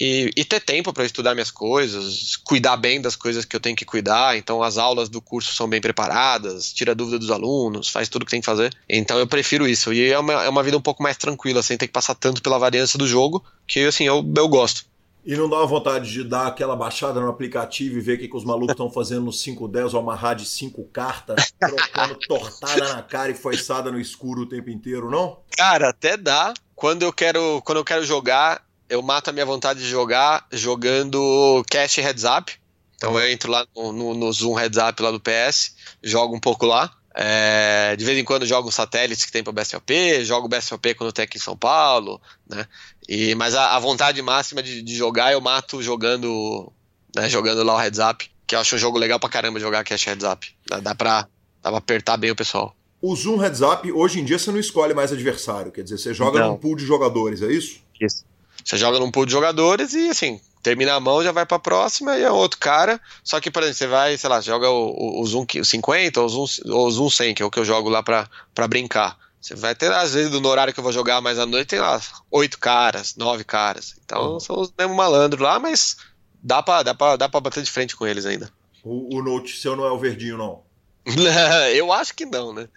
e, 0.00 0.30
e, 0.36 0.44
ter 0.44 0.60
tempo 0.60 0.92
para 0.92 1.04
estudar 1.04 1.34
minhas 1.34 1.50
coisas, 1.50 2.36
cuidar 2.36 2.76
bem 2.76 3.00
das 3.00 3.16
coisas 3.16 3.44
que 3.44 3.56
eu 3.56 3.60
tenho 3.60 3.76
que 3.76 3.84
cuidar. 3.84 4.36
Então, 4.36 4.62
as 4.62 4.78
aulas 4.78 5.08
do 5.08 5.20
curso 5.20 5.54
são 5.54 5.68
bem 5.68 5.80
preparadas, 5.80 6.72
tira 6.72 6.94
dúvida 6.94 7.18
dos 7.18 7.30
alunos, 7.30 7.88
faz 7.88 8.08
tudo 8.08 8.24
que 8.24 8.30
tem 8.30 8.40
que 8.40 8.46
fazer. 8.46 8.72
Então, 8.88 9.18
eu 9.18 9.26
prefiro 9.26 9.66
isso. 9.66 9.92
E 9.92 10.10
é 10.10 10.18
uma, 10.18 10.32
é 10.44 10.48
uma 10.48 10.62
vida 10.62 10.76
um 10.76 10.82
pouco 10.82 11.02
mais 11.02 11.16
tranquila, 11.16 11.62
sem 11.62 11.76
ter 11.76 11.86
que 11.86 11.92
passar 11.92 12.14
tanto 12.14 12.40
pela 12.40 12.58
variância 12.58 12.98
do 12.98 13.08
jogo, 13.08 13.44
que 13.66 13.80
assim, 13.80 14.04
eu, 14.04 14.24
eu 14.36 14.48
gosto. 14.48 14.86
E 15.24 15.36
não 15.36 15.46
dá 15.46 15.56
uma 15.56 15.66
vontade 15.66 16.10
de 16.10 16.24
dar 16.24 16.46
aquela 16.46 16.74
baixada 16.74 17.20
no 17.20 17.28
aplicativo 17.28 17.98
e 17.98 18.00
ver 18.00 18.14
o 18.14 18.18
que, 18.18 18.28
que 18.28 18.36
os 18.36 18.44
malucos 18.44 18.70
estão 18.70 18.90
fazendo 18.90 19.26
no 19.26 19.30
510 19.30 19.92
ou 19.92 20.00
amarrar 20.00 20.34
de 20.34 20.46
cinco 20.46 20.84
cartas, 20.84 21.52
trocando 21.60 22.16
tortada 22.26 22.94
na 22.94 23.02
cara 23.02 23.30
e 23.30 23.34
foiçada 23.34 23.92
no 23.92 24.00
escuro 24.00 24.42
o 24.42 24.46
tempo 24.46 24.70
inteiro, 24.70 25.10
não? 25.10 25.40
Cara, 25.54 25.90
até 25.90 26.16
dá. 26.16 26.54
Quando 26.74 27.02
eu 27.02 27.12
quero, 27.12 27.60
quando 27.62 27.78
eu 27.78 27.84
quero 27.84 28.04
jogar, 28.04 28.64
eu 28.88 29.02
mato 29.02 29.28
a 29.28 29.32
minha 29.32 29.46
vontade 29.46 29.80
de 29.80 29.88
jogar 29.88 30.46
jogando 30.52 31.64
Cash 31.70 31.96
Heads 31.96 32.24
Up. 32.24 32.52
Então 32.96 33.18
eu 33.18 33.30
entro 33.30 33.50
lá 33.50 33.66
no, 33.76 33.92
no, 33.92 34.14
no, 34.14 34.32
Zoom 34.32 34.54
Heads 34.54 34.78
Up 34.78 35.00
lá 35.02 35.10
do 35.10 35.20
PS, 35.20 35.74
jogo 36.02 36.34
um 36.34 36.40
pouco 36.40 36.66
lá. 36.66 36.90
É, 37.14 37.96
de 37.96 38.04
vez 38.04 38.16
em 38.18 38.24
quando 38.24 38.46
jogo 38.46 38.70
satélites 38.70 39.24
que 39.24 39.32
tem 39.32 39.42
para 39.42 39.50
o 39.50 39.54
BSOP, 39.54 40.24
jogo 40.24 40.48
BSOP 40.48 40.94
quando 40.94 41.12
tem 41.12 41.24
aqui 41.24 41.36
em 41.36 41.40
São 41.40 41.56
Paulo, 41.56 42.20
né? 42.48 42.66
E, 43.08 43.34
mas 43.34 43.54
a, 43.54 43.74
a 43.74 43.78
vontade 43.78 44.20
máxima 44.22 44.62
de, 44.62 44.82
de, 44.82 44.94
jogar 44.94 45.32
eu 45.32 45.40
mato 45.40 45.82
jogando, 45.82 46.72
né, 47.16 47.28
jogando 47.28 47.64
lá 47.64 47.74
o 47.74 47.78
Heads 47.78 47.98
Up, 47.98 48.30
que 48.46 48.54
eu 48.54 48.60
acho 48.60 48.76
um 48.76 48.78
jogo 48.78 48.98
legal 48.98 49.18
pra 49.18 49.28
caramba 49.28 49.58
jogar 49.58 49.82
Cash 49.84 50.04
Heads 50.04 50.24
Up. 50.24 50.46
Dá, 50.68 50.78
dá, 50.80 50.94
pra, 50.94 51.22
dá 51.62 51.70
pra 51.70 51.78
apertar 51.78 52.16
bem 52.16 52.30
o 52.30 52.36
pessoal. 52.36 52.74
O 53.00 53.14
Zoom 53.16 53.36
Heads 53.38 53.62
Up, 53.62 53.90
hoje 53.90 54.20
em 54.20 54.24
dia 54.24 54.38
você 54.38 54.52
não 54.52 54.58
escolhe 54.58 54.94
mais 54.94 55.12
adversário, 55.12 55.72
quer 55.72 55.82
dizer, 55.82 55.98
você 55.98 56.14
joga 56.14 56.40
não. 56.40 56.50
num 56.50 56.56
pool 56.56 56.76
de 56.76 56.84
jogadores, 56.84 57.42
é 57.42 57.50
isso? 57.50 57.80
Isso. 58.00 58.27
Você 58.68 58.76
joga 58.76 58.98
num 58.98 59.10
pool 59.10 59.24
de 59.24 59.32
jogadores 59.32 59.94
e 59.94 60.10
assim, 60.10 60.38
termina 60.62 60.92
a 60.92 61.00
mão, 61.00 61.24
já 61.24 61.32
vai 61.32 61.46
pra 61.46 61.58
próxima 61.58 62.18
e 62.18 62.22
é 62.22 62.30
outro 62.30 62.60
cara. 62.60 63.00
Só 63.24 63.40
que, 63.40 63.50
por 63.50 63.62
exemplo, 63.62 63.78
você 63.78 63.86
vai, 63.86 64.18
sei 64.18 64.28
lá, 64.28 64.42
joga 64.42 64.68
o, 64.68 64.90
o, 64.90 65.22
o 65.22 65.26
Zoom 65.26 65.46
50 65.64 66.20
ou 66.20 66.26
o 66.26 66.28
Zoom, 66.28 66.74
o 66.74 66.90
Zoom 66.90 67.08
100, 67.08 67.34
que 67.34 67.42
é 67.42 67.46
o 67.46 67.50
que 67.50 67.58
eu 67.58 67.64
jogo 67.64 67.88
lá 67.88 68.02
pra, 68.02 68.28
pra 68.54 68.68
brincar. 68.68 69.16
Você 69.40 69.54
vai 69.54 69.74
ter, 69.74 69.90
às 69.90 70.12
vezes, 70.12 70.30
no 70.38 70.46
horário 70.46 70.74
que 70.74 70.80
eu 70.80 70.84
vou 70.84 70.92
jogar 70.92 71.22
mais 71.22 71.38
à 71.38 71.46
noite, 71.46 71.68
tem 71.68 71.78
lá 71.78 71.98
oito 72.30 72.58
caras, 72.58 73.16
nove 73.16 73.42
caras. 73.42 73.96
Então 74.04 74.32
uhum. 74.32 74.40
são 74.40 74.60
os 74.60 74.70
mesmos 74.76 74.94
malandros 74.98 75.40
lá, 75.40 75.58
mas 75.58 75.96
dá 76.42 76.62
pra, 76.62 76.82
dá, 76.82 76.94
pra, 76.94 77.16
dá 77.16 77.26
pra 77.26 77.40
bater 77.40 77.62
de 77.62 77.70
frente 77.70 77.96
com 77.96 78.06
eles 78.06 78.26
ainda. 78.26 78.52
O, 78.84 79.16
o 79.16 79.22
Note 79.22 79.56
seu 79.56 79.74
não 79.74 79.86
é 79.86 79.90
o 79.90 79.98
verdinho, 79.98 80.36
não? 80.36 80.60
eu 81.74 81.92
acho 81.92 82.14
que 82.14 82.26
não, 82.26 82.52
né? 82.52 82.68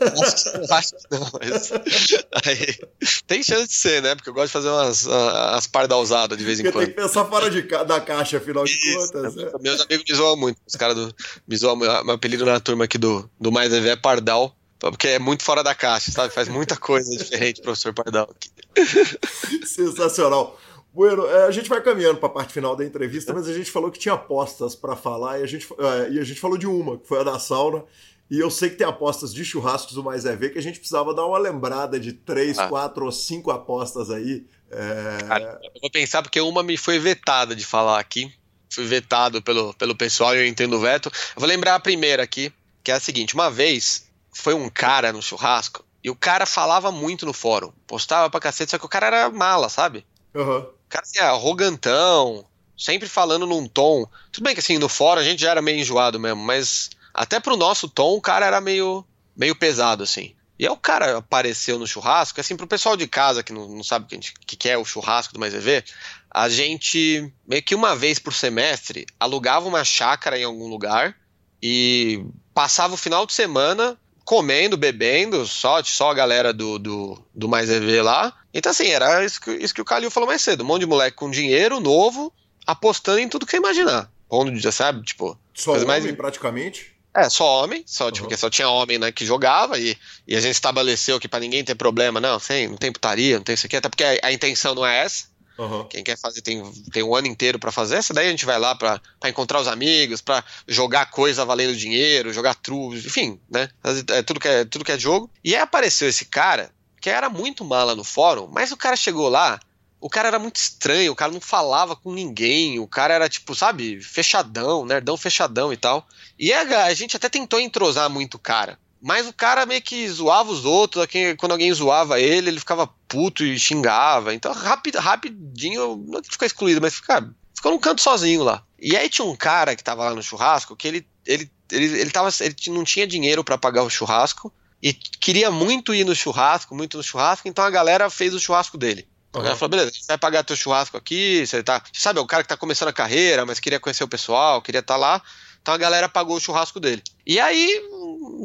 acho, 0.00 0.72
acho 0.72 0.90
que 0.92 1.06
não, 1.10 1.30
mas. 1.40 1.72
Aí, 2.44 2.78
tem 3.26 3.42
chance 3.42 3.68
de 3.68 3.74
ser, 3.74 4.02
né? 4.02 4.14
Porque 4.14 4.30
eu 4.30 4.34
gosto 4.34 4.46
de 4.46 4.52
fazer 4.52 4.68
umas, 4.68 5.06
umas 5.06 5.66
pardalzadas 5.66 6.36
de 6.36 6.44
vez 6.44 6.58
em 6.58 6.64
Porque 6.64 6.78
quando. 6.78 6.86
Tem 6.86 6.94
que 6.94 7.00
pensar 7.00 7.24
fora 7.26 7.50
de, 7.50 7.62
da 7.62 8.00
caixa, 8.00 8.38
afinal 8.38 8.64
de 8.64 8.72
Isso, 8.72 9.12
contas. 9.12 9.34
Né? 9.34 9.50
Meus 9.60 9.80
amigos 9.80 10.04
me 10.08 10.16
zoam 10.16 10.36
muito. 10.36 10.58
Os 10.66 10.74
caras 10.74 10.96
do. 10.96 11.14
Me 11.46 11.56
zoam, 11.56 11.76
meu 11.76 12.10
apelido 12.10 12.44
na 12.44 12.60
turma 12.60 12.84
aqui 12.84 12.98
do, 12.98 13.28
do 13.40 13.52
Mais 13.52 13.72
EV 13.72 13.88
é 13.88 13.96
Pardal. 13.96 14.54
Porque 14.78 15.08
é 15.08 15.18
muito 15.18 15.42
fora 15.42 15.62
da 15.64 15.74
caixa, 15.74 16.12
sabe? 16.12 16.32
Faz 16.32 16.48
muita 16.48 16.76
coisa 16.76 17.10
diferente, 17.16 17.60
professor 17.60 17.92
Pardal. 17.92 18.30
Aqui. 18.30 18.50
Sensacional. 19.66 20.58
Bueno, 20.98 21.28
é, 21.28 21.44
a 21.44 21.50
gente 21.52 21.68
vai 21.68 21.80
caminhando 21.80 22.18
para 22.18 22.28
a 22.28 22.32
parte 22.32 22.52
final 22.52 22.74
da 22.74 22.84
entrevista, 22.84 23.32
mas 23.32 23.46
a 23.46 23.54
gente 23.54 23.70
falou 23.70 23.88
que 23.88 24.00
tinha 24.00 24.14
apostas 24.14 24.74
para 24.74 24.96
falar 24.96 25.38
e 25.38 25.44
a, 25.44 25.46
gente, 25.46 25.68
é, 25.78 26.10
e 26.10 26.18
a 26.18 26.24
gente 26.24 26.40
falou 26.40 26.58
de 26.58 26.66
uma, 26.66 26.98
que 26.98 27.06
foi 27.06 27.20
a 27.20 27.22
da 27.22 27.38
sauna. 27.38 27.84
E 28.28 28.40
eu 28.40 28.50
sei 28.50 28.68
que 28.68 28.74
tem 28.74 28.84
apostas 28.84 29.32
de 29.32 29.44
churrascos 29.44 29.94
do 29.94 30.02
Mais 30.02 30.24
EV 30.24 30.50
que 30.50 30.58
a 30.58 30.62
gente 30.62 30.80
precisava 30.80 31.14
dar 31.14 31.24
uma 31.24 31.38
lembrada 31.38 32.00
de 32.00 32.12
três, 32.12 32.58
ah. 32.58 32.66
quatro 32.66 33.04
ou 33.04 33.12
cinco 33.12 33.52
apostas 33.52 34.10
aí. 34.10 34.44
É... 34.72 35.18
Cara, 35.28 35.60
eu 35.62 35.80
vou 35.80 35.88
pensar 35.88 36.20
porque 36.20 36.40
uma 36.40 36.64
me 36.64 36.76
foi 36.76 36.98
vetada 36.98 37.54
de 37.54 37.64
falar 37.64 38.00
aqui. 38.00 38.34
Fui 38.68 38.84
vetado 38.84 39.40
pelo, 39.40 39.72
pelo 39.74 39.94
pessoal 39.94 40.34
e 40.34 40.40
eu 40.40 40.46
entendo 40.48 40.74
o 40.74 40.80
veto. 40.80 41.12
Eu 41.36 41.38
vou 41.38 41.48
lembrar 41.48 41.76
a 41.76 41.80
primeira 41.80 42.24
aqui, 42.24 42.52
que 42.82 42.90
é 42.90 42.94
a 42.94 43.00
seguinte: 43.00 43.34
uma 43.34 43.52
vez 43.52 44.10
foi 44.32 44.52
um 44.52 44.68
cara 44.68 45.12
no 45.12 45.22
churrasco 45.22 45.84
e 46.02 46.10
o 46.10 46.16
cara 46.16 46.44
falava 46.44 46.90
muito 46.90 47.24
no 47.24 47.32
fórum. 47.32 47.70
Postava 47.86 48.28
pra 48.28 48.40
cacete, 48.40 48.72
só 48.72 48.78
que 48.78 48.86
o 48.86 48.88
cara 48.88 49.06
era 49.06 49.30
mala, 49.30 49.68
sabe? 49.68 50.04
Uhum. 50.34 50.76
Cara 50.88 51.04
assim, 51.04 51.18
arrogantão, 51.18 52.44
sempre 52.76 53.08
falando 53.08 53.46
num 53.46 53.66
tom. 53.66 54.06
Tudo 54.32 54.44
bem 54.44 54.54
que 54.54 54.60
assim, 54.60 54.78
no 54.78 54.88
fórum 54.88 55.20
a 55.20 55.24
gente 55.24 55.40
já 55.42 55.50
era 55.50 55.62
meio 55.62 55.78
enjoado 55.78 56.18
mesmo, 56.18 56.42
mas 56.42 56.90
até 57.12 57.40
pro 57.40 57.56
nosso 57.56 57.88
tom 57.88 58.16
o 58.16 58.20
cara 58.20 58.46
era 58.46 58.60
meio, 58.60 59.04
meio 59.36 59.54
pesado, 59.54 60.02
assim. 60.02 60.34
E 60.58 60.66
aí 60.66 60.72
o 60.72 60.76
cara 60.76 61.18
apareceu 61.18 61.78
no 61.78 61.86
churrasco, 61.86 62.40
assim, 62.40 62.56
pro 62.56 62.66
pessoal 62.66 62.96
de 62.96 63.06
casa 63.06 63.44
que 63.44 63.52
não, 63.52 63.68
não 63.68 63.84
sabe 63.84 64.04
o 64.04 64.08
que, 64.08 64.16
gente, 64.16 64.34
que, 64.44 64.68
é 64.68 64.76
o 64.76 64.84
churrasco 64.84 65.32
do 65.32 65.38
Mais 65.38 65.54
EV, 65.54 65.84
a 66.30 66.48
gente, 66.48 67.32
meio 67.46 67.62
que 67.62 67.76
uma 67.76 67.94
vez 67.94 68.18
por 68.18 68.34
semestre, 68.34 69.06
alugava 69.20 69.68
uma 69.68 69.84
chácara 69.84 70.36
em 70.36 70.42
algum 70.42 70.66
lugar 70.66 71.16
e 71.62 72.24
passava 72.52 72.94
o 72.94 72.98
final 72.98 73.24
de 73.24 73.32
semana 73.32 73.96
comendo, 74.28 74.76
bebendo, 74.76 75.46
só, 75.46 75.82
só 75.82 76.10
a 76.10 76.14
galera 76.14 76.52
do, 76.52 76.78
do, 76.78 77.18
do 77.34 77.48
Mais 77.48 77.70
EV 77.70 78.02
lá. 78.02 78.30
Então, 78.52 78.70
assim, 78.70 78.88
era 78.88 79.24
isso 79.24 79.40
que, 79.40 79.50
isso 79.52 79.72
que 79.72 79.80
o 79.80 79.86
Calil 79.86 80.10
falou 80.10 80.26
mais 80.26 80.42
cedo. 80.42 80.62
Um 80.62 80.66
monte 80.66 80.80
de 80.80 80.86
moleque 80.86 81.16
com 81.16 81.30
dinheiro 81.30 81.80
novo, 81.80 82.30
apostando 82.66 83.20
em 83.20 83.28
tudo 83.28 83.46
que 83.46 83.52
você 83.52 83.56
imaginar. 83.56 84.12
Onde, 84.28 84.60
já 84.60 84.70
sabe, 84.70 85.02
tipo... 85.02 85.34
Só 85.54 85.72
homem, 85.72 85.86
mais... 85.86 86.12
praticamente? 86.14 86.94
É, 87.16 87.30
só 87.30 87.64
homem, 87.64 87.82
só, 87.86 88.04
uhum. 88.04 88.12
tipo, 88.12 88.24
porque 88.26 88.36
só 88.36 88.50
tinha 88.50 88.68
homem 88.68 88.98
né, 88.98 89.10
que 89.10 89.24
jogava 89.24 89.78
e, 89.78 89.96
e 90.26 90.36
a 90.36 90.40
gente 90.42 90.52
estabeleceu 90.52 91.18
que 91.18 91.26
para 91.26 91.40
ninguém 91.40 91.64
ter 91.64 91.74
problema, 91.74 92.20
não, 92.20 92.38
sem, 92.38 92.68
não 92.68 92.76
tem 92.76 92.92
putaria, 92.92 93.36
não 93.36 93.44
tem 93.44 93.54
isso 93.54 93.64
aqui, 93.64 93.76
até 93.76 93.88
porque 93.88 94.04
a, 94.04 94.18
a 94.24 94.30
intenção 94.30 94.74
não 94.74 94.84
é 94.84 95.04
essa. 95.04 95.24
Uhum. 95.58 95.84
Quem 95.88 96.04
quer 96.04 96.16
fazer 96.16 96.40
tem, 96.40 96.62
tem 96.92 97.02
um 97.02 97.14
ano 97.14 97.26
inteiro 97.26 97.58
para 97.58 97.72
fazer. 97.72 97.96
Essa 97.96 98.14
daí 98.14 98.28
a 98.28 98.30
gente 98.30 98.46
vai 98.46 98.58
lá 98.58 98.76
para 98.76 99.00
encontrar 99.26 99.60
os 99.60 99.66
amigos, 99.66 100.20
para 100.20 100.44
jogar 100.68 101.10
coisa 101.10 101.44
valendo 101.44 101.76
dinheiro, 101.76 102.32
jogar 102.32 102.54
trus, 102.54 103.04
enfim, 103.04 103.40
né? 103.50 103.68
É, 104.12 104.22
tudo, 104.22 104.38
que 104.38 104.46
é, 104.46 104.64
tudo 104.64 104.84
que 104.84 104.92
é 104.92 104.98
jogo. 104.98 105.28
E 105.42 105.56
aí 105.56 105.60
apareceu 105.60 106.08
esse 106.08 106.26
cara, 106.26 106.70
que 107.00 107.10
era 107.10 107.28
muito 107.28 107.64
mala 107.64 107.96
no 107.96 108.04
fórum, 108.04 108.46
mas 108.46 108.70
o 108.70 108.76
cara 108.76 108.94
chegou 108.94 109.28
lá, 109.28 109.58
o 110.00 110.08
cara 110.08 110.28
era 110.28 110.38
muito 110.38 110.56
estranho, 110.56 111.10
o 111.10 111.16
cara 111.16 111.32
não 111.32 111.40
falava 111.40 111.96
com 111.96 112.12
ninguém, 112.12 112.78
o 112.78 112.86
cara 112.86 113.14
era 113.14 113.28
tipo, 113.28 113.52
sabe, 113.54 114.00
fechadão, 114.00 114.86
nerdão 114.86 115.16
fechadão 115.16 115.72
e 115.72 115.76
tal. 115.76 116.06
E 116.38 116.52
a, 116.52 116.84
a 116.84 116.94
gente 116.94 117.16
até 117.16 117.28
tentou 117.28 117.58
entrosar 117.58 118.08
muito 118.08 118.34
o 118.34 118.38
cara. 118.38 118.78
Mas 119.00 119.26
o 119.26 119.32
cara 119.32 119.64
meio 119.64 119.80
que 119.80 120.08
zoava 120.08 120.50
os 120.50 120.64
outros, 120.64 121.06
quando 121.38 121.52
alguém 121.52 121.72
zoava 121.72 122.20
ele, 122.20 122.50
ele 122.50 122.58
ficava 122.58 122.86
puto 123.06 123.44
e 123.44 123.58
xingava. 123.58 124.34
Então, 124.34 124.52
rapid, 124.52 124.96
rapidinho, 124.96 126.04
não 126.08 126.22
ficou 126.22 126.46
excluído, 126.46 126.80
mas 126.80 126.94
fica, 126.94 127.28
ficou 127.54 127.72
num 127.72 127.78
canto 127.78 128.02
sozinho 128.02 128.42
lá. 128.42 128.62
E 128.78 128.96
aí 128.96 129.08
tinha 129.08 129.24
um 129.24 129.36
cara 129.36 129.76
que 129.76 129.84
tava 129.84 130.04
lá 130.04 130.14
no 130.14 130.22
churrasco 130.22 130.76
que 130.76 130.88
ele, 130.88 131.06
ele, 131.26 131.50
ele, 131.70 131.84
ele, 132.00 132.10
tava, 132.10 132.28
ele 132.40 132.54
não 132.68 132.84
tinha 132.84 133.06
dinheiro 133.06 133.44
para 133.44 133.58
pagar 133.58 133.82
o 133.82 133.90
churrasco 133.90 134.52
e 134.82 134.92
queria 134.92 135.50
muito 135.50 135.94
ir 135.94 136.04
no 136.04 136.14
churrasco, 136.14 136.74
muito 136.74 136.96
no 136.96 137.02
churrasco, 137.02 137.48
então 137.48 137.64
a 137.64 137.70
galera 137.70 138.08
fez 138.08 138.34
o 138.34 138.40
churrasco 138.40 138.78
dele. 138.78 139.08
Uhum. 139.34 139.40
O 139.40 139.44
cara 139.44 139.56
falou, 139.56 139.70
beleza, 139.70 139.90
você 139.92 140.06
vai 140.06 140.18
pagar 140.18 140.44
teu 140.44 140.56
churrasco 140.56 140.96
aqui, 140.96 141.44
você 141.46 141.62
tá. 141.62 141.82
Sabe, 141.92 142.18
é 142.18 142.22
o 142.22 142.26
cara 142.26 142.42
que 142.42 142.48
tá 142.48 142.56
começando 142.56 142.88
a 142.88 142.92
carreira, 142.92 143.44
mas 143.44 143.60
queria 143.60 143.80
conhecer 143.80 144.04
o 144.04 144.08
pessoal, 144.08 144.62
queria 144.62 144.80
estar 144.80 144.94
tá 144.94 144.98
lá. 144.98 145.22
Então 145.62 145.74
a 145.74 145.78
galera 145.78 146.08
pagou 146.08 146.36
o 146.36 146.40
churrasco 146.40 146.80
dele. 146.80 147.02
E 147.26 147.38
aí, 147.38 147.82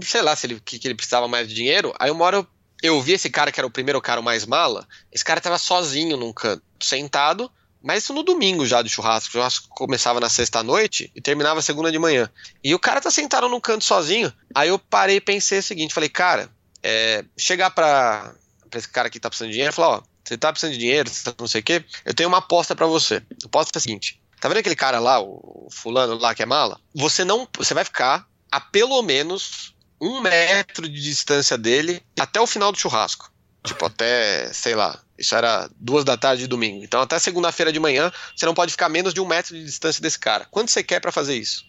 sei 0.03 0.22
lá 0.22 0.36
se 0.36 0.47
ele, 0.47 0.59
que, 0.59 0.78
que 0.80 0.88
ele 0.88 0.95
precisava 0.95 1.28
mais 1.28 1.47
de 1.47 1.53
dinheiro. 1.53 1.93
Aí 1.99 2.11
uma 2.11 2.26
hora 2.26 2.38
eu, 2.38 2.47
eu 2.82 3.01
vi 3.01 3.14
esse 3.14 3.30
cara 3.30 3.51
que 3.51 3.59
era 3.59 3.68
o 3.68 3.72
primeiro 3.72 4.01
cara 4.01 4.22
mais 4.22 4.45
mala. 4.45 4.88
Esse 5.11 5.24
cara 5.24 5.39
tava 5.39 5.57
sozinho 5.57 6.18
num 6.18 6.34
canto, 6.34 6.64
sentado. 6.82 7.49
Mas 7.82 8.03
isso 8.03 8.14
no 8.14 8.24
domingo 8.24 8.66
já 8.66 8.82
de 8.82 8.89
churrasco. 8.89 9.30
O 9.30 9.32
churrasco 9.34 9.68
começava 9.70 10.20
na 10.20 10.30
sexta-noite 10.30 11.11
e 11.14 11.22
terminava 11.22 11.61
segunda 11.61 11.91
de 11.91 11.99
manhã. 11.99 12.30
E 12.64 12.74
o 12.74 12.80
cara 12.80 13.01
tá 13.01 13.11
sentado 13.11 13.49
num 13.49 13.59
canto 13.59 13.84
sozinho. 13.84 14.32
Aí 14.55 14.70
eu 14.70 14.80
parei 14.80 15.18
e 15.18 15.22
pensei 15.22 15.59
o 15.59 15.64
seguinte: 15.64 15.93
falei, 15.93 16.09
cara, 16.09 16.49
é, 16.82 17.26
chegar 17.38 17.72
pra, 17.72 18.34
pra 18.70 18.80
esse 18.80 18.88
cara 18.88 19.09
que 19.09 19.20
tá 19.20 19.30
precisando 19.30 19.49
de 19.49 19.55
dinheiro 19.55 19.74
e 19.74 19.76
falar: 19.76 19.97
ó, 19.97 20.03
você 20.24 20.38
tá 20.38 20.51
precisando 20.51 20.74
de 20.74 20.80
dinheiro, 20.80 21.11
tá 21.24 21.34
não 21.38 21.47
sei 21.47 21.59
o 21.59 21.64
quê, 21.64 21.84
eu 22.05 22.14
tenho 22.14 22.30
uma 22.30 22.38
aposta 22.38 22.74
para 22.74 22.88
você. 22.88 23.15
A 23.15 23.45
aposta 23.45 23.77
é 23.77 23.80
a 23.80 23.81
seguinte: 23.81 24.22
Tá 24.44 24.49
vendo 24.49 24.57
aquele 24.57 24.76
cara 24.76 24.99
lá, 24.99 25.22
o 25.22 25.70
fulano 25.72 26.18
lá 26.18 26.36
que 26.36 26.44
é 26.44 26.45
mala? 26.45 26.78
Você 26.94 27.24
não. 27.24 27.48
Você 27.56 27.74
vai 27.74 27.86
ficar 27.86 28.28
a 28.52 28.60
pelo 28.60 29.02
menos 29.02 29.74
um 30.02 30.20
metro 30.20 30.90
de 30.90 31.02
distância 31.02 31.57
dele 31.57 32.03
até 32.20 32.41
o 32.41 32.45
final 32.45 32.70
do 32.70 32.78
churrasco. 32.78 33.32
Tipo, 33.65 33.86
até, 33.86 34.52
sei 34.52 34.76
lá, 34.76 34.99
isso 35.18 35.34
era 35.34 35.70
duas 35.80 36.03
da 36.03 36.18
tarde 36.18 36.41
de 36.41 36.49
domingo. 36.49 36.84
Então, 36.84 36.99
até 36.99 37.18
segunda-feira 37.20 37.72
de 37.72 37.80
manhã, 37.80 38.11
você 38.36 38.45
não 38.45 38.53
pode 38.53 38.72
ficar 38.72 38.90
menos 38.90 39.14
de 39.14 39.22
um 39.22 39.26
metro 39.26 39.56
de 39.56 39.64
distância 39.64 40.02
desse 40.02 40.20
cara. 40.20 40.45
Quanto 40.52 40.72
você 40.72 40.84
quer 40.84 40.99
para 40.99 41.10
fazer 41.10 41.38
isso? 41.38 41.64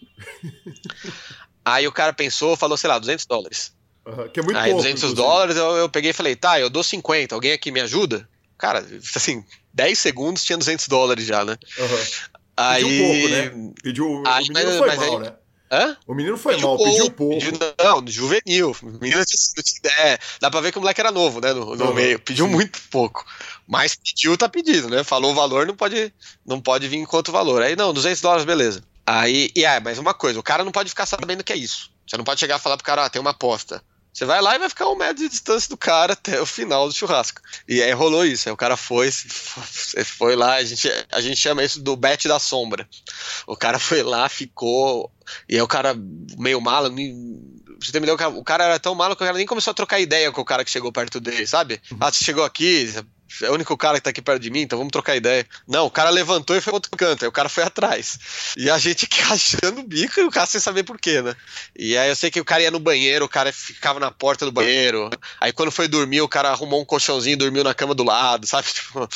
Aí 1.63 1.87
o 1.87 1.93
cara 1.93 2.11
pensou, 2.11 2.57
falou, 2.57 2.75
sei 2.75 2.89
lá, 2.89 2.99
200 2.99 3.25
dólares. 3.25 3.73
Uhum, 4.05 4.27
que 4.27 4.41
é 4.41 4.43
muito 4.43 4.57
Aí, 4.57 4.71
pouco, 4.71 4.83
200 4.83 5.01
inclusive. 5.01 5.15
dólares, 5.15 5.55
eu, 5.55 5.77
eu 5.77 5.89
peguei 5.89 6.11
e 6.11 6.13
falei, 6.13 6.35
tá, 6.35 6.59
eu 6.59 6.69
dou 6.69 6.83
50, 6.83 7.33
alguém 7.33 7.53
aqui 7.53 7.71
me 7.71 7.79
ajuda? 7.79 8.27
Cara, 8.57 8.85
assim, 9.15 9.45
10 9.73 9.97
segundos 9.97 10.43
tinha 10.43 10.57
200 10.57 10.89
dólares 10.89 11.25
já, 11.25 11.45
né? 11.45 11.57
Uhum. 11.77 12.34
Aí... 12.57 12.83
Pediu 12.83 13.05
pouco, 13.05 13.27
né? 13.29 13.73
Pediu, 13.83 14.23
aí, 14.25 14.43
o 14.43 14.47
menino 14.47 14.69
mas, 14.69 14.77
foi 14.77 14.87
mas 14.87 14.97
mal, 14.97 15.17
aí... 15.17 15.23
né? 15.23 15.33
Hã? 15.71 15.97
O 16.05 16.13
menino 16.13 16.37
foi 16.37 16.53
pediu 16.53 16.67
mal, 16.67 16.77
pouco, 16.77 16.91
pediu 16.91 17.11
pouco. 17.11 17.39
Pediu, 17.39 17.59
não, 17.83 18.07
juvenil. 18.07 18.75
O 18.81 18.85
menino 18.85 19.23
ideia. 19.79 20.19
Dá 20.39 20.51
pra 20.51 20.61
ver 20.61 20.71
que 20.71 20.77
o 20.77 20.81
moleque 20.81 21.01
era 21.01 21.11
novo, 21.11 21.41
né? 21.41 21.53
No, 21.53 21.75
no 21.75 21.85
uhum, 21.85 21.93
meio. 21.93 22.19
Pediu 22.19 22.47
muito 22.47 22.79
pouco. 22.91 23.25
Mas 23.67 23.95
pediu, 23.95 24.37
tá 24.37 24.47
pedido, 24.47 24.89
né? 24.89 25.03
Falou 25.03 25.31
o 25.31 25.35
valor, 25.35 25.65
não 25.65 25.75
pode, 25.75 26.13
não 26.45 26.61
pode 26.61 26.87
vir 26.87 26.97
enquanto 26.97 27.31
valor. 27.31 27.61
Aí 27.63 27.75
não, 27.75 27.93
200 27.93 28.21
dólares, 28.21 28.45
beleza. 28.45 28.83
Aí, 29.05 29.51
e 29.55 29.65
é, 29.65 29.79
mas 29.79 29.97
uma 29.97 30.13
coisa, 30.13 30.39
o 30.39 30.43
cara 30.43 30.63
não 30.63 30.71
pode 30.71 30.89
ficar 30.89 31.05
sabendo 31.05 31.43
que 31.43 31.53
é 31.53 31.57
isso. 31.57 31.91
Você 32.07 32.17
não 32.17 32.23
pode 32.23 32.39
chegar 32.39 32.57
e 32.57 32.61
falar 32.61 32.77
pro 32.77 32.85
cara, 32.85 33.05
ah, 33.05 33.09
tem 33.09 33.21
uma 33.21 33.31
aposta. 33.31 33.83
Você 34.15 34.23
vai 34.23 34.41
lá 34.41 34.55
e 34.55 34.59
vai 34.59 34.69
ficar 34.69 34.87
um 34.87 34.95
metro 34.95 35.17
de 35.17 35.27
distância 35.27 35.67
do 35.67 35.75
cara 35.75 36.13
até 36.13 36.39
o 36.39 36.45
final 36.45 36.87
do 36.87 36.93
churrasco. 36.93 37.41
E 37.67 37.83
aí 37.83 37.91
rolou 37.91 38.25
isso. 38.25 38.47
Aí 38.47 38.53
o 38.53 38.55
cara 38.55 38.77
foi, 38.77 39.11
foi 39.11 40.37
lá, 40.37 40.53
a 40.55 40.63
gente, 40.63 40.89
a 41.11 41.19
gente 41.19 41.35
chama 41.35 41.65
isso 41.65 41.81
do 41.81 41.97
bet 41.97 42.25
da 42.25 42.39
sombra. 42.39 42.87
O 43.45 43.57
cara 43.57 43.77
foi 43.77 44.03
lá, 44.03 44.29
ficou. 44.29 45.11
E 45.49 45.55
aí 45.55 45.61
o 45.61 45.67
cara, 45.67 45.93
meio 46.37 46.61
malo, 46.61 46.89
você 47.77 47.89
entendeu? 47.89 48.15
O 48.15 48.43
cara 48.43 48.63
era 48.63 48.79
tão 48.79 48.95
malo 48.95 49.17
que 49.17 49.23
o 49.23 49.25
cara 49.25 49.37
nem 49.37 49.45
começou 49.45 49.71
a 49.71 49.75
trocar 49.75 49.99
ideia 49.99 50.31
com 50.31 50.39
o 50.39 50.45
cara 50.45 50.63
que 50.63 50.71
chegou 50.71 50.93
perto 50.93 51.19
dele, 51.19 51.45
sabe? 51.45 51.81
Uhum. 51.91 51.97
Ah, 51.99 52.09
você 52.09 52.23
chegou 52.23 52.45
aqui, 52.45 52.93
é 53.41 53.49
o 53.49 53.53
único 53.53 53.75
cara 53.77 53.97
que 53.97 54.03
tá 54.03 54.09
aqui 54.09 54.21
perto 54.21 54.41
de 54.41 54.49
mim, 54.49 54.61
então 54.61 54.77
vamos 54.77 54.91
trocar 54.91 55.15
ideia. 55.15 55.45
Não, 55.67 55.85
o 55.85 55.91
cara 55.91 56.09
levantou 56.09 56.55
e 56.55 56.61
foi 56.61 56.71
pro 56.71 56.75
outro 56.75 56.91
canto, 56.91 57.23
aí 57.23 57.29
o 57.29 57.31
cara 57.31 57.49
foi 57.49 57.63
atrás. 57.63 58.17
E 58.57 58.69
a 58.69 58.77
gente 58.77 59.05
aqui 59.11 59.21
achando 59.21 59.81
o 59.81 59.83
bico 59.83 60.19
e 60.19 60.23
o 60.23 60.31
cara 60.31 60.45
sem 60.45 60.61
saber 60.61 60.83
por 60.83 60.99
quê, 60.99 61.21
né? 61.21 61.35
E 61.77 61.97
aí 61.97 62.09
eu 62.09 62.15
sei 62.15 62.31
que 62.31 62.39
o 62.39 62.45
cara 62.45 62.63
ia 62.63 62.71
no 62.71 62.79
banheiro, 62.79 63.25
o 63.25 63.29
cara 63.29 63.51
ficava 63.51 63.99
na 63.99 64.11
porta 64.11 64.45
do 64.45 64.51
banheiro. 64.51 65.09
Aí 65.39 65.51
quando 65.51 65.71
foi 65.71 65.87
dormir, 65.87 66.21
o 66.21 66.27
cara 66.27 66.49
arrumou 66.49 66.81
um 66.81 66.85
colchãozinho 66.85 67.33
e 67.33 67.37
dormiu 67.37 67.63
na 67.63 67.73
cama 67.73 67.93
do 67.93 68.03
lado, 68.03 68.45
sabe? 68.47 68.67
Tipo, 68.67 69.07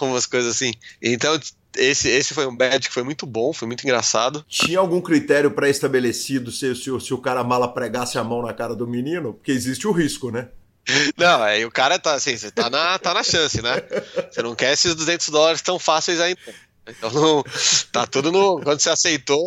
umas 0.00 0.26
coisas 0.26 0.54
assim. 0.54 0.72
Então, 1.02 1.38
esse, 1.76 2.08
esse 2.08 2.34
foi 2.34 2.46
um 2.46 2.56
bad 2.56 2.86
que 2.86 2.94
foi 2.94 3.02
muito 3.02 3.26
bom, 3.26 3.52
foi 3.52 3.66
muito 3.66 3.84
engraçado. 3.84 4.44
Tinha 4.48 4.78
algum 4.78 5.00
critério 5.00 5.50
pré-estabelecido 5.50 6.50
se, 6.50 6.74
se, 6.74 7.00
se 7.00 7.14
o 7.14 7.18
cara 7.18 7.44
mala 7.44 7.72
pregasse 7.72 8.18
a 8.18 8.24
mão 8.24 8.42
na 8.42 8.52
cara 8.52 8.74
do 8.74 8.86
menino? 8.86 9.34
Porque 9.34 9.52
existe 9.52 9.86
o 9.86 9.92
risco, 9.92 10.30
né? 10.30 10.48
Não, 11.16 11.42
aí 11.42 11.64
o 11.64 11.70
cara 11.70 11.98
tá 11.98 12.14
assim, 12.14 12.36
você 12.36 12.50
tá 12.50 12.70
na, 12.70 12.98
tá 12.98 13.12
na 13.12 13.22
chance, 13.22 13.60
né? 13.60 13.74
Você 14.30 14.42
não 14.42 14.54
quer 14.54 14.72
esses 14.72 14.94
200 14.94 15.28
dólares 15.28 15.62
tão 15.62 15.78
fáceis 15.78 16.20
ainda. 16.20 16.40
Então, 16.88 17.10
não, 17.10 17.44
tá 17.92 18.06
tudo 18.06 18.32
no. 18.32 18.60
Quando 18.62 18.80
você 18.80 18.90
aceitou, 18.90 19.44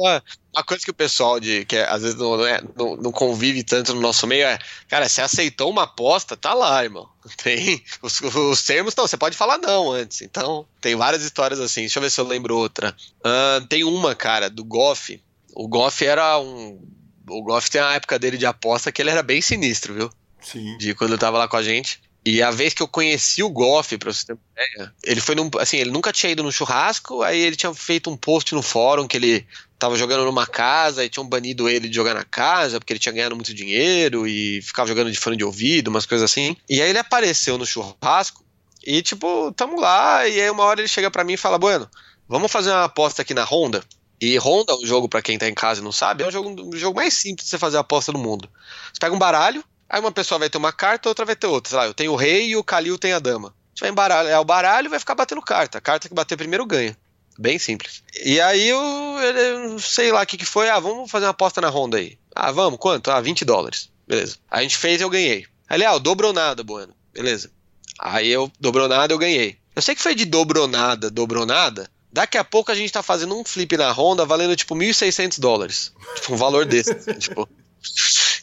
uma 0.54 0.64
coisa 0.64 0.84
que 0.84 0.92
o 0.92 0.94
pessoal 0.94 1.40
de 1.40 1.66
que 1.66 1.76
é, 1.76 1.90
às 1.90 2.02
vezes 2.02 2.18
não, 2.18 2.46
é, 2.46 2.62
não, 2.76 2.96
não, 2.96 3.12
convive 3.12 3.64
tanto 3.64 3.94
no 3.94 4.02
nosso 4.02 4.28
meio 4.28 4.46
é, 4.46 4.60
cara, 4.88 5.10
você 5.10 5.22
aceitou 5.22 5.70
uma 5.70 5.84
aposta, 5.84 6.38
tá 6.38 6.54
lá, 6.54 6.84
irmão. 6.84 7.10
Tem 7.42 7.84
os, 8.02 8.22
os 8.22 8.64
termos, 8.64 8.96
não, 8.96 9.08
você 9.08 9.18
pode 9.18 9.36
falar 9.36 9.58
não 9.58 9.92
antes. 9.92 10.22
Então, 10.22 10.66
tem 10.80 10.96
várias 10.96 11.24
histórias 11.24 11.60
assim. 11.60 11.82
Deixa 11.82 12.00
eu 12.00 12.04
ver 12.04 12.12
se 12.12 12.20
eu 12.20 12.28
lembro 12.28 12.58
outra. 12.58 12.96
Uh, 13.20 13.66
tem 13.68 13.84
uma, 13.84 14.14
cara, 14.14 14.50
do 14.50 14.64
Goff. 14.64 15.22
O 15.54 15.68
Goff 15.68 16.06
era 16.06 16.40
um. 16.40 16.80
O 17.28 17.44
Goff 17.44 17.72
tem 17.72 17.82
a 17.82 17.94
época 17.94 18.20
dele 18.20 18.38
de 18.38 18.46
aposta 18.46 18.92
que 18.92 19.02
ele 19.02 19.10
era 19.10 19.24
bem 19.24 19.42
sinistro, 19.42 19.94
viu? 19.94 20.12
Sim. 20.42 20.78
De 20.78 20.94
quando 20.96 21.12
eu 21.12 21.18
tava 21.18 21.38
lá 21.38 21.48
com 21.48 21.58
a 21.58 21.64
gente. 21.64 22.02
E 22.24 22.42
a 22.42 22.52
vez 22.52 22.74
que 22.74 22.84
eu 22.84 22.88
conheci 22.88 23.42
o 23.42 23.50
Goff, 23.50 23.98
pra 23.98 24.14
você 24.14 24.28
ter 24.28 24.34
uma 24.34 24.42
ideia, 24.52 24.94
ele 25.04 25.20
foi 25.20 25.34
num. 25.34 25.50
Assim, 25.60 25.78
ele 25.78 25.90
nunca 25.90 26.14
tinha 26.14 26.32
ido 26.32 26.44
no 26.44 26.52
churrasco, 26.52 27.24
aí 27.24 27.40
ele 27.40 27.56
tinha 27.56 27.74
feito 27.74 28.12
um 28.12 28.18
post 28.18 28.54
no 28.54 28.62
fórum 28.62 29.08
que 29.08 29.18
ele 29.18 29.46
tava 29.80 29.96
jogando 29.96 30.24
numa 30.24 30.46
casa 30.46 31.04
e 31.04 31.10
tinham 31.10 31.28
banido 31.28 31.68
ele 31.68 31.90
de 31.90 31.96
jogar 31.96 32.14
na 32.14 32.24
casa 32.24 32.80
porque 32.80 32.94
ele 32.94 33.00
tinha 33.00 33.12
ganhado 33.12 33.36
muito 33.36 33.52
dinheiro 33.52 34.28
e 34.28 34.62
ficava 34.62 34.88
jogando 34.88 35.12
de 35.12 35.18
fone 35.18 35.36
de 35.36 35.44
ouvido, 35.44 35.88
umas 35.88 36.06
coisas 36.06 36.30
assim. 36.30 36.56
E 36.70 36.80
aí 36.80 36.92
ele 36.92 37.00
apareceu 37.00 37.58
no 37.58 37.66
churrasco 37.66 38.46
e, 38.86 39.02
tipo, 39.02 39.52
tamo 39.54 39.80
lá. 39.80 40.28
E 40.28 40.40
aí 40.40 40.50
uma 40.52 40.64
hora 40.64 40.82
ele 40.82 40.88
chega 40.88 41.10
para 41.10 41.24
mim 41.24 41.34
e 41.34 41.38
fala: 41.38 41.58
Bueno, 41.58 41.90
vamos 42.28 42.52
fazer 42.52 42.70
uma 42.70 42.84
aposta 42.84 43.24
aqui 43.24 43.34
na 43.34 43.44
Honda. 43.44 43.84
E 44.22 44.38
Honda, 44.38 44.76
um 44.76 44.86
jogo 44.86 45.10
para 45.10 45.24
quem 45.24 45.40
tá 45.40 45.50
em 45.50 45.54
casa 45.56 45.82
e 45.82 45.84
não 45.84 45.92
sabe, 45.92 46.24
é 46.24 46.28
um 46.28 46.32
jogo, 46.32 46.50
um 46.50 46.78
jogo 46.78 46.96
mais 46.96 47.16
simples 47.16 47.46
de 47.46 47.50
você 47.50 47.58
fazer 47.58 47.78
aposta 47.78 48.12
no 48.12 48.20
mundo. 48.20 48.48
Você 48.94 49.00
pega 49.00 49.16
um 49.16 49.18
baralho, 49.20 49.64
Aí 49.92 50.00
uma 50.00 50.12
pessoa 50.12 50.40
vai 50.40 50.50
ter 50.50 50.58
uma 50.58 50.72
carta, 50.72 51.10
outra 51.10 51.26
vai 51.26 51.36
ter 51.36 51.48
outra. 51.48 51.70
Sei 51.70 51.78
lá, 51.78 51.86
eu 51.86 51.94
tenho 51.94 52.14
o 52.14 52.16
rei 52.16 52.48
e 52.48 52.56
o 52.56 52.64
Kalil 52.64 52.98
tem 52.98 53.12
a 53.12 53.20
dama. 53.20 53.50
A 53.50 53.70
gente 53.72 53.82
vai 53.82 53.90
embaralhar 53.90 54.40
o 54.40 54.46
baralho 54.46 54.86
e 54.86 54.90
vai 54.90 55.00
ficar 55.00 55.16
batendo 55.16 55.42
carta. 55.42 55.80
A 55.80 55.82
carta 55.82 56.08
que 56.08 56.16
bater 56.16 56.38
primeiro 56.38 56.66
ganha. 56.66 56.98
Bem 57.38 57.60
simples. 57.60 58.02
E 58.24 58.40
aí 58.40 58.70
eu, 58.70 58.80
eu 58.80 59.80
sei 59.80 60.10
lá 60.10 60.22
o 60.22 60.26
que, 60.26 60.38
que 60.38 60.46
foi. 60.46 60.70
Ah, 60.70 60.80
vamos 60.80 61.12
fazer 61.12 61.26
uma 61.26 61.32
aposta 61.32 61.60
na 61.60 61.68
ronda 61.68 61.98
aí. 61.98 62.18
Ah, 62.34 62.54
vamos, 62.54 62.80
quanto? 62.80 63.12
Ah, 63.12 63.20
20 63.20 63.44
dólares. 63.44 63.90
Beleza. 64.08 64.38
A 64.50 64.62
gente 64.62 64.78
fez 64.78 65.02
e 65.02 65.04
eu 65.04 65.10
ganhei. 65.10 65.46
Aí, 65.68 65.84
ah, 65.84 65.98
dobrou 65.98 66.32
nada, 66.32 66.64
Bueno. 66.64 66.94
Beleza. 67.14 67.52
Aí 68.00 68.30
eu 68.30 68.50
dobrou 68.62 68.88
nada, 68.88 69.14
eu 69.14 69.18
ganhei. 69.18 69.58
Eu 69.76 69.82
sei 69.82 69.94
que 69.94 70.02
foi 70.02 70.16
de 70.16 70.24
dobrou 70.24 70.70
nada, 70.70 71.10
dobrou 71.10 71.46
nada. 71.46 71.90
Daqui 72.14 72.38
a 72.38 72.44
pouco 72.44 72.72
a 72.72 72.76
gente 72.76 72.94
tá 72.94 73.04
fazendo 73.04 73.38
um 73.38 73.44
flip 73.44 73.76
na 73.76 73.92
ronda 73.92 74.26
valendo 74.26 74.56
tipo 74.56 74.74
1.600 74.74 75.40
dólares. 75.40 75.92
Tipo, 76.16 76.34
um 76.34 76.38
valor 76.38 76.66
desse. 76.66 76.94
tipo. 77.20 77.48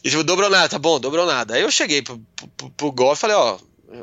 E 0.03 0.11
tipo, 0.11 0.23
dobrou 0.23 0.49
nada, 0.49 0.69
tá 0.69 0.79
bom, 0.79 1.01
dobrou 1.01 1.27
nada. 1.27 1.55
Aí 1.55 1.63
eu 1.63 1.71
cheguei 1.71 2.03
pro, 2.03 2.21
pro, 2.57 2.71
pro 2.71 2.93
Golf 2.93 3.19
e 3.19 3.21
falei, 3.21 3.37
ó, 3.37 3.59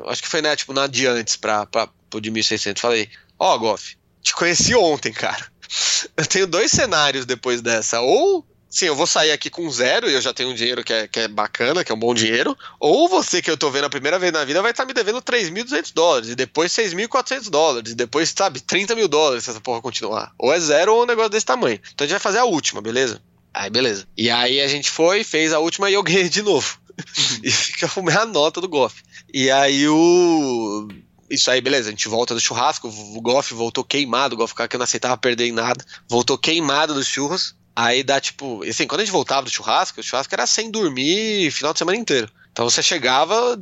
acho 0.06 0.22
que 0.22 0.28
foi, 0.28 0.42
né, 0.42 0.54
tipo, 0.56 0.72
na 0.72 0.86
de 0.86 1.06
antes 1.06 1.36
pra, 1.36 1.66
pra, 1.66 1.88
pro 2.10 2.20
de 2.20 2.30
1600. 2.30 2.80
Falei, 2.80 3.08
ó, 3.38 3.56
Golf, 3.58 3.92
te 4.22 4.34
conheci 4.34 4.74
ontem, 4.74 5.12
cara. 5.12 5.46
Eu 6.16 6.26
tenho 6.26 6.46
dois 6.46 6.70
cenários 6.70 7.26
depois 7.26 7.60
dessa. 7.60 8.00
Ou 8.00 8.44
sim, 8.68 8.86
eu 8.86 8.94
vou 8.94 9.06
sair 9.06 9.32
aqui 9.32 9.48
com 9.48 9.68
zero 9.70 10.08
e 10.08 10.14
eu 10.14 10.20
já 10.20 10.32
tenho 10.32 10.50
um 10.50 10.54
dinheiro 10.54 10.84
que 10.84 10.92
é, 10.92 11.08
que 11.08 11.20
é 11.20 11.28
bacana, 11.28 11.82
que 11.82 11.90
é 11.90 11.94
um 11.94 11.98
bom 11.98 12.14
dinheiro. 12.14 12.56
Ou 12.78 13.08
você 13.08 13.40
que 13.40 13.50
eu 13.50 13.56
tô 13.56 13.70
vendo 13.70 13.86
a 13.86 13.90
primeira 13.90 14.18
vez 14.18 14.32
na 14.32 14.44
vida 14.44 14.62
vai 14.62 14.70
estar 14.70 14.84
tá 14.84 14.86
me 14.86 14.94
devendo 14.94 15.20
3.200 15.20 15.92
dólares, 15.94 16.28
e 16.28 16.34
depois 16.34 16.72
6.400 16.72 17.50
dólares, 17.50 17.92
e 17.92 17.94
depois, 17.94 18.32
sabe, 18.36 18.60
30 18.60 18.94
mil 18.94 19.08
dólares 19.08 19.44
se 19.44 19.50
essa 19.50 19.60
porra 19.60 19.82
continuar. 19.82 20.32
Ou 20.38 20.52
é 20.52 20.60
zero 20.60 20.94
ou 20.94 21.02
um 21.02 21.06
negócio 21.06 21.30
desse 21.30 21.46
tamanho. 21.46 21.80
Então 21.94 22.04
a 22.04 22.08
gente 22.08 22.14
vai 22.14 22.20
fazer 22.20 22.38
a 22.38 22.44
última, 22.44 22.80
beleza? 22.80 23.20
Aí, 23.56 23.70
beleza. 23.70 24.06
E 24.14 24.28
aí 24.28 24.60
a 24.60 24.68
gente 24.68 24.90
foi, 24.90 25.24
fez 25.24 25.50
a 25.54 25.58
última 25.58 25.88
e 25.88 25.94
eu 25.94 26.02
ganhei 26.02 26.28
de 26.28 26.42
novo. 26.42 26.78
e 27.42 27.50
fica 27.50 27.90
a 28.20 28.26
nota 28.26 28.60
do 28.60 28.68
Goff. 28.68 29.02
E 29.32 29.50
aí 29.50 29.88
o. 29.88 30.86
Isso 31.30 31.50
aí, 31.50 31.62
beleza, 31.62 31.88
a 31.88 31.90
gente 31.90 32.06
volta 32.06 32.34
do 32.34 32.40
churrasco, 32.40 32.86
o 32.86 33.20
Goff 33.22 33.54
voltou 33.54 33.82
queimado, 33.82 34.34
o 34.34 34.38
Goff 34.38 34.54
que 34.68 34.76
não 34.76 34.84
aceitava 34.84 35.16
perder 35.16 35.46
em 35.46 35.52
nada, 35.52 35.82
voltou 36.06 36.36
queimado 36.36 36.92
dos 36.92 37.06
churros. 37.06 37.56
Aí 37.74 38.02
dá 38.02 38.20
tipo. 38.20 38.62
Assim, 38.62 38.86
quando 38.86 39.00
a 39.00 39.04
gente 39.04 39.12
voltava 39.12 39.46
do 39.46 39.50
churrasco, 39.50 40.00
o 40.00 40.02
churrasco 40.02 40.34
era 40.34 40.46
sem 40.46 40.70
dormir 40.70 41.50
final 41.50 41.72
de 41.72 41.78
semana 41.78 41.96
inteiro. 41.96 42.30
Então 42.52 42.68
você 42.68 42.82
chegava 42.82 43.58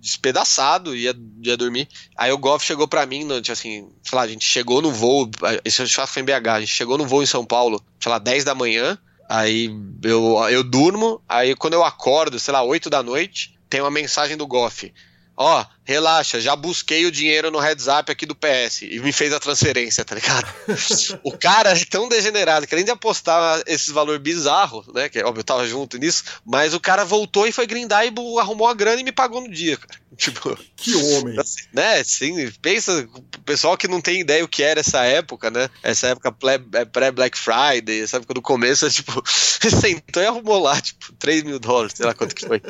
despedaçado, 0.00 0.94
ia, 0.94 1.12
ia 1.42 1.56
dormir. 1.56 1.88
Aí 2.16 2.30
o 2.30 2.38
Goff 2.38 2.64
chegou 2.64 2.86
para 2.86 3.04
mim, 3.04 3.24
no, 3.24 3.40
tipo 3.42 3.52
assim, 3.52 3.90
sei 4.04 4.16
lá, 4.16 4.22
a 4.22 4.28
gente 4.28 4.44
chegou 4.44 4.80
no 4.80 4.92
voo, 4.92 5.28
esse 5.64 5.84
churrasco 5.88 6.14
foi 6.14 6.22
em 6.22 6.26
BH, 6.26 6.48
a 6.48 6.60
gente 6.60 6.72
chegou 6.72 6.96
no 6.96 7.06
voo 7.06 7.22
em 7.22 7.26
São 7.26 7.44
Paulo, 7.44 7.82
sei 7.98 8.12
lá, 8.12 8.18
10 8.18 8.44
da 8.44 8.54
manhã, 8.54 8.96
Aí 9.28 9.70
eu, 10.02 10.36
eu 10.50 10.62
durmo, 10.62 11.22
aí 11.28 11.54
quando 11.54 11.74
eu 11.74 11.84
acordo, 11.84 12.38
sei 12.38 12.52
lá, 12.52 12.62
8 12.62 12.90
da 12.90 13.02
noite, 13.02 13.58
tem 13.68 13.80
uma 13.80 13.90
mensagem 13.90 14.36
do 14.36 14.46
Goff. 14.46 14.92
Ó, 15.36 15.60
oh, 15.60 15.66
relaxa, 15.82 16.40
já 16.40 16.54
busquei 16.54 17.06
o 17.06 17.10
dinheiro 17.10 17.50
no 17.50 17.58
heads 17.58 17.88
up 17.88 18.10
aqui 18.10 18.24
do 18.24 18.36
PS 18.36 18.82
e 18.82 19.00
me 19.00 19.12
fez 19.12 19.32
a 19.32 19.40
transferência, 19.40 20.04
tá 20.04 20.14
ligado? 20.14 20.46
o 21.24 21.36
cara 21.36 21.72
é 21.72 21.84
tão 21.84 22.08
degenerado 22.08 22.66
que 22.66 22.74
além 22.74 22.84
de 22.84 22.92
apostar 22.92 23.60
esses 23.66 23.88
valores 23.88 24.22
bizarros, 24.22 24.86
né? 24.94 25.08
Que 25.08 25.22
óbvio, 25.24 25.40
eu 25.40 25.44
tava 25.44 25.66
junto 25.66 25.98
nisso, 25.98 26.22
mas 26.44 26.72
o 26.72 26.78
cara 26.78 27.04
voltou 27.04 27.48
e 27.48 27.52
foi 27.52 27.66
grindar 27.66 28.06
e 28.06 28.12
arrumou 28.38 28.68
a 28.68 28.74
grana 28.74 29.00
e 29.00 29.04
me 29.04 29.10
pagou 29.10 29.40
no 29.40 29.50
dia, 29.50 29.76
cara. 29.76 30.04
Tipo, 30.16 30.56
que 30.76 30.94
homem. 30.94 31.36
Assim, 31.40 31.64
né? 31.72 32.04
Sim, 32.04 32.48
pensa, 32.62 33.08
o 33.12 33.40
pessoal 33.40 33.76
que 33.76 33.88
não 33.88 34.00
tem 34.00 34.20
ideia 34.20 34.44
o 34.44 34.48
que 34.48 34.62
era 34.62 34.78
essa 34.78 35.02
época, 35.04 35.50
né? 35.50 35.68
Essa 35.82 36.06
época 36.06 36.32
é, 36.74 36.84
pré-Black 36.84 37.36
Friday, 37.36 38.00
essa 38.00 38.18
época 38.18 38.34
do 38.34 38.40
começo, 38.40 38.86
é, 38.86 38.90
tipo, 38.90 39.20
sentou 39.26 40.22
e 40.22 40.26
arrumou 40.26 40.62
lá, 40.62 40.80
tipo, 40.80 41.12
3 41.14 41.42
mil 41.42 41.58
dólares, 41.58 41.94
sei 41.96 42.06
lá 42.06 42.14
quanto 42.14 42.36
que 42.36 42.46
foi. 42.46 42.62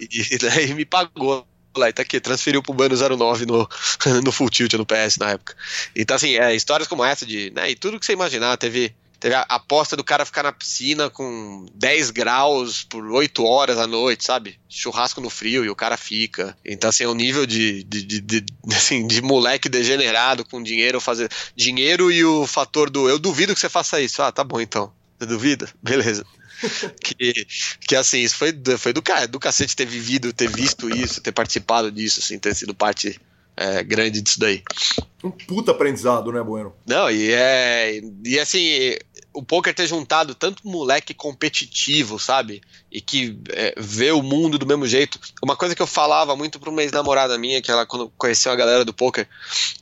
E, 0.00 0.34
e 0.34 0.38
daí 0.38 0.72
me 0.72 0.86
pagou 0.86 1.46
lá 1.76 1.88
e 1.88 1.92
tá 1.92 2.02
aqui, 2.02 2.20
transferiu 2.20 2.62
pro 2.62 2.74
Bano 2.74 2.96
09 2.96 3.46
no, 3.46 3.68
no 4.24 4.32
Full 4.32 4.50
Tilt 4.50 4.72
no 4.74 4.86
PS 4.86 5.16
na 5.18 5.30
época. 5.30 5.56
Então, 5.94 6.16
assim, 6.16 6.36
é, 6.36 6.54
histórias 6.54 6.88
como 6.88 7.04
essa 7.04 7.24
de, 7.24 7.50
né, 7.54 7.70
e 7.70 7.76
tudo 7.76 7.98
que 7.98 8.06
você 8.06 8.12
imaginar, 8.12 8.56
teve, 8.56 8.94
teve 9.18 9.34
a 9.34 9.42
aposta 9.42 9.96
do 9.96 10.02
cara 10.02 10.24
ficar 10.24 10.42
na 10.42 10.52
piscina 10.52 11.08
com 11.08 11.66
10 11.74 12.10
graus 12.10 12.82
por 12.82 13.04
8 13.04 13.44
horas 13.44 13.78
à 13.78 13.86
noite, 13.86 14.24
sabe? 14.24 14.58
Churrasco 14.68 15.20
no 15.20 15.30
frio 15.30 15.64
e 15.64 15.70
o 15.70 15.76
cara 15.76 15.96
fica. 15.96 16.56
Então, 16.64 16.90
assim, 16.90 17.04
é 17.04 17.08
um 17.08 17.14
nível 17.14 17.46
de, 17.46 17.84
de, 17.84 18.02
de, 18.02 18.20
de, 18.20 18.44
assim, 18.74 19.06
de 19.06 19.22
moleque 19.22 19.68
degenerado 19.68 20.44
com 20.44 20.62
dinheiro 20.62 21.00
fazer. 21.00 21.30
Dinheiro 21.54 22.10
e 22.10 22.24
o 22.24 22.46
fator 22.46 22.90
do 22.90 23.08
eu 23.08 23.18
duvido 23.18 23.54
que 23.54 23.60
você 23.60 23.68
faça 23.68 24.00
isso. 24.00 24.22
Ah, 24.22 24.32
tá 24.32 24.42
bom 24.42 24.60
então. 24.60 24.92
Você 25.18 25.26
duvida? 25.26 25.68
Beleza. 25.82 26.24
que, 27.02 27.46
que 27.86 27.96
assim, 27.96 28.20
isso 28.20 28.36
foi, 28.36 28.52
foi 28.78 28.92
do, 28.92 29.02
do 29.28 29.40
cacete 29.40 29.76
ter 29.76 29.86
vivido, 29.86 30.32
ter 30.32 30.48
visto 30.48 30.88
isso, 30.88 31.20
ter 31.20 31.32
participado 31.32 31.90
disso, 31.90 32.20
assim, 32.20 32.38
ter 32.38 32.54
sido 32.54 32.74
parte 32.74 33.20
é, 33.56 33.82
grande 33.82 34.20
disso 34.22 34.40
daí. 34.40 34.62
Um 35.22 35.30
puta 35.30 35.72
aprendizado, 35.72 36.32
né, 36.32 36.42
Bueno? 36.42 36.74
Não, 36.86 37.10
e 37.10 37.30
é. 37.30 38.00
E 38.24 38.38
assim, 38.38 38.96
o 39.34 39.42
poker 39.42 39.74
ter 39.74 39.86
juntado 39.86 40.34
tanto 40.34 40.66
moleque 40.66 41.12
competitivo, 41.12 42.18
sabe? 42.18 42.62
E 42.90 43.00
que 43.00 43.38
é, 43.50 43.74
vê 43.76 44.10
o 44.12 44.22
mundo 44.22 44.58
do 44.58 44.66
mesmo 44.66 44.86
jeito. 44.86 45.20
Uma 45.42 45.56
coisa 45.56 45.74
que 45.74 45.82
eu 45.82 45.86
falava 45.86 46.34
muito 46.34 46.58
pra 46.58 46.70
uma 46.70 46.82
ex-namorada 46.82 47.36
minha, 47.36 47.60
que 47.60 47.70
ela 47.70 47.84
quando 47.84 48.10
conheceu 48.16 48.50
a 48.50 48.56
galera 48.56 48.84
do 48.84 48.94
poker, 48.94 49.28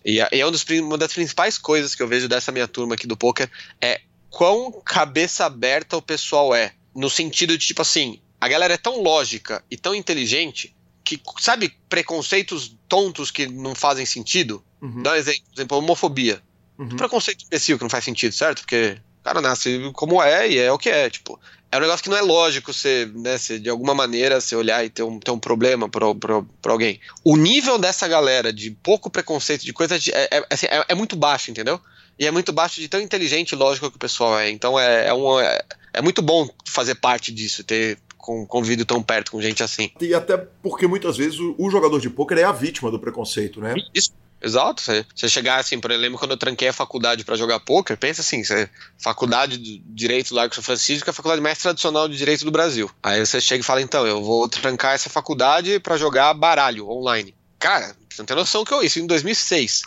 e, 0.05 0.20
é, 0.20 0.28
e 0.32 0.40
é 0.40 0.46
um 0.46 0.50
dos, 0.50 0.64
uma 0.82 0.98
das 0.98 1.12
principais 1.12 1.56
coisas 1.56 1.94
que 1.94 2.02
eu 2.02 2.09
vejo 2.09 2.28
dessa 2.28 2.50
minha 2.50 2.66
turma 2.66 2.94
aqui 2.94 3.06
do 3.06 3.16
poker, 3.16 3.48
é 3.80 4.00
quão 4.30 4.72
cabeça 4.84 5.46
aberta 5.46 5.96
o 5.96 6.02
pessoal 6.02 6.55
é. 6.55 6.72
No 6.94 7.09
sentido 7.09 7.56
de, 7.56 7.66
tipo 7.66 7.82
assim, 7.82 8.20
a 8.40 8.48
galera 8.48 8.74
é 8.74 8.78
tão 8.78 9.02
lógica 9.02 9.64
e 9.70 9.76
tão 9.76 9.94
inteligente 9.94 10.74
que, 11.05 11.20
sabe, 11.38 11.74
preconceitos 11.88 12.76
tontos 12.88 13.30
que 13.30 13.46
não 13.46 13.74
fazem 13.74 14.05
sentido? 14.05 14.62
Uhum. 14.80 15.02
Dá 15.02 15.12
um 15.12 15.14
exemplo, 15.14 15.42
por 15.44 15.59
exemplo, 15.59 15.78
homofobia. 15.78 16.42
Uhum. 16.78 16.88
Preconceito 16.96 17.44
imbecil 17.44 17.76
que 17.76 17.84
não 17.84 17.90
faz 17.90 18.05
sentido, 18.05 18.32
certo? 18.32 18.60
Porque 18.60 18.98
o 19.20 19.24
cara 19.24 19.40
nasce 19.40 19.90
como 19.94 20.22
é 20.22 20.48
e 20.48 20.59
é 20.59 20.70
o 20.70 20.78
que 20.78 20.88
é, 20.88 21.09
tipo. 21.10 21.40
É 21.70 21.76
um 21.76 21.80
negócio 21.80 22.02
que 22.02 22.09
não 22.09 22.16
é 22.16 22.22
lógico 22.22 22.72
você, 22.72 23.10
né, 23.14 23.36
você 23.36 23.59
de 23.59 23.68
alguma 23.68 23.94
maneira, 23.94 24.40
você 24.40 24.56
olhar 24.56 24.82
e 24.84 24.88
ter 24.88 25.02
um, 25.02 25.20
ter 25.20 25.30
um 25.30 25.38
problema 25.38 25.88
pra, 25.88 26.14
pra, 26.14 26.42
pra 26.62 26.72
alguém. 26.72 26.98
O 27.22 27.36
nível 27.36 27.78
dessa 27.78 28.09
galera 28.09 28.50
de 28.52 28.70
pouco 28.70 29.10
preconceito, 29.10 29.64
de 29.64 29.72
coisa 29.72 29.98
de, 29.98 30.10
é, 30.12 30.28
é, 30.30 30.46
assim, 30.48 30.66
é, 30.66 30.84
é 30.88 30.94
muito 30.94 31.14
baixo, 31.14 31.50
entendeu? 31.50 31.78
E 32.18 32.26
é 32.26 32.30
muito 32.30 32.52
baixo 32.52 32.80
de 32.80 32.88
tão 32.88 33.00
inteligente 33.00 33.52
e 33.52 33.56
lógico 33.56 33.90
que 33.90 33.96
o 33.96 34.00
pessoal 34.00 34.38
é. 34.38 34.50
Então 34.50 34.78
é, 34.78 35.08
é, 35.08 35.14
um, 35.14 35.38
é, 35.38 35.62
é 35.94 36.02
muito 36.02 36.20
bom 36.20 36.48
fazer 36.66 36.96
parte 36.96 37.32
disso, 37.32 37.62
ter 37.62 37.98
convido 38.18 38.84
tão 38.84 39.02
perto 39.02 39.30
com 39.30 39.40
gente 39.40 39.62
assim. 39.62 39.90
E 40.00 40.12
até 40.12 40.36
porque 40.36 40.86
muitas 40.86 41.16
vezes 41.16 41.38
o, 41.38 41.54
o 41.56 41.70
jogador 41.70 41.98
de 42.00 42.10
pôquer 42.10 42.38
é 42.38 42.44
a 42.44 42.52
vítima 42.52 42.90
do 42.90 42.98
preconceito, 42.98 43.60
né? 43.60 43.74
Isso. 43.94 44.12
Exato. 44.40 44.82
Você, 44.82 45.28
chegar 45.28 45.58
assim, 45.58 45.80
por 45.80 45.90
exemplo, 45.90 46.18
quando 46.18 46.30
eu 46.32 46.36
tranquei 46.36 46.68
a 46.68 46.72
faculdade 46.72 47.24
para 47.24 47.36
jogar 47.36 47.58
poker, 47.60 47.96
pensa 47.96 48.20
assim, 48.20 48.44
você, 48.44 48.70
faculdade 48.96 49.58
de 49.58 49.78
Direito 49.78 50.34
lá 50.34 50.48
com 50.48 50.54
São 50.54 50.62
Francisco 50.62 51.08
é 51.08 51.10
a 51.10 51.14
faculdade 51.14 51.42
mais 51.42 51.58
tradicional 51.58 52.08
de 52.08 52.16
Direito 52.16 52.44
do 52.44 52.50
Brasil. 52.50 52.88
Aí 53.02 53.24
você 53.24 53.40
chega 53.40 53.60
e 53.60 53.64
fala, 53.64 53.82
então, 53.82 54.06
eu 54.06 54.22
vou 54.22 54.48
trancar 54.48 54.94
essa 54.94 55.10
faculdade 55.10 55.80
para 55.80 55.96
jogar 55.96 56.32
baralho 56.34 56.88
online. 56.88 57.34
Cara, 57.58 57.96
você 58.08 58.22
não 58.22 58.26
tem 58.26 58.36
noção 58.36 58.64
que 58.64 58.72
eu... 58.72 58.82
Isso 58.82 59.00
em 59.00 59.06
2006. 59.06 59.82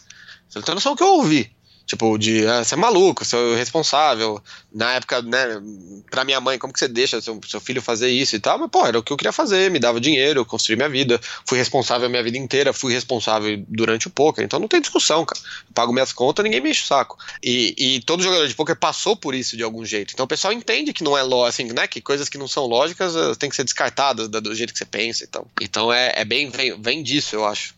Você 0.50 0.60
não 0.60 0.66
tem 0.66 0.76
noção 0.76 0.96
que 0.96 1.04
eu 1.04 1.14
ouvi. 1.14 1.50
Tipo, 1.86 2.18
de 2.18 2.46
ah, 2.48 2.64
você 2.64 2.76
é 2.76 2.78
maluco, 2.78 3.26
você 3.26 3.36
é 3.36 3.56
responsável. 3.56 4.42
Na 4.72 4.94
época, 4.94 5.22
né, 5.22 5.62
pra 6.10 6.24
minha 6.24 6.40
mãe, 6.40 6.58
como 6.58 6.72
que 6.72 6.80
você 6.80 6.88
deixa 6.88 7.20
seu, 7.22 7.40
seu 7.48 7.60
filho 7.60 7.82
fazer 7.82 8.10
isso 8.10 8.36
e 8.36 8.40
tal? 8.40 8.58
Mas, 8.58 8.70
pô, 8.70 8.86
era 8.86 8.98
o 8.98 9.04
que 9.04 9.12
eu 9.12 9.18
queria 9.18 9.32
fazer, 9.32 9.70
me 9.70 9.80
dava 9.80 10.00
dinheiro, 10.00 10.40
eu 10.40 10.46
construí 10.46 10.76
minha 10.76 10.90
vida, 10.90 11.20
fui 11.46 11.58
responsável 11.58 12.08
a 12.08 12.10
minha 12.10 12.24
vida 12.24 12.38
inteira, 12.38 12.72
fui 12.72 12.94
responsável 12.94 13.64
durante 13.68 14.08
o 14.08 14.10
poker, 14.10 14.44
então 14.44 14.60
não 14.60 14.68
tem 14.68 14.80
discussão, 14.80 15.26
cara. 15.26 15.40
Eu 15.68 15.74
pago 15.74 15.92
minhas 15.92 16.14
contas, 16.14 16.44
ninguém 16.44 16.62
me 16.62 16.70
enche 16.70 16.84
o 16.84 16.88
saco. 16.88 17.18
E, 17.44 17.76
e 17.78 18.02
todo 18.02 18.24
jogador 18.24 18.48
de 18.48 18.56
poker 18.56 18.76
passou 18.76 19.16
por 19.16 19.36
isso 19.36 19.58
de 19.58 19.64
algum 19.64 19.86
jeito. 19.86 20.14
Então 20.14 20.24
o 20.24 20.28
pessoal 20.28 20.54
entende 20.54 20.94
que 20.94 21.04
não 21.04 21.18
é 21.18 21.24
lógico, 21.24 21.42
assim, 21.42 21.74
né, 21.74 21.88
que 21.88 22.00
coisas 22.00 22.30
que 22.30 22.38
não 22.38 22.48
são 22.48 22.66
lógicas 22.66 23.16
uh, 23.16 23.36
têm 23.36 23.50
que 23.50 23.56
ser 23.56 23.64
descartadas 23.64 24.30
do 24.30 24.56
jeito 24.56 24.72
que 24.72 24.80
você 24.80 24.86
pensa 24.86 25.24
então. 25.24 25.46
Então 25.60 25.92
é, 25.92 26.14
é 26.16 26.26
bem, 26.26 26.50
vem, 26.50 26.80
vem 26.80 27.04
disso, 27.04 27.36
eu 27.36 27.46
acho. 27.46 27.74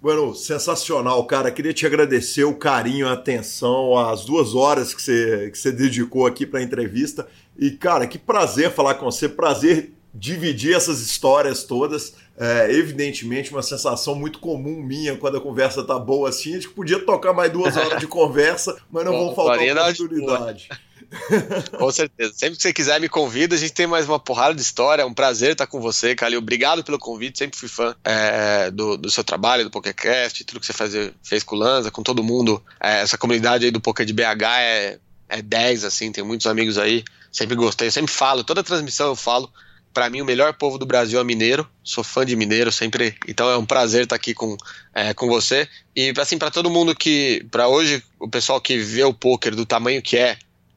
Bueno, 0.00 0.34
sensacional, 0.34 1.24
cara. 1.24 1.50
Queria 1.50 1.72
te 1.72 1.86
agradecer 1.86 2.44
o 2.44 2.54
carinho, 2.54 3.08
a 3.08 3.12
atenção, 3.12 3.98
as 3.98 4.24
duas 4.24 4.54
horas 4.54 4.94
que 4.94 5.02
você, 5.02 5.50
que 5.50 5.58
você 5.58 5.72
dedicou 5.72 6.26
aqui 6.26 6.46
para 6.46 6.60
a 6.60 6.62
entrevista. 6.62 7.26
E, 7.58 7.70
cara, 7.70 8.06
que 8.06 8.18
prazer 8.18 8.70
falar 8.70 8.94
com 8.94 9.06
você, 9.06 9.28
prazer 9.28 9.92
dividir 10.12 10.74
essas 10.74 11.00
histórias 11.00 11.64
todas. 11.64 12.14
É, 12.38 12.70
evidentemente, 12.70 13.50
uma 13.50 13.62
sensação 13.62 14.14
muito 14.14 14.38
comum 14.38 14.82
minha 14.82 15.16
quando 15.16 15.38
a 15.38 15.40
conversa 15.40 15.82
tá 15.82 15.98
boa 15.98 16.28
assim. 16.28 16.50
A 16.50 16.54
gente 16.56 16.68
podia 16.68 16.98
tocar 16.98 17.32
mais 17.32 17.50
duas 17.50 17.76
horas 17.76 17.98
de 17.98 18.06
conversa, 18.08 18.76
mas 18.90 19.04
não 19.04 19.12
vão 19.12 19.34
faltar 19.34 19.58
oportunidade. 19.90 20.68
com 21.78 21.90
certeza. 21.90 22.32
Sempre 22.34 22.56
que 22.56 22.62
você 22.62 22.72
quiser, 22.72 23.00
me 23.00 23.08
convida. 23.08 23.54
A 23.54 23.58
gente 23.58 23.72
tem 23.72 23.86
mais 23.86 24.06
uma 24.08 24.18
porrada 24.18 24.54
de 24.54 24.62
história. 24.62 25.02
É 25.02 25.04
um 25.04 25.14
prazer 25.14 25.52
estar 25.52 25.66
com 25.66 25.80
você, 25.80 26.14
Calil. 26.14 26.38
Obrigado 26.38 26.82
pelo 26.82 26.98
convite. 26.98 27.38
Sempre 27.38 27.58
fui 27.58 27.68
fã 27.68 27.94
é, 28.04 28.70
do, 28.70 28.96
do, 28.96 29.10
seu 29.10 29.24
trabalho, 29.24 29.64
do 29.64 29.70
PokerCast, 29.70 30.44
tudo 30.44 30.60
que 30.60 30.66
você 30.66 31.12
fez 31.22 31.42
com 31.42 31.56
o 31.56 31.58
Lanza, 31.58 31.90
com 31.90 32.02
todo 32.02 32.22
mundo. 32.22 32.62
É, 32.80 33.00
essa 33.00 33.18
comunidade 33.18 33.64
aí 33.64 33.70
do 33.70 33.80
Poker 33.80 34.04
de 34.04 34.12
BH 34.12 34.42
é, 34.58 34.98
é 35.28 35.42
10, 35.42 35.84
assim. 35.84 36.12
Tem 36.12 36.24
muitos 36.24 36.46
amigos 36.46 36.78
aí. 36.78 37.04
Sempre 37.30 37.54
gostei. 37.54 37.88
Eu 37.88 37.92
sempre 37.92 38.12
falo, 38.12 38.44
toda 38.44 38.62
transmissão 38.62 39.08
eu 39.08 39.16
falo. 39.16 39.50
Para 39.92 40.10
mim, 40.10 40.20
o 40.20 40.26
melhor 40.26 40.52
povo 40.52 40.76
do 40.76 40.84
Brasil 40.84 41.18
é 41.18 41.24
mineiro. 41.24 41.66
Sou 41.82 42.04
fã 42.04 42.26
de 42.26 42.36
mineiro 42.36 42.70
sempre. 42.70 43.16
Então 43.26 43.48
é 43.48 43.56
um 43.56 43.64
prazer 43.64 44.04
estar 44.04 44.14
aqui 44.14 44.34
com, 44.34 44.54
é, 44.94 45.14
com 45.14 45.26
você. 45.26 45.66
E 45.94 46.12
assim, 46.18 46.36
para 46.36 46.50
todo 46.50 46.68
mundo 46.68 46.94
que. 46.94 47.46
para 47.50 47.66
hoje, 47.66 48.02
o 48.20 48.28
pessoal 48.28 48.60
que 48.60 48.76
vê 48.76 49.04
o 49.04 49.14
poker 49.14 49.54
do 49.54 49.64
tamanho 49.64 50.02
que 50.02 50.18
é, 50.18 50.36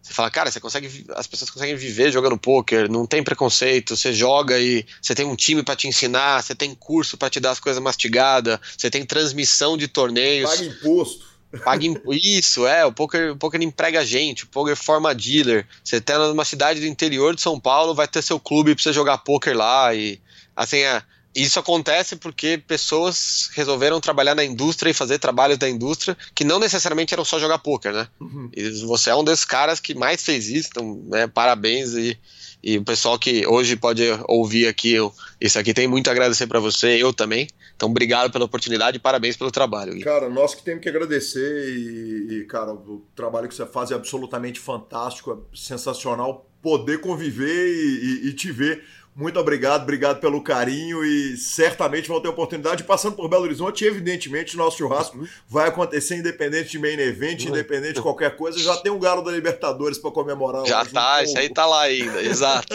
você 0.10 0.16
fala, 0.16 0.32
cara, 0.32 0.50
você 0.50 0.60
consegue, 0.60 1.06
as 1.16 1.28
pessoas 1.28 1.52
conseguem 1.52 1.76
viver 1.76 2.12
jogando 2.12 2.36
poker, 2.36 2.90
não 2.90 3.06
tem 3.06 3.24
preconceito, 3.24 3.96
você 3.96 4.12
joga 4.12 4.60
e 4.60 4.84
você 5.00 5.14
tem 5.14 5.24
um 5.24 5.36
time 5.36 5.62
para 5.62 5.76
te 5.76 5.88
ensinar, 5.88 6.42
você 6.42 6.56
tem 6.56 6.74
curso 6.74 7.16
para 7.16 7.30
te 7.30 7.40
dar 7.40 7.52
as 7.52 7.60
coisas 7.60 7.82
mastigadas, 7.82 8.60
você 8.76 8.90
tem 8.90 9.06
transmissão 9.06 9.78
de 9.78 9.88
torneios. 9.88 10.50
Paga 10.50 10.66
imposto. 10.66 11.30
Paga 11.64 11.86
imp... 11.86 12.02
Isso, 12.12 12.66
é, 12.66 12.84
o 12.84 12.92
poker, 12.92 13.34
o 13.34 13.38
poker 13.38 13.62
emprega 13.62 14.04
gente, 14.04 14.46
o 14.46 14.48
poker 14.48 14.76
forma 14.76 15.14
dealer. 15.14 15.68
Você 15.84 16.02
tá 16.02 16.18
numa 16.18 16.46
cidade 16.46 16.80
do 16.80 16.88
interior 16.88 17.36
de 17.36 17.42
São 17.42 17.60
Paulo, 17.60 17.94
vai 17.94 18.08
ter 18.08 18.24
seu 18.24 18.40
clube 18.40 18.74
pra 18.74 18.84
você 18.84 18.92
jogar 18.92 19.20
poker 19.20 19.56
lá 19.56 19.94
e 19.94 20.20
assim, 20.56 20.80
é, 20.80 21.04
isso 21.36 21.60
acontece 21.60 22.16
porque 22.16 22.62
pessoas 22.68 23.50
resolveram 23.54 24.02
trabalhar 24.02 24.34
na 24.34 24.44
indústria 24.44 24.90
e 24.90 24.94
fazer 24.94 25.20
trabalhos 25.20 25.58
da 25.58 25.70
indústria 25.70 26.18
que 26.34 26.44
não 26.44 26.60
necessariamente 26.60 27.14
eram 27.14 27.24
só 27.24 27.40
jogar 27.40 27.60
poker, 27.60 27.94
né? 27.94 28.08
Uhum. 28.20 28.50
E 28.56 28.70
você 28.86 29.12
é 29.12 29.16
um 29.16 29.24
desses 29.24 29.46
caras 29.46 29.80
que 29.80 29.94
mais 29.94 30.24
fez 30.24 30.50
isso, 30.50 30.70
então, 30.72 31.04
né, 31.08 31.28
parabéns 31.28 31.94
e, 31.94 32.18
e 32.64 32.78
o 32.78 32.84
pessoal 32.84 33.18
que 33.20 33.46
hoje 33.46 33.76
pode 33.76 34.04
ouvir 34.28 34.68
aqui, 34.68 34.96
isso 35.40 35.60
aqui 35.60 35.74
tem 35.74 35.88
muito 35.88 36.08
a 36.10 36.12
agradecer 36.12 36.48
para 36.48 36.60
você, 36.60 37.02
eu 37.02 37.14
também. 37.14 37.48
Então, 37.76 37.90
obrigado 37.90 38.32
pela 38.32 38.46
oportunidade 38.46 38.98
e 38.98 39.00
parabéns 39.00 39.38
pelo 39.38 39.52
trabalho. 39.52 39.94
Gui. 39.94 40.02
Cara, 40.02 40.30
nós 40.30 40.54
que 40.54 40.64
temos 40.64 40.82
que 40.82 40.90
agradecer 40.90 41.70
e, 41.70 42.40
e, 42.40 42.46
cara, 42.46 42.74
o 42.74 43.06
trabalho 43.16 43.48
que 43.48 43.56
você 43.56 43.66
faz 43.66 43.92
é 43.92 43.96
absolutamente 43.96 44.60
fantástico, 44.60 45.32
é 45.32 45.58
sensacional 45.58 46.50
poder 46.62 47.00
conviver 47.00 47.68
e, 47.70 48.26
e, 48.26 48.30
e 48.30 48.34
te 48.34 48.52
ver 48.52 48.84
muito 49.16 49.40
obrigado, 49.40 49.84
obrigado 49.84 50.20
pelo 50.20 50.42
carinho 50.42 51.04
e 51.04 51.36
certamente 51.36 52.08
vão 52.08 52.22
ter 52.22 52.30
oportunidade. 52.30 52.84
Passando 52.84 53.16
por 53.16 53.28
Belo 53.28 53.44
Horizonte, 53.44 53.84
evidentemente, 53.84 54.56
nosso 54.56 54.78
churrasco 54.78 55.28
vai 55.48 55.68
acontecer 55.68 56.16
independente 56.16 56.70
de 56.70 56.80
main 56.80 56.98
event, 57.00 57.44
independente 57.44 57.96
de 57.96 58.02
qualquer 58.02 58.36
coisa. 58.36 58.58
Já 58.60 58.78
tem 58.78 58.92
um 58.92 59.00
galo 59.00 59.22
da 59.22 59.32
Libertadores 59.32 59.98
para 59.98 60.12
comemorar. 60.12 60.66
Já 60.66 60.86
tá, 60.86 61.22
isso 61.24 61.38
aí 61.38 61.50
tá 61.50 61.66
lá 61.66 61.82
ainda, 61.82 62.22
exato. 62.24 62.68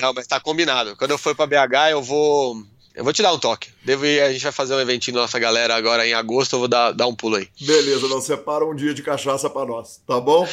Não, 0.00 0.12
mas 0.12 0.26
tá 0.26 0.38
combinado. 0.38 0.96
Quando 0.96 1.10
eu 1.10 1.18
for 1.18 1.34
para 1.34 1.46
BH, 1.46 1.90
eu 1.90 2.02
vou. 2.02 2.56
Eu 2.94 3.04
vou 3.04 3.12
te 3.12 3.22
dar 3.22 3.32
um 3.32 3.38
toque. 3.38 3.70
Devo 3.84 4.04
ir, 4.06 4.20
a 4.20 4.32
gente 4.32 4.42
vai 4.42 4.52
fazer 4.52 4.74
um 4.74 4.80
eventinho 4.80 5.16
nossa 5.16 5.38
galera 5.38 5.74
agora 5.74 6.06
em 6.06 6.14
agosto, 6.14 6.54
eu 6.54 6.58
vou 6.58 6.68
dar, 6.68 6.90
dar 6.92 7.06
um 7.06 7.14
pulo 7.14 7.36
aí. 7.36 7.48
Beleza, 7.60 8.08
não 8.08 8.20
separa 8.20 8.64
um 8.64 8.74
dia 8.74 8.92
de 8.92 9.02
cachaça 9.02 9.48
para 9.48 9.66
nós, 9.66 10.00
tá 10.04 10.20
bom? 10.20 10.48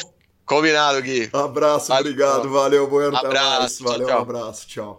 Combinado, 0.46 1.02
Gui. 1.02 1.28
Abraço, 1.32 1.88
valeu. 1.88 2.12
obrigado, 2.12 2.48
valeu, 2.50 2.88
Bueno, 2.88 3.16
abraço, 3.16 3.82
Valeu, 3.82 4.06
tchau. 4.06 4.18
um 4.18 4.22
abraço, 4.22 4.66
tchau. 4.68 4.96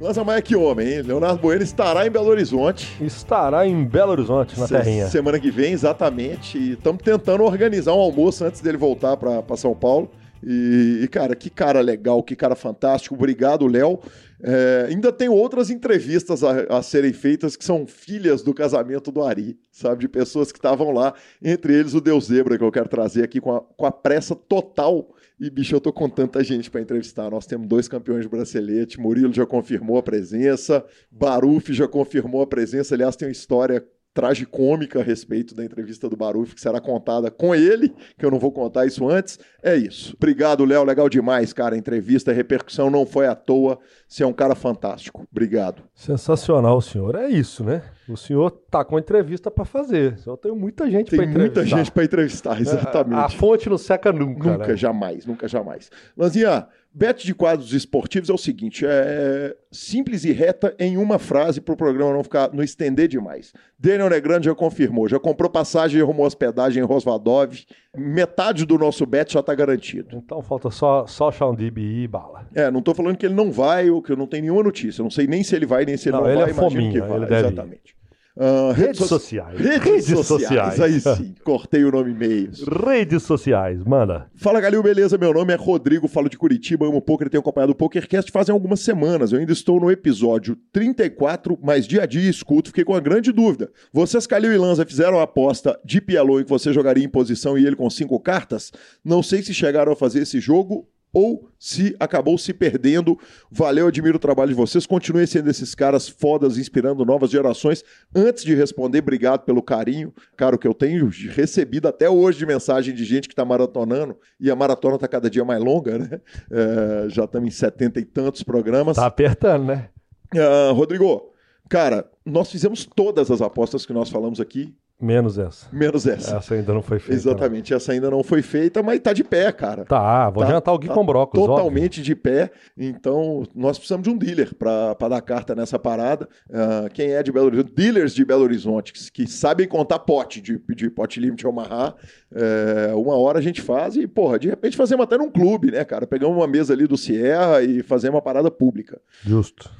Lança 0.00 0.24
Maia, 0.24 0.40
que 0.42 0.56
homem, 0.56 0.88
hein? 0.88 1.02
Leonardo 1.02 1.40
Bueno 1.40 1.62
estará 1.62 2.06
em 2.06 2.10
Belo 2.10 2.28
Horizonte. 2.28 2.96
Estará 3.02 3.66
em 3.66 3.84
Belo 3.84 4.12
Horizonte, 4.12 4.58
na 4.58 4.66
Se 4.66 4.74
terrinha. 4.74 5.08
Semana 5.08 5.38
que 5.38 5.50
vem, 5.50 5.72
exatamente. 5.72 6.58
E 6.58 6.72
estamos 6.72 7.02
tentando 7.02 7.44
organizar 7.44 7.92
um 7.92 8.00
almoço 8.00 8.44
antes 8.44 8.60
dele 8.60 8.76
voltar 8.78 9.16
para 9.16 9.56
São 9.56 9.74
Paulo. 9.74 10.10
E, 10.42 11.00
e, 11.02 11.08
cara, 11.08 11.34
que 11.34 11.48
cara 11.48 11.80
legal, 11.80 12.22
que 12.22 12.36
cara 12.36 12.54
fantástico. 12.54 13.14
Obrigado, 13.14 13.66
Léo. 13.66 13.98
É, 14.46 14.88
ainda 14.90 15.10
tem 15.10 15.26
outras 15.26 15.70
entrevistas 15.70 16.44
a, 16.44 16.76
a, 16.76 16.82
serem 16.82 17.14
feitas 17.14 17.56
que 17.56 17.64
são 17.64 17.86
filhas 17.86 18.42
do 18.42 18.52
casamento 18.52 19.10
do 19.10 19.22
Ari, 19.22 19.58
sabe? 19.72 20.02
De 20.02 20.08
pessoas 20.08 20.52
que 20.52 20.58
estavam 20.58 20.90
lá, 20.90 21.14
entre 21.42 21.72
eles 21.72 21.94
o 21.94 22.00
Deus 22.00 22.26
Zebra, 22.26 22.58
que 22.58 22.62
eu 22.62 22.70
quero 22.70 22.86
trazer 22.86 23.24
aqui 23.24 23.40
com 23.40 23.56
a, 23.56 23.62
com 23.62 23.86
a 23.86 23.90
pressa 23.90 24.36
total. 24.36 25.14
E, 25.40 25.48
bicho, 25.48 25.74
eu 25.74 25.80
tô 25.80 25.90
com 25.94 26.10
tanta 26.10 26.44
gente 26.44 26.70
para 26.70 26.82
entrevistar. 26.82 27.30
Nós 27.30 27.46
temos 27.46 27.66
dois 27.66 27.88
campeões 27.88 28.24
de 28.24 28.28
bracelete, 28.28 29.00
Murilo 29.00 29.32
já 29.32 29.46
confirmou 29.46 29.96
a 29.96 30.02
presença, 30.02 30.84
Baruf 31.10 31.72
já 31.72 31.88
confirmou 31.88 32.42
a 32.42 32.46
presença. 32.46 32.94
Aliás, 32.94 33.16
tem 33.16 33.26
uma 33.26 33.32
história 33.32 33.82
tragicômica 34.14 35.00
a 35.00 35.02
respeito 35.02 35.56
da 35.56 35.64
entrevista 35.64 36.08
do 36.08 36.16
Baruf, 36.16 36.54
que 36.54 36.60
será 36.60 36.80
contada 36.80 37.32
com 37.32 37.52
ele, 37.52 37.92
que 38.16 38.24
eu 38.24 38.30
não 38.30 38.38
vou 38.38 38.52
contar 38.52 38.86
isso 38.86 39.08
antes. 39.08 39.40
É 39.60 39.74
isso. 39.74 40.14
Obrigado, 40.16 40.64
Léo. 40.64 40.84
Legal 40.84 41.08
demais, 41.08 41.52
cara. 41.52 41.74
A 41.74 41.78
entrevista, 41.78 42.30
a 42.30 42.34
repercussão 42.34 42.88
não 42.88 43.04
foi 43.04 43.26
à 43.26 43.34
toa. 43.34 43.78
Você 44.06 44.22
é 44.22 44.26
um 44.26 44.32
cara 44.32 44.54
fantástico. 44.54 45.26
Obrigado. 45.30 45.82
Sensacional, 45.92 46.80
senhor. 46.80 47.16
É 47.16 47.28
isso, 47.28 47.64
né? 47.64 47.82
O 48.08 48.16
senhor 48.16 48.50
tá 48.70 48.84
com 48.84 48.98
entrevista 48.98 49.50
para 49.50 49.64
fazer. 49.64 50.16
Eu 50.24 50.36
tenho 50.36 50.54
muita 50.54 50.88
gente 50.88 51.14
para 51.16 51.24
entrevistar. 51.24 51.32
Tem 51.32 51.40
muita 51.40 51.64
gente 51.66 51.90
para 51.90 52.04
entrevistar, 52.04 52.60
exatamente. 52.62 53.18
A, 53.18 53.24
a, 53.24 53.28
fonte 53.28 53.68
não 53.68 53.78
seca 53.78 54.12
nunca. 54.12 54.52
Nunca, 54.52 54.68
né? 54.68 54.76
jamais, 54.76 55.26
nunca, 55.26 55.48
jamais. 55.48 55.90
Lanzinha, 56.16 56.68
Bet 56.96 57.26
de 57.26 57.34
quadros 57.34 57.72
esportivos 57.72 58.30
é 58.30 58.32
o 58.32 58.38
seguinte: 58.38 58.86
é 58.86 59.56
simples 59.72 60.24
e 60.24 60.30
reta 60.30 60.72
em 60.78 60.96
uma 60.96 61.18
frase 61.18 61.60
para 61.60 61.74
o 61.74 61.76
programa 61.76 62.12
não 62.12 62.22
ficar 62.22 62.52
não 62.52 62.62
estender 62.62 63.08
demais. 63.08 63.52
Daniel 63.76 64.08
Negrande 64.08 64.46
já 64.46 64.54
confirmou, 64.54 65.08
já 65.08 65.18
comprou 65.18 65.50
passagem 65.50 65.98
e 65.98 66.02
arrumou 66.02 66.24
hospedagem 66.24 66.80
em 66.80 66.86
Rosvadov. 66.86 67.64
Metade 67.96 68.64
do 68.64 68.78
nosso 68.78 69.04
bet 69.04 69.32
já 69.32 69.40
está 69.40 69.52
garantido. 69.56 70.16
Então 70.16 70.40
falta 70.40 70.70
só 70.70 71.04
só 71.06 71.32
Sean 71.32 71.56
e 71.58 72.06
bala. 72.06 72.46
É, 72.54 72.70
não 72.70 72.78
estou 72.78 72.94
falando 72.94 73.16
que 73.16 73.26
ele 73.26 73.34
não 73.34 73.50
vai 73.50 73.90
ou 73.90 74.00
que 74.00 74.12
eu 74.12 74.16
não 74.16 74.28
tenho 74.28 74.44
nenhuma 74.44 74.62
notícia. 74.62 75.00
Eu 75.00 75.04
não 75.04 75.10
sei 75.10 75.26
nem 75.26 75.42
se 75.42 75.56
ele 75.56 75.66
vai 75.66 75.84
nem 75.84 75.96
se 75.96 76.08
ele 76.08 76.16
não, 76.16 76.22
não 76.22 76.30
ele 76.30 76.40
vai. 76.42 76.50
É 76.50 76.54
fominha, 76.54 76.92
que 76.92 77.00
vai. 77.00 77.38
Exatamente. 77.38 77.96
Uh, 78.36 78.72
redes, 78.72 78.98
redes, 78.98 79.06
sociais. 79.06 79.60
Redes, 79.60 79.84
redes 79.84 80.26
sociais. 80.26 80.74
sociais. 80.74 80.80
Aí 80.80 81.00
sim, 81.00 81.34
cortei 81.44 81.84
o 81.84 81.92
nome 81.92 82.12
meio. 82.12 82.50
Redes 82.84 83.22
sociais, 83.22 83.82
manda. 83.84 84.28
Fala, 84.34 84.60
Galil, 84.60 84.82
beleza? 84.82 85.16
Meu 85.16 85.32
nome 85.32 85.52
é 85.52 85.56
Rodrigo, 85.56 86.08
falo 86.08 86.28
de 86.28 86.36
Curitiba, 86.36 86.84
amo 86.84 87.00
poker 87.00 87.30
tenho 87.30 87.40
acompanhado 87.40 87.70
o 87.70 87.76
PokerCast 87.76 88.32
fazem 88.32 88.52
algumas 88.52 88.80
semanas. 88.80 89.30
Eu 89.32 89.38
ainda 89.38 89.52
estou 89.52 89.78
no 89.78 89.88
episódio 89.88 90.56
34, 90.72 91.56
mas 91.62 91.86
dia 91.86 92.02
a 92.02 92.06
dia 92.06 92.28
escuto, 92.28 92.70
fiquei 92.70 92.82
com 92.82 92.92
uma 92.92 93.00
grande 93.00 93.30
dúvida. 93.30 93.70
Vocês, 93.92 94.26
Calil 94.26 94.52
e 94.52 94.58
Lanza, 94.58 94.84
fizeram 94.84 95.20
a 95.20 95.22
aposta 95.22 95.78
de 95.84 96.00
Pialo 96.00 96.40
em 96.40 96.44
que 96.44 96.50
você 96.50 96.72
jogaria 96.72 97.04
em 97.04 97.08
posição 97.08 97.56
e 97.56 97.64
ele 97.64 97.76
com 97.76 97.88
cinco 97.88 98.18
cartas? 98.18 98.72
Não 99.04 99.22
sei 99.22 99.42
se 99.42 99.54
chegaram 99.54 99.92
a 99.92 99.96
fazer 99.96 100.22
esse 100.22 100.40
jogo 100.40 100.88
ou 101.14 101.48
se 101.58 101.94
acabou 102.00 102.36
se 102.36 102.52
perdendo. 102.52 103.16
Valeu, 103.50 103.86
admiro 103.86 104.16
o 104.16 104.20
trabalho 104.20 104.50
de 104.50 104.54
vocês. 104.54 104.84
Continuem 104.84 105.26
sendo 105.26 105.48
esses 105.48 105.74
caras 105.74 106.08
fodas, 106.08 106.58
inspirando 106.58 107.04
novas 107.04 107.30
gerações. 107.30 107.84
Antes 108.14 108.44
de 108.44 108.54
responder, 108.54 108.98
obrigado 108.98 109.44
pelo 109.44 109.62
carinho, 109.62 110.12
cara, 110.36 110.58
que 110.58 110.66
eu 110.66 110.74
tenho 110.74 111.08
recebido 111.30 111.86
até 111.86 112.10
hoje 112.10 112.38
de 112.38 112.46
mensagem 112.46 112.92
de 112.94 113.04
gente 113.04 113.28
que 113.28 113.32
está 113.32 113.44
maratonando, 113.44 114.18
e 114.40 114.50
a 114.50 114.56
maratona 114.56 114.96
está 114.96 115.06
cada 115.06 115.30
dia 115.30 115.44
mais 115.44 115.62
longa, 115.62 115.98
né? 115.98 116.20
É, 116.50 117.08
já 117.08 117.24
estamos 117.24 117.48
em 117.48 117.52
setenta 117.52 118.00
e 118.00 118.04
tantos 118.04 118.42
programas. 118.42 118.96
Tá 118.96 119.06
apertando, 119.06 119.66
né? 119.66 119.88
Uh, 120.34 120.72
Rodrigo, 120.72 121.30
cara, 121.68 122.10
nós 122.24 122.50
fizemos 122.50 122.84
todas 122.84 123.30
as 123.30 123.40
apostas 123.40 123.86
que 123.86 123.92
nós 123.92 124.10
falamos 124.10 124.40
aqui 124.40 124.74
Menos 125.04 125.38
essa. 125.38 125.66
Menos 125.70 126.06
essa. 126.06 126.36
Essa 126.36 126.54
ainda 126.54 126.72
não 126.72 126.82
foi 126.82 126.98
feita. 126.98 127.14
Exatamente, 127.14 127.70
não. 127.70 127.76
essa 127.76 127.92
ainda 127.92 128.10
não 128.10 128.22
foi 128.22 128.40
feita, 128.40 128.82
mas 128.82 128.98
tá 129.00 129.12
de 129.12 129.22
pé, 129.22 129.52
cara. 129.52 129.84
Tá, 129.84 130.30
vou 130.30 130.42
tá, 130.42 130.50
jantar 130.50 130.72
o 130.72 130.78
Gui 130.78 130.88
tá 130.88 130.94
com 130.94 131.04
brócolis. 131.04 131.46
Totalmente 131.46 132.00
óbvio. 132.00 132.04
de 132.04 132.14
pé. 132.14 132.50
Então, 132.76 133.44
nós 133.54 133.76
precisamos 133.76 134.04
de 134.04 134.10
um 134.10 134.16
dealer 134.16 134.54
para 134.54 135.08
dar 135.08 135.20
carta 135.20 135.54
nessa 135.54 135.78
parada. 135.78 136.26
Uh, 136.48 136.88
quem 136.92 137.12
é 137.12 137.22
de 137.22 137.30
Belo 137.30 137.46
Horizonte? 137.46 137.72
Dealers 137.74 138.14
de 138.14 138.24
Belo 138.24 138.42
Horizonte, 138.42 138.92
que, 138.92 139.12
que 139.12 139.26
sabem 139.26 139.68
contar 139.68 139.98
pote 139.98 140.40
de, 140.40 140.58
de 140.74 140.88
pote 140.88 141.20
limite 141.20 141.46
Omaha. 141.46 141.94
É, 142.34 142.92
uma 142.94 143.16
hora 143.16 143.38
a 143.38 143.42
gente 143.42 143.60
faz 143.60 143.96
e, 143.96 144.06
porra, 144.06 144.38
de 144.38 144.48
repente 144.48 144.76
fazemos 144.76 145.04
até 145.04 145.16
num 145.16 145.30
clube, 145.30 145.70
né, 145.70 145.84
cara? 145.84 146.06
Pegamos 146.06 146.36
uma 146.36 146.46
mesa 146.46 146.72
ali 146.72 146.86
do 146.86 146.96
Sierra 146.96 147.62
e 147.62 147.82
fazemos 147.82 148.16
uma 148.16 148.22
parada 148.22 148.50
pública. 148.50 149.00
Justo. 149.22 149.70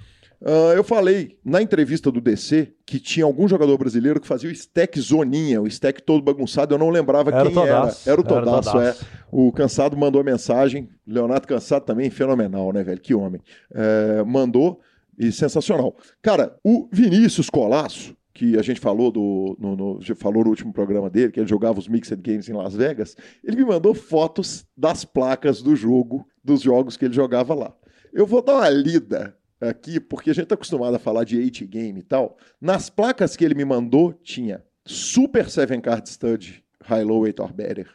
Uh, 0.45 0.75
eu 0.77 0.85
falei 0.85 1.39
na 1.43 1.63
entrevista 1.63 2.13
do 2.13 2.21
DC 2.21 2.75
que 2.85 3.01
tinha 3.01 3.25
algum 3.25 3.49
jogador 3.49 3.79
brasileiro 3.79 4.21
que 4.21 4.27
fazia 4.27 4.51
o 4.51 4.53
stack 4.53 5.01
zoninha, 5.01 5.63
o 5.63 5.67
stack 5.67 6.03
todo 6.03 6.23
bagunçado, 6.23 6.75
eu 6.75 6.79
não 6.79 6.91
lembrava 6.91 7.31
era 7.31 7.51
quem 7.51 7.63
era. 7.63 7.97
Era 8.05 8.21
o 8.21 8.25
Todaço, 8.25 8.79
é. 8.79 8.95
O 9.33 9.51
Cansado 9.51 9.97
mandou 9.97 10.21
a 10.21 10.25
mensagem, 10.25 10.91
Leonardo 11.07 11.49
Cansado 11.49 11.87
também, 11.87 12.11
fenomenal, 12.11 12.75
né, 12.75 12.85
velho? 12.85 13.01
Que 13.01 13.15
homem. 13.15 13.41
É, 13.73 14.23
mandou 14.23 14.83
e 15.19 15.33
sensacional. 15.33 15.97
Cara, 16.21 16.55
o 16.63 16.91
Vinícius 16.93 17.49
Colasso, 17.49 18.15
que 18.35 18.59
a 18.59 18.63
gente 18.63 18.81
falou 18.81 19.11
do 19.11 19.57
no, 19.59 19.77
no, 19.77 20.01
falou 20.15 20.45
no 20.45 20.51
último 20.51 20.75
programa 20.75 21.09
dele, 21.09 21.33
que 21.33 21.41
ele 21.41 21.49
jogava 21.49 21.79
os 21.79 21.89
Mixed 21.89 22.21
Games 22.21 22.51
em 22.51 22.53
Las 22.53 22.75
Vegas, 22.75 23.17
ele 23.43 23.57
me 23.57 23.65
mandou 23.65 23.95
fotos 23.95 24.67
das 24.77 25.07
placas 25.07 25.63
do 25.63 25.75
jogo, 25.75 26.27
dos 26.45 26.61
jogos 26.61 26.99
que 26.99 27.07
ele 27.07 27.15
jogava 27.15 27.55
lá. 27.55 27.75
Eu 28.13 28.27
vou 28.27 28.43
dar 28.43 28.57
uma 28.57 28.69
lida 28.69 29.35
aqui, 29.69 29.99
porque 30.01 30.31
a 30.31 30.35
gente 30.35 30.45
está 30.45 30.55
acostumado 30.55 30.95
a 30.95 30.99
falar 30.99 31.25
de 31.25 31.37
8 31.37 31.67
game 31.67 32.01
e 32.01 32.03
tal. 32.03 32.37
Nas 32.61 32.91
placas 32.91 33.37
que 33.37 33.45
ele 33.45 33.55
me 33.55 33.65
mandou, 33.65 34.13
tinha 34.13 34.65
Super 34.87 35.49
Seven 35.49 35.81
Card 35.81 36.09
Stud, 36.09 36.63
High 36.83 37.05
Low 37.05 37.21
8 37.21 37.43
or 37.43 37.53
Better, 37.53 37.89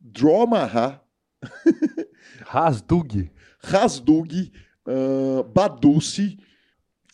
Draw 0.00 0.46
Maha, 0.46 1.00
Rasdug, 2.46 3.30
Rasdug, 3.62 4.52
uh, 4.86 5.44
Badusi, 5.44 6.38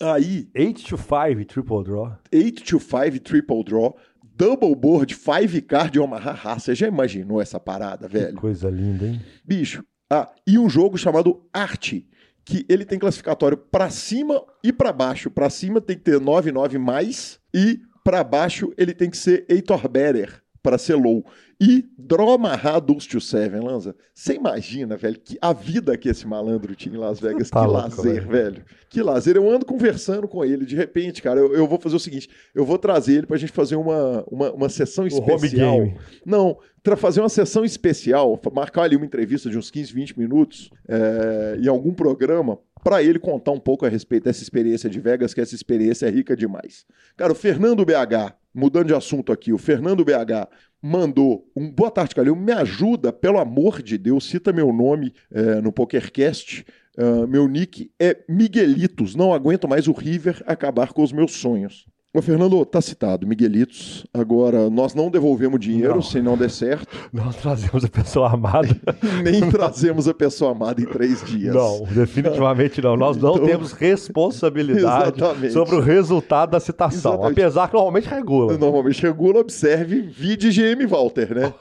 aí 0.01 0.49
8 0.57 0.85
to 0.85 0.97
5 0.97 1.45
Triple 1.45 1.85
Draw, 1.85 2.19
8 2.33 2.65
to 2.65 2.79
5 2.79 3.21
Triple 3.21 3.65
Draw, 3.65 3.97
Double 4.23 4.75
Board 4.75 5.15
5 5.15 5.63
Card 5.67 5.99
Omaha. 5.99 6.59
Você 6.59 6.75
já 6.75 6.87
imaginou 6.87 7.41
essa 7.41 7.59
parada, 7.59 8.07
velho? 8.07 8.35
Que 8.35 8.41
coisa 8.41 8.69
linda, 8.69 9.07
hein? 9.07 9.21
Bicho. 9.45 9.83
Ah, 10.09 10.31
e 10.47 10.59
um 10.59 10.69
jogo 10.69 10.97
chamado 10.97 11.49
Arte, 11.53 12.07
que 12.47 12.65
ele 12.69 12.85
tem 12.85 12.97
classificatório 12.97 13.57
para 13.57 13.91
cima 13.91 14.41
e 14.63 14.73
para 14.73 14.93
baixo. 14.93 15.29
Para 15.29 15.51
cima 15.51 15.81
tem 15.81 15.97
que 15.97 16.05
ter 16.05 16.21
9, 16.21 16.53
9 16.53 16.79
mais 16.79 17.41
e 17.53 17.81
para 18.05 18.23
baixo 18.23 18.73
ele 18.79 18.95
tem 18.95 19.11
que 19.11 19.17
ser 19.17 19.45
Heitor 19.49 19.89
Better 19.89 20.41
para 20.63 20.79
ser 20.79 20.95
low. 20.95 21.27
E 21.59 21.89
Dromaha 21.97 22.79
Dulce 22.79 23.09
to 23.09 23.21
Seven, 23.21 23.61
Lanza. 23.63 23.97
Você 24.15 24.35
imagina, 24.35 24.95
velho, 24.97 25.19
que 25.19 25.39
a 25.41 25.55
vida 25.55 25.97
que 25.97 26.09
esse 26.09 26.27
malandro 26.27 26.75
tinha 26.75 26.95
em 26.95 26.99
Las 26.99 27.19
Vegas. 27.19 27.49
Tá 27.49 27.61
que 27.61 27.67
louco, 27.67 27.97
lazer, 27.97 28.15
velho. 28.15 28.29
velho. 28.29 28.65
Que 28.91 29.03
lazer. 29.03 29.37
Eu 29.37 29.51
ando 29.51 29.65
conversando 29.65 30.29
com 30.29 30.45
ele. 30.45 30.67
De 30.67 30.77
repente, 30.77 31.23
cara, 31.23 31.41
eu, 31.41 31.55
eu 31.55 31.67
vou 31.67 31.81
fazer 31.81 31.97
o 31.97 32.01
seguinte: 32.01 32.29
eu 32.55 32.65
vou 32.65 32.79
trazer 32.79 33.15
ele 33.15 33.27
pra 33.27 33.39
gente 33.39 33.53
fazer 33.53 33.77
uma, 33.77 34.23
uma, 34.31 34.53
uma 34.53 34.69
sessão 34.69 35.07
especial. 35.07 35.91
Não, 36.27 36.59
para 36.83 36.97
fazer 36.97 37.21
uma 37.21 37.29
sessão 37.31 37.65
especial, 37.65 38.39
marcar 38.53 38.83
ali 38.83 38.95
uma 38.95 39.07
entrevista 39.07 39.49
de 39.49 39.57
uns 39.57 39.71
15, 39.71 39.93
20 39.95 40.19
minutos 40.19 40.71
é, 40.87 41.59
em 41.61 41.69
algum 41.69 41.95
programa 41.95 42.59
para 42.87 43.03
ele 43.03 43.19
contar 43.19 43.51
um 43.51 43.59
pouco 43.59 43.85
a 43.85 43.89
respeito 43.89 44.25
dessa 44.25 44.45
experiência 44.45 44.89
de 44.89 45.01
Vegas, 45.01 45.35
que 45.35 45.41
essa 45.41 45.57
experiência 45.57 46.07
é 46.07 46.11
rica 46.11 46.37
demais. 46.37 46.87
Cara, 47.17 47.33
o 47.33 47.35
Fernando 47.35 47.85
BH, 47.85 48.37
mudando 48.55 48.87
de 48.87 48.95
assunto 48.95 49.33
aqui, 49.33 49.53
o 49.53 49.59
Fernando 49.59 50.05
BH 50.05 50.47
mandou 50.83 51.51
um 51.57 51.71
boa 51.71 51.91
tarde, 51.91 52.15
Calil. 52.15 52.37
Me 52.37 52.53
ajuda, 52.53 53.13
pelo 53.13 53.39
amor 53.39 53.83
de 53.83 53.99
Deus, 53.99 54.29
cita 54.29 54.53
meu 54.53 54.73
nome 54.73 55.13
é, 55.31 55.61
no 55.61 55.73
PokerCast. 55.73 56.65
Uh, 56.99 57.29
meu 57.29 57.47
nick 57.47 57.91
é 58.01 58.25
Miguelitos. 58.27 59.15
Não 59.15 59.35
aguento 59.35 59.69
mais 59.69 59.87
o 59.87 59.93
River 59.93 60.43
acabar 60.47 60.95
com 60.95 61.03
os 61.03 61.13
meus 61.13 61.33
sonhos. 61.33 61.87
Ô, 62.17 62.23
Fernando, 62.23 62.65
tá 62.65 62.81
citado, 62.81 63.27
Miguelitos. 63.27 64.07
Agora, 64.15 64.71
nós 64.71 64.95
não 64.95 65.11
devolvemos 65.11 65.61
dinheiro 65.61 65.97
não. 65.97 66.03
se 66.03 66.23
não 66.23 66.35
der 66.35 66.49
certo. 66.49 66.87
Não 67.13 67.31
trazemos 67.31 67.85
a 67.85 67.89
pessoa 67.89 68.33
amada. 68.33 68.69
Nem 69.23 69.51
trazemos 69.51 70.09
a 70.09 70.15
pessoa 70.15 70.53
amada 70.53 70.81
em 70.81 70.87
três 70.87 71.23
dias. 71.23 71.55
Não, 71.55 71.85
definitivamente 71.85 72.81
não. 72.81 72.97
Nós 72.97 73.17
não 73.17 73.35
então... 73.35 73.47
temos 73.47 73.73
responsabilidade 73.73 75.19
Exatamente. 75.21 75.53
sobre 75.53 75.77
o 75.77 75.81
resultado 75.81 76.51
da 76.53 76.61
citação. 76.61 77.15
Exatamente. 77.15 77.41
Apesar 77.41 77.69
que 77.69 77.75
normalmente 77.75 78.09
regula. 78.09 78.57
Normalmente 78.57 79.03
regula, 79.03 79.41
observe 79.41 80.01
vídeo 80.01 80.51
GM 80.51 80.87
Walter, 80.87 81.35
né? 81.35 81.53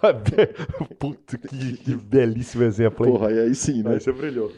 Puta, 0.97 1.37
que, 1.37 1.77
que 1.77 1.95
belíssimo 1.95 2.63
exemplo, 2.63 3.05
hein? 3.05 3.11
Porra, 3.11 3.27
aí 3.27 3.55
sim, 3.55 3.83
né? 3.83 3.93
Aí 3.93 3.99
você 3.99 4.11
brilhou. 4.11 4.51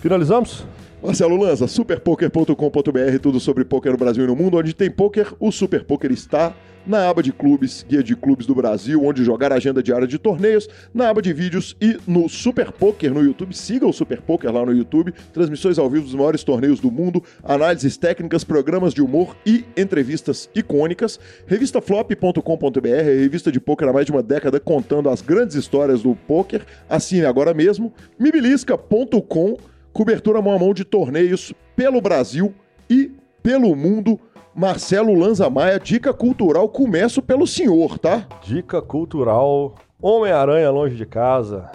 Finalizamos? 0.00 0.64
Marcelo 1.02 1.36
Lanza, 1.36 1.66
superpoker.com.br, 1.66 3.18
tudo 3.22 3.40
sobre 3.40 3.64
poker 3.64 3.92
no 3.92 3.98
Brasil 3.98 4.24
e 4.24 4.26
no 4.26 4.36
mundo. 4.36 4.56
Onde 4.56 4.74
tem 4.74 4.90
poker, 4.90 5.32
o 5.38 5.50
Super 5.50 5.84
Poker 5.84 6.10
está. 6.10 6.54
Na 6.86 7.10
aba 7.10 7.22
de 7.22 7.30
clubes, 7.30 7.84
guia 7.86 8.02
de 8.02 8.16
clubes 8.16 8.46
do 8.46 8.54
Brasil, 8.54 9.04
onde 9.04 9.22
jogar 9.22 9.52
agenda 9.52 9.82
diária 9.82 10.06
de 10.06 10.18
torneios, 10.18 10.66
na 10.94 11.10
aba 11.10 11.20
de 11.20 11.30
vídeos 11.30 11.76
e 11.78 11.98
no 12.06 12.26
Super 12.26 12.72
Poker 12.72 13.12
no 13.12 13.22
YouTube. 13.22 13.54
Siga 13.54 13.86
o 13.86 13.92
Super 13.92 14.22
Poker 14.22 14.50
lá 14.50 14.64
no 14.64 14.72
YouTube. 14.72 15.12
Transmissões 15.32 15.78
ao 15.78 15.90
vivo 15.90 16.04
dos 16.04 16.14
maiores 16.14 16.42
torneios 16.42 16.80
do 16.80 16.90
mundo, 16.90 17.22
análises 17.44 17.98
técnicas, 17.98 18.44
programas 18.44 18.94
de 18.94 19.02
humor 19.02 19.36
e 19.44 19.66
entrevistas 19.76 20.48
icônicas. 20.54 21.20
Revistaflop.com.br, 21.46 22.88
revista 22.88 23.52
de 23.52 23.60
poker 23.60 23.88
há 23.88 23.92
mais 23.92 24.06
de 24.06 24.12
uma 24.12 24.22
década 24.22 24.58
contando 24.58 25.10
as 25.10 25.20
grandes 25.20 25.56
histórias 25.56 26.02
do 26.02 26.16
poker. 26.26 26.62
Assine 26.88 27.26
agora 27.26 27.52
mesmo. 27.52 27.92
Mibilisca.com 28.18 29.58
cobertura 29.92 30.40
mão 30.40 30.54
a 30.54 30.58
mão 30.58 30.74
de 30.74 30.84
torneios 30.84 31.52
pelo 31.74 32.00
Brasil 32.00 32.54
e 32.88 33.10
pelo 33.42 33.74
mundo. 33.74 34.18
Marcelo 34.54 35.14
Lanza 35.14 35.48
Maia, 35.48 35.78
dica 35.78 36.12
cultural, 36.12 36.68
começo 36.68 37.22
pelo 37.22 37.46
senhor, 37.46 37.98
tá? 37.98 38.26
Dica 38.42 38.82
cultural, 38.82 39.76
Homem-Aranha 40.02 40.70
longe 40.70 40.96
de 40.96 41.06
casa. 41.06 41.70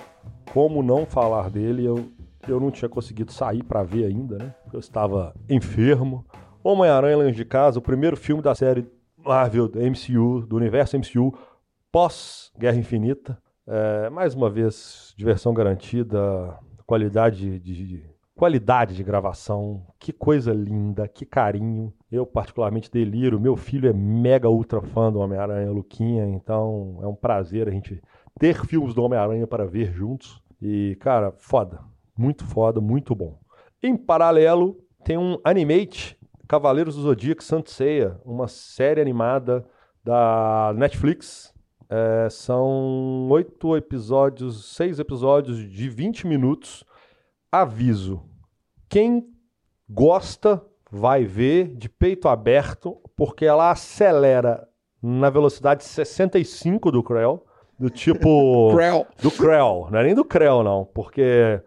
Como 0.54 0.84
não 0.84 1.06
falar 1.06 1.50
dele? 1.50 1.86
Eu, 1.86 2.08
eu 2.48 2.60
não 2.60 2.72
tinha 2.72 2.90
conseguido 2.90 3.32
sair 3.32 3.64
para 3.64 3.84
ver 3.84 4.06
ainda, 4.06 4.38
né? 4.38 4.54
Eu 4.74 4.80
estava 4.80 5.34
enfermo. 5.50 6.26
Homem-Aranha 6.64 7.18
longe 7.18 7.36
de 7.36 7.46
casa, 7.46 7.80
o 7.80 7.82
primeiro 7.82 8.18
filme 8.18 8.42
da 8.42 8.54
série 8.54 8.86
Marvel, 9.18 9.68
do 9.68 9.80
MCU, 9.80 10.46
do 10.46 10.56
universo 10.56 10.98
MCU, 10.98 11.34
pós 11.92 12.52
Guerra 12.58 12.78
Infinita. 12.78 13.38
É, 13.68 14.10
mais 14.10 14.36
uma 14.36 14.50
vez, 14.50 15.14
diversão 15.18 15.54
garantida, 15.54 16.60
qualidade 16.86 17.60
de, 17.60 18.04
qualidade 18.36 18.96
de 18.96 19.04
gravação, 19.04 19.86
que 20.00 20.12
coisa 20.12 20.54
linda, 20.54 21.08
que 21.08 21.26
carinho. 21.26 21.94
Eu 22.12 22.26
particularmente 22.26 22.92
deliro. 22.92 23.40
Meu 23.40 23.56
filho 23.56 23.90
é 23.90 23.94
mega 23.94 24.50
ultra 24.50 24.82
fã 24.82 25.12
do 25.12 25.20
Homem-Aranha, 25.20 25.72
Luquinha, 25.72 26.26
então 26.26 27.00
é 27.02 27.08
um 27.08 27.16
prazer 27.16 27.68
a 27.68 27.72
gente 27.72 28.02
ter 28.40 28.66
filmes 28.66 28.94
do 28.94 29.02
Homem-Aranha 29.04 29.48
para 29.48 29.66
ver 29.66 29.92
juntos. 29.92 30.42
E, 30.62 30.98
cara, 31.00 31.32
foda. 31.38 31.80
Muito 32.18 32.46
foda, 32.46 32.80
muito 32.80 33.16
bom. 33.16 33.40
Em 33.82 33.96
paralelo, 33.96 34.78
tem 35.04 35.18
um 35.18 35.38
Animate, 35.44 36.18
Cavaleiros 36.48 36.96
do 36.96 37.02
Zodíaco 37.02 37.44
Santo 37.44 37.72
Ceia, 37.72 38.20
uma 38.24 38.48
série 38.48 39.02
animada 39.02 39.66
da 40.04 40.74
Netflix, 40.76 41.54
é, 41.96 42.30
são 42.30 43.30
oito 43.30 43.78
episódios, 43.78 44.76
seis 44.76 45.00
episódios 45.00 45.58
de 45.58 45.88
20 45.88 46.28
minutos. 46.28 46.84
Aviso: 47.50 48.22
quem 48.90 49.26
gosta 49.90 50.62
vai 50.92 51.24
ver 51.24 51.74
de 51.74 51.88
peito 51.88 52.28
aberto, 52.28 52.98
porque 53.16 53.46
ela 53.46 53.72
acelera 53.72 54.68
na 55.02 55.30
velocidade 55.30 55.86
65 55.86 56.92
do 56.92 57.02
Creel, 57.02 57.46
do 57.80 57.90
tipo. 57.90 58.72
Do 59.22 59.32
Creel, 59.32 59.88
não 59.90 60.00
é 60.00 60.04
nem 60.04 60.16
do 60.16 60.26
Creel, 60.26 60.64
não, 60.64 60.84
porque. 60.84 61.62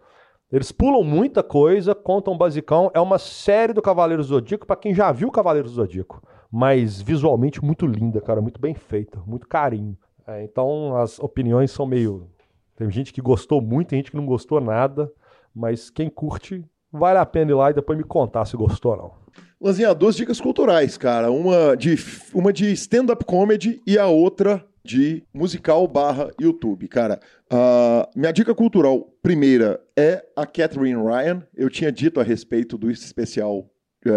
Eles 0.51 0.71
pulam 0.71 1.03
muita 1.03 1.43
coisa, 1.43 1.93
contam 1.93 2.35
basicão. 2.35 2.89
É 2.95 2.99
uma 2.99 3.19
série 3.19 3.71
do 3.71 3.83
Cavaleiro 3.83 4.23
Zodíaco 4.23 4.65
para 4.65 4.75
quem 4.75 4.95
já 4.95 5.11
viu 5.11 5.27
o 5.27 5.31
Cavaleiro 5.31 5.69
Zodíaco. 5.69 6.23
Mas 6.51 6.99
visualmente 6.99 7.63
muito 7.63 7.85
linda, 7.85 8.19
cara. 8.19 8.41
Muito 8.41 8.59
bem 8.59 8.73
feita, 8.73 9.21
muito 9.27 9.47
carinho. 9.47 9.95
É, 10.29 10.43
então 10.43 10.95
as 10.95 11.19
opiniões 11.19 11.71
são 11.71 11.85
meio. 11.85 12.27
Tem 12.75 12.89
gente 12.91 13.11
que 13.11 13.21
gostou 13.21 13.61
muito, 13.61 13.89
tem 13.89 13.99
gente 13.99 14.11
que 14.11 14.17
não 14.17 14.25
gostou 14.25 14.61
nada. 14.61 15.11
Mas 15.53 15.89
quem 15.89 16.09
curte, 16.09 16.63
vale 16.91 17.17
a 17.17 17.25
pena 17.25 17.51
ir 17.51 17.55
lá 17.55 17.71
e 17.71 17.73
depois 17.73 17.97
me 17.97 18.03
contar 18.03 18.45
se 18.45 18.55
gostou 18.55 18.91
ou 18.91 18.97
não. 18.97 19.11
Lanzinha, 19.59 19.93
duas 19.93 20.15
dicas 20.15 20.39
culturais, 20.39 20.97
cara. 20.97 21.31
Uma 21.31 21.75
de, 21.75 21.95
uma 22.33 22.53
de 22.53 22.71
stand-up 22.71 23.25
comedy 23.25 23.81
e 23.85 23.97
a 23.97 24.07
outra 24.07 24.63
de 24.83 25.23
musical 25.33 25.87
barra 25.87 26.31
YouTube, 26.39 26.87
cara. 26.87 27.19
Uh, 27.51 28.07
minha 28.15 28.31
dica 28.31 28.55
cultural 28.55 29.11
primeira 29.21 29.81
é 29.97 30.23
a 30.35 30.45
Catherine 30.45 31.01
Ryan. 31.01 31.43
Eu 31.55 31.69
tinha 31.69 31.91
dito 31.91 32.19
a 32.19 32.23
respeito 32.23 32.77
do 32.77 32.89
especial 32.89 33.69
é, 34.05 34.11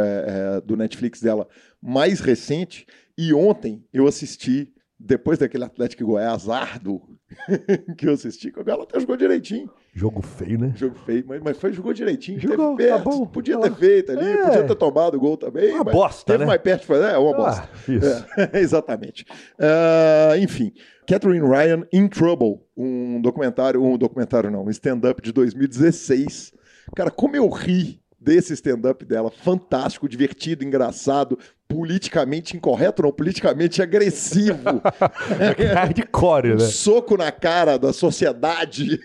é, 0.56 0.60
do 0.60 0.76
Netflix 0.76 1.20
dela 1.20 1.48
mais 1.80 2.20
recente. 2.20 2.86
E 3.18 3.34
ontem 3.34 3.84
eu 3.92 4.06
assisti, 4.06 4.72
depois 5.04 5.38
daquele 5.38 5.64
Atlético 5.64 6.06
Goiás 6.06 6.48
Ardo 6.48 7.02
que 7.96 8.06
eu 8.06 8.12
assisti, 8.12 8.52
ela 8.66 8.84
até 8.84 9.00
jogou 9.00 9.16
direitinho. 9.16 9.70
Jogo 9.94 10.22
feio, 10.22 10.58
né? 10.58 10.72
Jogo 10.76 10.96
feio, 11.04 11.24
mas, 11.26 11.42
mas 11.42 11.56
foi, 11.58 11.72
jogou 11.72 11.92
direitinho. 11.92 12.40
Jogou, 12.40 12.76
teve 12.76 12.90
perto, 12.90 13.20
tá 13.20 13.26
podia 13.26 13.58
ter 13.58 13.74
feito 13.74 14.12
ali, 14.12 14.30
é. 14.30 14.44
podia 14.44 14.64
ter 14.64 14.74
tomado 14.74 15.16
o 15.16 15.20
gol 15.20 15.36
também. 15.36 15.72
Uma 15.74 15.84
bosta, 15.84 16.32
teve 16.32 16.38
né? 16.38 16.46
mais 16.46 16.60
perto 16.60 16.82
de 16.82 16.86
fazer, 16.86 17.14
é 17.14 17.18
uma 17.18 17.32
ah, 17.32 17.36
bosta. 17.36 17.68
Isso. 17.88 18.26
É, 18.36 18.58
exatamente. 18.60 19.26
Uh, 19.58 20.36
enfim, 20.38 20.72
Catherine 21.06 21.46
Ryan 21.46 21.86
in 21.92 22.08
Trouble, 22.08 22.60
um 22.76 23.20
documentário, 23.20 23.82
um 23.82 23.98
documentário 23.98 24.50
não, 24.50 24.64
um 24.64 24.70
stand-up 24.70 25.20
de 25.20 25.32
2016. 25.32 26.52
Cara, 26.94 27.10
como 27.10 27.36
eu 27.36 27.48
ri 27.48 28.01
desse 28.22 28.52
stand-up 28.54 29.04
dela, 29.04 29.30
fantástico, 29.30 30.08
divertido, 30.08 30.64
engraçado, 30.64 31.38
politicamente 31.68 32.54
incorreto, 32.56 33.02
não, 33.02 33.10
politicamente 33.10 33.80
agressivo. 33.80 34.82
é 35.58 35.72
hardcore, 35.72 36.54
né? 36.54 36.58
Soco 36.58 37.16
na 37.16 37.32
cara 37.32 37.78
da 37.78 37.92
sociedade. 37.92 39.00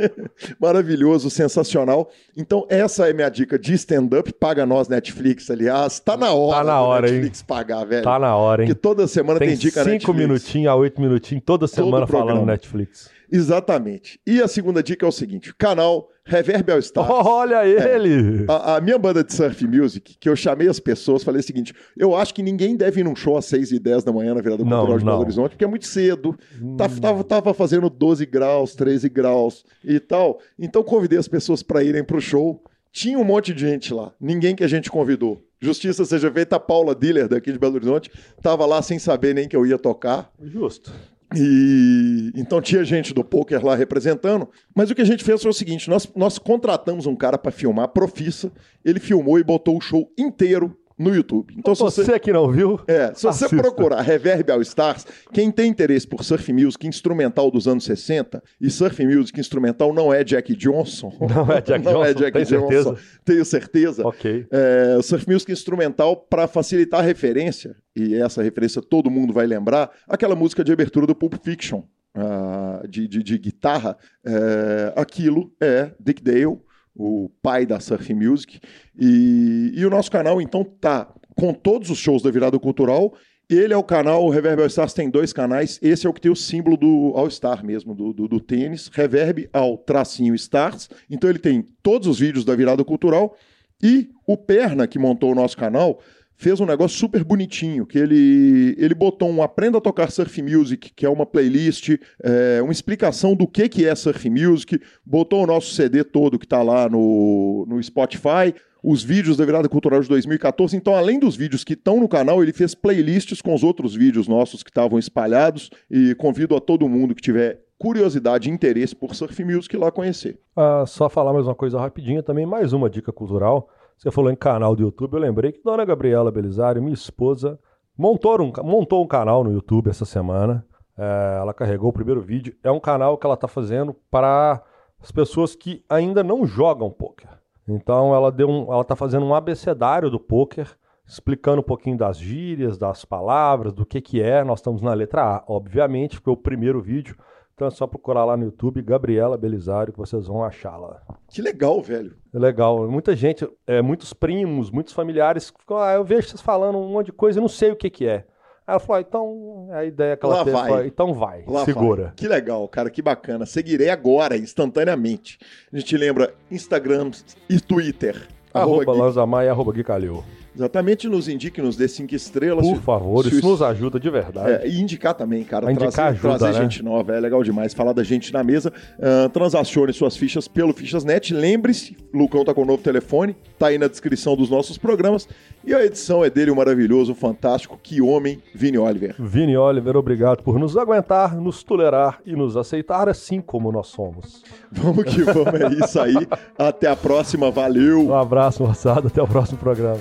Maravilhoso, 0.60 1.28
sensacional. 1.28 2.10
Então, 2.36 2.64
essa 2.68 3.08
é 3.08 3.12
minha 3.12 3.28
dica 3.28 3.58
de 3.58 3.74
stand-up. 3.74 4.32
Paga 4.34 4.64
nós, 4.64 4.88
Netflix, 4.88 5.50
aliás. 5.50 5.98
Tá 5.98 6.16
na 6.16 6.32
hora, 6.32 6.58
tá 6.58 6.64
na 6.64 6.80
hora 6.80 7.10
Netflix 7.10 7.40
hein? 7.40 7.44
pagar, 7.46 7.84
velho. 7.84 8.04
Tá 8.04 8.18
na 8.18 8.36
hora, 8.36 8.62
hein? 8.62 8.68
Porque 8.68 8.80
toda 8.80 9.06
semana 9.08 9.38
tem, 9.40 9.48
tem 9.48 9.56
dica 9.56 9.80
Netflix. 9.80 10.02
cinco 10.04 10.14
minutinhos 10.14 10.68
a 10.68 10.76
oito 10.76 11.00
minutinhos, 11.00 11.42
toda 11.44 11.66
semana 11.66 12.06
falando 12.06 12.46
Netflix. 12.46 13.10
Exatamente. 13.32 14.20
E 14.26 14.42
a 14.42 14.46
segunda 14.46 14.82
dica 14.82 15.06
é 15.06 15.08
o 15.08 15.12
seguinte: 15.12 15.54
canal 15.56 16.08
Reverb 16.24 16.70
All 16.70 16.78
Stars. 16.78 17.08
Olha 17.26 17.66
ele! 17.66 18.44
É, 18.44 18.52
a, 18.52 18.76
a, 18.76 18.80
minha 18.80 18.98
banda 18.98 19.24
de 19.24 19.32
surf 19.32 19.66
music, 19.66 20.16
que 20.20 20.28
eu 20.28 20.36
chamei 20.36 20.68
as 20.68 20.78
pessoas, 20.78 21.24
falei 21.24 21.40
o 21.40 21.42
seguinte: 21.42 21.74
eu 21.96 22.14
acho 22.14 22.34
que 22.34 22.42
ninguém 22.42 22.76
deve 22.76 23.00
ir 23.00 23.04
num 23.04 23.16
show 23.16 23.36
às 23.36 23.46
6 23.46 23.72
e 23.72 23.78
10 23.78 24.04
da 24.04 24.12
manhã 24.12 24.34
na 24.34 24.42
virada 24.42 24.62
cultural 24.62 24.86
não, 24.86 24.98
de 24.98 25.04
Belo 25.04 25.20
Horizonte, 25.20 25.50
porque 25.52 25.64
é 25.64 25.68
muito 25.68 25.86
cedo. 25.86 26.36
Hum. 26.60 26.76
Tava, 26.76 27.00
tava, 27.00 27.24
tava, 27.24 27.54
fazendo 27.54 27.88
12 27.88 28.26
graus, 28.26 28.74
13 28.74 29.08
graus 29.08 29.64
e 29.82 29.98
tal. 29.98 30.38
Então 30.58 30.82
convidei 30.82 31.18
as 31.18 31.26
pessoas 31.26 31.62
para 31.62 31.82
irem 31.82 32.04
pro 32.04 32.20
show. 32.20 32.62
Tinha 32.92 33.18
um 33.18 33.24
monte 33.24 33.54
de 33.54 33.62
gente 33.62 33.94
lá, 33.94 34.12
ninguém 34.20 34.54
que 34.54 34.62
a 34.62 34.68
gente 34.68 34.90
convidou. 34.90 35.42
Justiça 35.58 36.04
seja 36.04 36.30
feita, 36.30 36.56
a 36.56 36.60
Paula 36.60 36.94
Diller, 36.94 37.28
daqui 37.28 37.52
de 37.52 37.58
Belo 37.58 37.76
Horizonte, 37.76 38.10
tava 38.42 38.66
lá 38.66 38.82
sem 38.82 38.98
saber 38.98 39.32
nem 39.32 39.48
que 39.48 39.56
eu 39.56 39.64
ia 39.64 39.78
tocar. 39.78 40.30
Justo. 40.42 40.92
E 41.36 42.32
então 42.34 42.60
tinha 42.60 42.84
gente 42.84 43.14
do 43.14 43.24
poker 43.24 43.64
lá 43.64 43.74
representando, 43.74 44.48
mas 44.74 44.90
o 44.90 44.94
que 44.94 45.02
a 45.02 45.06
gente 45.06 45.24
fez 45.24 45.42
foi 45.42 45.50
o 45.50 45.54
seguinte: 45.54 45.88
nós, 45.88 46.10
nós 46.14 46.38
contratamos 46.38 47.06
um 47.06 47.16
cara 47.16 47.38
para 47.38 47.50
filmar, 47.50 47.88
profissa, 47.88 48.52
ele 48.84 49.00
filmou 49.00 49.38
e 49.38 49.44
botou 49.44 49.76
o 49.76 49.80
show 49.80 50.10
inteiro 50.18 50.76
no 51.02 51.14
YouTube. 51.14 51.54
Então, 51.56 51.74
se 51.74 51.82
você, 51.82 52.04
você 52.04 52.18
que 52.18 52.32
não 52.32 52.50
viu, 52.50 52.80
é, 52.86 53.12
se 53.14 53.24
você 53.24 53.48
procurar 53.48 54.00
Reverb 54.00 54.50
All 54.50 54.62
Stars, 54.62 55.06
quem 55.32 55.50
tem 55.50 55.68
interesse 55.68 56.06
por 56.06 56.24
surf 56.24 56.52
music 56.52 56.86
instrumental 56.86 57.50
dos 57.50 57.66
anos 57.66 57.84
60, 57.84 58.42
e 58.60 58.70
surf 58.70 59.04
music 59.04 59.38
instrumental 59.38 59.92
não 59.92 60.12
é 60.12 60.22
Jack 60.22 60.54
Johnson. 60.54 61.12
Não 61.32 61.50
é 61.50 61.60
Jack 61.60 61.82
não 61.84 62.04
é 62.04 62.12
Johnson. 62.12 62.24
É 62.26 62.30
Jack 62.30 62.38
Johnson. 62.38 62.68
Certeza? 62.68 62.96
Tenho 63.24 63.44
certeza. 63.44 64.06
Ok. 64.06 64.46
É, 64.50 65.02
surf 65.02 65.28
music 65.28 65.50
instrumental 65.50 66.16
para 66.16 66.46
facilitar 66.46 67.00
a 67.00 67.02
referência, 67.02 67.74
e 67.96 68.14
essa 68.14 68.42
referência 68.42 68.82
todo 68.82 69.10
mundo 69.10 69.32
vai 69.32 69.46
lembrar, 69.46 69.90
aquela 70.08 70.36
música 70.36 70.62
de 70.62 70.72
abertura 70.72 71.06
do 71.06 71.14
Pulp 71.14 71.34
Fiction. 71.42 71.82
Uh, 72.14 72.86
de, 72.86 73.08
de, 73.08 73.22
de, 73.22 73.38
guitarra, 73.38 73.96
é, 74.22 74.92
aquilo 74.94 75.50
é 75.58 75.92
Dick 75.98 76.22
Dale, 76.22 76.58
o 76.94 77.30
pai 77.42 77.66
da 77.66 77.80
surf 77.80 78.12
music. 78.14 78.60
E, 78.98 79.72
e 79.74 79.84
o 79.86 79.90
nosso 79.90 80.10
canal, 80.10 80.40
então, 80.40 80.64
tá 80.64 81.12
com 81.36 81.52
todos 81.52 81.90
os 81.90 81.98
shows 81.98 82.22
da 82.22 82.30
Virada 82.30 82.58
Cultural. 82.58 83.14
Ele 83.50 83.74
é 83.74 83.76
o 83.76 83.82
canal, 83.82 84.24
o 84.24 84.30
Reverb 84.30 84.62
All 84.62 84.66
Stars 84.66 84.94
tem 84.94 85.10
dois 85.10 85.32
canais. 85.32 85.78
Esse 85.82 86.06
é 86.06 86.10
o 86.10 86.12
que 86.12 86.20
tem 86.20 86.30
o 86.30 86.36
símbolo 86.36 86.76
do 86.76 87.12
All 87.14 87.30
Star 87.30 87.64
mesmo, 87.64 87.94
do, 87.94 88.12
do, 88.12 88.28
do 88.28 88.40
tênis. 88.40 88.88
Reverb 88.88 89.48
ao 89.52 89.76
tracinho 89.76 90.34
Stars. 90.34 90.88
Então 91.10 91.28
ele 91.28 91.38
tem 91.38 91.66
todos 91.82 92.08
os 92.08 92.18
vídeos 92.18 92.44
da 92.44 92.54
Virada 92.54 92.84
Cultural. 92.84 93.36
E 93.82 94.10
o 94.26 94.36
Perna, 94.36 94.86
que 94.86 94.98
montou 94.98 95.32
o 95.32 95.34
nosso 95.34 95.56
canal, 95.56 96.00
fez 96.36 96.60
um 96.60 96.66
negócio 96.66 96.98
super 96.98 97.22
bonitinho, 97.24 97.86
que 97.86 97.98
ele, 97.98 98.74
ele 98.78 98.94
botou 98.94 99.30
um 99.30 99.42
Aprenda 99.42 99.78
a 99.78 99.80
Tocar 99.80 100.10
Surf 100.10 100.42
Music, 100.42 100.92
que 100.94 101.06
é 101.06 101.08
uma 101.08 101.24
playlist, 101.24 101.96
é, 102.22 102.60
uma 102.62 102.72
explicação 102.72 103.34
do 103.34 103.46
que, 103.46 103.68
que 103.68 103.86
é 103.86 103.94
Surf 103.94 104.28
Music, 104.28 104.80
botou 105.04 105.42
o 105.42 105.46
nosso 105.46 105.74
CD 105.74 106.02
todo 106.02 106.38
que 106.38 106.46
está 106.46 106.62
lá 106.62 106.88
no, 106.88 107.64
no 107.68 107.82
Spotify, 107.82 108.54
os 108.82 109.02
vídeos 109.02 109.36
da 109.36 109.44
Virada 109.44 109.68
Cultural 109.68 110.00
de 110.00 110.08
2014. 110.08 110.76
Então, 110.76 110.94
além 110.94 111.18
dos 111.18 111.36
vídeos 111.36 111.62
que 111.62 111.74
estão 111.74 112.00
no 112.00 112.08
canal, 112.08 112.42
ele 112.42 112.52
fez 112.52 112.74
playlists 112.74 113.40
com 113.40 113.54
os 113.54 113.62
outros 113.62 113.94
vídeos 113.94 114.26
nossos 114.26 114.62
que 114.62 114.70
estavam 114.70 114.98
espalhados 114.98 115.70
e 115.90 116.14
convido 116.16 116.56
a 116.56 116.60
todo 116.60 116.88
mundo 116.88 117.14
que 117.14 117.22
tiver 117.22 117.60
curiosidade 117.78 118.48
e 118.48 118.52
interesse 118.52 118.94
por 118.94 119.14
Surf 119.14 119.44
Music 119.44 119.76
lá 119.76 119.90
conhecer. 119.90 120.38
Ah, 120.56 120.84
só 120.86 121.08
falar 121.08 121.32
mais 121.32 121.46
uma 121.46 121.54
coisa 121.54 121.80
rapidinha 121.80 122.22
também, 122.22 122.46
mais 122.46 122.72
uma 122.72 122.88
dica 122.88 123.12
cultural. 123.12 123.68
Você 124.02 124.10
falou 124.10 124.32
em 124.32 124.34
canal 124.34 124.74
do 124.74 124.82
YouTube, 124.82 125.14
eu 125.14 125.20
lembrei 125.20 125.52
que 125.52 125.62
Dona 125.62 125.84
Gabriela 125.84 126.28
Belisário, 126.32 126.82
minha 126.82 126.92
esposa, 126.92 127.56
montou 127.96 128.42
um, 128.42 128.52
montou 128.64 129.04
um 129.04 129.06
canal 129.06 129.44
no 129.44 129.52
YouTube 129.52 129.90
essa 129.90 130.04
semana. 130.04 130.66
É, 130.98 131.38
ela 131.40 131.54
carregou 131.54 131.90
o 131.90 131.92
primeiro 131.92 132.20
vídeo. 132.20 132.52
É 132.64 132.70
um 132.72 132.80
canal 132.80 133.16
que 133.16 133.24
ela 133.24 133.36
está 133.36 133.46
fazendo 133.46 133.94
para 134.10 134.60
as 135.00 135.12
pessoas 135.12 135.54
que 135.54 135.84
ainda 135.88 136.24
não 136.24 136.44
jogam 136.44 136.90
poker. 136.90 137.28
Então 137.68 138.12
ela 138.12 138.32
deu 138.32 138.48
um, 138.50 138.72
ela 138.72 138.82
está 138.82 138.96
fazendo 138.96 139.24
um 139.24 139.36
abecedário 139.36 140.10
do 140.10 140.18
poker, 140.18 140.76
explicando 141.06 141.60
um 141.60 141.64
pouquinho 141.64 141.96
das 141.96 142.18
gírias, 142.18 142.76
das 142.76 143.04
palavras, 143.04 143.72
do 143.72 143.86
que 143.86 144.00
que 144.00 144.20
é. 144.20 144.42
Nós 144.42 144.58
estamos 144.58 144.82
na 144.82 144.92
letra 144.94 145.22
A, 145.22 145.44
obviamente, 145.46 146.18
foi 146.18 146.32
o 146.32 146.36
primeiro 146.36 146.82
vídeo. 146.82 147.16
Então 147.54 147.68
é 147.68 147.70
só 147.70 147.86
procurar 147.86 148.24
lá 148.24 148.36
no 148.36 148.44
YouTube 148.44 148.82
Gabriela 148.82 149.36
Belisário 149.36 149.92
que 149.92 149.98
vocês 149.98 150.26
vão 150.26 150.42
achá-la. 150.42 151.02
Que 151.28 151.42
legal, 151.42 151.80
velho. 151.82 152.16
É 152.34 152.38
legal. 152.38 152.88
Muita 152.90 153.14
gente, 153.14 153.46
é, 153.66 153.82
muitos 153.82 154.12
primos, 154.12 154.70
muitos 154.70 154.92
familiares 154.92 155.50
ficam, 155.50 155.78
ah, 155.78 155.92
eu 155.94 156.04
vejo 156.04 156.28
vocês 156.28 156.40
falando 156.40 156.78
um 156.78 156.88
monte 156.88 157.06
de 157.06 157.12
coisa 157.12 157.38
e 157.38 157.42
não 157.42 157.48
sei 157.48 157.70
o 157.70 157.76
que 157.76 157.90
que 157.90 158.06
é. 158.06 158.24
Aí 158.66 158.74
ela 158.74 158.80
falou, 158.80 158.96
ah, 158.96 159.00
então 159.00 159.68
a 159.72 159.84
ideia 159.84 160.16
que 160.16 160.24
ela 160.24 160.36
Lá 160.36 160.44
teve 160.44 160.56
vai. 160.56 160.68
foi, 160.68 160.86
então 160.86 161.12
vai, 161.12 161.44
Lá 161.46 161.64
segura. 161.64 162.04
Vai. 162.04 162.12
Que 162.14 162.28
legal, 162.28 162.66
cara, 162.68 162.90
que 162.90 163.02
bacana. 163.02 163.44
Seguirei 163.44 163.90
agora, 163.90 164.36
instantaneamente. 164.36 165.38
A 165.72 165.78
gente 165.78 165.96
lembra 165.96 166.34
Instagram 166.50 167.10
e 167.50 167.60
Twitter. 167.60 168.28
Arroba, 168.54 168.82
arroba 168.82 169.04
Lanzamar 169.04 169.44
e 169.44 169.48
arroba 169.48 169.72
Gui 169.72 169.84
Calil. 169.84 170.24
Exatamente, 170.54 171.08
nos 171.08 171.28
indique, 171.28 171.62
nos 171.62 171.76
dê 171.76 171.88
cinco 171.88 172.14
estrelas. 172.14 172.66
Por 172.66 172.80
favor, 172.82 173.24
isso, 173.26 173.36
isso 173.36 173.48
nos 173.48 173.62
ajuda 173.62 173.98
de 173.98 174.10
verdade. 174.10 174.50
É, 174.50 174.68
e 174.68 174.80
indicar 174.80 175.14
também, 175.14 175.42
cara. 175.44 175.68
A 175.68 175.72
indicar 175.72 175.92
trazer, 175.92 176.10
ajuda, 176.10 176.38
trazer 176.38 176.58
né? 176.58 176.64
gente 176.64 176.82
nova, 176.82 177.14
é 177.14 177.20
legal 177.20 177.42
demais. 177.42 177.72
Falar 177.72 177.92
da 177.92 178.02
gente 178.02 178.32
na 178.32 178.44
mesa. 178.44 178.72
Uh, 178.98 179.28
transacione 179.30 179.92
suas 179.92 180.16
fichas 180.16 180.46
pelo 180.46 180.72
Fichasnet. 180.72 181.32
Lembre-se, 181.32 181.96
Lucão 182.12 182.44
tá 182.44 182.52
com 182.52 182.62
o 182.62 182.66
novo 182.66 182.82
telefone, 182.82 183.34
tá 183.58 183.68
aí 183.68 183.78
na 183.78 183.88
descrição 183.88 184.36
dos 184.36 184.50
nossos 184.50 184.76
programas. 184.76 185.26
E 185.64 185.74
a 185.74 185.84
edição 185.84 186.24
é 186.24 186.28
dele, 186.28 186.50
o 186.50 186.56
maravilhoso, 186.56 187.12
o 187.12 187.14
fantástico, 187.14 187.78
que 187.82 188.02
homem, 188.02 188.42
Vini 188.54 188.76
Oliver. 188.76 189.14
Vini 189.18 189.56
Oliver, 189.56 189.96
obrigado 189.96 190.42
por 190.42 190.58
nos 190.58 190.76
aguentar, 190.76 191.36
nos 191.36 191.62
tolerar 191.62 192.20
e 192.26 192.34
nos 192.34 192.56
aceitar 192.56 193.08
assim 193.08 193.40
como 193.40 193.70
nós 193.70 193.86
somos. 193.86 194.42
Vamos 194.70 195.04
que 195.04 195.22
vamos, 195.22 195.60
é 195.60 195.84
isso 195.84 196.00
aí. 196.00 196.26
Até 196.58 196.88
a 196.88 196.96
próxima, 196.96 197.50
valeu! 197.50 198.08
Um 198.08 198.14
abraço, 198.14 198.62
moçada, 198.62 199.06
até 199.08 199.22
o 199.22 199.26
próximo 199.26 199.58
programa. 199.58 200.00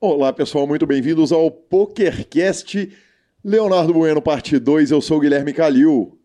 Olá 0.00 0.32
pessoal, 0.32 0.66
muito 0.66 0.86
bem-vindos 0.86 1.32
ao 1.32 1.50
PokerCast 1.50 2.92
Leonardo 3.42 3.94
Bueno, 3.94 4.20
parte 4.20 4.58
2. 4.58 4.90
Eu 4.90 5.00
sou 5.00 5.16
o 5.16 5.20
Guilherme 5.20 5.54
Calil. 5.54 6.18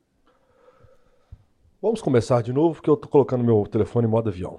Vamos 1.81 2.01
começar 2.01 2.41
de 2.43 2.51
novo, 2.51 2.75
porque 2.75 2.89
eu 2.89 2.97
tô 2.97 3.07
colocando 3.07 3.43
meu 3.43 3.65
telefone 3.65 4.05
em 4.05 4.09
modo 4.09 4.29
avião. 4.29 4.57